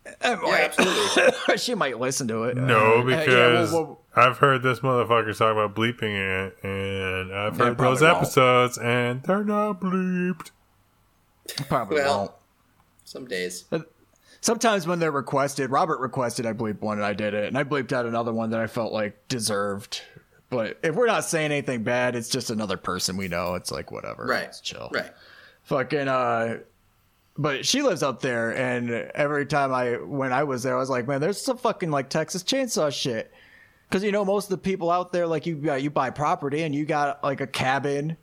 Uh, 0.06 0.38
Yeah, 0.46 0.70
absolutely. 0.70 1.58
she 1.58 1.76
might 1.76 2.00
listen 2.00 2.28
to 2.28 2.44
it. 2.44 2.58
No, 2.58 3.02
Uh, 3.02 3.08
yeah, 3.10 3.20
because 3.26 3.72
well, 3.72 3.84
well, 3.84 4.02
I've 4.16 4.38
heard 4.38 4.62
this 4.64 4.80
motherfucker 4.80 5.38
talk 5.38 5.52
about 5.54 5.76
bleeping 5.76 6.16
it, 6.16 6.58
and 6.64 7.34
I've 7.34 7.58
heard 7.58 7.78
those 7.78 8.02
won't. 8.02 8.18
episodes, 8.18 8.78
and 8.78 9.24
they're 9.24 9.44
not 9.44 9.80
bleeped. 9.80 10.52
probably 11.68 12.02
won't. 12.02 12.32
some 13.06 13.26
days. 13.28 13.66
Sometimes 14.42 14.86
when 14.86 15.00
they're 15.00 15.12
requested, 15.12 15.72
Robert 15.72 16.00
requested 16.02 16.46
I 16.46 16.52
bleep 16.52 16.82
one 16.82 16.98
and 16.98 17.06
I 17.06 17.14
did 17.14 17.34
it, 17.34 17.46
and 17.46 17.58
I 17.58 17.64
bleeped 17.64 17.94
out 17.94 18.06
another 18.06 18.34
one 18.34 18.50
that 18.50 18.60
I 18.60 18.68
felt 18.68 18.92
like 18.92 19.28
deserved. 19.30 20.02
But 20.50 20.80
if 20.84 20.96
we're 20.96 21.08
not 21.08 21.24
saying 21.24 21.52
anything 21.52 21.84
bad, 21.84 22.16
it's 22.16 22.28
just 22.30 22.50
another 22.50 22.76
person 22.78 23.16
we 23.16 23.30
know. 23.30 23.56
It's 23.56 23.72
like 23.72 23.90
whatever. 23.92 24.26
Right. 24.26 24.44
It's 24.44 24.60
chill. 24.60 24.90
Right. 24.94 25.12
Fucking 25.64 26.08
uh 26.10 26.58
but 27.38 27.66
she 27.66 27.82
lives 27.82 28.04
up 28.04 28.22
there 28.22 28.56
and 28.56 28.92
every 28.92 29.46
time 29.46 29.74
I 29.74 29.94
when 29.94 30.32
I 30.32 30.44
was 30.44 30.64
there 30.64 30.76
I 30.76 30.80
was 30.80 30.90
like, 30.90 31.08
man, 31.08 31.22
there's 31.22 31.42
some 31.42 31.58
fucking 31.58 31.92
like 31.92 32.10
Texas 32.10 32.44
chainsaw 32.44 32.94
shit. 32.94 33.32
Cuz 33.90 34.04
you 34.04 34.12
know 34.12 34.26
most 34.26 34.46
of 34.46 34.50
the 34.52 34.58
people 34.58 34.90
out 34.92 35.12
there 35.12 35.28
like 35.28 35.46
you 35.46 35.56
got 35.56 35.82
you 35.82 35.90
buy 35.90 36.10
property 36.10 36.64
and 36.64 36.74
you 36.74 36.86
got 36.86 37.24
like 37.24 37.42
a 37.42 37.48
cabin, 37.48 38.18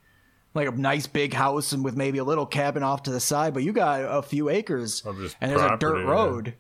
like 0.55 0.69
a 0.69 0.73
nice 0.73 1.07
big 1.07 1.35
house 1.35 1.73
and 1.73 1.85
with 1.85 1.97
maybe 1.97 2.19
a 2.19 2.25
little 2.25 2.47
cabin 2.47 2.83
off 2.83 3.03
to 3.05 3.11
the 3.11 3.21
side, 3.21 3.55
but 3.55 3.63
you 3.63 3.73
got 3.73 4.01
a 4.03 4.23
few 4.23 4.49
acres 4.49 5.03
and 5.05 5.17
there's 5.41 5.61
a 5.61 5.69
property, 5.69 5.79
dirt 5.79 5.99
yeah. 5.99 6.11
road. 6.11 6.55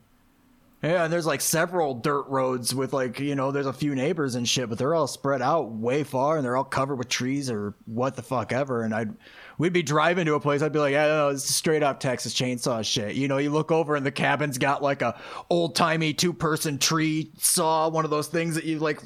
Yeah, 0.83 1.05
and 1.05 1.13
there's 1.13 1.27
like 1.27 1.43
several 1.43 1.95
dirt 1.95 2.27
roads 2.29 2.75
with 2.75 2.95
like, 2.95 3.21
you 3.21 3.35
know, 3.35 3.51
there's 3.51 3.67
a 3.67 3.73
few 3.73 3.95
neighbors 3.95 4.35
and 4.35 4.49
shit, 4.49 4.71
but 4.71 4.79
they're 4.79 4.95
all 4.95 5.07
spread 5.07 5.43
out 5.43 5.73
way 5.73 6.05
far 6.05 6.37
and 6.37 6.45
they're 6.45 6.57
all 6.57 6.65
covered 6.65 6.97
with 6.97 7.09
trees 7.09 7.51
or 7.51 7.75
what 7.85 8.17
the 8.17 8.23
fuck 8.23 8.51
ever. 8.51 8.83
And 8.83 8.95
I'd, 8.95 9.15
we'd 9.61 9.73
be 9.75 9.83
driving 9.83 10.25
to 10.27 10.35
a 10.35 10.41
place, 10.41 10.63
I'd 10.63 10.73
be 10.73 10.79
like, 10.79 10.93
yeah, 10.93 11.07
no, 11.07 11.29
it's 11.29 11.45
straight 11.45 11.83
up 11.83 12.01
Texas 12.01 12.35
chainsaw 12.35 12.85
shit. 12.85 13.15
You 13.15 13.29
know, 13.29 13.37
you 13.39 13.51
look 13.51 13.71
over 13.71 13.95
and 13.95 14.05
the 14.07 14.11
cabin's 14.11 14.57
got 14.59 14.83
like 14.83 15.03
a 15.03 15.21
old 15.51 15.77
timey 15.77 16.15
two 16.15 16.33
person 16.33 16.79
tree 16.79 17.31
saw, 17.39 17.89
one 17.91 18.05
of 18.07 18.11
those 18.11 18.27
things 18.29 18.55
that 18.55 18.65
you 18.65 18.79
like, 18.79 19.01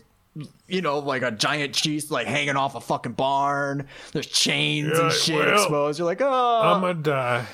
you 0.68 0.80
know, 0.80 1.00
like 1.00 1.22
a 1.22 1.30
giant 1.32 1.74
cheese 1.74 2.10
like 2.10 2.26
hanging 2.28 2.56
off 2.56 2.74
a 2.76 2.80
fucking 2.80 3.12
barn. 3.12 3.88
There's 4.12 4.26
chains 4.28 4.92
Yeah, 4.94 5.02
and 5.04 5.12
shit 5.12 5.34
well, 5.36 5.54
exposed. 5.54 5.98
You're 5.98 6.06
like, 6.06 6.22
oh, 6.22 6.60
I'm 6.64 6.80
gonna 6.80 6.94
die. 6.94 7.46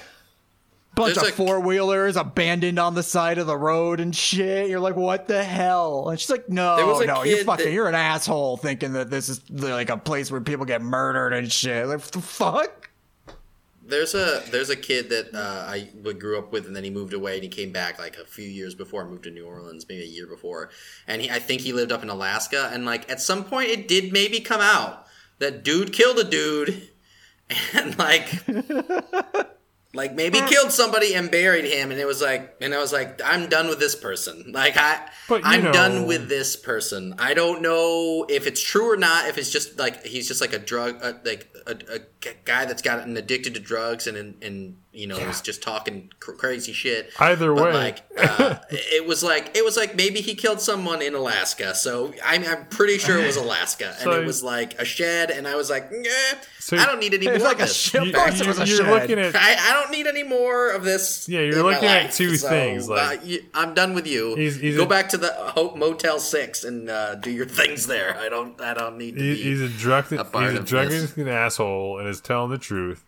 bunch 0.94 1.14
There's 1.14 1.28
of 1.28 1.32
a- 1.32 1.36
four 1.36 1.60
wheelers 1.60 2.16
abandoned 2.16 2.78
on 2.78 2.94
the 2.94 3.02
side 3.02 3.38
of 3.38 3.46
the 3.46 3.56
road 3.56 4.00
and 4.00 4.14
shit. 4.14 4.68
You're 4.68 4.80
like, 4.80 4.96
what 4.96 5.26
the 5.28 5.42
hell? 5.42 6.08
And 6.10 6.18
she's 6.20 6.28
like, 6.30 6.48
no, 6.50 6.76
There 6.76 6.86
was 6.86 7.06
no, 7.06 7.22
you're 7.22 7.44
fucking, 7.44 7.64
that- 7.66 7.72
you're 7.72 7.88
an 7.88 7.94
asshole 7.94 8.56
thinking 8.58 8.92
that 8.92 9.08
this 9.10 9.28
is 9.30 9.40
like 9.50 9.88
a 9.88 9.96
place 9.96 10.30
where 10.30 10.40
people 10.42 10.66
get 10.66 10.82
murdered 10.82 11.32
and 11.32 11.50
shit. 11.50 11.86
Like, 11.86 12.00
what 12.00 12.12
the 12.12 12.20
fuck? 12.20 12.89
There's 13.90 14.14
a 14.14 14.42
there's 14.50 14.70
a 14.70 14.76
kid 14.76 15.10
that 15.10 15.34
uh, 15.34 15.66
I 15.68 15.88
grew 16.12 16.38
up 16.38 16.52
with, 16.52 16.66
and 16.66 16.74
then 16.74 16.84
he 16.84 16.90
moved 16.90 17.12
away, 17.12 17.34
and 17.34 17.42
he 17.42 17.48
came 17.48 17.72
back 17.72 17.98
like 17.98 18.16
a 18.16 18.24
few 18.24 18.48
years 18.48 18.74
before 18.74 19.04
I 19.04 19.08
moved 19.08 19.24
to 19.24 19.30
New 19.30 19.46
Orleans, 19.46 19.86
maybe 19.88 20.02
a 20.02 20.06
year 20.06 20.26
before, 20.26 20.70
and 21.06 21.22
he, 21.22 21.30
I 21.30 21.38
think 21.38 21.60
he 21.60 21.72
lived 21.72 21.92
up 21.92 22.02
in 22.02 22.08
Alaska, 22.08 22.70
and 22.72 22.84
like 22.84 23.10
at 23.10 23.20
some 23.20 23.44
point 23.44 23.68
it 23.68 23.88
did 23.88 24.12
maybe 24.12 24.40
come 24.40 24.60
out 24.60 25.06
that 25.38 25.64
dude 25.64 25.92
killed 25.92 26.18
a 26.18 26.24
dude, 26.24 26.88
and 27.74 27.98
like 27.98 28.28
like 29.94 30.14
maybe 30.14 30.40
killed 30.42 30.70
somebody 30.70 31.14
and 31.14 31.30
buried 31.30 31.64
him, 31.64 31.90
and 31.90 31.98
it 31.98 32.06
was 32.06 32.22
like, 32.22 32.56
and 32.60 32.72
I 32.72 32.78
was 32.78 32.92
like, 32.92 33.20
I'm 33.24 33.48
done 33.48 33.68
with 33.68 33.80
this 33.80 33.96
person, 33.96 34.52
like 34.52 34.76
i 34.76 35.08
i'm 35.42 35.64
know- 35.64 35.72
done 35.72 36.06
with 36.06 36.28
this 36.28 36.54
person. 36.54 37.14
I 37.18 37.34
don't 37.34 37.60
know 37.60 38.24
if 38.28 38.46
it's 38.46 38.62
true 38.62 38.92
or 38.92 38.96
not. 38.96 39.28
If 39.28 39.36
it's 39.36 39.50
just 39.50 39.78
like 39.78 40.06
he's 40.06 40.28
just 40.28 40.40
like 40.40 40.52
a 40.52 40.58
drug, 40.58 40.98
uh, 41.02 41.14
like 41.24 41.48
a, 41.66 41.72
a 41.96 42.00
guy 42.44 42.64
that's 42.66 42.82
gotten 42.82 43.16
addicted 43.16 43.54
to 43.54 43.60
drugs 43.60 44.06
and 44.06 44.16
and, 44.16 44.42
and 44.42 44.76
you 44.92 45.06
know 45.06 45.16
is 45.16 45.40
just 45.40 45.62
talking 45.62 46.10
cr- 46.20 46.32
crazy 46.32 46.72
shit. 46.72 47.10
Either 47.18 47.54
But 47.54 47.64
way. 47.64 47.72
like 47.72 48.02
uh, 48.18 48.56
it 48.70 49.06
was 49.06 49.22
like 49.22 49.56
it 49.56 49.64
was 49.64 49.76
like 49.76 49.94
maybe 49.96 50.20
he 50.20 50.34
killed 50.34 50.60
someone 50.60 51.00
in 51.00 51.14
Alaska. 51.14 51.74
So 51.74 52.12
I'm, 52.24 52.44
I'm 52.44 52.66
pretty 52.66 52.98
sure 52.98 53.18
it 53.20 53.26
was 53.26 53.36
Alaska, 53.46 53.94
So- 53.98 54.10
and 54.12 54.22
it 54.22 54.26
was 54.26 54.42
like 54.42 54.74
a 54.80 54.84
shed, 54.84 55.30
and 55.30 55.46
I 55.46 55.54
was 55.54 55.70
like, 55.70 55.90
So- 56.58 56.76
I 56.76 56.86
don't 56.86 56.98
need 57.00 57.14
any 57.14 57.26
more 57.28 57.38
like 57.38 57.54
of 57.56 57.60
a 57.60 57.62
this. 57.66 57.76
shit. 57.76 58.00
Of 58.02 58.08
You- 58.08 58.14
it 58.14 58.40
you- 58.40 58.46
was 58.48 58.58
a 58.58 58.66
you're 58.66 58.76
shed. 58.78 58.88
looking 58.90 59.18
at 59.20 59.34
I, 59.36 59.70
I 59.70 59.72
don't 59.80 59.90
need 59.92 60.06
any 60.08 60.24
more 60.24 60.70
of 60.70 60.82
this. 60.84 61.28
Yeah, 61.28 61.40
you're 61.40 61.62
looking 61.62 61.88
at 61.88 62.02
life. 62.04 62.16
two 62.16 62.36
So, 62.36 62.48
things, 62.48 62.88
like- 62.88 63.20
uh, 63.20 63.22
you- 63.24 63.44
I'm 63.54 63.74
done 63.74 63.94
with 63.94 64.06
you. 64.08 64.34
He's- 64.34 64.56
he's 64.56 64.76
Go 64.76 64.82
a- 64.82 64.86
back 64.88 65.08
to 65.10 65.16
the 65.18 65.32
Hope 65.32 65.76
Motel 65.76 66.18
Six 66.18 66.64
and 66.64 66.90
uh, 66.90 67.14
do 67.14 67.30
your 67.30 67.46
things 67.46 67.86
there. 67.86 68.16
I 68.18 68.28
don't. 68.28 68.60
I 68.60 68.74
don't 68.74 68.98
need 68.98 69.14
to 69.16 69.22
He- 69.22 69.34
be. 69.34 69.42
he's 69.42 69.60
a 69.60 69.68
drug 69.68 70.12
a 70.12 70.16
he's 70.24 70.58
a 70.58 70.60
drug 70.62 70.88
this. 70.88 71.04
addicted 71.04 71.28
asshole 71.28 71.98
and 72.00 72.08
is 72.10 72.20
telling 72.20 72.50
the 72.50 72.58
truth, 72.58 73.04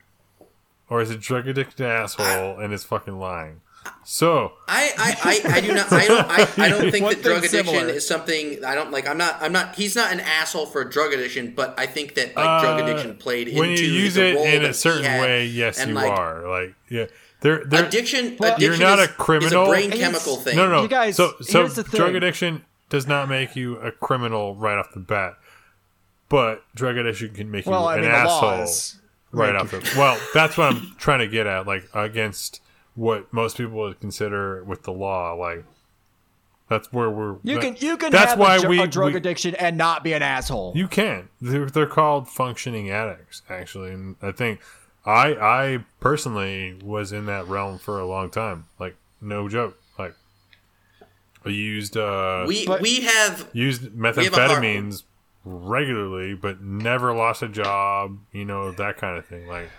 or 0.89 1.03
is 1.03 1.11
a 1.11 1.17
drug 1.17 1.47
addicted 1.47 1.85
asshole 1.85 2.59
and 2.59 2.73
is 2.73 2.85
fucking 2.85 3.19
lying. 3.19 3.61
So 4.05 4.53
I, 4.69 4.93
I, 4.99 5.41
I, 5.45 5.57
I 5.57 5.61
do 5.61 5.75
not. 5.75 5.93
I 5.93 6.07
don't. 6.07 6.27
I, 6.29 6.67
I 6.67 6.69
don't 6.69 6.91
think 6.91 7.09
that 7.09 7.23
drug 7.23 7.45
addiction 7.45 7.67
similar. 7.67 7.89
is 7.89 8.07
something. 8.07 8.65
I 8.65 8.75
don't 8.75 8.91
like. 8.91 9.09
I'm 9.09 9.19
not. 9.19 9.41
I'm 9.41 9.53
not. 9.53 9.75
He's 9.77 9.95
not 9.95 10.13
an 10.13 10.21
asshole 10.21 10.67
for 10.67 10.85
drug 10.85 11.13
addiction, 11.13 11.53
but 11.55 11.75
I 11.79 11.87
think 11.87 12.15
that 12.15 12.37
like 12.37 12.63
drug 12.63 12.81
uh, 12.81 12.85
addiction 12.85 13.17
played 13.17 13.57
when 13.57 13.71
into 13.71 13.85
you 13.85 13.93
use 13.93 14.15
the 14.15 14.31
it 14.31 14.35
role 14.37 14.45
in 14.45 14.65
a 14.65 14.75
certain 14.75 15.05
had, 15.05 15.21
way, 15.21 15.47
yes, 15.47 15.79
and, 15.79 15.91
you 15.91 15.95
like, 15.95 16.11
are. 16.11 16.49
Like 16.49 16.75
yeah, 16.89 17.07
they're 17.41 17.65
they're 17.65 17.87
Addiction. 17.87 18.37
Well, 18.39 18.57
addiction 18.57 18.81
You're 18.81 18.89
not 18.89 18.99
is, 18.99 19.07
a 19.07 19.13
criminal. 19.13 19.63
Is 19.65 19.69
a 19.69 19.71
brain 19.71 19.91
chemical 19.91 20.37
thing. 20.37 20.57
no, 20.57 20.69
no. 20.69 20.83
You 20.83 20.89
guys, 20.89 21.17
so 21.17 21.35
so 21.41 21.69
drug 21.69 21.87
thing. 21.87 22.17
addiction 22.17 22.65
does 22.89 23.07
not 23.07 23.29
make 23.29 23.57
you 23.57 23.77
a 23.79 23.91
criminal 23.91 24.55
right 24.55 24.79
off 24.79 24.93
the 24.93 25.01
bat, 25.01 25.35
but 26.33 26.65
drug 26.75 26.97
addiction 26.97 27.33
can 27.33 27.49
make 27.51 27.65
you 27.67 27.73
I 27.73 27.97
an 27.97 28.01
mean, 28.03 28.11
asshole. 28.11 28.67
right 29.31 29.55
off 29.55 29.71
the 29.71 29.79
well 29.97 30.19
that's 30.35 30.57
what 30.59 30.73
i'm 30.75 30.95
trying 30.99 31.21
to 31.21 31.29
get 31.29 31.47
at 31.47 31.67
like 31.67 31.89
against 31.95 32.61
what 32.97 33.33
most 33.33 33.57
people 33.57 33.77
would 33.79 34.01
consider 34.01 34.65
with 34.65 34.83
the 34.83 34.93
law 34.93 35.35
like 35.35 35.65
that's 36.69 36.91
where 36.93 37.11
we're 37.11 37.37
You 37.43 37.57
that- 37.57 37.61
can 37.63 37.77
you 37.87 37.97
can 37.97 38.11
that's 38.13 38.31
have 38.31 38.39
why 38.39 38.57
a, 38.57 38.69
we, 38.69 38.81
a 38.81 38.87
drug 38.87 39.13
we- 39.13 39.19
addiction 39.19 39.55
and 39.57 39.77
not 39.77 40.03
be 40.03 40.13
an 40.15 40.23
asshole. 40.23 40.73
you 40.75 40.89
can 40.89 41.29
they're, 41.41 41.67
they're 41.67 41.87
called 41.87 42.29
functioning 42.29 42.91
addicts 42.91 43.43
actually 43.51 43.93
and 43.93 44.17
i 44.23 44.33
think 44.33 44.61
i 45.05 45.35
i 45.35 45.85
personally 46.01 46.79
was 46.83 47.13
in 47.13 47.27
that 47.27 47.47
realm 47.47 47.79
for 47.79 47.99
a 48.01 48.07
long 48.07 48.31
time 48.31 48.65
like 48.79 48.97
no 49.21 49.49
joke 49.49 49.79
like 49.99 50.15
i 51.45 51.49
used 51.49 51.97
uh 51.97 52.45
We 52.47 52.67
we 52.81 53.01
have 53.03 53.49
used 53.53 53.83
have 53.83 53.93
a 53.93 53.97
hard- 53.97 54.17
methamphetamines 54.17 55.03
regularly, 55.45 56.35
but 56.35 56.61
never 56.61 57.15
lost 57.15 57.43
a 57.43 57.49
job. 57.49 58.19
You 58.33 58.45
know 58.45 58.73
that 58.73 58.99
kind 58.99 59.19
of 59.19 59.27
thing. 59.27 59.47
Like, 59.47 59.71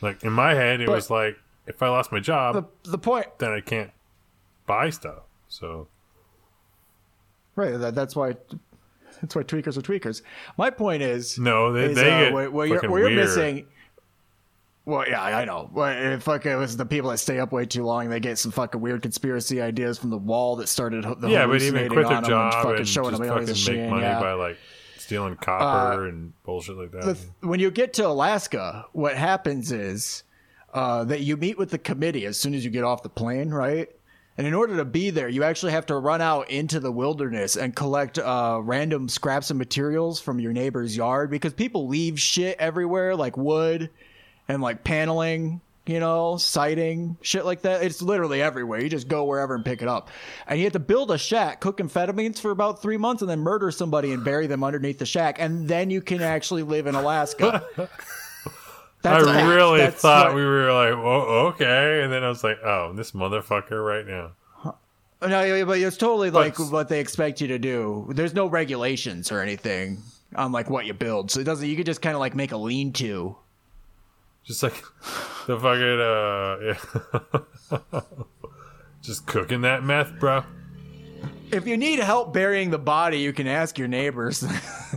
like 0.00 0.22
in 0.24 0.32
my 0.32 0.54
head, 0.54 0.80
it 0.80 0.86
But- 0.86 0.96
was 0.96 1.10
like 1.10 1.36
if 1.66 1.82
I 1.82 1.88
lost 1.88 2.12
my 2.12 2.20
job, 2.20 2.54
the 2.84 2.90
the 2.90 2.98
point 2.98 3.26
then 3.38 3.50
I 3.52 3.60
can't 3.60 3.90
buy 4.66 4.90
stuff. 4.90 5.22
So 5.48 5.88
Right. 7.56 7.78
That, 7.78 7.94
that's 7.94 8.16
why. 8.16 8.34
That's 9.20 9.36
why 9.36 9.42
tweakers 9.42 9.76
are 9.78 9.80
tweakers. 9.80 10.22
My 10.58 10.70
point 10.70 11.00
is, 11.00 11.38
No, 11.38 11.72
they, 11.72 11.84
is, 11.84 11.96
they 11.96 12.10
uh, 12.10 12.20
get 12.20 12.32
where, 12.32 12.66
you're, 12.66 12.90
where 12.90 13.08
you're 13.08 13.10
missing. 13.10 13.66
Well, 14.84 15.08
yeah, 15.08 15.22
I 15.22 15.44
know. 15.46 15.70
If 15.74 16.24
fucking 16.24 16.50
it 16.50 16.56
was 16.56 16.76
the 16.76 16.84
people 16.84 17.10
that 17.10 17.18
stay 17.18 17.38
up 17.38 17.52
way 17.52 17.64
too 17.64 17.84
long, 17.84 18.10
they 18.10 18.20
get 18.20 18.38
some 18.38 18.50
fucking 18.50 18.80
weird 18.80 19.00
conspiracy 19.00 19.62
ideas 19.62 19.98
from 19.98 20.10
the 20.10 20.18
wall 20.18 20.56
that 20.56 20.68
started 20.68 21.04
the 21.20 21.28
yeah, 21.28 21.46
but 21.46 21.62
even 21.62 21.88
quit 21.88 22.08
their 22.08 22.20
job 22.20 22.52
fucking 22.54 22.78
and 22.78 22.88
showing 22.88 23.16
just 23.16 23.22
fucking 23.22 23.80
make 23.80 23.90
money 23.90 24.02
yeah. 24.02 24.20
by 24.20 24.32
like 24.32 24.58
stealing 25.04 25.36
copper 25.36 26.06
and 26.06 26.32
bullshit 26.42 26.76
like 26.76 26.90
that. 26.92 27.04
the 27.04 27.46
when 27.46 27.60
you 27.60 27.70
get 27.70 27.92
to 27.94 28.06
Alaska, 28.06 28.86
what 28.92 29.16
happens 29.16 29.70
is 29.70 30.22
uh, 30.72 31.04
that 31.04 31.20
you 31.20 31.36
meet 31.36 31.58
with 31.58 31.70
the 31.70 31.78
committee 31.78 32.26
as 32.26 32.36
soon 32.38 32.54
as 32.54 32.64
you 32.64 32.70
get 32.70 32.84
off 32.84 33.02
the 33.02 33.08
plane, 33.08 33.50
right? 33.50 33.88
And 34.36 34.46
in 34.46 34.54
order 34.54 34.76
to 34.78 34.84
be 34.84 35.10
there, 35.10 35.28
you 35.28 35.44
actually 35.44 35.72
have 35.72 35.86
to 35.86 35.96
run 35.96 36.20
out 36.20 36.50
into 36.50 36.80
the 36.80 36.90
wilderness 36.90 37.56
and 37.56 37.76
collect 37.76 38.18
uh, 38.18 38.58
random 38.62 39.08
scraps 39.08 39.50
of 39.50 39.56
materials 39.56 40.20
from 40.20 40.40
your 40.40 40.52
neighbor's 40.52 40.96
yard 40.96 41.30
because 41.30 41.52
people 41.52 41.86
leave 41.86 42.18
shit 42.18 42.56
everywhere, 42.58 43.14
like 43.14 43.36
wood 43.36 43.90
and 44.48 44.60
like 44.60 44.82
paneling, 44.82 45.60
you 45.86 46.00
know, 46.00 46.36
siding, 46.38 47.16
shit 47.20 47.44
like 47.44 47.62
that. 47.62 47.82
It's 47.82 48.00
literally 48.00 48.40
everywhere. 48.40 48.80
You 48.80 48.88
just 48.88 49.06
go 49.08 49.24
wherever 49.24 49.54
and 49.54 49.64
pick 49.64 49.82
it 49.82 49.88
up. 49.88 50.10
And 50.46 50.58
you 50.58 50.64
have 50.64 50.72
to 50.72 50.78
build 50.78 51.10
a 51.10 51.18
shack, 51.18 51.60
cook 51.60 51.76
amphetamines 51.78 52.38
for 52.40 52.50
about 52.50 52.80
three 52.80 52.96
months, 52.96 53.20
and 53.22 53.30
then 53.30 53.40
murder 53.40 53.70
somebody 53.70 54.12
and 54.12 54.24
bury 54.24 54.46
them 54.46 54.64
underneath 54.64 54.98
the 54.98 55.06
shack. 55.06 55.36
And 55.38 55.68
then 55.68 55.90
you 55.90 56.00
can 56.00 56.22
actually 56.22 56.62
live 56.62 56.86
in 56.86 56.94
Alaska. 56.94 57.62
I 59.06 59.18
a 59.18 59.48
really 59.54 59.80
That's 59.80 60.00
thought 60.00 60.28
what- 60.28 60.36
we 60.36 60.44
were 60.44 60.72
like, 60.72 60.94
oh, 60.94 61.48
okay. 61.48 62.02
And 62.02 62.10
then 62.12 62.24
I 62.24 62.28
was 62.30 62.42
like, 62.42 62.58
oh, 62.64 62.94
this 62.94 63.12
motherfucker 63.12 63.84
right 63.84 64.06
now. 64.06 64.32
No, 65.26 65.64
but 65.66 65.78
it's 65.78 65.96
totally 65.96 66.30
like 66.30 66.56
But- 66.56 66.70
what 66.70 66.88
they 66.88 67.00
expect 67.00 67.40
you 67.40 67.48
to 67.48 67.58
do. 67.58 68.10
There's 68.14 68.34
no 68.34 68.46
regulations 68.46 69.30
or 69.32 69.40
anything 69.40 70.02
on 70.34 70.52
like 70.52 70.68
what 70.70 70.86
you 70.86 70.94
build, 70.94 71.30
so 71.30 71.40
it 71.40 71.44
doesn't. 71.44 71.68
You 71.68 71.76
could 71.76 71.86
just 71.86 72.02
kind 72.02 72.14
of 72.14 72.20
like 72.20 72.34
make 72.34 72.52
a 72.52 72.56
lean-to. 72.56 73.36
Just 74.44 74.62
like 74.62 74.74
the 75.46 75.58
fucking, 75.58 76.00
uh, 76.00 77.80
yeah. 77.92 78.00
just 79.02 79.26
cooking 79.26 79.62
that 79.62 79.82
meth, 79.82 80.18
bro. 80.18 80.44
If 81.50 81.66
you 81.66 81.76
need 81.76 81.98
help 81.98 82.32
burying 82.32 82.70
the 82.70 82.78
body, 82.78 83.18
you 83.18 83.32
can 83.32 83.46
ask 83.46 83.78
your 83.78 83.88
neighbors. 83.88 84.44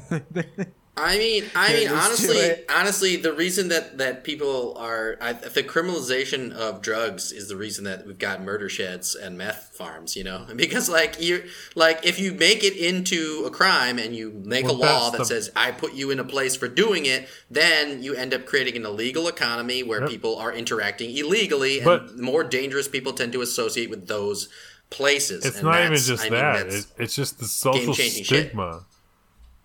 I 0.99 1.17
mean, 1.17 1.43
I 1.55 1.73
mean, 1.73 1.87
honestly, 1.89 2.55
honestly, 2.69 3.15
the 3.17 3.31
reason 3.31 3.67
that 3.69 3.97
that 3.99 4.23
people 4.23 4.75
are 4.77 5.17
I, 5.21 5.33
the 5.33 5.63
criminalization 5.63 6.51
of 6.51 6.81
drugs 6.81 7.31
is 7.31 7.47
the 7.47 7.55
reason 7.55 7.83
that 7.83 8.05
we've 8.07 8.17
got 8.17 8.41
murder 8.41 8.67
sheds 8.67 9.13
and 9.15 9.37
meth 9.37 9.71
farms. 9.75 10.15
You 10.15 10.23
know, 10.23 10.45
because 10.55 10.89
like 10.89 11.21
you, 11.21 11.43
like 11.75 12.05
if 12.05 12.19
you 12.19 12.33
make 12.33 12.63
it 12.63 12.75
into 12.75 13.43
a 13.45 13.51
crime 13.51 13.99
and 13.99 14.15
you 14.15 14.31
make 14.43 14.65
Well, 14.65 14.75
a 14.75 14.77
law 14.77 15.09
that 15.11 15.19
the- 15.19 15.25
says 15.25 15.51
I 15.55 15.71
put 15.71 15.93
you 15.93 16.09
in 16.11 16.19
a 16.19 16.23
place 16.23 16.55
for 16.55 16.67
doing 16.67 17.05
it, 17.05 17.27
then 17.51 18.01
you 18.01 18.15
end 18.15 18.33
up 18.33 18.45
creating 18.45 18.75
an 18.75 18.85
illegal 18.85 19.27
economy 19.27 19.83
where 19.83 20.01
Yep. 20.01 20.09
people 20.09 20.37
are 20.37 20.51
interacting 20.51 21.15
illegally, 21.15 21.77
and 21.77 21.85
But- 21.85 22.17
more 22.17 22.43
dangerous 22.43 22.87
people 22.87 23.13
tend 23.13 23.33
to 23.33 23.41
associate 23.41 23.89
with 23.89 24.07
those 24.07 24.49
places. 24.89 25.45
It's 25.45 25.57
and 25.57 25.65
not 25.65 25.83
even 25.83 25.97
just 25.97 26.23
I 26.25 26.29
that. 26.29 26.53
that's- 26.63 26.75
It, 26.97 27.03
it's 27.03 27.15
just 27.15 27.39
the 27.39 27.45
social 27.45 27.93
game-changing 27.93 28.23
shit. 28.23 28.53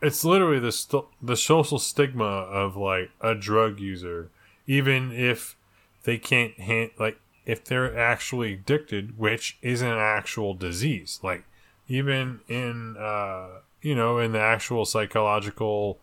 It's 0.02 0.24
literally 0.24 0.58
the 0.58 0.72
st- 0.72 1.04
the 1.22 1.36
social 1.36 1.78
stigma 1.78 2.24
of 2.24 2.76
like 2.76 3.10
a 3.20 3.34
drug 3.34 3.78
user, 3.78 4.30
even 4.66 5.12
if 5.12 5.56
they 6.02 6.18
can't 6.18 6.58
hand 6.58 6.90
like 6.98 7.18
if 7.46 7.64
they're 7.64 7.96
actually 7.96 8.54
addicted, 8.54 9.18
which 9.18 9.58
is 9.62 9.80
an 9.80 9.96
actual 9.96 10.54
disease. 10.54 11.20
Like 11.22 11.44
even 11.88 12.40
in 12.48 12.96
uh 12.98 13.60
you 13.80 13.94
know 13.94 14.18
in 14.18 14.32
the 14.32 14.40
actual 14.40 14.84
psychological 14.84 15.98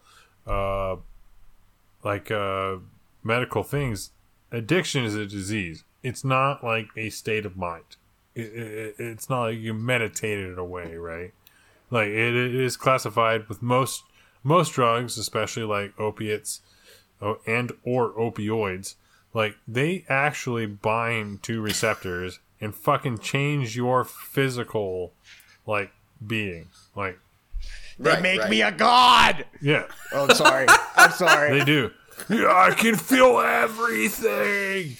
uh 0.47 0.95
like 2.03 2.31
uh 2.31 2.77
medical 3.23 3.63
things, 3.63 4.11
addiction 4.51 5.03
is 5.03 5.15
a 5.15 5.25
disease. 5.25 5.83
It's 6.01 6.23
not 6.23 6.63
like 6.63 6.87
a 6.95 7.09
state 7.09 7.45
of 7.45 7.57
mind 7.57 7.97
it, 8.39 8.41
it, 8.41 8.95
it's 8.97 9.29
not 9.29 9.41
like 9.41 9.59
you 9.59 9.73
meditate 9.73 10.39
it 10.39 10.57
away, 10.57 10.95
right? 10.95 11.33
Like 11.91 12.07
it, 12.09 12.35
it 12.35 12.55
is 12.55 12.77
classified 12.77 13.47
with 13.49 13.61
most 13.61 14.03
most 14.43 14.73
drugs, 14.73 15.17
especially 15.17 15.63
like 15.63 15.99
opiates 15.99 16.61
oh, 17.21 17.39
and 17.47 17.71
or 17.83 18.11
opioids. 18.13 18.95
Like 19.33 19.57
they 19.67 20.05
actually 20.09 20.65
bind 20.65 21.43
to 21.43 21.61
receptors 21.61 22.39
and 22.61 22.73
fucking 22.75 23.19
change 23.19 23.75
your 23.75 24.03
physical 24.03 25.13
like 25.65 25.91
being. 26.25 26.67
Like 26.95 27.19
they 27.99 28.11
Right, 28.11 28.21
make 28.21 28.39
right. 28.41 28.49
me 28.49 28.61
a 28.61 28.71
god. 28.71 29.45
yeah, 29.61 29.85
Oh, 30.13 30.25
I'm 30.29 30.35
sorry. 30.35 30.65
I'm 30.95 31.11
sorry. 31.11 31.57
they 31.59 31.65
do. 31.65 31.91
Yeah, 32.29 32.47
I 32.53 32.71
can 32.71 32.95
feel 32.95 33.39
everything. 33.39 34.97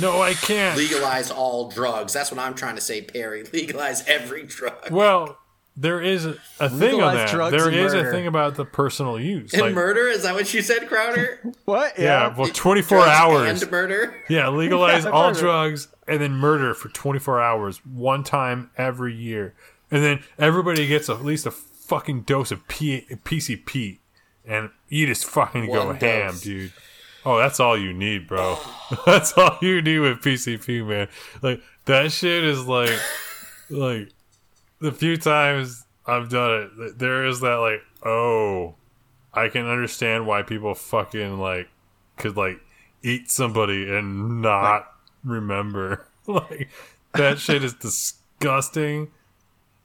No, 0.00 0.22
I 0.22 0.34
can't. 0.34 0.76
legalize 0.76 1.30
all 1.30 1.68
drugs. 1.70 2.12
That's 2.14 2.30
what 2.30 2.40
I'm 2.40 2.54
trying 2.54 2.76
to 2.76 2.80
say, 2.80 3.02
Perry. 3.02 3.44
Legalize 3.52 4.06
every 4.08 4.44
drug. 4.44 4.90
Well, 4.90 5.38
there 5.76 6.00
is 6.00 6.26
a, 6.26 6.36
a 6.60 6.68
thing 6.68 7.00
on 7.00 7.14
that. 7.14 7.30
drugs 7.30 7.50
There 7.56 7.66
and 7.68 7.76
is 7.76 7.92
a 7.94 7.98
murder. 7.98 8.10
thing 8.12 8.26
about 8.26 8.56
the 8.56 8.64
personal 8.64 9.18
use. 9.18 9.52
And 9.54 9.62
Like, 9.62 9.74
murder? 9.74 10.06
Is 10.08 10.22
that 10.22 10.34
what 10.34 10.52
you 10.52 10.60
said, 10.62 10.86
Crowder? 10.88 11.40
what? 11.64 11.98
yeah, 11.98 12.36
well, 12.36 12.48
24 12.48 12.98
Drugs 12.98 13.10
hours. 13.10 13.62
And 13.62 13.70
murder? 13.70 14.14
Yeah, 14.28 14.48
legalize 14.50 15.04
Yeah, 15.04 15.10
all 15.10 15.28
murder. 15.28 15.40
drugs 15.40 15.88
and 16.06 16.20
then 16.20 16.32
murder 16.32 16.74
for 16.74 16.88
24 16.90 17.40
hours, 17.40 17.78
one 17.86 18.22
time 18.24 18.70
every 18.76 19.14
year. 19.14 19.54
And 19.90 20.02
then 20.04 20.22
everybody 20.38 20.86
gets 20.86 21.08
at 21.08 21.24
least 21.24 21.46
a 21.46 21.50
fucking 21.50 22.22
dose 22.22 22.50
of 22.50 22.66
P- 22.68 23.06
PCP. 23.24 23.98
And 24.44 24.70
you 24.88 25.06
just 25.06 25.24
fucking 25.24 25.66
go 25.66 25.86
One 25.86 25.96
ham, 25.96 26.32
dose. 26.32 26.40
dude. 26.42 26.72
Oh, 27.24 27.38
that's 27.38 27.60
all 27.60 27.78
you 27.78 27.92
need, 27.92 28.26
bro. 28.26 28.58
that's 29.06 29.32
all 29.34 29.56
you 29.62 29.80
need 29.80 30.00
with 30.00 30.18
PCP, 30.20 30.84
man. 30.86 31.08
Like, 31.40 31.62
that 31.84 32.10
shit 32.10 32.42
is 32.42 32.66
like, 32.66 32.98
like, 33.70 34.08
the 34.82 34.92
few 34.92 35.16
times 35.16 35.86
I've 36.06 36.28
done 36.28 36.70
it, 36.76 36.98
there 36.98 37.24
is 37.24 37.40
that, 37.40 37.54
like, 37.54 37.82
oh, 38.04 38.74
I 39.32 39.48
can 39.48 39.66
understand 39.66 40.26
why 40.26 40.42
people 40.42 40.74
fucking, 40.74 41.38
like, 41.38 41.68
could, 42.18 42.36
like, 42.36 42.60
eat 43.02 43.30
somebody 43.30 43.88
and 43.94 44.42
not 44.42 44.92
remember. 45.24 46.06
like, 46.26 46.68
that 47.14 47.38
shit 47.38 47.64
is 47.64 47.74
disgusting. 47.74 49.10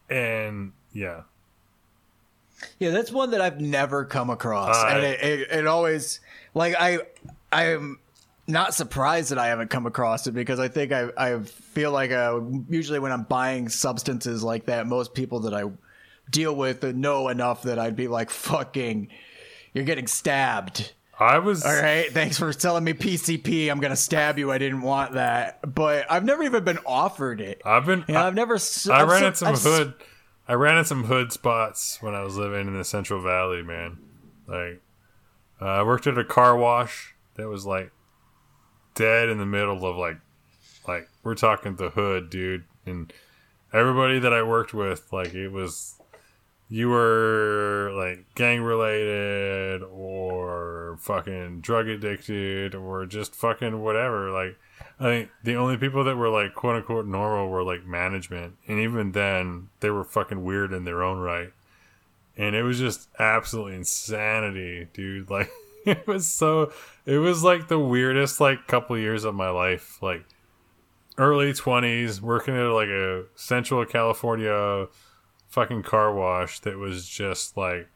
And, 0.09 0.73
yeah. 0.93 1.21
Yeah, 2.79 2.89
that's 2.89 3.11
one 3.11 3.31
that 3.31 3.41
I've 3.41 3.61
never 3.61 4.03
come 4.05 4.29
across, 4.29 4.75
Uh, 4.75 4.87
and 4.87 5.03
it, 5.03 5.21
it, 5.21 5.51
it 5.51 5.67
always 5.67 6.19
like 6.55 6.73
I 6.79 6.99
I'm 7.51 7.99
not 8.47 8.73
surprised 8.73 9.31
that 9.31 9.37
I 9.37 9.47
haven't 9.47 9.69
come 9.69 9.85
across 9.85 10.25
it 10.27 10.31
because 10.31 10.59
I 10.59 10.67
think 10.67 10.91
I 10.91 11.09
I 11.17 11.39
feel 11.39 11.91
like 11.91 12.11
uh, 12.11 12.39
usually 12.69 12.99
when 12.99 13.11
I'm 13.11 13.23
buying 13.23 13.69
substances 13.69 14.43
like 14.43 14.65
that, 14.67 14.87
most 14.87 15.13
people 15.13 15.41
that 15.41 15.53
I 15.53 15.63
deal 16.29 16.55
with 16.55 16.83
know 16.83 17.29
enough 17.29 17.63
that 17.63 17.77
I'd 17.79 17.95
be 17.95 18.07
like, 18.07 18.29
"Fucking, 18.29 19.09
you're 19.73 19.83
getting 19.85 20.07
stabbed." 20.07 20.93
I 21.19 21.39
was. 21.39 21.65
All 21.65 21.73
right, 21.75 22.11
thanks 22.11 22.37
for 22.37 22.53
selling 22.53 22.83
me 22.83 22.93
PCP. 22.93 23.69
I'm 23.71 23.79
gonna 23.79 23.95
stab 23.95 24.37
you. 24.37 24.51
I 24.51 24.59
didn't 24.59 24.81
want 24.81 25.13
that, 25.13 25.73
but 25.73 26.05
I've 26.11 26.23
never 26.23 26.43
even 26.43 26.63
been 26.63 26.79
offered 26.85 27.41
it. 27.41 27.61
I've 27.65 27.85
been. 27.85 28.05
You 28.07 28.13
know, 28.13 28.23
I've 28.27 28.35
never. 28.35 28.55
s- 28.55 28.87
I 28.87 29.01
I've 29.01 29.09
ran 29.09 29.23
s- 29.23 29.27
at 29.29 29.37
some 29.37 29.47
I've 29.49 29.61
hood. 29.61 29.93
I 30.47 30.53
ran 30.53 30.77
at 30.77 30.85
some 30.87 31.03
hood 31.05 31.33
spots 31.33 31.97
when 32.01 32.13
I 32.15 32.21
was 32.21 32.37
living 32.37 32.67
in 32.67 32.77
the 32.77 32.85
Central 32.85 33.21
Valley, 33.21 33.63
man. 33.63 33.97
Like, 34.47 34.81
uh, 35.61 35.65
I 35.65 35.83
worked 35.83 36.07
at 36.07 36.17
a 36.17 36.23
car 36.23 36.55
wash 36.55 37.15
that 37.33 37.49
was 37.49 37.65
like 37.65 37.91
dead 38.97 39.29
in 39.29 39.37
the 39.37 39.45
middle 39.45 39.85
of 39.85 39.95
like, 39.95 40.17
like 40.87 41.07
we're 41.23 41.35
talking 41.35 41.75
the 41.75 41.89
hood, 41.91 42.29
dude, 42.29 42.65
and 42.85 43.13
everybody 43.71 44.19
that 44.19 44.33
I 44.33 44.43
worked 44.43 44.73
with, 44.73 45.11
like 45.13 45.33
it 45.33 45.49
was, 45.49 45.95
you 46.69 46.89
were 46.89 47.91
like 47.95 48.25
gang 48.35 48.61
related 48.61 49.83
or 49.83 50.97
fucking 50.99 51.61
drug 51.61 51.87
addicted 51.87 52.75
or 52.75 53.05
just 53.05 53.35
fucking 53.35 53.81
whatever, 53.81 54.31
like. 54.31 54.57
I 54.99 55.03
think 55.03 55.29
the 55.43 55.55
only 55.55 55.77
people 55.77 56.03
that 56.05 56.17
were 56.17 56.29
like 56.29 56.55
quote 56.55 56.75
unquote 56.75 57.05
normal 57.05 57.49
were 57.49 57.63
like 57.63 57.85
management, 57.85 58.55
and 58.67 58.79
even 58.79 59.11
then 59.11 59.69
they 59.79 59.91
were 59.91 60.03
fucking 60.03 60.43
weird 60.43 60.73
in 60.73 60.85
their 60.85 61.03
own 61.03 61.19
right. 61.19 61.53
And 62.35 62.55
it 62.55 62.63
was 62.63 62.79
just 62.79 63.07
absolutely 63.19 63.75
insanity, 63.75 64.87
dude. 64.93 65.29
Like 65.37 65.51
it 65.85 66.07
was 66.07 66.27
so 66.27 66.71
it 67.07 67.17
was 67.17 67.41
like 67.43 67.69
the 67.69 67.79
weirdest 67.79 68.41
like 68.41 68.67
couple 68.67 68.97
years 68.97 69.23
of 69.23 69.33
my 69.33 69.49
life. 69.49 69.97
Like 70.01 70.25
early 71.17 71.53
twenties, 71.53 72.21
working 72.21 72.55
at 72.55 72.67
like 72.67 72.89
a 72.89 73.23
Central 73.33 73.83
California 73.85 74.87
fucking 75.47 75.83
car 75.83 76.13
wash 76.13 76.59
that 76.59 76.77
was 76.77 77.07
just 77.07 77.55
like 77.55 77.87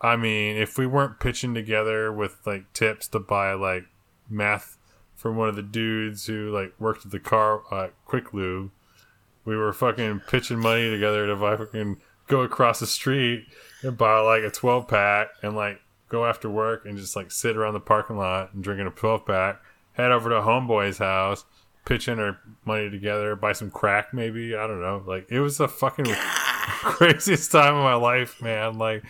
I 0.00 0.16
mean, 0.16 0.56
if 0.56 0.76
we 0.76 0.86
weren't 0.86 1.18
pitching 1.18 1.54
together 1.54 2.12
with 2.12 2.46
like 2.46 2.70
tips 2.74 3.08
to 3.08 3.18
buy 3.18 3.54
like 3.54 3.86
meth 4.28 4.76
from 5.14 5.36
one 5.36 5.48
of 5.48 5.56
the 5.56 5.62
dudes 5.62 6.26
who 6.26 6.50
like 6.50 6.74
worked 6.78 7.06
at 7.06 7.12
the 7.12 7.18
car 7.18 7.62
uh, 7.70 7.88
quick 8.04 8.34
lube. 8.34 8.70
We 9.46 9.56
were 9.56 9.72
fucking 9.72 10.20
pitching 10.28 10.58
money 10.58 10.90
together 10.90 11.26
to 11.26 11.36
buy 11.36 11.56
fucking 11.56 11.98
go 12.26 12.42
across 12.42 12.80
the 12.80 12.86
street 12.86 13.46
and 13.82 13.96
buy 13.96 14.20
like 14.20 14.42
a 14.42 14.50
12 14.50 14.88
pack 14.88 15.28
and 15.42 15.56
like 15.56 15.80
go 16.14 16.26
after 16.26 16.48
work 16.48 16.84
and 16.86 16.96
just 16.96 17.16
like 17.16 17.30
sit 17.32 17.56
around 17.56 17.74
the 17.74 17.80
parking 17.80 18.16
lot 18.16 18.54
and 18.54 18.62
drinking 18.62 18.86
a 18.86 18.90
12 18.90 19.26
pack. 19.26 19.60
Head 19.94 20.10
over 20.12 20.28
to 20.30 20.36
homeboy's 20.36 20.98
house, 20.98 21.44
pitch 21.84 22.08
in 22.08 22.18
our 22.18 22.38
money 22.64 22.90
together, 22.90 23.36
buy 23.36 23.52
some 23.52 23.70
crack 23.70 24.12
maybe. 24.14 24.54
I 24.54 24.66
don't 24.66 24.80
know. 24.80 25.02
Like 25.06 25.26
it 25.30 25.40
was 25.40 25.58
the 25.58 25.68
fucking 25.68 26.06
craziest 26.82 27.50
time 27.52 27.74
of 27.76 27.82
my 27.82 27.94
life, 27.94 28.40
man. 28.42 28.78
Like, 28.78 29.04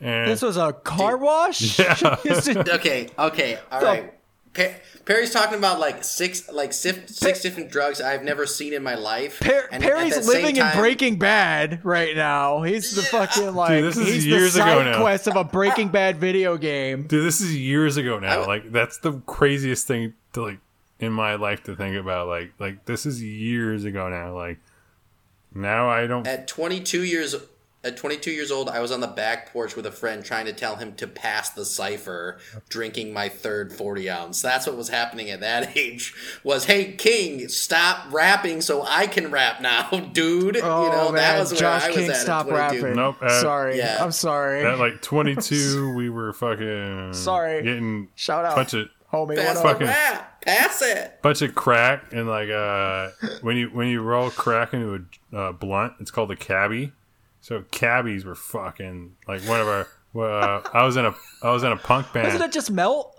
and 0.00 0.30
This 0.30 0.42
was 0.42 0.56
a 0.56 0.72
car 0.72 1.16
wash. 1.16 1.78
Yeah. 1.78 1.94
Okay, 2.74 3.08
okay, 3.18 3.58
all 3.70 3.80
So- 3.80 3.86
right. 3.86 4.12
Pa- 4.56 4.74
Perry's 5.04 5.30
talking 5.30 5.58
about 5.58 5.78
like 5.78 6.02
six, 6.02 6.50
like 6.50 6.72
six, 6.72 7.14
six 7.14 7.40
different 7.42 7.70
drugs 7.70 8.00
I've 8.00 8.24
never 8.24 8.44
seen 8.46 8.72
in 8.72 8.82
my 8.82 8.94
life. 8.96 9.38
Per- 9.40 9.68
and 9.70 9.82
Perry's 9.82 10.26
living 10.26 10.56
time- 10.56 10.72
in 10.72 10.78
Breaking 10.78 11.16
Bad 11.18 11.84
right 11.84 12.16
now. 12.16 12.62
He's 12.62 12.94
the 12.96 13.02
fucking 13.02 13.54
like 13.54 13.82
this 13.82 13.96
is 13.96 14.08
he's 14.08 14.26
years 14.26 14.54
the 14.54 14.62
ago 14.62 14.78
side 14.82 14.84
now. 14.92 15.00
quest 15.00 15.28
of 15.28 15.36
a 15.36 15.44
Breaking 15.44 15.88
Bad 15.90 16.16
video 16.18 16.56
game. 16.56 17.02
Dude, 17.06 17.24
this 17.24 17.40
is 17.40 17.54
years 17.56 17.96
ago 17.96 18.18
now. 18.18 18.42
I- 18.42 18.46
like 18.46 18.72
that's 18.72 18.98
the 18.98 19.12
craziest 19.26 19.86
thing 19.86 20.14
to 20.32 20.42
like 20.42 20.58
in 20.98 21.12
my 21.12 21.34
life 21.36 21.62
to 21.64 21.76
think 21.76 21.96
about. 21.96 22.26
Like 22.26 22.52
like 22.58 22.84
this 22.86 23.06
is 23.06 23.22
years 23.22 23.84
ago 23.84 24.08
now. 24.08 24.34
Like 24.34 24.58
now 25.54 25.88
I 25.88 26.06
don't 26.06 26.26
At 26.26 26.48
22 26.48 27.02
years, 27.04 27.34
at 27.86 27.96
22 27.96 28.30
years 28.30 28.50
old, 28.50 28.68
I 28.68 28.80
was 28.80 28.90
on 28.92 29.00
the 29.00 29.06
back 29.06 29.52
porch 29.52 29.76
with 29.76 29.86
a 29.86 29.92
friend 29.92 30.24
trying 30.24 30.46
to 30.46 30.52
tell 30.52 30.76
him 30.76 30.94
to 30.96 31.06
pass 31.06 31.50
the 31.50 31.64
cipher, 31.64 32.38
drinking 32.68 33.12
my 33.12 33.28
third 33.28 33.72
40 33.72 34.10
ounce. 34.10 34.42
That's 34.42 34.66
what 34.66 34.76
was 34.76 34.88
happening 34.88 35.30
at 35.30 35.40
that 35.40 35.76
age. 35.76 36.14
Was 36.44 36.64
hey 36.66 36.92
King, 36.92 37.48
stop 37.48 38.12
rapping 38.12 38.60
so 38.60 38.82
I 38.82 39.06
can 39.06 39.30
rap 39.30 39.60
now, 39.60 39.90
dude. 40.12 40.56
Oh 40.62 40.84
you 40.84 40.90
know 40.92 41.04
man, 41.12 41.14
that 41.14 41.38
was 41.38 41.52
where 41.52 41.60
Josh 41.60 41.84
I 41.84 41.88
was 41.88 41.96
King, 41.96 42.04
at. 42.10 42.16
at 42.16 42.22
stop 42.22 42.48
22. 42.48 42.56
rapping. 42.84 42.96
Nope, 42.96 43.16
uh, 43.22 43.40
sorry, 43.40 43.78
Yeah. 43.78 43.98
I'm 44.02 44.12
sorry. 44.12 44.64
at 44.64 44.78
like 44.78 45.00
22 45.02 45.94
we 45.96 46.10
were 46.10 46.32
fucking 46.32 47.12
Sorry. 47.14 47.62
getting 47.62 48.08
Shout 48.14 48.44
out, 48.44 48.56
bunch 48.56 48.74
of 48.74 48.88
homie. 49.12 49.36
Pass 49.36 49.56
What 49.56 49.66
up? 49.66 49.72
Fucking- 49.72 49.86
rap, 49.86 50.42
pass 50.44 50.82
it. 50.82 51.20
bunch 51.22 51.42
of 51.42 51.54
crack 51.54 52.12
and 52.12 52.28
like 52.28 52.48
uh 52.50 53.10
when 53.42 53.56
you 53.56 53.68
when 53.68 53.88
you 53.88 54.00
roll 54.02 54.30
crack 54.30 54.72
into 54.74 55.04
a 55.32 55.36
uh, 55.36 55.52
blunt 55.52 55.92
it's 56.00 56.10
called 56.10 56.30
a 56.30 56.36
cabbie 56.36 56.92
so 57.46 57.62
cabbies 57.70 58.24
were 58.24 58.34
fucking 58.34 59.14
like 59.28 59.40
one 59.42 59.60
of 59.60 59.68
our 59.68 59.86
uh, 60.16 60.62
I 60.72 60.84
was 60.84 60.96
in 60.96 61.04
a 61.04 61.14
I 61.42 61.50
was 61.52 61.62
in 61.62 61.70
a 61.70 61.76
punk 61.76 62.12
band 62.12 62.26
Doesn't 62.26 62.42
it 62.42 62.52
just 62.52 62.70
melt? 62.72 63.14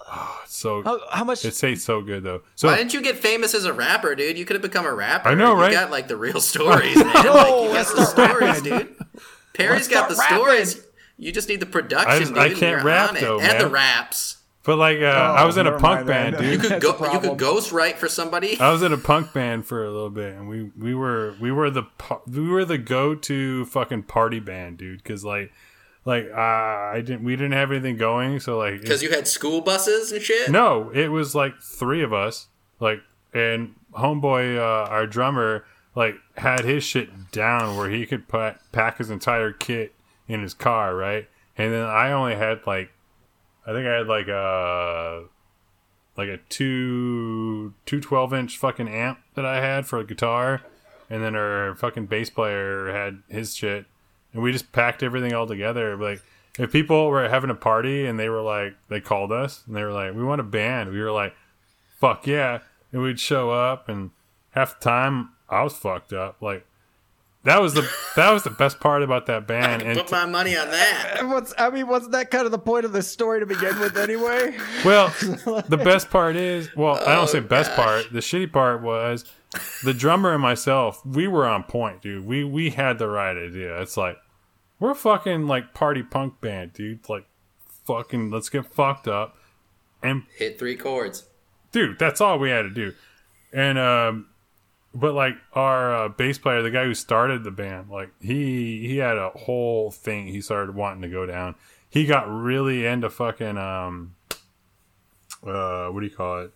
so 0.48 0.82
How, 0.84 1.00
how 1.12 1.24
much? 1.24 1.46
it 1.46 1.52
tastes 1.56 1.86
so 1.86 2.02
good 2.02 2.24
though 2.24 2.42
so 2.56 2.68
Why 2.68 2.76
didn't 2.76 2.94
you 2.94 3.02
get 3.02 3.18
famous 3.18 3.54
as 3.54 3.64
a 3.66 3.72
rapper, 3.72 4.16
dude? 4.16 4.38
You 4.38 4.44
could 4.46 4.56
have 4.56 4.62
become 4.62 4.86
a 4.86 4.94
rapper. 4.94 5.30
I 5.30 5.34
know, 5.36 5.54
right? 5.56 5.72
You 5.72 5.78
got 5.78 5.92
like 5.92 6.08
the 6.10 6.18
real 6.18 6.42
stories, 6.42 6.96
man. 6.98 7.06
like, 7.14 7.24
you 7.26 7.34
got 7.74 7.96
the 7.96 8.06
stories, 8.06 8.62
dude. 8.62 8.96
Perry's 9.54 9.88
got 9.88 10.10
the 10.10 10.16
rapping. 10.16 10.36
stories. 10.38 10.86
You 11.18 11.32
just 11.32 11.48
need 11.50 11.60
the 11.62 11.66
production, 11.66 12.10
I 12.12 12.20
just- 12.20 12.34
dude. 12.34 12.44
I 12.44 12.48
and 12.48 12.56
can't 12.58 12.84
rap, 12.84 13.10
on 13.12 13.18
it. 13.18 13.22
though, 13.22 13.40
and 13.40 13.60
the 13.62 13.70
raps. 13.70 14.38
But 14.68 14.78
like, 14.78 15.00
uh, 15.00 15.06
I 15.06 15.46
was 15.46 15.56
in 15.56 15.66
a 15.66 15.80
punk 15.80 16.06
band, 16.06 16.36
man. 16.40 16.44
dude. 16.44 16.62
You 16.62 16.70
could 16.70 16.82
go. 16.82 17.12
You 17.14 17.20
could 17.22 17.38
ghost 17.38 17.72
write 17.72 17.98
for 17.98 18.10
somebody. 18.10 18.60
I 18.60 18.70
was 18.70 18.84
in 18.84 18.92
a 18.92 18.98
punk 18.98 19.32
band 19.32 19.66
for 19.66 19.86
a 19.86 19.90
little 19.90 20.10
bit, 20.10 20.34
and 20.36 20.50
we 20.50 20.72
we 20.78 20.94
were 20.94 21.36
we 21.40 21.54
were 21.54 21.70
the 21.70 21.84
we 22.28 22.50
were 22.50 22.66
the 22.66 22.78
go 22.78 23.16
to 23.16 23.64
fucking 23.66 24.04
party 24.04 24.42
band, 24.42 24.78
dude. 24.78 25.02
Because 25.02 25.24
like 25.24 25.54
like 26.04 26.30
uh, 26.32 26.38
I 26.38 27.02
didn't 27.04 27.24
we 27.24 27.38
didn't 27.38 27.54
have 27.54 27.72
anything 27.72 27.96
going, 27.96 28.42
so 28.42 28.58
like 28.58 28.82
Because 28.82 29.02
you 29.02 29.10
had 29.10 29.26
school 29.26 29.62
buses 29.62 30.12
and 30.12 30.22
shit. 30.22 30.52
no, 30.52 30.90
it 30.90 31.08
was 31.08 31.34
like 31.34 31.62
three 31.62 32.04
of 32.04 32.12
us, 32.12 32.48
like 32.82 33.00
and 33.34 33.74
homeboy, 33.94 34.58
uh, 34.58 34.90
our 34.90 35.08
drummer, 35.08 35.66
like 35.96 36.16
had 36.36 36.66
his 36.66 36.84
shit 36.84 37.32
down 37.32 37.78
where 37.78 37.90
he 37.90 38.06
could 38.06 38.28
put 38.28 38.58
pack 38.74 38.98
his 38.98 39.10
entire 39.10 39.54
kit 39.54 39.94
in 40.28 40.42
his 40.42 40.54
car, 40.54 40.94
right? 40.94 41.30
And 41.58 41.74
then 41.74 41.86
I 41.86 42.12
only 42.12 42.36
had 42.36 42.68
like, 42.68 42.92
I 43.68 43.74
think 43.74 43.86
I 43.86 43.98
had 43.98 44.08
like 44.08 44.30
a 44.30 45.26
like 46.16 46.30
a 46.30 46.38
two 46.50 47.74
two 47.86 48.00
twelve 48.00 48.34
inch 48.34 48.58
fucking 48.58 48.88
amp 48.88 49.20
that 49.36 49.46
I 49.46 49.60
had 49.60 49.86
for 49.86 50.00
a 50.00 50.06
guitar, 50.06 50.62
and 51.10 51.22
then 51.22 51.36
our 51.36 51.76
fucking 51.76 52.06
bass 52.06 52.30
player 52.30 52.94
had 52.94 53.22
his 53.28 53.56
shit, 53.56 53.86
and 54.34 54.42
we 54.42 54.54
just 54.54 54.72
packed 54.72 55.04
everything 55.04 55.34
all 55.34 55.46
together. 55.46 55.98
Like 55.98 56.24
if 56.58 56.72
people 56.72 57.10
were 57.10 57.28
having 57.28 57.50
a 57.50 57.56
party 57.56 58.06
and 58.06 58.18
they 58.18 58.30
were 58.30 58.42
like 58.42 58.76
they 58.88 59.02
called 59.02 59.34
us 59.34 59.64
and 59.68 59.76
they 59.76 59.84
were 59.84 59.92
like 59.92 60.16
we 60.16 60.24
want 60.24 60.40
a 60.40 60.46
band, 60.46 60.92
we 60.92 61.02
were 61.02 61.12
like 61.12 61.36
fuck 62.00 62.26
yeah, 62.26 62.60
and 62.94 63.02
we'd 63.02 63.20
show 63.20 63.52
up 63.52 63.90
and 63.90 64.12
half 64.52 64.80
the 64.80 64.84
time 64.84 65.32
I 65.50 65.64
was 65.64 65.74
fucked 65.74 66.14
up 66.14 66.42
like. 66.42 66.66
That 67.44 67.62
was 67.62 67.74
the 67.74 67.90
that 68.18 68.32
was 68.32 68.44
the 68.44 68.50
best 68.50 68.80
part 68.82 69.04
about 69.04 69.28
that 69.28 69.48
band, 69.48 69.82
and 69.82 69.98
Put 69.98 70.12
my 70.12 70.26
money 70.26 70.58
on 70.58 70.70
that. 70.70 71.20
What's 71.28 71.54
I 71.58 71.70
mean, 71.70 71.88
wasn't 71.88 72.12
that 72.12 72.30
kind 72.30 72.46
of 72.46 72.52
the 72.52 72.60
point 72.60 72.84
of 72.84 72.92
the 72.92 73.02
story 73.02 73.40
to 73.40 73.46
begin 73.46 73.80
with 73.80 73.96
anyway? 73.98 74.58
Well, 74.84 75.08
the 75.70 75.80
best 75.82 76.10
part 76.10 76.36
is, 76.36 76.70
well, 76.76 76.96
I 77.08 77.16
don't 77.16 77.30
say 77.30 77.38
Oh, 77.38 77.42
best 77.42 77.70
gosh. 77.72 77.78
part. 77.78 78.12
The 78.12 78.20
shitty 78.20 78.52
part 78.52 78.82
was 78.82 79.24
the 79.86 79.94
drummer 79.94 80.34
and 80.34 80.42
myself. 80.42 81.06
We 81.06 81.28
were 81.30 81.48
on 81.48 81.64
point, 81.64 82.02
dude. 82.02 82.26
We 82.26 82.44
we 82.44 82.72
had 82.72 82.98
the 83.00 83.08
right 83.08 83.38
idea. 83.38 83.82
It's 83.82 83.96
like 83.96 84.18
we're 84.80 84.94
fucking 84.94 85.48
like 85.48 85.74
party 85.74 86.04
punk 86.04 86.42
band, 86.42 86.74
dude. 86.74 87.08
Like 87.08 87.26
fucking, 87.86 88.30
let's 88.30 88.50
get 88.50 88.66
fucked 88.66 89.08
up, 89.08 89.38
and 90.04 90.24
Hit 90.36 90.60
three 90.60 90.76
chords. 90.76 91.24
dude, 91.72 91.98
that's 91.98 92.20
all 92.20 92.38
we 92.40 92.50
had 92.50 92.64
to 92.64 92.70
do. 92.70 92.94
And 93.54 93.78
um, 93.78 94.28
but 95.00 95.14
like 95.14 95.36
our 95.54 95.96
uh, 95.96 96.10
bass 96.10 96.38
player, 96.38 96.62
the 96.62 96.72
guy 96.72 96.84
who 96.86 96.94
started 96.94 97.44
the 97.44 97.52
band, 97.52 97.90
like 97.90 98.10
he 98.20 98.88
he 98.88 98.98
had 98.98 99.18
a 99.18 99.30
whole 99.30 99.92
thing. 99.92 100.28
He 100.28 100.42
started 100.42 100.76
wanting 100.76 101.02
to 101.04 101.10
go 101.10 101.26
down. 101.26 101.56
He 101.90 102.06
got 102.06 102.30
really 102.30 102.86
into 102.86 103.10
fucking 103.10 103.58
um, 103.58 104.16
uh, 105.46 105.88
what 105.88 106.00
do 106.02 106.06
you 106.06 106.16
call 106.16 106.42
it? 106.42 106.52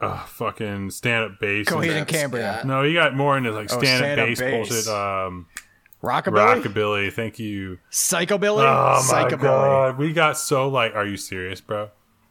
Uh, 0.00 0.24
fucking 0.26 0.90
stand 0.90 1.24
up 1.24 1.40
bass. 1.40 1.66
and- 1.68 1.76
Coheed 1.76 1.90
and 1.96 2.06
Cambria, 2.06 2.54
Scott. 2.58 2.66
No, 2.66 2.82
he 2.84 2.94
got 2.94 3.16
more 3.16 3.36
into 3.36 3.50
like 3.50 3.72
Oh, 3.72 3.78
stand 3.78 4.04
up 4.04 4.06
stand-up 4.12 4.26
bass, 4.28 4.40
bass. 4.40 4.68
bullshit. 4.68 4.88
Um, 4.88 5.46
rockabilly, 6.02 6.62
rockabilly. 6.62 7.12
Thank 7.12 7.38
you. 7.40 7.78
psychobilly, 7.90 8.62
Oh 8.62 9.04
my 9.10 9.24
psychobilly. 9.24 9.40
god, 9.42 9.98
we 9.98 10.12
got 10.12 10.38
so 10.38 10.68
like, 10.68 10.94
are 10.94 11.04
you 11.04 11.16
serious, 11.16 11.60
bro? 11.60 11.90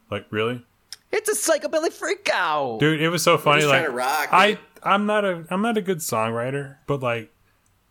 Like 0.09 0.26
really? 0.30 0.64
It's 1.11 1.30
a 1.30 1.51
psychobilly 1.51 1.91
freak 1.91 2.30
out. 2.34 2.80
dude 2.80 3.01
it 3.01 3.09
was 3.09 3.23
so 3.23 3.38
funny 3.38 3.64
like 3.64 3.80
trying 3.81 3.85
to 3.91 3.91
rock, 3.91 4.30
i 4.31 4.51
dude. 4.51 4.59
I'm 4.83 5.05
not 5.05 5.23
a 5.25 5.45
i'm 5.49 5.61
not 5.61 5.77
a 5.77 5.81
good 5.81 5.97
songwriter 5.99 6.77
but 6.87 7.01
like 7.01 7.31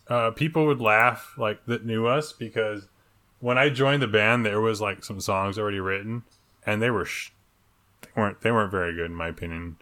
uh 0.09 0.31
people 0.31 0.67
would 0.67 0.81
laugh 0.81 1.35
like 1.37 1.65
that 1.67 1.85
knew 1.85 2.07
us 2.07 2.33
because 2.33 2.89
when 3.41 3.59
i 3.59 3.69
joined 3.69 4.03
the 4.03 4.07
band 4.07 4.45
there 4.45 4.61
was 4.61 4.81
like 4.81 5.05
some 5.05 5.21
songs 5.21 5.59
already 5.59 5.81
written 5.81 6.23
and 6.65 6.81
they 6.81 6.91
were 6.91 7.05
sh- 7.05 7.31
they 8.03 8.11
weren't 8.21 8.41
they 8.41 8.51
weren't 8.51 8.71
very 8.71 8.95
good 8.95 9.07
in 9.07 9.15
my 9.15 9.29
opinion 9.29 9.77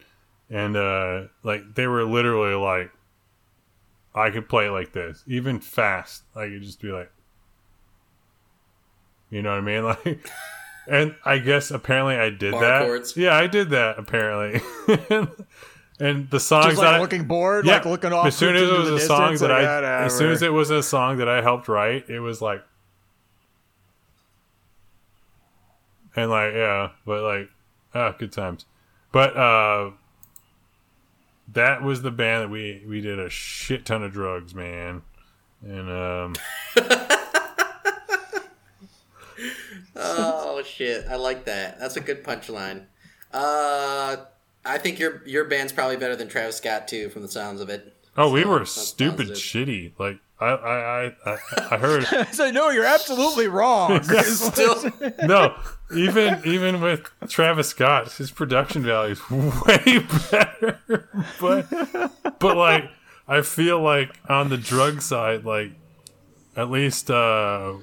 and 0.51 0.76
uh 0.76 1.22
like 1.43 1.74
they 1.74 1.86
were 1.86 2.05
literally 2.05 2.55
like 2.55 2.90
i 4.14 4.31
could 4.31 4.48
play 4.48 4.66
it 4.66 4.70
like 4.70 4.93
this 4.93 5.22
even 5.26 5.60
fast 5.60 6.22
i 6.35 6.47
could 6.48 6.62
just 6.62 6.81
be 6.81 6.89
like 6.89 7.10
you 9.31 9.43
know 9.43 9.51
what 9.51 9.59
i 9.59 9.60
mean 9.60 9.85
like 10.06 10.31
and 10.86 11.14
I 11.24 11.39
guess 11.39 11.70
apparently 11.70 12.16
I 12.16 12.28
did 12.28 12.52
Bar 12.52 12.60
that. 12.60 12.82
chords. 12.82 13.16
Yeah, 13.16 13.35
I 13.35 13.47
did 13.47 13.70
that 13.70 13.98
apparently. 13.98 14.60
and 16.01 16.29
the 16.31 16.41
songs 16.41 16.66
Just 16.66 16.77
that 16.81 16.87
like 16.87 16.95
I- 16.97 17.01
looking 17.01 17.25
bored, 17.25 17.66
yeah, 17.66 17.75
like 17.75 17.87
looking 17.87 18.12
off. 18.12 18.27
As 18.27 18.37
soon 18.37 18.57
as 18.57 18.62
it 18.62 18.73
was 18.79 18.89
the 18.89 18.95
a 18.97 19.01
song 19.01 19.37
that 19.37 19.49
like, 19.51 19.65
I, 19.66 19.79
"Ah, 19.83 20.05
as 20.05 20.16
soon 20.16 20.33
as 20.33 20.43
it 20.43 20.53
was 20.53 20.71
a 20.71 20.83
song 20.83 21.19
that 21.19 21.29
I 21.29 21.41
helped 21.43 21.69
write, 21.69 22.09
it 22.11 22.21
was 22.21 22.41
like, 22.43 22.62
and 26.16 26.31
like 26.31 26.53
yeah, 26.55 26.91
but 27.07 27.23
like, 27.23 27.49
ah, 27.95 28.12
good 28.19 28.33
times. 28.33 28.65
But 29.12 29.37
uh, 29.37 29.91
that 31.53 31.83
was 31.83 32.03
the 32.03 32.11
band 32.11 32.45
that 32.45 32.49
we 32.51 32.83
we 32.89 33.01
did 33.01 33.19
a 33.19 33.31
shit 33.31 33.85
ton 33.87 34.03
of 34.03 34.12
drugs, 34.12 34.55
man, 34.55 35.03
and 35.62 35.91
um. 35.91 36.35
Oh 39.97 40.61
shit! 40.65 41.07
I 41.09 41.16
like 41.16 41.45
that. 41.45 41.79
That's 41.79 41.97
a 41.97 42.01
good 42.01 42.25
punchline. 42.25 42.85
Uh, 43.33 44.16
I 44.65 44.78
think 44.78 44.99
your 44.99 45.23
your 45.27 45.45
band's 45.45 45.73
probably 45.73 45.97
better 45.97 46.16
than 46.16 46.28
Travis 46.28 46.57
Scott 46.57 46.89
too, 46.89 47.09
from 47.11 47.23
the 47.23 47.28
sounds 47.28 47.61
of 47.61 47.69
it. 47.69 47.95
Oh, 48.16 48.31
we 48.31 48.45
were 48.45 48.65
stupid 48.65 49.28
positive. 49.28 49.36
shitty. 49.69 49.93
Like 49.99 50.19
I, 50.41 50.47
I, 50.47 51.05
I, 51.05 51.12
I, 51.27 51.39
I 51.73 51.77
heard. 51.78 52.07
so 52.32 52.51
no, 52.51 52.70
you're 52.70 52.85
absolutely 52.85 53.49
wrong. 53.49 54.03
Still, 54.23 54.91
no, 55.24 55.55
even 55.97 56.41
even 56.45 56.81
with 56.81 57.11
Travis 57.28 57.69
Scott, 57.69 58.12
his 58.12 58.31
production 58.31 58.82
value 58.82 59.12
is 59.12 59.31
way 59.31 59.99
better. 60.31 61.09
but 61.41 62.39
but 62.39 62.57
like 62.57 62.85
I 63.27 63.43
feel 63.43 63.81
like 63.81 64.15
on 64.28 64.49
the 64.49 64.59
drug 64.59 65.03
side, 65.03 65.45
like 65.45 65.73
at 66.57 66.70
least 66.70 67.11
uh 67.11 67.74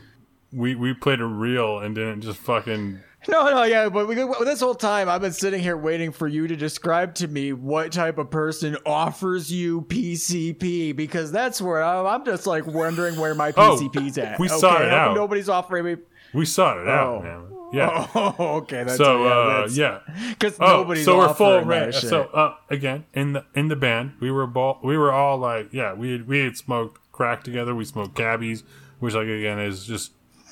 we 0.54 0.76
we 0.76 0.94
played 0.94 1.20
a 1.22 1.26
real 1.26 1.80
and 1.80 1.96
didn't 1.96 2.22
just 2.22 2.40
fucking 2.40 3.02
No, 3.28 3.50
no, 3.52 3.64
yeah, 3.64 3.88
but 3.90 4.08
we, 4.08 4.16
this 4.16 4.62
whole 4.62 4.74
time 4.74 5.08
I've 5.08 5.22
been 5.22 5.32
sitting 5.32 5.62
here 5.62 5.78
waiting 5.78 6.12
for 6.12 6.28
you 6.28 6.48
to 6.48 6.56
describe 6.56 7.14
to 7.16 7.28
me 7.28 7.54
what 7.54 7.92
type 7.92 8.18
of 8.18 8.32
person 8.32 8.76
offers 8.86 9.52
you 9.52 9.82
PCP 9.82 10.96
because 10.96 11.32
that's 11.32 11.62
where 11.62 11.84
I'm, 11.84 12.06
I'm 12.08 12.26
just 12.26 12.48
like 12.48 12.66
wondering 12.66 13.20
where 13.20 13.36
my 13.36 13.50
Oh, 13.58 13.78
PCP's 13.80 14.18
at. 14.18 14.40
we 14.40 14.48
sought 14.48 14.82
it 14.82 14.92
out. 14.92 15.14
Nobody's 15.16 15.50
offering 15.50 15.86
me. 15.86 15.96
We 16.34 16.46
sought 16.46 16.78
it 16.80 16.88
out, 16.88 17.08
Oh. 17.18 17.22
man. 17.22 17.48
Yeah. 17.74 18.08
Oh, 18.16 18.36
okay. 18.58 18.84
That's 18.84 18.98
so 18.98 19.28
uh, 19.28 19.68
yeah. 19.72 20.00
because 20.30 20.58
Oh, 20.60 20.78
nobody's 20.82 21.06
so 21.06 21.18
we're 21.20 21.34
full 21.34 21.62
right. 21.62 21.94
So 21.94 22.24
uh, 22.24 22.56
again, 22.70 23.06
in 23.14 23.34
the 23.34 23.46
in 23.56 23.68
the 23.70 23.76
band, 23.78 24.14
we 24.20 24.30
were 24.32 24.46
ball, 24.48 24.80
we 24.84 24.98
were 24.98 25.12
all 25.12 25.38
like, 25.38 25.72
yeah, 25.72 25.94
we 25.94 26.12
had, 26.14 26.28
we 26.28 26.40
had 26.44 26.58
smoked 26.58 27.00
crack 27.14 27.44
together. 27.44 27.74
We 27.76 27.86
smoked 27.86 28.16
cabbies, 28.16 28.64
which 29.00 29.14
like 29.14 29.28
again 29.28 29.60
is 29.60 29.86
just 29.86 30.12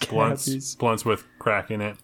blunts 0.09 0.45
Cabbies. 0.45 0.75
blunts 0.75 1.03
with 1.03 1.25
crack 1.39 1.71
in 1.71 1.81
it. 1.81 1.97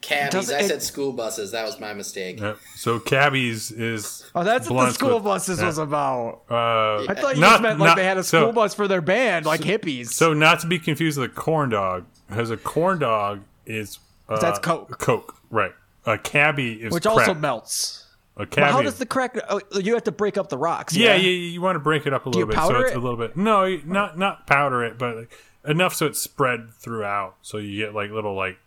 Cabbies. 0.00 0.30
Does 0.32 0.50
I 0.52 0.60
it- 0.60 0.68
said 0.68 0.82
school 0.82 1.12
buses. 1.12 1.50
That 1.52 1.64
was 1.64 1.80
my 1.80 1.92
mistake. 1.92 2.40
Yep. 2.40 2.58
So 2.76 3.00
cabbies 3.00 3.70
is 3.72 4.30
oh, 4.34 4.44
that's 4.44 4.70
what 4.70 4.86
the 4.86 4.92
school 4.92 5.14
with- 5.16 5.24
buses 5.24 5.58
yeah. 5.58 5.66
was 5.66 5.78
about. 5.78 6.42
Uh, 6.50 7.04
I 7.08 7.14
thought 7.14 7.34
you 7.34 7.40
Not- 7.40 7.50
just 7.54 7.62
meant 7.62 7.78
like 7.80 7.88
not- 7.88 7.96
they 7.96 8.04
had 8.04 8.16
a 8.18 8.22
so- 8.22 8.42
school 8.42 8.52
bus 8.52 8.74
for 8.74 8.86
their 8.86 9.00
band, 9.00 9.44
like 9.46 9.60
hippies. 9.60 10.08
So 10.10 10.32
not 10.34 10.60
to 10.60 10.66
be 10.68 10.78
confused 10.78 11.18
with 11.18 11.30
a 11.30 11.34
corn 11.34 11.70
dog, 11.70 12.04
because 12.28 12.50
a 12.50 12.56
corn 12.56 13.00
dog 13.00 13.40
is 13.66 13.98
uh, 14.28 14.38
That's 14.38 14.58
Coke. 14.60 14.98
Coke, 14.98 15.34
right? 15.50 15.72
A 16.06 16.16
cabbie 16.16 16.74
is 16.74 16.92
which 16.92 17.02
crack. 17.02 17.18
also 17.18 17.34
melts. 17.34 18.06
a 18.36 18.40
But 18.40 18.50
cabbie. 18.52 18.72
how 18.72 18.82
does 18.82 18.98
the 18.98 19.06
crack? 19.06 19.36
Oh, 19.48 19.60
you 19.72 19.94
have 19.94 20.04
to 20.04 20.12
break 20.12 20.38
up 20.38 20.48
the 20.48 20.58
rocks. 20.58 20.94
yeah, 20.96 21.16
Yeah, 21.16 21.22
yeah, 21.22 21.30
you 21.30 21.60
want 21.60 21.76
to 21.76 21.80
break 21.80 22.06
it 22.06 22.14
up 22.14 22.24
a 22.24 22.28
you 22.30 22.46
little 22.46 22.46
bit, 22.48 22.56
so 22.56 22.80
it's 22.80 22.90
it? 22.92 22.96
a 22.96 23.00
little 23.00 23.18
bit. 23.18 23.36
No, 23.36 23.76
not 23.84 24.16
not 24.16 24.46
powder 24.46 24.84
it, 24.84 24.96
but 24.96 25.16
like, 25.16 25.32
enough 25.66 25.94
so 25.94 26.06
it's 26.06 26.20
spread 26.20 26.70
throughout, 26.78 27.34
so 27.42 27.58
you 27.58 27.84
get 27.84 27.94
like 27.94 28.10
little 28.10 28.34
like 28.36 28.58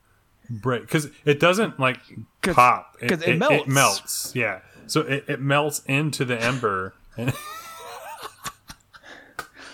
break 0.51 0.81
because 0.83 1.07
it 1.25 1.39
doesn't 1.39 1.79
like 1.79 1.99
'Cause- 2.41 2.55
pop 2.55 2.97
'cause 2.99 3.21
it 3.23 3.37
melts. 3.37 3.55
It 3.63 3.67
melts, 3.67 4.31
yeah. 4.35 4.59
So 4.87 5.01
it, 5.01 5.25
it 5.27 5.39
melts 5.39 5.81
into 5.85 6.25
the 6.25 6.37
ember, 6.41 6.93
and 7.17 7.33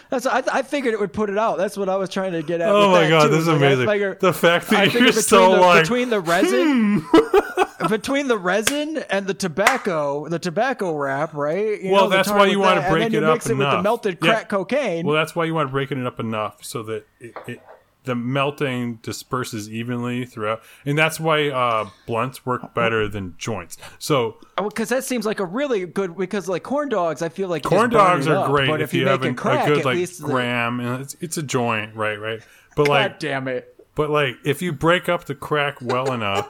That's 0.10 0.26
I, 0.26 0.42
I 0.54 0.62
figured 0.62 0.94
it 0.94 1.02
would 1.02 1.12
put 1.12 1.30
it 1.30 1.38
out. 1.38 1.58
That's 1.58 1.76
what 1.76 1.90
I 1.90 1.98
was 1.98 2.10
trying 2.10 2.32
to 2.32 2.42
get 2.42 2.62
at. 2.62 2.70
oh 2.70 2.92
my 2.92 3.10
god, 3.10 3.24
too. 3.24 3.30
this 3.30 3.42
is 3.42 3.48
Like, 3.50 3.58
amazing. 3.58 3.88
figure- 3.88 4.18
the 4.22 4.32
fact 4.32 4.70
that 4.70 4.94
you're 4.94 5.12
so 5.12 5.52
the, 5.56 5.58
like 5.60 5.82
between 5.84 6.10
the 6.10 6.22
resin, 6.22 7.02
hmm. 7.06 7.88
between 7.90 8.30
the 8.30 8.38
resin 8.38 9.00
and 9.10 9.28
the 9.28 9.34
tobacco, 9.34 10.30
the 10.30 10.40
tobacco 10.40 10.96
wrap, 10.96 11.34
right? 11.34 11.82
You 11.82 11.92
Well, 11.92 12.04
know, 12.06 12.10
that's 12.10 12.30
why 12.30 12.46
you 12.46 12.58
wanna 12.60 12.88
break 12.90 13.04
and 13.08 13.16
then 13.16 13.24
it 13.24 13.30
up 13.30 13.36
it 13.38 13.48
with 13.50 13.58
the 13.58 13.64
enough. 13.66 13.84
melted 13.84 14.18
Yeah. 14.22 14.32
crack 14.32 14.50
cocaine. 14.50 15.06
Well, 15.06 15.16
that's 15.16 15.36
why 15.36 15.44
you 15.44 15.54
want 15.54 15.68
to 15.68 15.72
break 15.74 15.92
it 15.92 15.98
up 16.06 16.22
enough 16.22 16.64
so 16.64 16.84
that 16.84 17.06
it, 17.20 17.34
it, 17.46 17.62
the 18.08 18.16
melting 18.16 18.96
disperses 19.04 19.70
evenly 19.70 20.26
throughout, 20.26 20.64
and 20.86 20.98
that's 20.98 21.20
why 21.20 21.50
uh, 21.50 21.90
blunts 22.08 22.46
work 22.46 22.74
better 22.74 23.08
than 23.08 23.36
joints. 23.38 23.78
So 24.00 24.38
because 24.58 24.90
that 24.90 25.04
seems 25.04 25.26
like 25.26 25.40
a 25.40 25.46
really 25.46 25.86
good. 25.86 26.18
Because 26.18 26.48
like 26.48 26.64
corn 26.64 26.90
dogs, 26.90 27.22
I 27.22 27.30
feel 27.30 27.50
like 27.50 27.64
corn 27.64 27.92
dogs 27.92 28.28
are 28.28 28.38
up, 28.38 28.48
great 28.48 28.68
But 28.68 28.82
if, 28.82 28.94
you, 28.94 29.02
you 29.02 29.06
make 29.06 29.12
have 29.12 29.24
it 29.24 29.28
an, 29.30 29.36
crack, 29.36 29.66
a 29.66 29.70
good 29.70 29.80
at 29.80 29.86
like 29.86 29.98
least 29.98 30.22
gram, 30.22 30.80
and 30.80 31.02
it's 31.02 31.16
it's 31.22 31.38
a 31.38 31.44
joint, 31.44 31.96
right? 31.96 32.20
Right. 32.20 32.42
But 32.76 32.88
God 32.88 32.94
like, 32.94 33.20
damn 33.20 33.48
it! 33.48 33.76
but 33.96 34.10
like, 34.10 34.38
if 34.44 34.62
you 34.62 34.74
break 34.74 35.08
up 35.08 35.26
the 35.26 35.36
crack 35.36 35.82
well 35.82 36.12
enough 36.12 36.50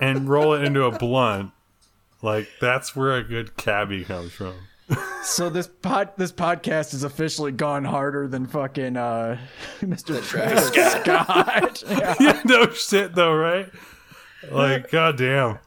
and 0.00 0.28
roll 0.28 0.54
it 0.54 0.64
into 0.64 0.84
a 0.84 0.96
blunt, 0.96 1.52
like 2.22 2.48
that's 2.60 2.96
where 2.96 3.16
a 3.16 3.22
good 3.22 3.56
cabbie 3.56 4.04
comes 4.04 4.32
from. 4.32 4.54
So 5.22 5.50
this 5.50 5.66
pod, 5.68 6.10
this 6.16 6.32
podcast 6.32 6.94
is 6.94 7.04
officially 7.04 7.52
gone 7.52 7.84
harder 7.84 8.26
than 8.26 8.46
fucking 8.46 8.96
uh, 8.96 9.38
Mr. 9.80 10.22
Travis 10.26 10.68
Scott. 10.68 11.82
yeah. 11.88 12.14
yeah, 12.20 12.40
no 12.44 12.70
shit 12.70 13.14
though, 13.14 13.34
right? 13.34 13.68
Like, 14.50 14.90
goddamn. 14.90 15.58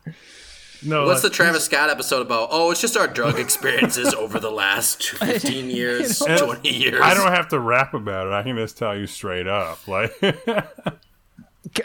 No, 0.85 1.05
What's 1.05 1.21
the 1.21 1.29
Travis 1.29 1.63
Scott 1.63 1.89
episode 1.89 2.23
about? 2.23 2.49
Oh, 2.51 2.71
it's 2.71 2.81
just 2.81 2.97
our 2.97 3.07
drug 3.07 3.39
experiences 3.39 4.13
over 4.13 4.39
the 4.39 4.51
last 4.51 5.03
15 5.19 5.69
years, 5.69 6.19
You 6.19 6.27
know, 6.27 6.45
20 6.55 6.69
years. 6.69 6.99
I 7.01 7.13
don't 7.13 7.31
have 7.31 7.47
to 7.49 7.59
rap 7.59 7.93
about 7.93 8.27
it. 8.27 8.33
I 8.33 8.43
can 8.43 8.57
just 8.57 8.77
tell 8.77 8.97
you 8.97 9.07
straight 9.07 9.47
up. 9.47 9.87
Like, 9.87 10.11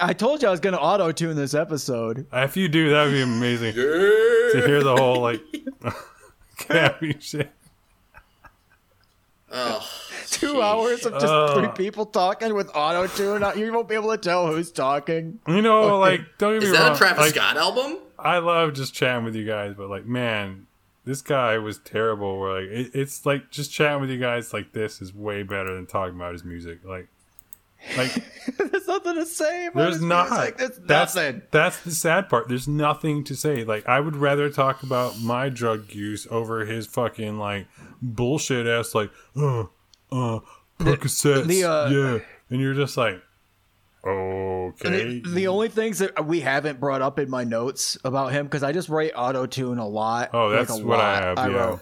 I 0.00 0.12
told 0.14 0.42
you 0.42 0.48
I 0.48 0.50
was 0.50 0.58
going 0.60 0.72
to 0.72 0.80
auto 0.80 1.12
tune 1.12 1.36
this 1.36 1.54
episode. 1.54 2.26
if 2.32 2.56
you 2.56 2.66
do, 2.68 2.90
that 2.90 3.04
would 3.04 3.12
be 3.12 3.20
amazing 3.20 3.74
Yeah. 3.76 3.82
to 3.82 4.62
hear 4.66 4.82
the 4.82 4.96
whole 4.96 5.20
like 5.20 5.42
cabbie 6.58 7.16
shit. 7.20 7.50
Oh, 9.50 9.82
Two 10.26 10.54
jeez. 10.54 10.62
hours 10.62 11.06
of 11.06 11.14
just 11.14 11.24
Oh. 11.26 11.58
three 11.58 11.68
people 11.68 12.04
talking 12.04 12.52
with 12.54 12.70
auto 12.74 13.06
tune. 13.06 13.42
You 13.58 13.72
won't 13.72 13.88
be 13.88 13.94
able 13.94 14.10
to 14.10 14.18
tell 14.18 14.46
who's 14.46 14.70
talking. 14.70 15.38
You 15.48 15.62
know, 15.62 15.98
like, 15.98 16.20
don't 16.36 16.52
get 16.54 16.60
me 16.60 16.66
Is 16.66 16.72
that 16.74 16.82
wrong. 16.88 16.94
a 16.94 16.98
Travis 16.98 17.18
like, 17.24 17.34
Scott 17.34 17.56
album? 17.56 17.96
I 18.18 18.38
love 18.38 18.74
just 18.74 18.92
chatting 18.92 19.24
with 19.24 19.34
you 19.34 19.46
guys, 19.46 19.72
but 19.74 19.88
like, 19.88 20.04
man, 20.04 20.66
this 21.06 21.22
guy 21.22 21.56
was 21.56 21.78
terrible. 21.78 22.38
Where 22.38 22.60
like, 22.60 22.70
it, 22.70 22.90
it's 22.92 23.24
like 23.24 23.50
just 23.50 23.72
chatting 23.72 24.02
with 24.02 24.10
you 24.10 24.18
guys 24.18 24.52
like 24.52 24.72
this 24.74 25.00
is 25.00 25.14
way 25.14 25.44
better 25.44 25.74
than 25.74 25.86
talking 25.86 26.14
about 26.16 26.34
his 26.34 26.44
music. 26.44 26.80
Like, 26.84 27.08
like 27.96 28.12
There's 28.58 28.86
nothing 28.86 29.14
to 29.16 29.26
say. 29.26 29.66
About 29.66 29.80
There's 29.80 30.02
not. 30.02 30.30
music. 30.30 30.56
There's 30.56 30.78
that's 30.78 31.14
nothing. 31.14 31.42
that's 31.50 31.80
the 31.80 31.90
sad 31.90 32.28
part. 32.28 32.48
There's 32.48 32.66
nothing 32.68 33.24
to 33.24 33.36
say. 33.36 33.64
Like 33.64 33.86
I 33.86 34.00
would 34.00 34.16
rather 34.16 34.50
talk 34.50 34.82
about 34.82 35.20
my 35.20 35.48
drug 35.48 35.92
use 35.92 36.26
over 36.30 36.64
his 36.64 36.86
fucking 36.86 37.38
like 37.38 37.66
bullshit 38.00 38.66
ass 38.66 38.94
like 38.94 39.10
uh 39.36 39.64
uh 40.10 40.40
Percocets. 40.78 41.46
the, 41.46 41.64
uh, 41.64 41.90
yeah, 41.90 42.18
and 42.50 42.60
you're 42.60 42.74
just 42.74 42.96
like, 42.96 43.20
okay. 44.06 45.20
The, 45.20 45.30
the 45.34 45.48
only 45.48 45.68
things 45.68 45.98
that 45.98 46.24
we 46.24 46.40
haven't 46.40 46.78
brought 46.78 47.02
up 47.02 47.18
in 47.18 47.28
my 47.28 47.42
notes 47.44 47.98
about 48.04 48.32
him 48.32 48.46
because 48.46 48.62
I 48.62 48.72
just 48.72 48.88
write 48.88 49.12
auto 49.16 49.46
tune 49.46 49.78
a 49.78 49.86
lot. 49.86 50.30
Oh, 50.32 50.50
that's 50.50 50.78
a 50.78 50.84
what 50.84 51.00
I 51.00 51.32
lot. 51.32 51.38
have, 51.38 51.50
yeah. 51.50 51.56
wrote. 51.56 51.80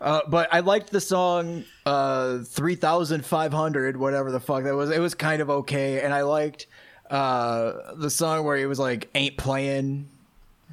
Uh, 0.00 0.20
but 0.28 0.48
I 0.52 0.60
liked 0.60 0.90
the 0.90 1.00
song 1.00 1.64
uh, 1.84 2.38
3500, 2.44 3.96
whatever 3.96 4.30
the 4.30 4.40
fuck 4.40 4.64
that 4.64 4.74
was. 4.74 4.90
It 4.90 5.00
was 5.00 5.14
kind 5.14 5.42
of 5.42 5.50
okay. 5.50 6.00
And 6.02 6.14
I 6.14 6.22
liked 6.22 6.66
uh, 7.10 7.94
the 7.96 8.10
song 8.10 8.44
where 8.44 8.56
he 8.56 8.66
was 8.66 8.78
like, 8.78 9.08
ain't 9.14 9.36
playing. 9.36 10.08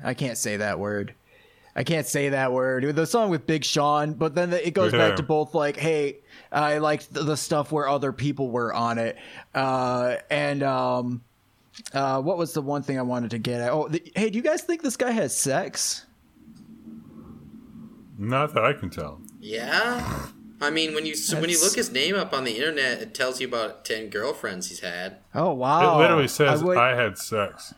I 0.04 0.14
can't 0.14 0.38
say 0.38 0.58
that 0.58 0.80
word. 0.80 1.14
I 1.76 1.84
can't 1.84 2.06
say 2.06 2.30
that 2.30 2.54
word. 2.54 2.96
The 2.96 3.06
song 3.06 3.30
with 3.30 3.46
Big 3.48 3.66
Sean, 3.66 4.14
but 4.14 4.34
then 4.36 4.54
it 4.54 4.74
goes 4.74 4.94
Yeah. 4.94 5.00
back 5.00 5.16
to 5.18 5.24
both 5.24 5.54
like, 5.54 5.76
hey, 5.76 6.18
I 6.52 6.78
liked 6.78 7.14
the, 7.14 7.24
the 7.24 7.36
stuff 7.36 7.72
where 7.72 7.88
other 7.90 8.14
people 8.14 8.50
were 8.50 8.74
on 8.74 8.98
it. 8.98 9.18
Uh, 9.54 10.18
and 10.30 10.64
um, 10.64 11.22
uh, 11.94 12.22
what 12.22 12.38
was 12.38 12.54
the 12.54 12.62
one 12.62 12.82
thing 12.84 12.98
I 12.98 13.02
wanted 13.02 13.32
to 13.32 13.40
get 13.40 13.60
at? 13.60 13.72
Oh, 13.72 13.88
the, 13.90 14.02
hey, 14.16 14.30
do 14.30 14.38
you 14.38 14.44
guys 14.44 14.62
think 14.62 14.84
this 14.84 14.96
guy 14.96 15.12
has 15.12 15.36
sex? 15.36 16.05
Not 18.18 18.54
that 18.54 18.64
I 18.64 18.74
can 18.74 18.90
tell. 18.90 19.22
Yeah. 19.40 20.28
I 20.62 20.70
mean, 20.70 20.94
when 20.96 21.06
you 21.06 21.16
so 21.16 21.40
when 21.40 21.50
you 21.50 21.62
look 21.62 21.76
his 21.76 21.92
name 21.92 22.16
up 22.16 22.34
on 22.34 22.46
the 22.46 22.56
internet, 22.56 23.02
it 23.02 23.14
tells 23.14 23.42
you 23.42 23.48
about 23.48 23.84
10 23.84 24.10
girlfriends 24.10 24.70
he's 24.70 24.80
had. 24.80 25.18
Oh 25.34 25.54
wow! 25.54 25.96
It 25.96 26.02
literally 26.02 26.28
says 26.30 26.62
I 26.62 26.66
would- 26.66 26.78
I, 26.78 26.96
had 26.96 27.18
sex, 27.18 27.74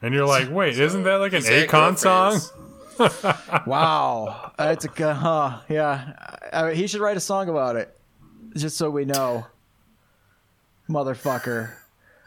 and 0.00 0.14
you're 0.14 0.26
like, 0.26 0.48
wait, 0.48 0.78
isn't 0.78 1.02
that 1.02 1.16
like 1.16 1.32
an 1.32 1.38
He's 1.42 1.48
had 1.48 1.68
Akon 1.68 1.98
song? 1.98 2.40
wow, 3.66 4.52
that's 4.56 4.84
a 4.84 4.88
good, 4.88 5.16
huh? 5.16 5.58
Yeah, 5.68 6.12
I, 6.52 6.66
I- 6.68 6.74
he 6.74 6.86
should 6.86 7.00
write 7.00 7.16
a 7.16 7.20
song 7.20 7.48
about 7.48 7.74
it, 7.74 7.94
just 8.56 8.76
so 8.76 8.88
we 8.88 9.04
know. 9.04 9.46
Motherfucker, 10.88 11.72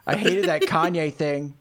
I 0.06 0.16
hated 0.18 0.46
that 0.46 0.62
Kanye 0.64 1.14
thing, 1.14 1.56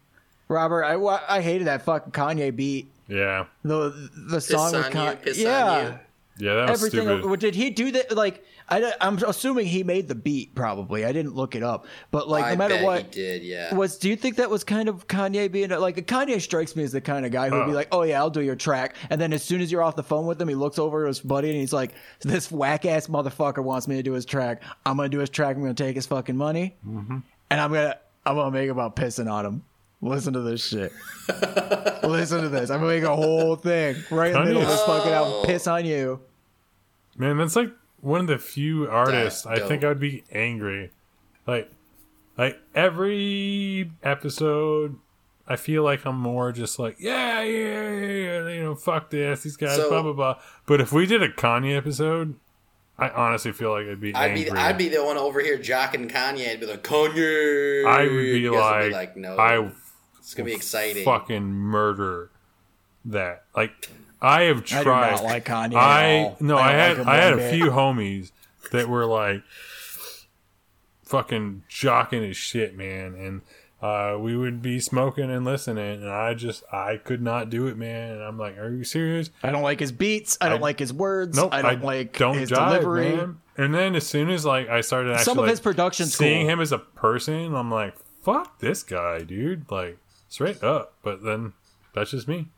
Robert. 0.48 0.82
I 0.84 0.96
I 0.96 1.40
hated 1.40 1.68
that 1.68 1.82
fucking 1.82 2.10
Kanye 2.12 2.54
beat. 2.54 2.90
Yeah, 3.08 3.46
The 3.64 4.10
the 4.28 4.40
song 4.40 4.72
with 4.72 4.86
on 4.86 4.92
Kanye. 4.92 5.10
you, 5.12 5.16
piss 5.16 5.38
yeah. 5.38 5.98
yeah, 6.38 6.54
that 6.54 6.70
was 6.70 6.84
Everything. 6.84 7.18
stupid. 7.20 7.40
Did 7.40 7.54
he 7.54 7.70
do 7.70 7.90
that? 7.92 8.14
Like, 8.14 8.44
I, 8.68 8.92
am 9.00 9.16
assuming 9.26 9.64
he 9.66 9.82
made 9.82 10.08
the 10.08 10.14
beat. 10.14 10.54
Probably. 10.54 11.06
I 11.06 11.12
didn't 11.12 11.34
look 11.34 11.54
it 11.56 11.62
up, 11.62 11.86
but 12.10 12.28
like, 12.28 12.44
I 12.44 12.50
no 12.50 12.56
matter 12.56 12.74
bet 12.74 12.84
what, 12.84 13.02
he 13.04 13.10
did, 13.10 13.42
yeah. 13.42 13.74
was 13.74 13.96
do 13.98 14.10
you 14.10 14.14
think 14.16 14.36
that 14.36 14.50
was 14.50 14.62
kind 14.62 14.90
of 14.90 15.08
Kanye 15.08 15.50
being 15.50 15.70
like 15.70 15.96
Kanye 16.06 16.38
strikes 16.38 16.76
me 16.76 16.82
as 16.84 16.92
the 16.92 17.00
kind 17.00 17.24
of 17.24 17.32
guy 17.32 17.48
who'd 17.48 17.64
be 17.64 17.72
like, 17.72 17.88
"Oh 17.92 18.02
yeah, 18.02 18.18
I'll 18.18 18.28
do 18.28 18.42
your 18.42 18.56
track," 18.56 18.94
and 19.08 19.18
then 19.18 19.32
as 19.32 19.42
soon 19.42 19.62
as 19.62 19.72
you're 19.72 19.82
off 19.82 19.96
the 19.96 20.02
phone 20.02 20.26
with 20.26 20.40
him, 20.40 20.48
he 20.48 20.54
looks 20.54 20.78
over 20.78 21.04
at 21.04 21.08
his 21.08 21.20
buddy 21.20 21.48
and 21.48 21.58
he's 21.58 21.72
like, 21.72 21.94
"This 22.20 22.52
whack 22.52 22.84
ass 22.84 23.06
motherfucker 23.06 23.64
wants 23.64 23.88
me 23.88 23.96
to 23.96 24.02
do 24.02 24.12
his 24.12 24.26
track. 24.26 24.62
I'm 24.84 24.98
gonna 24.98 25.08
do 25.08 25.20
his 25.20 25.30
track. 25.30 25.56
I'm 25.56 25.62
gonna 25.62 25.72
take 25.72 25.96
his 25.96 26.04
fucking 26.06 26.36
money, 26.36 26.76
Mm-hmm. 26.86 27.18
and 27.50 27.60
I'm 27.60 27.72
gonna 27.72 27.96
I'm 28.26 28.36
gonna 28.36 28.50
make 28.50 28.68
about 28.68 28.96
pissing 28.96 29.32
on 29.32 29.46
him." 29.46 29.62
Listen 30.00 30.32
to 30.34 30.40
this 30.40 30.64
shit. 30.66 30.92
Listen 32.04 32.42
to 32.42 32.48
this. 32.48 32.70
I'm 32.70 32.80
gonna 32.80 32.92
make 32.92 33.02
a 33.02 33.14
whole 33.16 33.56
thing 33.56 33.96
right 34.10 34.28
in 34.32 34.38
the 34.38 34.44
middle 34.44 34.62
of 34.62 34.68
this 34.68 34.82
fucking 34.84 35.12
album. 35.12 35.44
Piss 35.46 35.66
on 35.66 35.84
you. 35.84 36.20
Man, 37.16 37.36
that's 37.36 37.56
like 37.56 37.70
one 38.00 38.20
of 38.20 38.26
the 38.28 38.38
few 38.38 38.88
artists 38.88 39.44
I 39.44 39.58
think. 39.66 39.82
I 39.84 39.88
would 39.88 39.98
be 40.00 40.22
angry. 40.32 40.90
Like, 41.46 41.70
like 42.36 42.58
every 42.74 43.90
episode, 44.04 44.96
I 45.48 45.56
feel 45.56 45.82
like 45.82 46.04
I'm 46.06 46.18
more 46.18 46.52
just 46.52 46.78
like, 46.78 46.96
yeah, 47.00 47.42
yeah, 47.42 47.90
yeah, 47.90 48.00
yeah, 48.42 48.48
you 48.50 48.62
know, 48.62 48.74
fuck 48.76 49.10
this, 49.10 49.42
these 49.42 49.56
guys, 49.56 49.76
So- 49.76 49.88
blah 49.88 50.02
blah 50.02 50.12
blah. 50.12 50.38
But 50.66 50.80
if 50.80 50.92
we 50.92 51.06
did 51.06 51.22
a 51.24 51.28
Kanye 51.28 51.76
episode, 51.76 52.36
I 52.96 53.08
honestly 53.10 53.50
feel 53.52 53.70
like 53.72 53.86
I'd 53.88 54.00
be 54.00 54.14
I'd 54.14 54.30
angry. 54.30 54.44
be 54.44 54.50
I'd 54.56 54.78
be 54.78 54.88
the 54.88 55.04
one 55.04 55.16
over 55.16 55.40
here 55.40 55.58
jocking 55.58 56.08
Kanye 56.10 56.50
and 56.52 56.60
be 56.60 56.66
like 56.66 56.84
Kanye. 56.84 57.84
I 57.84 58.02
would 58.02 58.08
be 58.10 58.48
like, 58.48 58.82
would 58.82 58.88
be 58.88 58.94
like 58.94 59.16
no. 59.16 59.36
I 59.36 59.70
It's 60.28 60.34
gonna 60.34 60.44
be 60.50 60.54
exciting. 60.54 61.04
fucking 61.06 61.42
murder 61.42 62.30
that. 63.06 63.44
Like 63.56 63.88
I 64.20 64.42
have 64.42 64.58
I 64.58 64.60
do 64.60 64.82
tried. 64.82 65.10
not 65.12 65.24
like 65.24 65.44
Kanye. 65.46 65.74
I 65.74 66.04
at 66.18 66.24
all. 66.26 66.36
no, 66.40 66.56
don't 66.56 66.66
I 66.66 66.72
had 66.72 66.98
like 66.98 67.06
I 67.06 67.16
had 67.16 67.34
one 67.36 67.44
a 67.46 67.50
few 67.50 67.66
homies 67.70 68.32
that 68.72 68.90
were 68.90 69.06
like 69.06 69.42
fucking 71.04 71.62
jocking 71.70 72.26
his 72.26 72.36
shit, 72.36 72.76
man, 72.76 73.14
and 73.14 73.40
uh, 73.80 74.18
we 74.18 74.36
would 74.36 74.60
be 74.60 74.80
smoking 74.80 75.30
and 75.30 75.44
listening, 75.46 76.02
and 76.02 76.10
I 76.10 76.34
just 76.34 76.62
I 76.70 76.96
could 76.98 77.22
not 77.22 77.48
do 77.48 77.66
it, 77.68 77.78
man. 77.78 78.12
And 78.12 78.22
I'm 78.22 78.38
like, 78.38 78.58
are 78.58 78.70
you 78.70 78.84
serious? 78.84 79.30
I 79.42 79.50
don't 79.50 79.62
like 79.62 79.80
his 79.80 79.92
beats. 79.92 80.36
I 80.42 80.50
don't 80.50 80.58
I- 80.58 80.62
like 80.62 80.78
his 80.78 80.92
words. 80.92 81.36
Nope, 81.38 81.54
I 81.54 81.62
don't 81.62 81.82
like 81.82 82.18
don't 82.18 82.36
his 82.36 82.50
jive, 82.50 82.68
delivery. 82.68 83.16
man. 83.16 83.40
And 83.56 83.74
then 83.74 83.96
as 83.96 84.06
soon 84.06 84.30
as 84.30 84.44
like 84.44 84.68
I 84.68 84.82
started 84.82 85.12
actually 85.12 85.24
Some 85.24 85.38
of 85.38 85.42
like, 85.44 85.50
his 85.50 85.60
production's 85.60 86.14
seeing 86.14 86.42
cool. 86.46 86.50
him 86.54 86.60
as 86.60 86.70
a 86.70 86.78
person, 86.78 87.54
I'm 87.54 87.70
like, 87.70 87.94
fuck 88.22 88.58
this 88.60 88.82
guy, 88.82 89.20
dude. 89.20 89.70
Like 89.70 89.96
straight 90.28 90.62
up. 90.62 90.94
But 91.02 91.22
then 91.22 91.52
that's 91.94 92.10
just 92.12 92.28
me. 92.28 92.48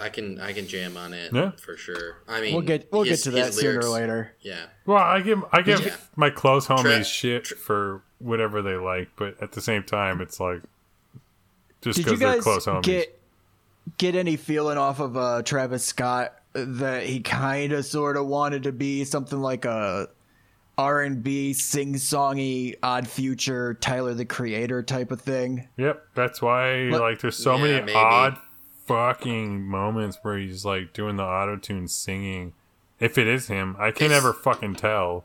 I 0.00 0.08
can 0.08 0.40
I 0.40 0.52
can 0.54 0.66
jam 0.66 0.96
on 0.96 1.12
it 1.12 1.32
Yeah. 1.34 1.50
for 1.52 1.76
sure. 1.76 2.22
I 2.26 2.40
mean, 2.40 2.54
We'll 2.54 2.62
get 2.64 2.90
we'll 2.90 3.02
his- 3.02 3.20
get 3.24 3.24
to 3.24 3.30
that 3.36 3.46
his 3.48 3.56
sooner 3.58 3.80
or 3.80 3.90
later. 3.90 4.32
Yeah, 4.40 4.66
Well, 4.86 4.96
I 4.96 5.20
give 5.20 5.44
I 5.52 5.60
give 5.60 5.84
Yeah. 5.84 5.96
my 6.16 6.30
close 6.30 6.66
homies 6.66 6.82
Tra- 6.94 7.04
shit 7.04 7.46
for 7.46 8.02
whatever 8.18 8.62
they 8.62 8.76
like, 8.76 9.10
but 9.16 9.40
at 9.42 9.52
the 9.52 9.60
same 9.60 9.82
time, 9.82 10.20
it's 10.22 10.40
like 10.40 10.62
just 11.82 11.98
because 11.98 12.18
they're 12.18 12.40
close 12.40 12.64
homies. 12.64 12.82
get 12.84 13.20
get 13.98 14.14
any 14.14 14.36
feeling 14.36 14.78
off 14.78 14.98
of 14.98 15.14
uh, 15.16 15.42
Travis 15.42 15.84
Scott 15.84 16.40
that 16.54 17.02
he 17.04 17.20
kind 17.20 17.72
of 17.72 17.84
sort 17.84 18.16
of 18.16 18.26
wanted 18.26 18.62
to 18.62 18.72
be 18.72 19.04
something 19.04 19.42
like 19.42 19.66
a 19.66 20.08
R 20.82 21.02
and 21.02 21.22
B 21.22 21.52
sing 21.52 21.94
songy 21.94 22.74
Odd 22.82 23.06
Future 23.08 23.74
Tyler 23.74 24.14
the 24.14 24.24
Creator 24.24 24.82
type 24.84 25.10
of 25.12 25.20
thing? 25.20 25.68
Yep, 25.76 26.04
that's 26.14 26.42
why 26.42 26.90
But- 26.90 27.00
like 27.00 27.20
there's 27.20 27.36
so 27.36 27.56
Yeah, 27.56 27.62
many 27.62 27.80
maybe. 27.86 27.94
odd 27.94 28.36
fucking 28.86 29.62
moments 29.62 30.18
where 30.22 30.36
he's 30.38 30.64
like 30.64 30.92
doing 30.92 31.16
the 31.16 31.22
auto 31.22 31.56
tune 31.56 31.88
singing. 31.88 32.52
If 33.00 33.18
it 33.18 33.26
is 33.26 33.48
him, 33.48 33.76
I 33.78 33.90
can 33.90 34.06
Is- 34.06 34.12
never 34.12 34.32
fucking 34.32 34.76
tell. 34.76 35.24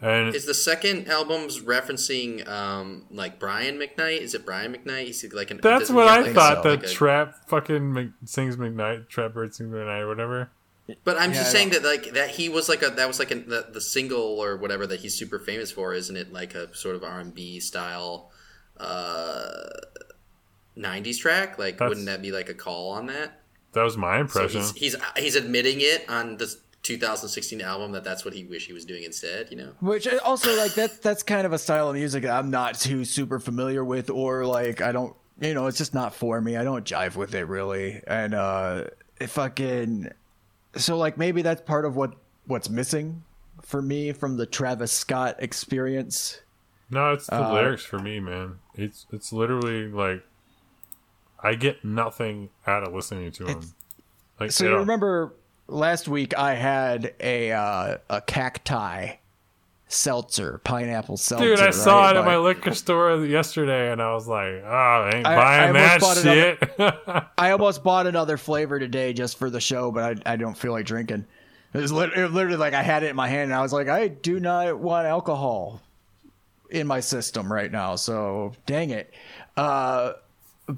And 0.00 0.32
is 0.34 0.46
the 0.46 0.54
second 0.54 1.08
album's 1.08 1.60
referencing 1.60 2.46
um 2.48 3.04
like 3.10 3.38
Brian 3.40 3.78
McKnight? 3.78 4.20
Is 4.20 4.32
it 4.34 4.46
Brian 4.46 4.72
McKnight? 4.72 5.06
He's 5.06 5.24
like 5.32 5.50
an. 5.50 5.58
that's 5.62 5.90
what 5.90 6.06
I 6.06 6.20
like, 6.20 6.34
thought. 6.34 6.58
a- 6.58 6.62
that 6.62 6.68
like 6.82 6.84
a- 6.84 6.88
trap 6.88 7.34
fucking 7.48 7.92
Mc, 7.92 8.08
sings 8.24 8.56
McKnight, 8.56 9.08
trap 9.08 9.34
bird 9.34 9.54
sings 9.54 9.70
McKnight, 9.72 10.00
or 10.02 10.08
whatever. 10.08 10.50
But 11.04 11.18
I'm 11.18 11.32
Yeah, 11.32 11.38
just 11.40 11.52
saying 11.52 11.70
that 11.70 11.84
like 11.84 12.12
that 12.14 12.30
he 12.30 12.48
was 12.48 12.68
like 12.68 12.82
a 12.82 12.88
that 12.90 13.06
was 13.06 13.18
like 13.18 13.30
a, 13.30 13.34
the, 13.36 13.66
the 13.72 13.80
single 13.80 14.20
or 14.40 14.56
whatever 14.56 14.86
that 14.86 15.00
he's 15.00 15.14
super 15.14 15.38
famous 15.38 15.70
for, 15.70 15.92
isn't 15.94 16.16
it? 16.16 16.32
Like 16.32 16.54
a 16.54 16.74
sort 16.74 16.96
of 16.96 17.04
R 17.04 17.20
and 17.20 17.34
B 17.34 17.60
style, 17.60 18.30
uh, 18.78 19.52
'90s 20.76 21.18
track. 21.18 21.58
Like, 21.58 21.74
That's- 21.78 21.88
wouldn't 21.90 22.06
that 22.06 22.22
be 22.22 22.32
like 22.32 22.48
a 22.48 22.54
call 22.54 22.90
on 22.92 23.06
that? 23.06 23.40
That 23.72 23.82
was 23.82 23.96
my 23.96 24.16
So 24.16 24.20
impression. 24.22 24.60
he's, 24.62 24.72
he's 24.72 24.96
he's 25.16 25.36
admitting 25.36 25.78
it 25.80 26.08
on 26.08 26.36
this 26.38 26.56
2016 26.84 27.60
album 27.60 27.92
that 27.92 28.02
that's 28.02 28.24
what 28.24 28.32
he 28.32 28.44
wish 28.44 28.66
he 28.66 28.72
was 28.72 28.84
doing 28.86 29.02
instead. 29.02 29.48
You 29.50 29.58
know. 29.58 29.72
Which 29.80 30.08
also 30.24 30.56
like 30.56 30.72
that 30.74 31.02
that's 31.02 31.22
kind 31.22 31.46
of 31.46 31.52
a 31.52 31.58
style 31.58 31.88
of 31.90 31.94
music 31.96 32.22
that 32.22 32.32
I'm 32.32 32.50
not 32.50 32.76
too 32.76 33.04
super 33.04 33.38
familiar 33.38 33.84
with 33.84 34.08
or 34.10 34.46
like 34.46 34.80
I 34.80 34.92
don't 34.92 35.14
you 35.40 35.52
know, 35.54 35.66
it's 35.66 35.78
just 35.78 35.92
not 35.94 36.14
for 36.14 36.40
me. 36.40 36.56
I 36.56 36.64
don't 36.64 36.84
jive 36.84 37.14
with 37.14 37.34
it 37.34 37.46
really. 37.46 38.00
And 38.06 38.34
uh 38.34 38.84
it 39.20 39.28
fucking 39.28 40.08
so 40.78 40.96
like 40.96 41.18
maybe 41.18 41.42
that's 41.42 41.60
part 41.62 41.84
of 41.84 41.96
what 41.96 42.14
what's 42.46 42.68
missing 42.70 43.22
for 43.62 43.82
me 43.82 44.12
from 44.12 44.36
the 44.36 44.46
Travis 44.46 44.92
Scott 44.92 45.36
experience. 45.40 46.40
No, 46.90 47.12
it's 47.12 47.26
the 47.26 47.44
Uh, 47.44 47.52
lyrics 47.52 47.84
for 47.84 47.98
me, 47.98 48.18
man. 48.20 48.58
It's 48.74 49.06
it's 49.12 49.32
literally 49.32 49.88
like 49.88 50.22
I 51.42 51.54
get 51.54 51.84
nothing 51.84 52.50
out 52.66 52.82
of 52.82 52.94
listening 52.94 53.30
to 53.32 53.46
him. 53.46 53.60
Like 54.40 54.50
So 54.52 54.64
you 54.64 54.76
remember 54.76 55.34
last 55.66 56.08
week 56.08 56.36
I 56.36 56.54
had 56.54 57.14
a 57.20 57.52
uh, 57.52 57.98
a 58.08 58.20
cacti 58.22 59.16
seltzer, 59.88 60.60
pineapple 60.64 61.16
seltzer. 61.16 61.56
Dude, 61.56 61.60
I 61.60 61.70
saw 61.70 62.02
right? 62.02 62.16
it 62.16 62.18
at 62.18 62.24
my 62.24 62.36
liquor 62.36 62.74
store 62.74 63.24
yesterday, 63.24 63.90
and 63.90 64.00
I 64.00 64.14
was 64.14 64.28
like, 64.28 64.62
"Oh, 64.64 64.68
I 64.68 65.10
ain't 65.14 65.26
I- 65.26 65.36
buying 65.36 65.70
I 65.70 65.98
that 65.98 66.22
shit." 66.22 67.24
I 67.38 67.50
almost 67.50 67.82
bought 67.82 68.06
another 68.06 68.36
flavor 68.36 68.78
today 68.78 69.12
just 69.12 69.38
for 69.38 69.50
the 69.50 69.60
show, 69.60 69.90
but 69.90 70.22
I, 70.26 70.32
I 70.34 70.36
don't 70.36 70.56
feel 70.56 70.72
like 70.72 70.86
drinking. 70.86 71.26
It 71.74 71.78
was 71.80 71.90
it 71.92 72.16
was 72.16 72.32
literally 72.32 72.56
like 72.56 72.74
I 72.74 72.82
had 72.82 73.02
it 73.02 73.10
in 73.10 73.16
my 73.16 73.28
hand 73.28 73.50
and 73.50 73.54
I 73.54 73.60
was 73.60 73.72
like, 73.72 73.88
I 73.88 74.08
do 74.08 74.40
not 74.40 74.78
want 74.78 75.06
alcohol 75.06 75.80
in 76.70 76.86
my 76.86 77.00
system 77.00 77.52
right 77.52 77.70
now. 77.70 77.96
So 77.96 78.52
dang 78.66 78.90
it. 78.90 79.12
Uh, 79.56 80.12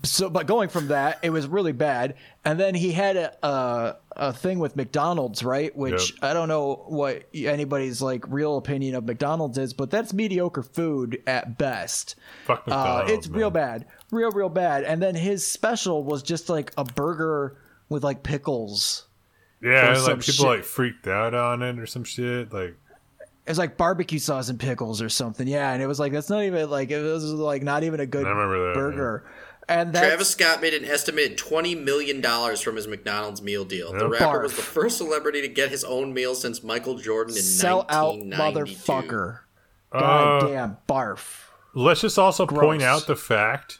so, 0.02 0.30
but 0.30 0.46
going 0.46 0.68
from 0.68 0.88
that, 0.88 1.18
it 1.22 1.30
was 1.30 1.46
really 1.46 1.72
bad. 1.72 2.16
And 2.44 2.58
then 2.58 2.74
he 2.74 2.92
had 2.92 3.16
a 3.16 3.46
a, 3.46 3.96
a 4.20 4.32
thing 4.32 4.58
with 4.58 4.76
McDonald's, 4.76 5.42
right? 5.42 5.74
Which 5.74 6.12
Yep. 6.12 6.18
I 6.30 6.32
don't 6.34 6.46
know 6.48 6.84
what 6.86 7.24
anybody's 7.34 8.00
like 8.02 8.22
real 8.28 8.58
opinion 8.58 8.94
of 8.94 9.04
McDonald's 9.06 9.56
is, 9.58 9.72
but 9.72 9.90
that's 9.90 10.12
mediocre 10.12 10.62
food 10.62 11.22
at 11.26 11.56
best. 11.58 12.14
Fuck 12.44 12.60
Uh, 12.66 12.70
McDonald's. 12.70 13.12
it's 13.12 13.28
real 13.28 13.50
bad, 13.50 13.86
real 14.12 14.30
real 14.30 14.48
bad. 14.50 14.84
And 14.84 15.02
then 15.02 15.14
his 15.14 15.44
special 15.46 16.04
was 16.04 16.22
just 16.22 16.48
like 16.48 16.72
a 16.76 16.84
burger 16.84 17.56
with 17.88 18.04
like 18.04 18.22
pickles. 18.22 19.06
Yeah, 19.62 19.90
like 19.98 20.20
people 20.20 20.20
shit. 20.20 20.46
like 20.46 20.64
freaked 20.64 21.06
out 21.08 21.34
on 21.34 21.62
it 21.62 21.78
or 21.78 21.86
some 21.86 22.04
shit. 22.04 22.52
Like, 22.52 22.76
It 23.46 23.48
was 23.50 23.58
like 23.58 23.76
barbecue 23.76 24.18
sauce 24.18 24.48
and 24.48 24.58
pickles 24.60 25.02
or 25.02 25.08
something. 25.08 25.48
Yeah, 25.48 25.72
and 25.72 25.82
it 25.82 25.86
was 25.86 25.98
like 25.98 26.12
that's 26.12 26.30
not 26.30 26.42
even 26.44 26.68
like 26.70 26.90
it 26.90 27.02
was 27.02 27.24
like 27.24 27.62
not 27.62 27.84
even 27.84 28.00
a 28.00 28.06
good 28.06 28.26
I 28.26 28.30
remember 28.30 28.68
that, 28.68 28.74
burger. 28.74 29.24
And 29.70 29.92
that's 29.92 30.04
Travis 30.06 30.30
Scott 30.30 30.60
made 30.60 30.74
an 30.74 30.84
estimated 30.84 31.38
twenty 31.38 31.74
million 31.74 32.20
dollars 32.20 32.60
from 32.60 32.76
his 32.76 32.86
McDonald's 32.88 33.40
meal 33.40 33.64
deal. 33.64 33.92
The 33.92 34.08
Yep. 34.10 34.20
rapper 34.20 34.40
was 34.42 34.56
the 34.56 34.62
first 34.62 34.98
celebrity 34.98 35.40
to 35.42 35.48
get 35.48 35.70
his 35.70 35.84
own 35.84 36.12
meal 36.12 36.34
since 36.34 36.62
Michael 36.62 36.96
Jordan 36.98 37.36
in 37.36 37.42
sell 37.42 37.86
out 37.88 38.18
1992. 38.18 38.74
motherfucker. 38.74 39.38
uh, 39.92 40.00
God 40.00 40.48
damn 40.48 40.76
barf. 40.88 41.44
let's 41.74 42.00
just 42.00 42.18
also 42.18 42.46
point 42.46 42.82
out 42.82 43.06
the 43.06 43.14
fact 43.16 43.78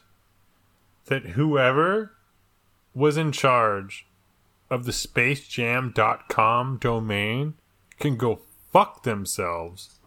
that 1.05 1.25
whoever 1.31 2.13
was 2.93 3.17
in 3.17 3.31
charge 3.33 4.05
of 4.69 4.85
the 4.85 4.91
spacejam.com 4.93 6.77
domain 6.77 7.53
can 7.99 8.15
go 8.17 8.39
fuck 8.71 9.03
themselves 9.03 9.99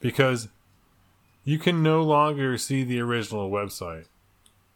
because 0.00 0.48
you 1.44 1.58
can 1.58 1.82
no 1.82 2.02
longer 2.02 2.56
see 2.58 2.84
the 2.84 3.00
original 3.00 3.50
website. 3.50 4.04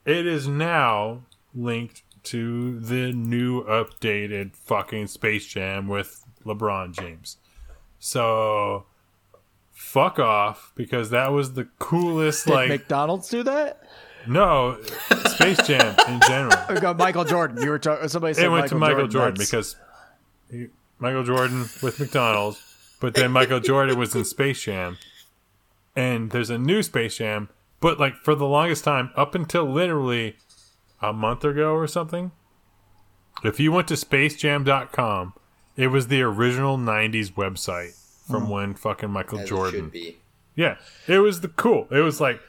It 0.05 0.27
is 0.27 0.49
now 0.49 1.23
linked 1.55 2.03
to 2.25 2.79
the 2.81 3.13
new 3.13 3.65
updated 3.65 4.55
fucking 4.57 5.07
Space 5.09 5.47
Jam 5.47 5.89
with 5.89 6.25
LeBron 6.45 6.93
James. 6.93 7.37
So 7.99 8.87
fuck 9.71 10.19
off 10.19 10.73
because 10.75 11.11
that 11.11 11.33
was 11.33 11.55
the 11.55 11.69
coolest 11.79 12.47
Did 12.47 12.55
like 12.55 12.69
McDonald's 12.69 13.29
do 13.29 13.43
that? 13.45 13.83
no 14.27 14.79
Space 15.27 15.67
Jam 15.67 15.95
in 16.09 16.21
general. 16.27 16.53
Oh, 16.69 16.75
we 16.75 16.81
got 16.81 16.97
Michael 16.97 17.25
Jordan. 17.25 17.61
You 17.63 17.71
were 17.71 17.79
talking. 17.79 18.09
Somebody 18.09 18.35
said 18.35 18.45
It 18.47 18.49
went 18.51 18.69
to 18.69 18.77
Michael 18.77 19.09
Jordan, 19.09 19.35
That's- 19.35 19.51
because 19.51 19.77
he, 20.51 20.69
Michael 20.99 21.25
Jordan 21.25 21.69
with 21.83 21.99
McDonald's, 21.99 22.61
but 23.01 23.15
then 23.15 23.33
Michael 23.33 23.59
Jordan 23.61 23.99
was 23.99 24.15
in 24.15 24.25
Space 24.25 24.63
Jam, 24.63 24.99
and 25.97 26.31
there's 26.31 26.51
a 26.51 26.59
new 26.59 26.83
Space 26.85 27.17
Jam. 27.19 27.49
But 27.83 28.01
like 28.01 28.15
for 28.17 28.35
the 28.35 28.47
longest 28.47 28.85
time, 28.85 29.11
up 29.17 29.35
until 29.35 29.65
literally 29.65 30.37
a 31.03 31.13
month 31.13 31.45
ago 31.45 31.75
or 31.75 31.87
something, 31.87 32.31
if 33.45 33.61
you 33.61 33.73
went 33.73 33.89
to 33.89 33.95
SpaceJam.com, 33.95 35.35
it 35.77 35.89
was 35.89 36.09
the 36.09 36.23
original 36.23 36.79
'90s 36.79 37.33
website 37.33 37.99
from 38.27 38.49
when 38.49 38.75
fucking 38.75 39.11
Michael 39.11 39.41
As 39.41 39.45
it 39.45 39.49
Jordan. 39.49 39.81
should 39.87 39.93
be. 39.93 40.17
Yeah, 40.55 40.77
it 41.09 41.19
was 41.19 41.41
the 41.41 41.49
cool. 41.49 41.89
It 41.91 42.01
was 42.01 42.21
like, 42.21 42.41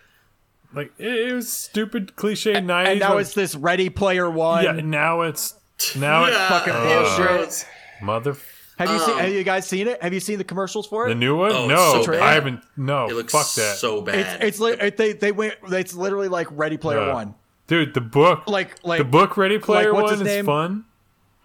like 0.73 0.91
it, 0.99 1.30
it 1.30 1.34
was 1.34 1.51
stupid 1.51 2.15
cliche 2.15 2.53
'90s. 2.53 2.88
and 2.88 2.99
now 2.99 3.14
like- 3.15 3.22
it's 3.22 3.34
this 3.34 3.55
Ready 3.55 3.89
Player 3.89 4.30
One. 4.30 4.64
yeah. 4.64 4.73
Now 4.73 5.22
it's 5.22 5.55
now 5.97 6.26
it's 6.26 6.38
fucking 6.49 6.73
uh, 6.73 7.18
bullshit. 7.18 7.65
Mother 8.85 8.91
Have 8.91 8.99
you 8.99 9.05
seen? 9.05 9.14
Um, 9.15 9.19
Have 9.26 9.34
you 9.34 9.43
guys 9.43 9.68
seen 9.68 9.88
it? 9.88 10.01
Have 10.03 10.14
you 10.14 10.19
seen 10.19 10.38
the 10.38 10.43
commercials 10.43 10.88
for 10.88 11.05
it? 11.05 11.10
the 11.10 11.15
new 11.15 11.38
one? 11.38 11.51
Oh, 11.51 11.68
no, 11.68 12.03
so. 12.03 12.14
I 12.14 12.34
haven't. 12.34 12.61
No, 12.77 13.07
It 13.07 13.14
looks 13.15 13.31
fuck 13.34 13.51
that, 13.55 13.77
so 13.77 13.97
it's 13.99 14.05
bad. 14.11 14.43
it's 14.43 14.60
li- 14.60 14.77
it, 14.80 14.97
they 14.97 15.14
they 15.14 15.31
went. 15.31 15.55
It's 15.69 15.93
literally 15.93 16.27
like 16.27 16.47
Ready 16.51 16.77
Player 16.77 17.07
Yeah. 17.07 17.14
One. 17.14 17.35
dude. 17.68 17.93
The 17.93 18.01
book, 18.01 18.47
Like 18.47 18.84
like 18.84 18.99
the 18.99 19.03
book, 19.05 19.38
Ready 19.38 19.60
Player 19.60 19.93
what's 19.93 20.11
One 20.11 20.14
is 20.15 20.22
name? 20.22 20.45
fun, 20.45 20.85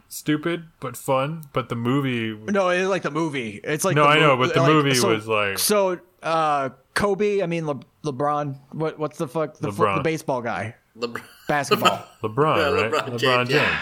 stupid 0.08 0.64
but 0.80 0.96
fun. 0.96 1.44
But 1.52 1.68
the 1.68 1.76
movie, 1.76 2.36
No, 2.50 2.68
it's 2.70 2.88
like 2.88 3.02
the 3.02 3.10
movie. 3.10 3.60
It's 3.62 3.84
like 3.84 3.96
No, 3.96 4.02
the 4.04 4.08
I 4.08 4.18
know, 4.18 4.36
mov- 4.36 4.40
but 4.46 4.54
the 4.54 4.60
like, 4.62 4.68
movie 4.70 4.94
so- 4.94 5.08
was 5.14 5.26
like- 5.28 5.58
so. 5.58 5.98
Uh, 6.22 6.70
Kobe. 6.94 7.42
I 7.42 7.46
mean 7.46 7.64
Le- 7.66 7.78
LeBron. 8.04 8.58
What 8.72 8.98
what's 8.98 9.18
the 9.18 9.28
fuck? 9.28 9.56
The, 9.58 9.70
fo- 9.70 9.84
LeBron. 9.84 9.96
the 9.98 10.02
baseball 10.02 10.42
guy. 10.42 10.74
LeBron. 10.98 11.22
Basketball. 11.46 12.04
LeBron, 12.24 12.56
Yeah, 12.56 12.82
right? 12.82 12.92
LeBron 12.92 13.04
LeBron, 13.06 13.18
James, 13.18 13.48
James. 13.48 13.50
yeah. 13.50 13.80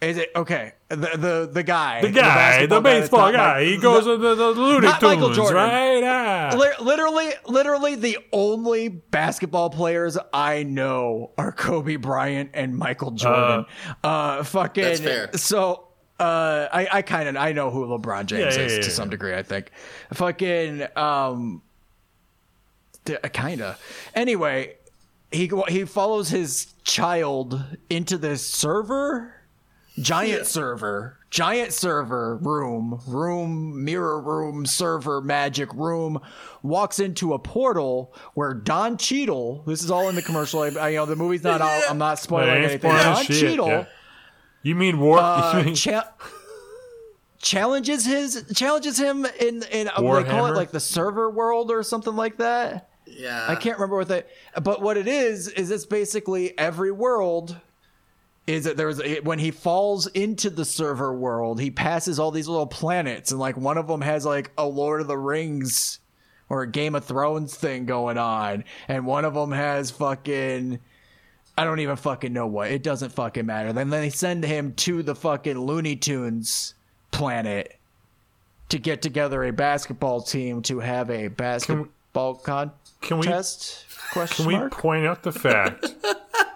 Is 0.00 0.18
it 0.18 0.30
okay? 0.36 0.74
The 0.88 0.96
the 0.96 1.50
the 1.50 1.62
guy, 1.62 2.02
The 2.02 2.10
guy, 2.10 2.66
the, 2.66 2.68
basketball 2.68 2.80
guy 2.82 3.00
baseball 3.00 3.20
not 3.20 3.32
guy, 3.32 3.60
Mi- 3.60 3.70
he 3.70 3.76
goes 3.78 4.04
not- 4.06 4.10
with 4.12 4.20
the, 4.20 4.34
the 4.34 4.50
Looney 4.60 4.86
not 4.86 5.00
Michael 5.02 5.32
Jordan. 5.32 5.56
right? 5.56 6.02
Ah. 6.04 6.54
Li- 6.56 6.84
literally, 6.84 7.30
literally, 7.46 7.94
the 7.94 8.18
only 8.30 8.88
basketball 8.88 9.70
players 9.70 10.18
I 10.34 10.64
know 10.64 11.30
are 11.38 11.50
Kobe 11.50 11.96
Bryant 11.96 12.50
and 12.52 12.76
Michael 12.76 13.12
Jordan. 13.12 13.64
Uh, 14.04 14.42
fucking. 14.42 14.84
That's 14.84 15.00
fair. 15.00 15.30
So, 15.32 15.88
uh, 16.20 16.68
I, 16.70 16.88
I 16.92 17.02
kind 17.02 17.28
of 17.30 17.36
I 17.36 17.52
know 17.52 17.70
who 17.70 17.86
LeBron 17.86 18.26
James 18.26 18.54
Yeah, 18.54 18.60
yeah, 18.60 18.66
is 18.66 18.72
yeah, 18.74 18.80
to 18.80 18.86
yeah. 18.88 18.92
some 18.92 19.08
degree. 19.08 19.34
I 19.34 19.42
think. 19.42 19.70
Fucking. 20.12 20.86
Um. 20.94 21.62
Kind 23.32 23.62
of. 23.62 23.80
Anyway, 24.14 24.74
he 25.30 25.50
he 25.68 25.84
follows 25.84 26.28
his 26.28 26.74
child 26.84 27.62
into 27.88 28.18
this 28.18 28.44
server 28.44 29.32
giant 30.00 30.46
server 30.46 31.18
giant 31.30 31.72
server 31.72 32.36
room 32.36 33.00
room 33.06 33.84
mirror 33.84 34.20
room 34.20 34.66
server 34.66 35.20
magic 35.20 35.72
room 35.74 36.20
walks 36.62 36.98
into 36.98 37.32
a 37.32 37.38
portal 37.38 38.14
where 38.34 38.52
don 38.54 38.96
Cheadle 38.98 39.62
this 39.66 39.82
is 39.82 39.90
all 39.90 40.08
in 40.08 40.14
the 40.14 40.22
commercial 40.22 40.60
I, 40.60 40.68
I- 40.68 40.88
you 40.90 40.96
know 40.96 41.06
the 41.06 41.16
movie's 41.16 41.42
not 41.42 41.60
out 41.60 41.82
i'm 41.88 41.98
not 41.98 42.18
spoiling 42.18 42.50
anything 42.50 42.78
spoiling 42.80 43.02
don 43.02 43.24
shit, 43.24 43.40
Cheadle 43.40 43.68
yeah. 43.68 43.86
You 44.62 44.74
mean 44.74 44.98
war? 44.98 45.18
uh, 45.18 45.58
you 45.60 45.64
mean, 45.66 45.74
cha- 45.76 46.12
challenges 47.38 48.04
his 48.04 48.44
challenges 48.54 48.98
him 48.98 49.24
in 49.40 49.62
in 49.70 49.88
uh, 49.88 50.00
they 50.00 50.24
call 50.28 50.46
it 50.46 50.56
like 50.56 50.72
the 50.72 50.80
server 50.80 51.30
world 51.30 51.70
or 51.70 51.82
something 51.82 52.16
like 52.16 52.38
that 52.38 52.88
Yeah. 53.06 53.46
I 53.48 53.54
can't 53.54 53.78
remember 53.78 53.96
what 53.96 54.08
they, 54.08 54.24
but 54.62 54.82
what 54.82 54.96
it 54.96 55.06
is 55.06 55.48
is 55.48 55.70
it's 55.70 55.86
basically 55.86 56.58
every 56.58 56.90
world 56.90 57.56
is 58.46 58.64
that 58.64 58.76
there's 58.76 59.00
when 59.22 59.38
he 59.38 59.50
falls 59.50 60.06
into 60.08 60.50
the 60.50 60.64
server 60.64 61.12
world, 61.12 61.60
he 61.60 61.70
passes 61.70 62.18
all 62.18 62.30
these 62.30 62.48
little 62.48 62.66
planets, 62.66 63.30
and 63.30 63.40
like 63.40 63.56
one 63.56 63.78
of 63.78 63.86
them 63.88 64.00
has 64.02 64.24
like 64.24 64.50
a 64.56 64.66
Lord 64.66 65.00
of 65.00 65.08
the 65.08 65.18
Rings 65.18 65.98
or 66.48 66.62
a 66.62 66.70
Game 66.70 66.94
of 66.94 67.04
Thrones 67.04 67.54
thing 67.56 67.86
going 67.86 68.18
on, 68.18 68.64
and 68.88 69.04
one 69.06 69.24
of 69.24 69.34
them 69.34 69.52
has 69.52 69.90
fucking. 69.90 70.78
I 71.58 71.64
don't 71.64 71.80
even 71.80 71.96
fucking 71.96 72.32
know 72.34 72.46
what. 72.46 72.70
It 72.70 72.82
doesn't 72.82 73.12
fucking 73.12 73.46
matter. 73.46 73.72
Then 73.72 73.88
they 73.88 74.10
send 74.10 74.44
him 74.44 74.74
to 74.74 75.02
the 75.02 75.14
fucking 75.14 75.58
Looney 75.58 75.96
Tunes 75.96 76.74
planet 77.10 77.76
to 78.68 78.78
get 78.78 79.00
together 79.00 79.42
a 79.44 79.52
basketball 79.52 80.20
team 80.20 80.60
to 80.62 80.80
have 80.80 81.08
a 81.10 81.28
basketball 81.28 82.34
contest. 82.34 82.72
can 83.00 83.18
we 83.18 83.26
Question 84.12 84.36
can 84.44 84.46
we 84.46 84.54
mark? 84.54 84.72
point 84.72 85.06
out 85.06 85.22
the 85.22 85.32
fact 85.32 85.86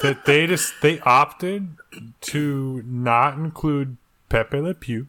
that 0.00 0.24
they 0.24 0.46
just 0.46 0.74
they 0.82 1.00
opted 1.00 1.76
to 2.22 2.82
not 2.86 3.34
include 3.34 3.96
Pepe 4.28 4.60
Le 4.60 4.74
Pew 4.74 5.06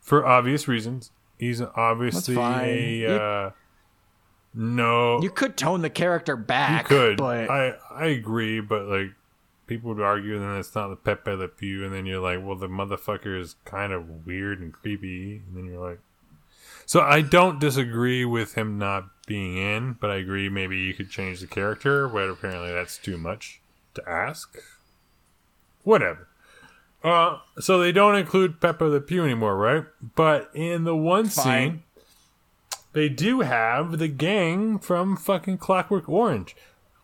for 0.00 0.26
obvious 0.26 0.68
reasons. 0.68 1.10
He's 1.38 1.60
obviously 1.60 2.36
a 2.36 2.98
You- 2.98 3.08
uh, 3.08 3.50
no. 4.54 5.22
You 5.22 5.30
could 5.30 5.56
tone 5.56 5.80
the 5.82 5.90
character 5.90 6.36
back. 6.36 6.86
could. 6.86 7.16
but 7.16 7.48
I 7.50 7.74
I 7.90 8.06
agree, 8.06 8.60
but 8.60 8.84
like 8.86 9.12
people 9.66 9.94
would 9.94 10.02
argue 10.02 10.38
then 10.38 10.56
it's 10.58 10.74
not 10.74 10.88
the 10.88 10.96
Pepe 10.96 11.30
Le 11.32 11.48
Pew, 11.48 11.84
and 11.84 11.94
then 11.94 12.04
you're 12.04 12.20
like, 12.20 12.44
well, 12.44 12.56
the 12.56 12.68
motherfucker 12.68 13.38
is 13.40 13.56
kind 13.64 13.92
of 13.92 14.26
weird 14.26 14.60
and 14.60 14.72
creepy, 14.72 15.42
and 15.46 15.56
then 15.56 15.64
you're 15.72 15.82
like, 15.88 16.00
so 16.84 17.00
I 17.00 17.22
don't 17.22 17.58
disagree 17.58 18.24
with 18.26 18.54
him 18.54 18.76
not 18.76 19.08
being 19.26 19.56
in, 19.56 19.94
but 19.94 20.10
I 20.10 20.16
agree 20.16 20.48
maybe 20.50 20.76
you 20.78 20.92
could 20.92 21.08
change 21.08 21.40
the 21.40 21.46
character, 21.46 22.06
but 22.08 22.28
apparently 22.28 22.70
that's 22.72 22.98
too 22.98 23.16
much 23.16 23.61
to 23.94 24.08
ask. 24.08 24.56
Whatever. 25.84 26.28
Uh, 27.02 27.38
so 27.58 27.78
they 27.80 27.90
don't 27.92 28.14
include 28.16 28.60
Pepe 28.60 28.84
Le 28.84 29.00
Pew 29.00 29.24
anymore, 29.24 29.56
right? 29.56 29.84
But 30.14 30.50
in 30.54 30.84
the 30.84 30.94
one 30.94 31.28
Fine. 31.28 31.32
scene, 31.70 31.82
they 32.92 33.08
do 33.08 33.40
have 33.40 33.98
the 33.98 34.06
gang 34.08 34.78
from 34.78 35.16
fucking 35.16 35.58
Clockwork 35.58 36.08
Orange, 36.08 36.54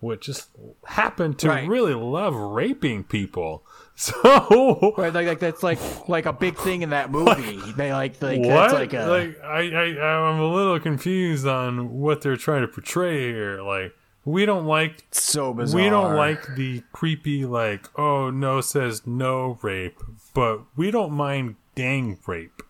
which 0.01 0.27
just 0.27 0.51
happen 0.87 1.35
to 1.35 1.49
Right. 1.49 1.69
really 1.69 1.95
love 1.95 2.35
raping 2.35 3.05
people. 3.05 3.65
So 4.01 4.95
Right, 4.97 5.13
like, 5.13 5.27
like 5.27 5.41
that's 5.41 5.65
like 5.65 5.81
like 6.09 6.25
a 6.27 6.33
big 6.33 6.57
thing 6.57 6.83
in 6.83 6.91
that 6.91 7.11
movie. 7.19 7.57
they 7.73 7.93
like 7.93 8.23
like 8.23 8.39
what? 8.39 8.47
that's 8.47 8.73
like 8.73 8.93
a 8.93 9.07
like 9.09 9.43
I, 9.43 9.73
I 9.73 10.29
I'm 10.31 10.39
a 10.39 10.47
little 10.55 10.79
confused 10.79 11.49
on 11.49 11.99
what 11.99 12.21
they're 12.23 12.37
trying 12.37 12.61
to 12.61 12.69
portray 12.69 13.33
here. 13.33 13.61
Like 13.61 13.93
we 14.29 14.45
don't 14.45 14.67
like 14.67 15.05
so 15.11 15.55
bizarre. 15.55 15.81
we 15.83 15.89
don't 15.89 16.15
like 16.15 16.55
the 16.55 16.83
creepy 16.93 17.47
like 17.47 17.89
oh 17.99 18.29
no 18.31 18.61
says 18.61 19.07
no 19.07 19.59
rape, 19.63 19.99
but 20.35 20.61
we 20.77 20.91
don't 20.91 21.13
mind 21.13 21.57
gang 21.75 22.19
rape. 22.27 22.63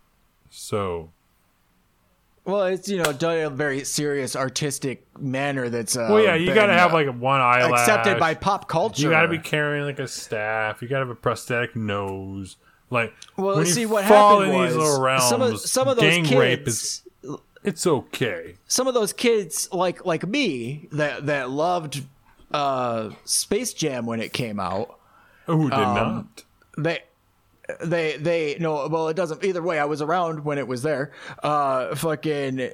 So 0.50 1.10
Well, 2.44 2.64
it's 2.64 2.88
you 2.88 3.02
know 3.02 3.12
done 3.12 3.38
in 3.38 3.44
a 3.44 3.50
very 3.50 3.84
serious 3.84 4.36
artistic 4.36 5.04
manner. 5.18 5.68
That's 5.68 5.96
uh, 5.96 6.08
well, 6.10 6.22
yeah, 6.22 6.36
you 6.36 6.54
got 6.54 6.66
to 6.66 6.74
have 6.74 6.92
uh, 6.92 6.94
like 6.94 7.08
one 7.18 7.40
eyelash. 7.40 7.80
accepted 7.80 8.20
by 8.20 8.34
pop 8.34 8.68
culture. 8.68 9.02
You 9.02 9.10
got 9.10 9.22
to 9.22 9.28
be 9.28 9.38
carrying 9.38 9.84
like 9.84 9.98
a 9.98 10.08
staff. 10.08 10.80
You 10.80 10.88
got 10.88 11.00
to 11.00 11.06
have 11.06 11.10
a 11.10 11.14
prosthetic 11.16 11.74
nose. 11.74 12.56
Like 12.90 13.12
Well, 13.36 13.56
when 13.56 13.66
see 13.66 13.82
you 13.82 13.88
what 13.88 14.04
fall 14.04 14.40
happened 14.40 14.54
in 14.54 14.58
was 14.60 14.70
these 14.74 14.82
little 14.82 15.00
realms, 15.00 15.28
some 15.28 15.42
of 15.42 15.60
some 15.60 15.88
of 15.88 15.96
those 15.96 16.04
gang 16.04 16.24
kids. 16.24 16.40
rape 16.40 16.68
is 16.68 17.02
it's 17.68 17.86
okay. 17.86 18.56
some 18.66 18.86
of 18.88 18.94
those 18.94 19.12
kids 19.12 19.68
like 19.72 20.04
like 20.04 20.26
me 20.26 20.88
that 20.92 21.26
that 21.26 21.50
loved 21.50 22.04
uh 22.52 23.10
Space 23.24 23.72
Jam 23.74 24.06
when 24.06 24.20
it 24.20 24.32
came 24.32 24.58
out. 24.58 24.98
Who 25.46 25.70
did 25.70 25.78
Um, 25.78 25.94
not? 25.94 26.44
They 26.76 26.98
they 27.84 28.16
they 28.16 28.56
no 28.58 28.88
well 28.88 29.08
it 29.08 29.14
doesn't 29.16 29.44
either 29.44 29.62
way. 29.62 29.78
I 29.78 29.84
was 29.84 30.00
around 30.02 30.44
when 30.44 30.58
it 30.58 30.66
was 30.66 30.82
there. 30.82 31.12
Uh 31.42 31.94
fucking 31.94 32.70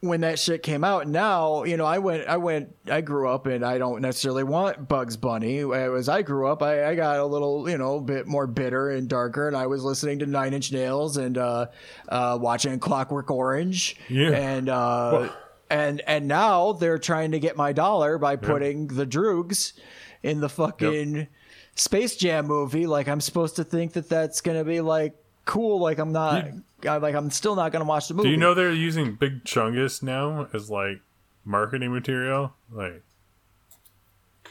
when 0.00 0.20
that 0.20 0.38
shit 0.38 0.62
came 0.62 0.84
out 0.84 1.08
now 1.08 1.64
you 1.64 1.76
know 1.76 1.84
i 1.84 1.98
went 1.98 2.26
i 2.28 2.36
went 2.36 2.72
i 2.88 3.00
grew 3.00 3.28
up 3.28 3.46
and 3.46 3.64
i 3.64 3.78
don't 3.78 4.00
necessarily 4.00 4.44
want 4.44 4.88
bugs 4.88 5.16
bunny. 5.16 5.58
As 5.72 6.08
i 6.08 6.22
grew 6.22 6.46
up 6.46 6.62
i, 6.62 6.90
I 6.90 6.94
got 6.94 7.18
a 7.18 7.24
little 7.24 7.68
you 7.68 7.76
know 7.78 7.96
a 7.96 8.00
bit 8.00 8.26
more 8.26 8.46
bitter 8.46 8.90
and 8.90 9.08
darker 9.08 9.48
and 9.48 9.56
i 9.56 9.66
was 9.66 9.82
listening 9.82 10.20
to 10.20 10.26
nine 10.26 10.54
inch 10.54 10.70
nails 10.70 11.16
and 11.16 11.36
uh 11.36 11.66
uh 12.08 12.38
watching 12.40 12.78
clockwork 12.78 13.30
orange. 13.30 13.96
Yeah. 14.08 14.30
and 14.30 14.68
uh 14.68 15.30
and 15.68 16.00
and 16.06 16.28
now 16.28 16.72
they're 16.74 16.98
trying 16.98 17.32
to 17.32 17.40
get 17.40 17.56
my 17.56 17.72
dollar 17.72 18.18
by 18.18 18.36
putting 18.36 18.86
the 18.86 19.06
droogs 19.06 19.72
in 20.22 20.40
the 20.40 20.48
fucking 20.48 21.26
space 21.74 22.14
jam 22.16 22.46
movie. 22.46 22.86
Like 22.86 23.08
i'm 23.08 23.20
supposed 23.20 23.56
to 23.56 23.64
think 23.64 23.94
that 23.94 24.08
that's 24.08 24.42
gonna 24.42 24.64
be 24.64 24.80
like 24.80 25.16
cool 25.48 25.80
like 25.80 25.98
i'm 25.98 26.12
not 26.12 26.44
I, 26.86 26.98
like 26.98 27.14
i'm 27.14 27.30
still 27.30 27.56
not 27.56 27.72
gonna 27.72 27.84
watch 27.86 28.06
the 28.08 28.14
movie 28.14 28.28
Do 28.28 28.30
you 28.30 28.36
know 28.36 28.52
they're 28.54 28.70
using 28.72 29.14
Big 29.14 29.44
Chungus 29.44 30.02
now 30.02 30.46
as 30.52 30.68
like 30.70 31.00
marketing 31.44 31.92
material? 31.92 32.52
Like 32.70 33.02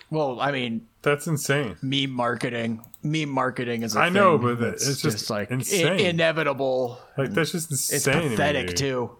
Well, 0.10 0.40
I 0.42 0.52
mean, 0.52 0.88
that's 1.02 1.28
insane. 1.28 1.78
meme 1.82 2.10
marketing. 2.10 2.84
Meme 3.04 3.30
marketing 3.30 3.84
is 3.84 3.96
a 3.96 4.00
I 4.00 4.10
know, 4.10 4.38
but 4.38 4.60
that's 4.60 4.88
it's 4.88 5.02
just 5.02 5.30
like 5.30 5.52
insane. 5.52 5.88
i- 5.88 5.96
inevitable. 6.10 7.00
Like 7.18 7.32
that's 7.32 7.52
just 7.52 7.72
It's 7.72 7.92
insane. 7.92 8.24
to 8.24 8.30
pathetic 8.30 8.68
me. 8.70 8.74
too. 8.74 9.12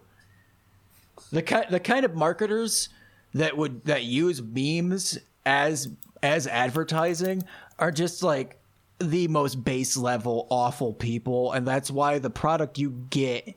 The 1.32 1.42
kind 1.42 1.66
the 1.70 1.80
kind 1.80 2.04
of 2.04 2.14
marketers 2.14 2.88
that 3.34 3.56
would 3.56 3.84
that 3.84 4.04
use 4.04 4.42
memes 4.42 5.18
as 5.46 5.88
as 6.22 6.46
advertising 6.46 7.42
are 7.78 7.92
just 7.92 8.22
like 8.22 8.57
the 9.00 9.28
most 9.28 9.64
base 9.64 9.96
level 9.96 10.46
awful 10.50 10.92
people 10.92 11.52
and 11.52 11.66
that's 11.66 11.90
why 11.90 12.18
the 12.18 12.30
product 12.30 12.78
you 12.78 12.90
get 13.10 13.54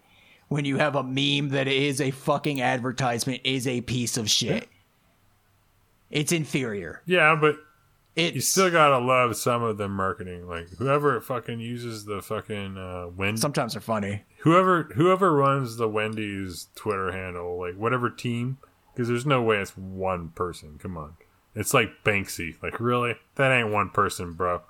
when 0.49 0.65
you 0.65 0.77
have 0.77 0.95
a 0.95 1.03
meme 1.03 1.49
that 1.49 1.68
is 1.68 1.99
a 2.01 2.11
fucking 2.11 2.61
advertisement 2.61 3.41
is 3.43 3.65
a 3.65 3.81
piece 3.81 4.18
of 4.18 4.30
shit. 4.30 4.68
It's 6.09 6.31
inferior. 6.34 7.01
Yeah, 7.05 7.38
but 7.39 7.55
It's 8.18 8.35
you 8.35 8.41
still 8.41 8.69
gotta 8.69 8.97
love 9.03 9.38
some 9.38 9.63
of 9.63 9.77
the 9.77 9.88
marketing. 9.88 10.47
Like 10.47 10.68
whoever 10.77 11.22
fucking 11.22 11.59
uses 11.61 12.03
the 12.05 12.22
fucking 12.22 12.77
uh, 12.77 13.07
Wendy, 13.15 13.39
sometimes 13.39 13.73
they're 13.73 13.81
funny. 13.81 14.23
whoever 14.39 14.84
whoever 14.95 15.34
runs 15.34 15.77
the 15.77 15.88
Wendy's 15.88 16.68
Twitter 16.76 17.13
handle, 17.13 17.57
like 17.57 17.76
whatever 17.77 18.09
team, 18.09 18.57
because 18.93 19.07
there's 19.07 19.26
no 19.26 19.41
way 19.41 19.57
it's 19.57 19.77
one 19.77 20.30
person. 20.30 20.77
Come 20.81 20.97
on, 20.97 21.15
it's 21.55 21.73
like 21.73 22.03
Banksy. 22.03 22.61
Like 22.61 22.80
really, 22.81 23.15
that 23.35 23.51
ain't 23.51 23.72
one 23.72 23.89
person, 23.89 24.34
bro. 24.34 24.61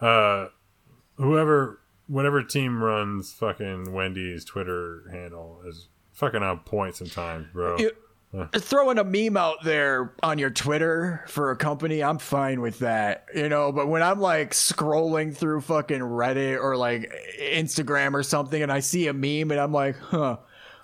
Uh, 0.00 0.48
whoever, 1.16 1.80
whatever 2.06 2.42
team 2.42 2.82
runs 2.82 3.32
fucking 3.32 3.92
Wendy's 3.92 4.44
Twitter 4.44 5.04
handle 5.12 5.62
is 5.66 5.88
fucking 6.12 6.42
on 6.42 6.60
point 6.60 6.96
sometimes, 6.96 7.46
bro. 7.52 7.78
You- 7.78 7.92
throwing 8.58 8.96
a 8.98 9.02
meme 9.02 9.36
out 9.36 9.56
there 9.64 10.14
on 10.22 10.38
your 10.38 10.50
Twitter 10.50 11.24
for 11.26 11.50
a 11.50 11.56
company, 11.56 12.00
I'm 12.00 12.18
fine 12.18 12.60
with 12.60 12.78
that, 12.78 13.26
you 13.34 13.48
know. 13.48 13.72
But 13.72 13.88
when 13.88 14.02
I'm 14.04 14.20
like 14.20 14.52
scrolling 14.52 15.36
through 15.36 15.62
fucking 15.62 15.98
Reddit 15.98 16.62
or 16.62 16.76
like 16.76 17.12
Instagram 17.42 18.14
or 18.14 18.22
something, 18.22 18.62
and 18.62 18.70
I 18.70 18.78
see 18.80 19.08
a 19.08 19.12
meme, 19.12 19.50
and 19.50 19.58
I'm 19.60 19.72
like, 19.72 19.96
huh, 19.98 20.36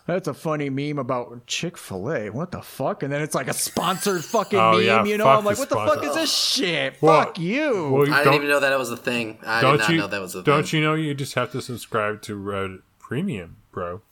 That's 0.07 0.29
a 0.29 0.35
funny 0.35 0.71
meme 0.71 0.99
about 0.99 1.47
Chick 1.49 1.77
Fil 1.77 2.13
A. 2.13 2.31
What 2.31 2.53
the 2.53 2.63
fuck? 2.63 3.03
And 3.03 3.13
then 3.13 3.23
it's 3.23 3.35
like 3.35 3.49
a 3.49 3.53
sponsored 3.53 4.25
fucking 4.25 4.59
Oh, 4.59 4.73
meme. 4.77 4.83
yeah, 4.85 5.05
you 5.05 5.19
know, 5.19 5.27
I'm 5.29 5.45
like, 5.45 5.59
what 5.59 5.69
the 5.69 5.75
fuck 5.75 6.05
is 6.05 6.15
this 6.15 6.33
shit? 6.33 6.95
Well, 7.03 7.25
fuck 7.25 7.39
you. 7.41 7.91
Well, 7.93 8.15
I 8.15 8.19
didn't 8.23 8.35
even 8.35 8.49
know 8.49 8.61
that 8.61 8.79
was 8.79 8.91
a 8.93 8.97
thing. 8.97 9.39
I 9.45 9.61
did 9.61 9.67
don't 9.67 9.79
not 9.79 9.89
you 9.91 9.97
know 9.99 10.07
that 10.07 10.21
was 10.21 10.35
a 10.37 10.39
thing. 10.39 10.45
don't 10.55 10.73
you 10.73 10.81
know 10.81 10.95
you 10.95 11.13
just 11.15 11.35
have 11.35 11.51
to 11.53 11.61
subscribe 11.61 12.23
to 12.23 12.39
Reddit 12.39 12.83
Premium, 13.01 13.57
bro? 13.73 14.03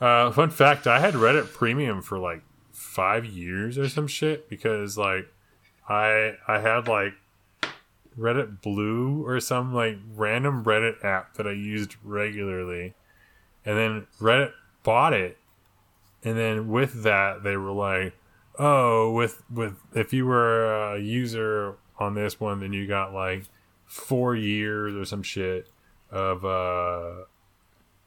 Uh, 0.00 0.30
fun 0.32 0.50
fact: 0.50 0.86
I 0.86 0.98
had 1.00 1.14
Reddit 1.14 1.52
Premium 1.54 2.02
for 2.02 2.18
like 2.18 2.42
five 2.72 3.24
years 3.24 3.78
or 3.78 3.88
some 3.88 4.06
shit 4.08 4.48
because 4.48 4.98
like 4.98 5.26
I 5.88 6.34
I 6.48 6.58
had 6.58 6.88
like 6.88 7.14
Reddit 8.18 8.60
Blue 8.60 9.24
or 9.26 9.40
some 9.40 9.72
like 9.72 9.96
random 10.14 10.64
Reddit 10.64 11.02
app 11.04 11.34
that 11.34 11.46
I 11.46 11.52
used 11.52 11.96
regularly, 12.02 12.94
and 13.64 13.76
then 13.78 14.06
Reddit 14.20 14.52
bought 14.82 15.12
it, 15.12 15.38
and 16.24 16.36
then 16.36 16.68
with 16.68 17.02
that 17.02 17.42
they 17.42 17.56
were 17.56 17.72
like, 17.72 18.14
oh, 18.58 19.12
with 19.12 19.42
with 19.50 19.74
if 19.94 20.12
you 20.12 20.26
were 20.26 20.94
a 20.94 21.00
user 21.00 21.76
on 21.98 22.14
this 22.14 22.40
one, 22.40 22.60
then 22.60 22.72
you 22.72 22.86
got 22.86 23.12
like 23.14 23.44
four 23.86 24.34
years 24.34 24.94
or 24.94 25.04
some 25.04 25.22
shit 25.22 25.68
of 26.10 26.44
uh 26.44 27.24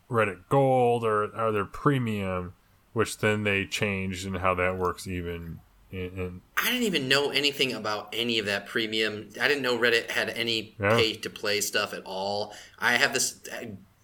Reddit 0.10 0.48
Gold 0.50 1.04
or 1.04 1.24
or 1.36 1.52
their 1.52 1.66
premium, 1.66 2.54
which 2.94 3.18
then 3.18 3.44
they 3.44 3.66
changed 3.66 4.26
and 4.26 4.38
how 4.38 4.54
that 4.56 4.78
works 4.78 5.08
even. 5.08 5.60
And, 5.92 6.12
and 6.18 6.42
I 6.58 6.66
didn't 6.72 6.84
even 6.84 7.08
know 7.08 7.30
anything 7.30 7.72
about 7.74 8.10
any 8.14 8.38
of 8.40 8.46
that 8.48 8.66
premium. 8.68 9.30
I 9.40 9.48
didn't 9.48 9.64
know 9.64 9.78
Reddit 9.78 10.12
had 10.12 10.30
any 10.30 10.76
Yeah. 10.80 10.96
pay 10.98 11.14
to 11.14 11.30
play 11.30 11.62
stuff 11.62 11.94
at 11.94 12.02
all. 12.06 12.54
I 12.80 12.94
have 12.98 13.14
this 13.14 13.40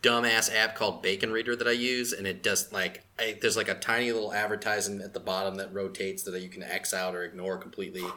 dumbass 0.02 0.54
app 0.54 0.76
called 0.76 1.02
Bacon 1.04 1.32
Reader 1.32 1.56
that 1.58 1.68
I 1.68 1.72
use, 1.72 2.12
and 2.14 2.26
it 2.26 2.42
does 2.42 2.72
like 2.74 3.04
I, 3.20 3.38
there's 3.42 3.56
like 3.58 3.70
a 3.70 3.76
tiny 3.76 4.12
little 4.12 4.34
advertisement 4.34 5.02
at 5.04 5.14
the 5.14 5.20
bottom 5.20 5.56
that 5.56 5.74
rotates 5.74 6.24
that 6.24 6.42
you 6.42 6.50
can 6.50 6.64
X 6.64 6.94
out 6.94 7.16
or 7.16 7.24
ignore 7.24 7.58
completely. 7.58 8.04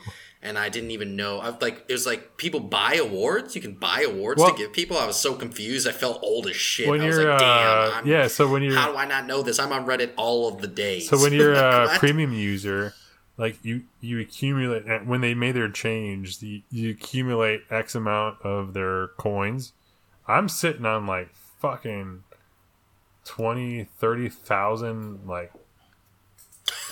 And 0.46 0.58
I 0.58 0.68
didn't 0.68 0.90
even 0.90 1.16
know. 1.16 1.40
I've 1.40 1.62
like 1.62 1.86
it 1.88 1.92
was 1.94 2.04
like 2.04 2.36
people 2.36 2.60
buy 2.60 2.96
awards. 2.96 3.56
You 3.56 3.62
can 3.62 3.72
buy 3.76 4.04
awards 4.06 4.42
Well- 4.42 4.50
to 4.52 4.58
give 4.58 4.74
people. 4.74 4.98
I 4.98 5.06
was 5.06 5.16
so 5.16 5.32
confused. 5.34 5.88
I 5.88 5.92
felt 5.92 6.18
old 6.22 6.46
as 6.46 6.54
shit. 6.54 6.86
when 6.86 7.00
I 7.00 7.06
was 7.06 7.16
you're 7.16 7.30
like, 7.30 7.38
damn. 7.38 7.48
uh, 7.48 7.90
I'm, 7.94 8.06
yeah, 8.06 8.26
so 8.26 8.46
when 8.52 8.62
you're 8.62 8.74
How 8.76 8.92
do 8.92 8.98
I 8.98 9.06
not 9.06 9.26
know 9.26 9.40
this? 9.40 9.58
I'm 9.58 9.72
on 9.72 9.86
Reddit 9.86 10.10
all 10.18 10.46
of 10.48 10.60
the 10.60 10.66
day. 10.66 11.00
So 11.00 11.16
when 11.18 11.32
you're 11.32 11.54
a 11.54 11.96
premium 11.98 12.34
user, 12.34 12.92
like 13.38 13.56
you 13.64 13.84
you 14.02 14.20
accumulate 14.20 14.84
and 14.84 15.08
when 15.08 15.22
they 15.22 15.32
made 15.32 15.52
their 15.52 15.70
change, 15.70 16.40
the, 16.40 16.62
you 16.70 16.90
accumulate 16.90 17.62
X 17.70 17.94
amount 17.94 18.42
of 18.42 18.74
their 18.74 19.08
coins. 19.16 19.72
I'm 20.28 20.50
sitting 20.50 20.84
on 20.84 21.06
like 21.06 21.30
fucking 21.64 22.22
20, 23.24 23.84
30,000 23.84 25.26
like 25.26 25.50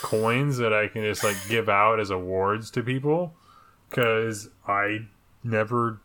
coins 0.01 0.57
that 0.59 0.73
I 0.73 0.89
can 0.89 1.03
just 1.03 1.23
like 1.23 1.36
give 1.49 1.69
out 1.69 2.01
as 2.01 2.09
awards 2.09 2.70
to 2.73 2.82
people 2.82 3.35
cuz 3.90 4.49
I 4.66 5.09
never 5.44 6.01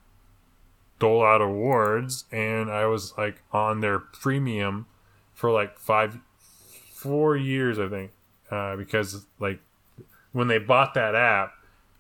dole 1.00 1.24
out 1.24 1.42
awards 1.42 2.26
and 2.30 2.70
I 2.70 2.86
was 2.88 3.18
like 3.18 3.42
on 3.54 3.80
their 3.80 4.00
premium 4.00 4.86
for 5.34 5.50
like 5.50 5.80
5 5.80 6.20
4 6.94 7.38
years 7.38 7.80
I 7.80 7.88
think 7.88 8.12
uh, 8.52 8.76
because 8.76 9.26
like 9.40 9.60
when 10.34 10.48
they 10.48 10.58
bought 10.58 10.94
that 10.96 11.16
app, 11.16 11.54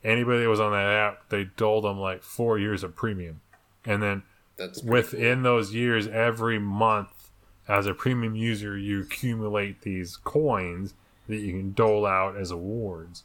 anybody 0.03 0.43
that 0.43 0.49
was 0.49 0.59
on 0.59 0.71
that 0.71 0.89
app, 0.89 1.29
they 1.29 1.45
doled 1.45 1.85
them 1.85 1.99
like 1.99 2.23
four 2.23 2.59
years 2.59 2.83
of 2.83 2.95
premium, 2.95 3.41
and 3.85 4.01
then 4.01 4.23
That's 4.57 4.81
pretty 4.81 4.91
within 4.91 5.43
those 5.43 5.73
years, 5.73 6.07
every 6.07 6.59
month 6.59 7.29
as 7.67 7.85
a 7.85 7.93
premium 7.93 8.35
user, 8.35 8.77
you 8.77 9.01
accumulate 9.01 9.81
these 9.81 10.17
coins 10.17 10.93
that 11.27 11.37
you 11.37 11.51
can 11.51 11.73
dole 11.73 12.05
out 12.05 12.37
as 12.37 12.51
awards. 12.51 13.23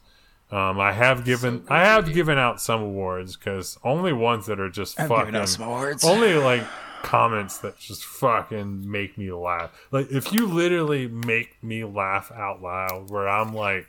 Um, 0.50 0.78
I 0.80 0.92
have 0.92 1.24
given 1.24 1.66
So 1.66 1.74
I 1.74 1.80
have 1.84 2.12
given 2.12 2.36
out 2.36 2.60
some 2.60 2.82
awards 2.82 3.36
because 3.36 3.78
only 3.84 4.12
ones 4.12 4.46
that 4.46 4.60
are 4.60 4.68
just 4.68 5.00
I've 5.00 5.08
fucking 5.08 5.26
given 5.26 5.40
out 5.40 5.48
some 5.48 5.66
awards. 5.66 6.04
only 6.04 6.34
like 6.34 6.64
comments 7.02 7.58
that 7.58 7.78
just 7.78 8.04
fucking 8.04 8.90
make 8.90 9.16
me 9.16 9.32
laugh. 9.32 9.70
Like 9.90 10.10
if 10.10 10.32
you 10.32 10.46
literally 10.46 11.08
make 11.08 11.62
me 11.62 11.84
laugh 11.84 12.30
out 12.32 12.60
loud, 12.60 13.10
where 13.10 13.28
I'm 13.28 13.54
like, 13.54 13.88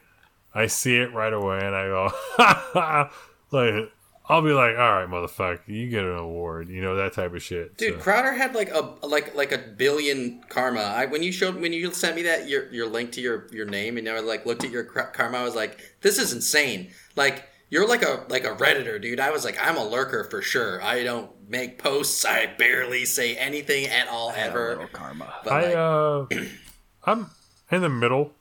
I 0.53 0.67
see 0.67 0.95
it 0.95 1.13
right 1.13 1.33
away 1.33 1.59
and 1.61 1.75
I 1.75 1.87
go, 1.87 3.09
like 3.51 3.91
I'll 4.25 4.41
be 4.41 4.53
like, 4.53 4.77
all 4.77 4.93
right, 4.93 5.07
motherfucker, 5.09 5.59
you 5.67 5.89
get 5.89 6.03
an 6.05 6.15
award, 6.15 6.69
you 6.69 6.81
know 6.81 6.95
that 6.95 7.11
type 7.13 7.33
of 7.33 7.43
shit. 7.43 7.75
Dude, 7.77 7.95
So- 7.95 7.99
Crowder 7.99 8.31
had 8.33 8.55
like 8.55 8.69
a 8.71 8.95
like 9.05 9.35
like 9.35 9.51
a 9.51 9.57
billion 9.57 10.41
karma. 10.49 10.79
I 10.81 11.05
when 11.07 11.21
you 11.23 11.31
showed 11.31 11.55
when 11.59 11.73
you 11.73 11.91
sent 11.91 12.15
me 12.15 12.21
that 12.23 12.47
your 12.47 12.71
your 12.71 12.87
link 12.87 13.11
to 13.13 13.21
your 13.21 13.47
your 13.51 13.65
name 13.65 13.97
and 13.97 14.07
I 14.07 14.19
like 14.19 14.45
looked 14.45 14.63
at 14.63 14.71
your 14.71 14.85
karma, 14.85 15.39
I 15.39 15.43
was 15.43 15.55
like, 15.55 15.79
this 16.01 16.17
is 16.17 16.31
insane. 16.31 16.91
Like 17.17 17.49
you're 17.69 17.87
like 17.87 18.01
a 18.03 18.23
like 18.29 18.45
a 18.45 18.55
redditor, 18.55 19.01
dude. 19.01 19.19
I 19.19 19.31
was 19.31 19.43
like, 19.43 19.57
I'm 19.61 19.75
a 19.77 19.83
lurker 19.83 20.23
for 20.23 20.41
sure. 20.41 20.81
I 20.81 21.03
don't 21.03 21.29
make 21.49 21.77
posts. 21.77 22.23
I 22.23 22.45
barely 22.45 23.03
say 23.03 23.35
anything 23.35 23.87
at 23.87 24.07
all 24.07 24.31
ever. 24.35 24.87
karma. 24.93 25.33
But 25.43 25.51
I 25.53 25.61
like, 25.65 25.75
uh, 25.75 26.45
I'm 27.05 27.29
in 27.71 27.81
the 27.81 27.89
middle. 27.89 28.31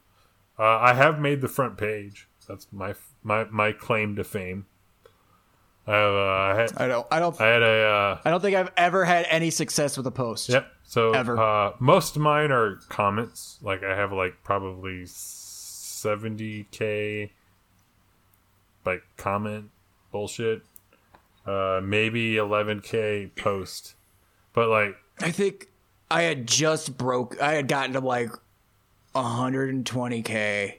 Uh, 0.58 0.78
I 0.78 0.92
have 0.94 1.18
made 1.18 1.40
the 1.40 1.48
front 1.48 1.76
page. 1.76 2.28
That's 2.46 2.68
my 2.70 2.94
my 3.24 3.44
my 3.44 3.72
claim 3.72 4.14
to 4.16 4.22
fame. 4.22 4.66
I 5.86 5.92
have, 5.94 6.14
uh, 6.14 6.18
I 6.18 6.60
had 6.60 6.72
I 6.76 6.88
don't. 6.88 7.06
I 7.10 7.18
don't. 7.18 7.40
I 7.40 7.46
had 7.46 7.62
a 7.62 7.82
uh, 7.82 8.20
I 8.24 8.30
don't 8.30 8.40
think 8.40 8.56
I've 8.56 8.70
ever 8.76 9.04
had 9.04 9.26
any 9.28 9.50
success 9.50 9.96
with 9.96 10.06
a 10.06 10.10
post. 10.12 10.48
Yep. 10.48 10.66
So 10.84 11.12
Ever. 11.12 11.38
Uh, 11.38 11.72
most 11.80 12.16
of 12.16 12.22
mine 12.22 12.52
are 12.52 12.76
comments. 12.88 13.58
Like 13.62 13.82
I 13.82 13.96
have 13.96 14.12
like 14.12 14.34
probably 14.44 15.04
seventy 15.06 16.66
k 16.70 17.32
like 18.84 19.02
comment 19.16 19.70
bullshit. 20.12 20.62
Uh, 21.46 21.80
maybe 21.82 22.36
eleven 22.36 22.80
k 22.80 23.30
post, 23.34 23.94
but 24.52 24.68
like 24.68 24.94
I 25.20 25.32
think 25.32 25.68
I 26.10 26.22
had 26.22 26.46
just 26.46 26.96
broke. 26.96 27.40
I 27.42 27.54
had 27.54 27.66
gotten 27.66 27.94
to 27.94 28.00
like 28.00 28.30
120k, 29.14 30.34
and 30.34 30.72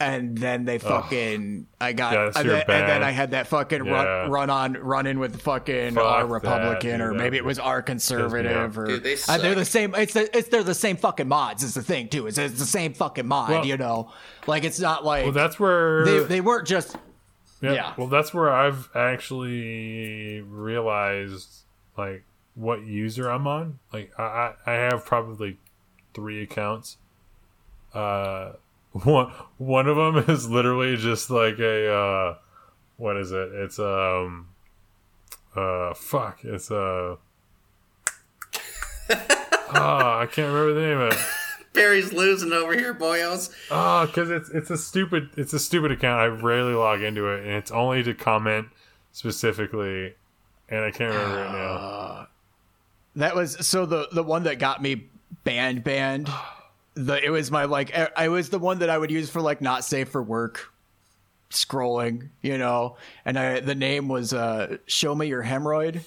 then 0.00 0.64
they 0.64 0.78
fucking. 0.78 1.66
I 1.80 1.92
got. 1.92 2.12
Yeah, 2.12 2.32
and, 2.36 2.48
then, 2.50 2.60
and 2.68 2.88
then. 2.88 3.02
I 3.02 3.10
had 3.12 3.30
that 3.30 3.46
fucking 3.46 3.84
Yeah. 3.84 3.92
run 3.92 4.30
run 4.30 4.50
on 4.50 4.72
run 4.74 5.06
in 5.06 5.18
with 5.18 5.40
fucking 5.42 5.94
Fuck 5.94 6.04
our 6.04 6.26
Republican, 6.26 6.98
dude, 6.98 7.00
or 7.00 7.14
maybe 7.14 7.36
it 7.36 7.44
was 7.44 7.58
our 7.58 7.80
conservative, 7.80 8.76
or 8.76 8.86
Dude, 8.86 9.02
they 9.04 9.16
Uh, 9.28 9.38
they're 9.38 9.54
the 9.54 9.64
same. 9.64 9.94
It's 9.94 10.12
the, 10.14 10.36
it's 10.36 10.48
they're 10.48 10.64
the 10.64 10.74
same 10.74 10.96
fucking 10.96 11.28
mods. 11.28 11.62
Is 11.62 11.74
the 11.74 11.82
thing 11.82 12.08
too. 12.08 12.26
It's, 12.26 12.38
it's 12.38 12.58
the 12.58 12.66
same 12.66 12.92
fucking 12.92 13.26
mod. 13.26 13.50
Well- 13.50 13.66
you 13.66 13.76
know, 13.76 14.10
like 14.46 14.64
it's 14.64 14.80
not 14.80 15.04
like 15.04 15.24
well, 15.24 15.32
that's 15.32 15.58
where 15.60 16.04
they 16.04 16.24
they 16.24 16.40
weren't 16.40 16.66
just. 16.66 16.96
Yeah. 17.60 17.72
Yeah. 17.72 17.94
Well, 17.96 18.08
that's 18.08 18.34
where 18.34 18.52
I've 18.52 18.90
actually 18.94 20.42
realized 20.42 21.62
like 21.96 22.24
what 22.54 22.84
user 22.84 23.28
I'm 23.30 23.46
on. 23.46 23.78
Like 23.92 24.12
I 24.18 24.22
I 24.22 24.54
I 24.66 24.72
have 24.74 25.04
probably 25.06 25.58
three 26.14 26.42
accounts. 26.42 26.98
Uh, 27.94 28.52
one 29.02 29.32
one 29.58 29.88
of 29.88 29.96
them 29.96 30.24
is 30.28 30.48
literally 30.48 30.96
just 30.96 31.28
like 31.28 31.58
a 31.58 31.92
uh, 31.92 32.36
what 32.96 33.16
is 33.16 33.32
it? 33.32 33.52
It's 33.52 33.78
um 33.78 34.48
uh 35.56 35.94
fuck. 35.94 36.44
It's 36.44 36.70
uh. 36.70 37.16
Ah, 39.76 40.20
I 40.20 40.26
can't 40.26 40.52
remember 40.52 40.74
the 40.74 40.86
name 40.86 40.98
of 41.00 41.12
it. 41.12 41.18
Perry's 41.72 42.12
losing 42.12 42.52
over 42.52 42.74
here, 42.74 42.94
boyos. 42.94 43.52
Oh, 43.70 44.06
because 44.06 44.30
it's 44.30 44.48
it's 44.50 44.70
a 44.70 44.78
stupid 44.78 45.30
it's 45.36 45.52
a 45.52 45.58
stupid 45.58 45.90
account. 45.90 46.20
I 46.20 46.26
rarely 46.26 46.74
log 46.74 47.02
into 47.02 47.26
it, 47.28 47.40
and 47.44 47.54
it's 47.54 47.72
only 47.72 48.04
to 48.04 48.14
comment 48.14 48.68
specifically, 49.10 50.14
and 50.68 50.84
I 50.84 50.92
can't 50.92 51.12
remember 51.12 51.44
it 51.44 51.50
now. 51.50 52.28
That 53.16 53.34
was 53.34 53.66
so 53.66 53.84
the 53.84 54.08
the 54.12 54.22
one 54.22 54.44
that 54.44 54.60
got 54.60 54.80
me 54.80 55.08
banned 55.42 55.82
banned. 55.82 56.30
The 56.94 57.24
it 57.24 57.30
was 57.30 57.50
my 57.50 57.64
like 57.64 57.92
I 58.16 58.28
was 58.28 58.50
the 58.50 58.58
one 58.58 58.78
that 58.80 58.90
I 58.90 58.96
would 58.96 59.10
use 59.10 59.30
for 59.30 59.40
like 59.40 59.60
not 59.60 59.84
safe 59.84 60.08
for 60.10 60.22
work 60.22 60.72
scrolling, 61.50 62.30
you 62.40 62.58
know. 62.58 62.96
And 63.24 63.38
I 63.38 63.60
the 63.60 63.74
name 63.74 64.08
was 64.08 64.32
uh 64.32 64.78
show 64.86 65.14
me 65.14 65.26
your 65.26 65.42
hemorrhoid. 65.42 66.02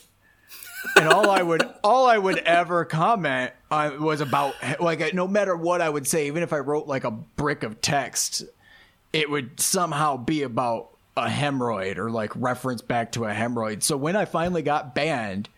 And 0.95 1.09
all 1.09 1.30
I 1.30 1.41
would 1.41 1.64
all 1.84 2.07
I 2.07 2.18
would 2.18 2.38
ever 2.39 2.85
comment 2.85 3.51
on 3.69 4.01
was 4.01 4.22
about 4.22 4.55
like 4.80 5.14
no 5.14 5.27
matter 5.27 5.55
what 5.55 5.81
I 5.81 5.89
would 5.89 6.07
say 6.07 6.27
even 6.27 6.43
if 6.43 6.53
I 6.53 6.59
wrote 6.59 6.88
like 6.88 7.03
a 7.03 7.11
brick 7.11 7.64
of 7.64 7.81
text 7.81 8.45
it 9.14 9.30
would 9.30 9.59
somehow 9.59 10.18
be 10.18 10.43
about 10.43 10.89
a 11.15 11.27
hemorrhoid 11.27 11.97
or 11.97 12.11
like 12.11 12.31
reference 12.35 12.81
back 12.81 13.11
to 13.14 13.26
a 13.26 13.34
hemorrhoid. 13.34 13.81
So 13.81 13.97
when 13.97 14.15
I 14.15 14.26
finally 14.26 14.61
got 14.61 14.93
banned 14.93 15.49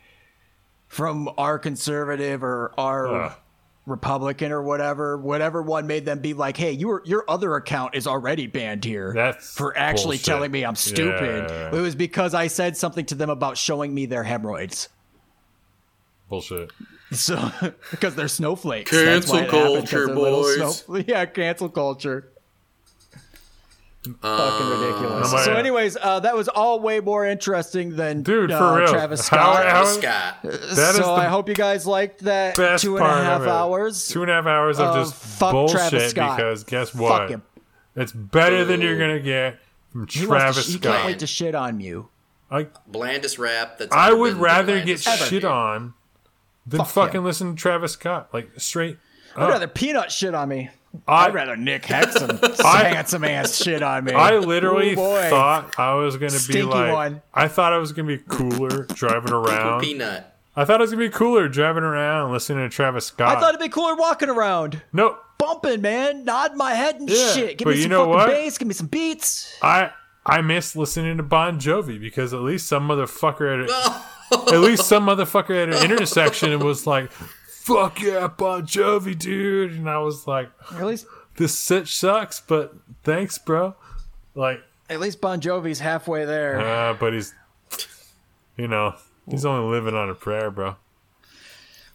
from 0.87 1.29
our 1.37 1.59
conservative 1.59 2.43
or 2.43 2.71
our 2.77 3.07
Ugh. 3.07 3.31
Republican 3.89 4.51
or 4.51 4.61
whatever, 4.63 5.17
whatever 5.17 5.61
one 5.61 5.87
made 5.87 6.05
them 6.05 6.19
be 6.19 6.33
like, 6.33 6.55
"Hey, 6.55 6.71
your 6.71 7.01
your 7.05 7.25
other 7.27 7.55
account 7.55 7.95
is 7.95 8.07
already 8.07 8.47
banned 8.47 8.85
here." 8.85 9.11
That's 9.13 9.53
for 9.55 9.77
actually 9.77 10.17
bullshit. 10.17 10.25
telling 10.25 10.51
me 10.51 10.63
I'm 10.63 10.75
stupid. 10.75 11.49
Yeah. 11.49 11.75
It 11.75 11.81
was 11.81 11.95
because 11.95 12.33
I 12.33 12.47
said 12.47 12.77
something 12.77 13.05
to 13.07 13.15
them 13.15 13.29
about 13.29 13.57
showing 13.57 13.93
me 13.93 14.05
their 14.05 14.23
hemorrhoids. 14.23 14.89
Bullshit. 16.29 16.71
So 17.11 17.51
because 17.91 18.15
they're 18.15 18.27
snowflakes. 18.27 18.91
Cancel 18.91 19.05
That's 19.13 19.31
why 19.31 19.39
it 19.39 19.49
happened, 19.51 19.89
'cause 19.89 20.05
culture, 20.05 20.13
boys. 20.15 20.79
snow- 20.85 21.03
yeah, 21.07 21.25
cancel 21.25 21.69
culture. 21.69 22.31
Fucking 24.03 24.67
ridiculous. 24.69 25.33
Oh 25.33 25.37
so, 25.43 25.53
anyways, 25.53 25.97
uh, 26.01 26.21
that 26.21 26.33
was 26.35 26.47
all 26.47 26.79
way 26.79 27.01
more 27.01 27.25
interesting 27.25 27.95
than 27.97 28.21
Dude, 28.23 28.49
uh, 28.49 28.57
for 28.57 28.79
real. 28.79 28.87
Travis 28.93 29.27
How- 29.27 29.53
Scott. 29.55 29.65
how- 29.65 29.71
Travis 29.71 29.95
Scott. 29.95 30.35
That 30.43 30.51
is 30.91 30.95
so 30.95 31.01
the 31.03 31.11
I 31.11 31.25
hope 31.25 31.49
you 31.49 31.55
guys 31.55 31.85
liked 31.85 32.21
that 32.23 32.55
best 32.55 32.81
two 32.83 32.95
and 32.95 33.05
a 33.05 33.09
part 33.09 33.23
half 33.25 33.41
of 33.41 33.47
it. 33.47 33.49
hours. 33.51 34.07
Two 34.07 34.21
and 34.21 34.31
a 34.31 34.35
half 34.35 34.45
hours 34.45 34.79
of 34.79 34.87
of 34.95 34.95
just 35.09 35.15
fuck 35.15 35.51
Travis 35.69 35.91
bullshit 35.91 36.09
Scott. 36.11 36.37
because 36.37 36.63
guess 36.63 36.89
Fuck 36.91 37.01
what? 37.01 37.29
him. 37.29 37.41
It's 37.97 38.13
better 38.13 38.63
than 38.63 38.79
you're 38.81 38.97
gonna 38.97 39.19
get 39.19 39.59
from 39.91 40.07
He, 40.07 40.25
wants 40.25 40.43
Travis 40.43 40.65
to, 40.67 40.71
he 40.71 40.79
can't 40.79 40.95
Scott. 40.95 41.05
wait 41.05 41.19
to 41.19 41.27
shit 41.27 41.53
on 41.55 41.79
you. 41.81 42.07
Like 42.49 42.71
Blandest 42.87 43.37
rap. 43.37 43.79
That's 43.79 43.93
I 43.93 44.07
ever 44.07 44.17
would 44.17 44.33
been 44.35 44.41
rather 44.41 44.75
get 44.77 44.85
blandest 45.03 45.07
rap. 45.07 45.19
shit 45.29 45.43
on 45.43 45.93
than 46.65 46.77
Fuck 46.79 46.87
fucking 46.87 47.17
him. 47.19 47.25
listen 47.25 47.53
to 47.55 47.61
Travis 47.61 47.91
Scott. 47.91 48.29
Like 48.33 48.49
straight. 48.57 48.97
I'd 49.35 49.43
up. 49.43 49.49
rather 49.49 49.67
Peanut 49.67 50.09
shit 50.11 50.33
on 50.33 50.47
me. 50.49 50.69
I- 51.07 51.25
I'd 51.27 51.33
rather 51.33 51.55
Nick 51.55 51.83
Hexum 51.83 52.61
I- 52.65 52.89
handsome 52.89 53.23
ass 53.23 53.55
shit 53.61 53.81
on 53.83 54.03
me. 54.05 54.13
I 54.13 54.37
literally 54.37 54.93
Ooh, 54.93 55.29
thought 55.29 55.77
I 55.79 55.93
was 55.95 56.17
gonna 56.17 56.39
be 56.47 56.63
like. 56.63 56.93
one. 56.93 57.21
I 57.33 57.47
thought 57.47 57.73
I 57.73 57.77
was 57.77 57.91
gonna 57.93 58.07
be 58.07 58.17
cooler 58.17 58.85
driving 58.85 59.31
around. 59.33 59.81
Peanut. 59.81 60.25
I 60.55 60.65
thought 60.65 60.79
I 60.79 60.81
was 60.81 60.91
gonna 60.91 61.05
be 61.05 61.09
cooler 61.09 61.47
driving 61.47 61.83
around 61.83 62.23
and 62.25 62.33
listening 62.33 62.67
to 62.67 62.75
Travis 62.75 63.05
Scott. 63.05 63.37
I 63.37 63.39
thought 63.39 63.49
it'd 63.49 63.61
be 63.61 63.69
cooler 63.69 63.95
walking 63.95 64.29
around, 64.29 64.81
no, 64.91 65.17
bumping, 65.37 65.81
man, 65.81 66.25
nodding 66.25 66.57
my 66.57 66.73
head 66.73 66.95
and 66.95 67.09
Yeah, 67.09 67.31
shit. 67.33 67.57
Give 67.59 67.65
but 67.65 67.71
me 67.71 67.77
you 67.77 67.81
some 67.83 67.91
know 67.91 67.99
fucking 68.05 68.13
what? 68.15 68.27
bass. 68.27 68.57
Give 68.57 68.67
me 68.67 68.73
some 68.73 68.87
beats. 68.87 69.57
I 69.61 69.91
I 70.25 70.41
miss 70.41 70.75
listening 70.75 71.17
to 71.17 71.23
Bon 71.23 71.59
Jovi 71.59 71.99
because 71.99 72.33
at 72.33 72.41
least 72.41 72.67
some 72.67 72.87
motherfucker 72.89 73.63
at 73.63 73.69
a, 73.69 74.53
at 74.53 74.59
least 74.59 74.85
some 74.85 75.05
motherfucker 75.05 75.63
at 75.63 75.69
an 75.69 75.89
intersection 75.91 76.59
was 76.59 76.85
like, 76.85 77.09
"Fuck 77.69 78.01
yeah, 78.01 78.27
Bon 78.27 78.65
Jovi, 78.65 79.17
dude," 79.17 79.71
and 79.73 79.89
I 79.89 79.99
was 79.99 80.27
like, 80.27 80.49
At 80.73 80.85
least, 80.85 81.05
"This 81.37 81.63
shit 81.65 81.87
sucks, 81.87 82.41
but 82.41 82.73
thanks, 83.03 83.37
bro." 83.37 83.75
Like, 84.35 84.61
at 84.89 84.99
least 84.99 85.21
Bon 85.21 85.39
Jovi's 85.39 85.79
halfway 85.79 86.25
there. 86.25 86.59
uh, 86.59 86.93
but 86.93 87.13
he's, 87.13 87.33
you 88.57 88.67
know, 88.67 88.95
he's 89.29 89.45
only 89.45 89.69
living 89.69 89.93
on 89.95 90.09
a 90.09 90.15
prayer, 90.15 90.49
bro. 90.51 90.75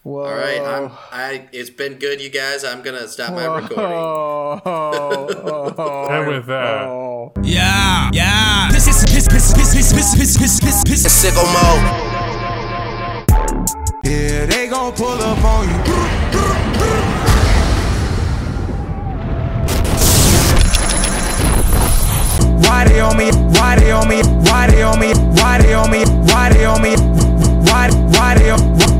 Whoa. 0.02 0.24
All 0.24 0.34
right, 0.34 0.60
I'm. 0.60 0.90
I. 1.10 1.48
It's 1.52 1.70
been 1.70 1.94
good, 1.94 2.20
you 2.20 2.28
guys. 2.28 2.62
I'm 2.62 2.82
gonna 2.82 3.08
stop 3.08 3.32
my 3.32 3.46
recording. 3.46 3.78
Oh, 3.78 4.60
oh, 4.66 5.74
oh, 5.78 6.06
And 6.10 6.28
with 6.28 6.46
that. 6.46 6.82
oh. 6.82 7.32
Yeah, 7.42 8.10
yeah. 8.12 8.68
Piss, 8.70 8.84
piss, 8.84 9.04
piss, 9.04 9.28
piss, 9.28 9.52
piss, 9.54 9.72
piss, 9.74 9.92
piss, 9.94 10.14
piss, 10.14 10.36
piss, 10.36 10.60
piss, 10.60 10.84
piss. 10.84 11.24
Sicko 11.24 11.42
mode. 11.54 12.23
Yeah, 14.14 14.46
they 14.46 14.68
gon' 14.68 14.92
pull 14.92 15.08
up 15.08 15.42
on 15.44 15.68
you. 15.68 15.74
Why 22.62 22.84
they 22.84 23.00
on 23.00 23.16
me? 23.16 23.32
Why 23.58 23.74
they 23.74 23.90
on 23.90 24.08
me? 24.08 24.22
Why 24.22 24.68
they 24.68 24.82
on 24.84 25.00
me? 25.00 25.14
Why 25.14 25.58
they 25.58 25.74
on 25.74 25.90
me? 25.90 26.04
Why 26.30 26.48
they 26.52 26.64
on 26.64 26.80
me? 26.80 26.94
Why 27.66 27.90
why 27.90 28.38
they 28.38 28.50
on? 28.50 28.93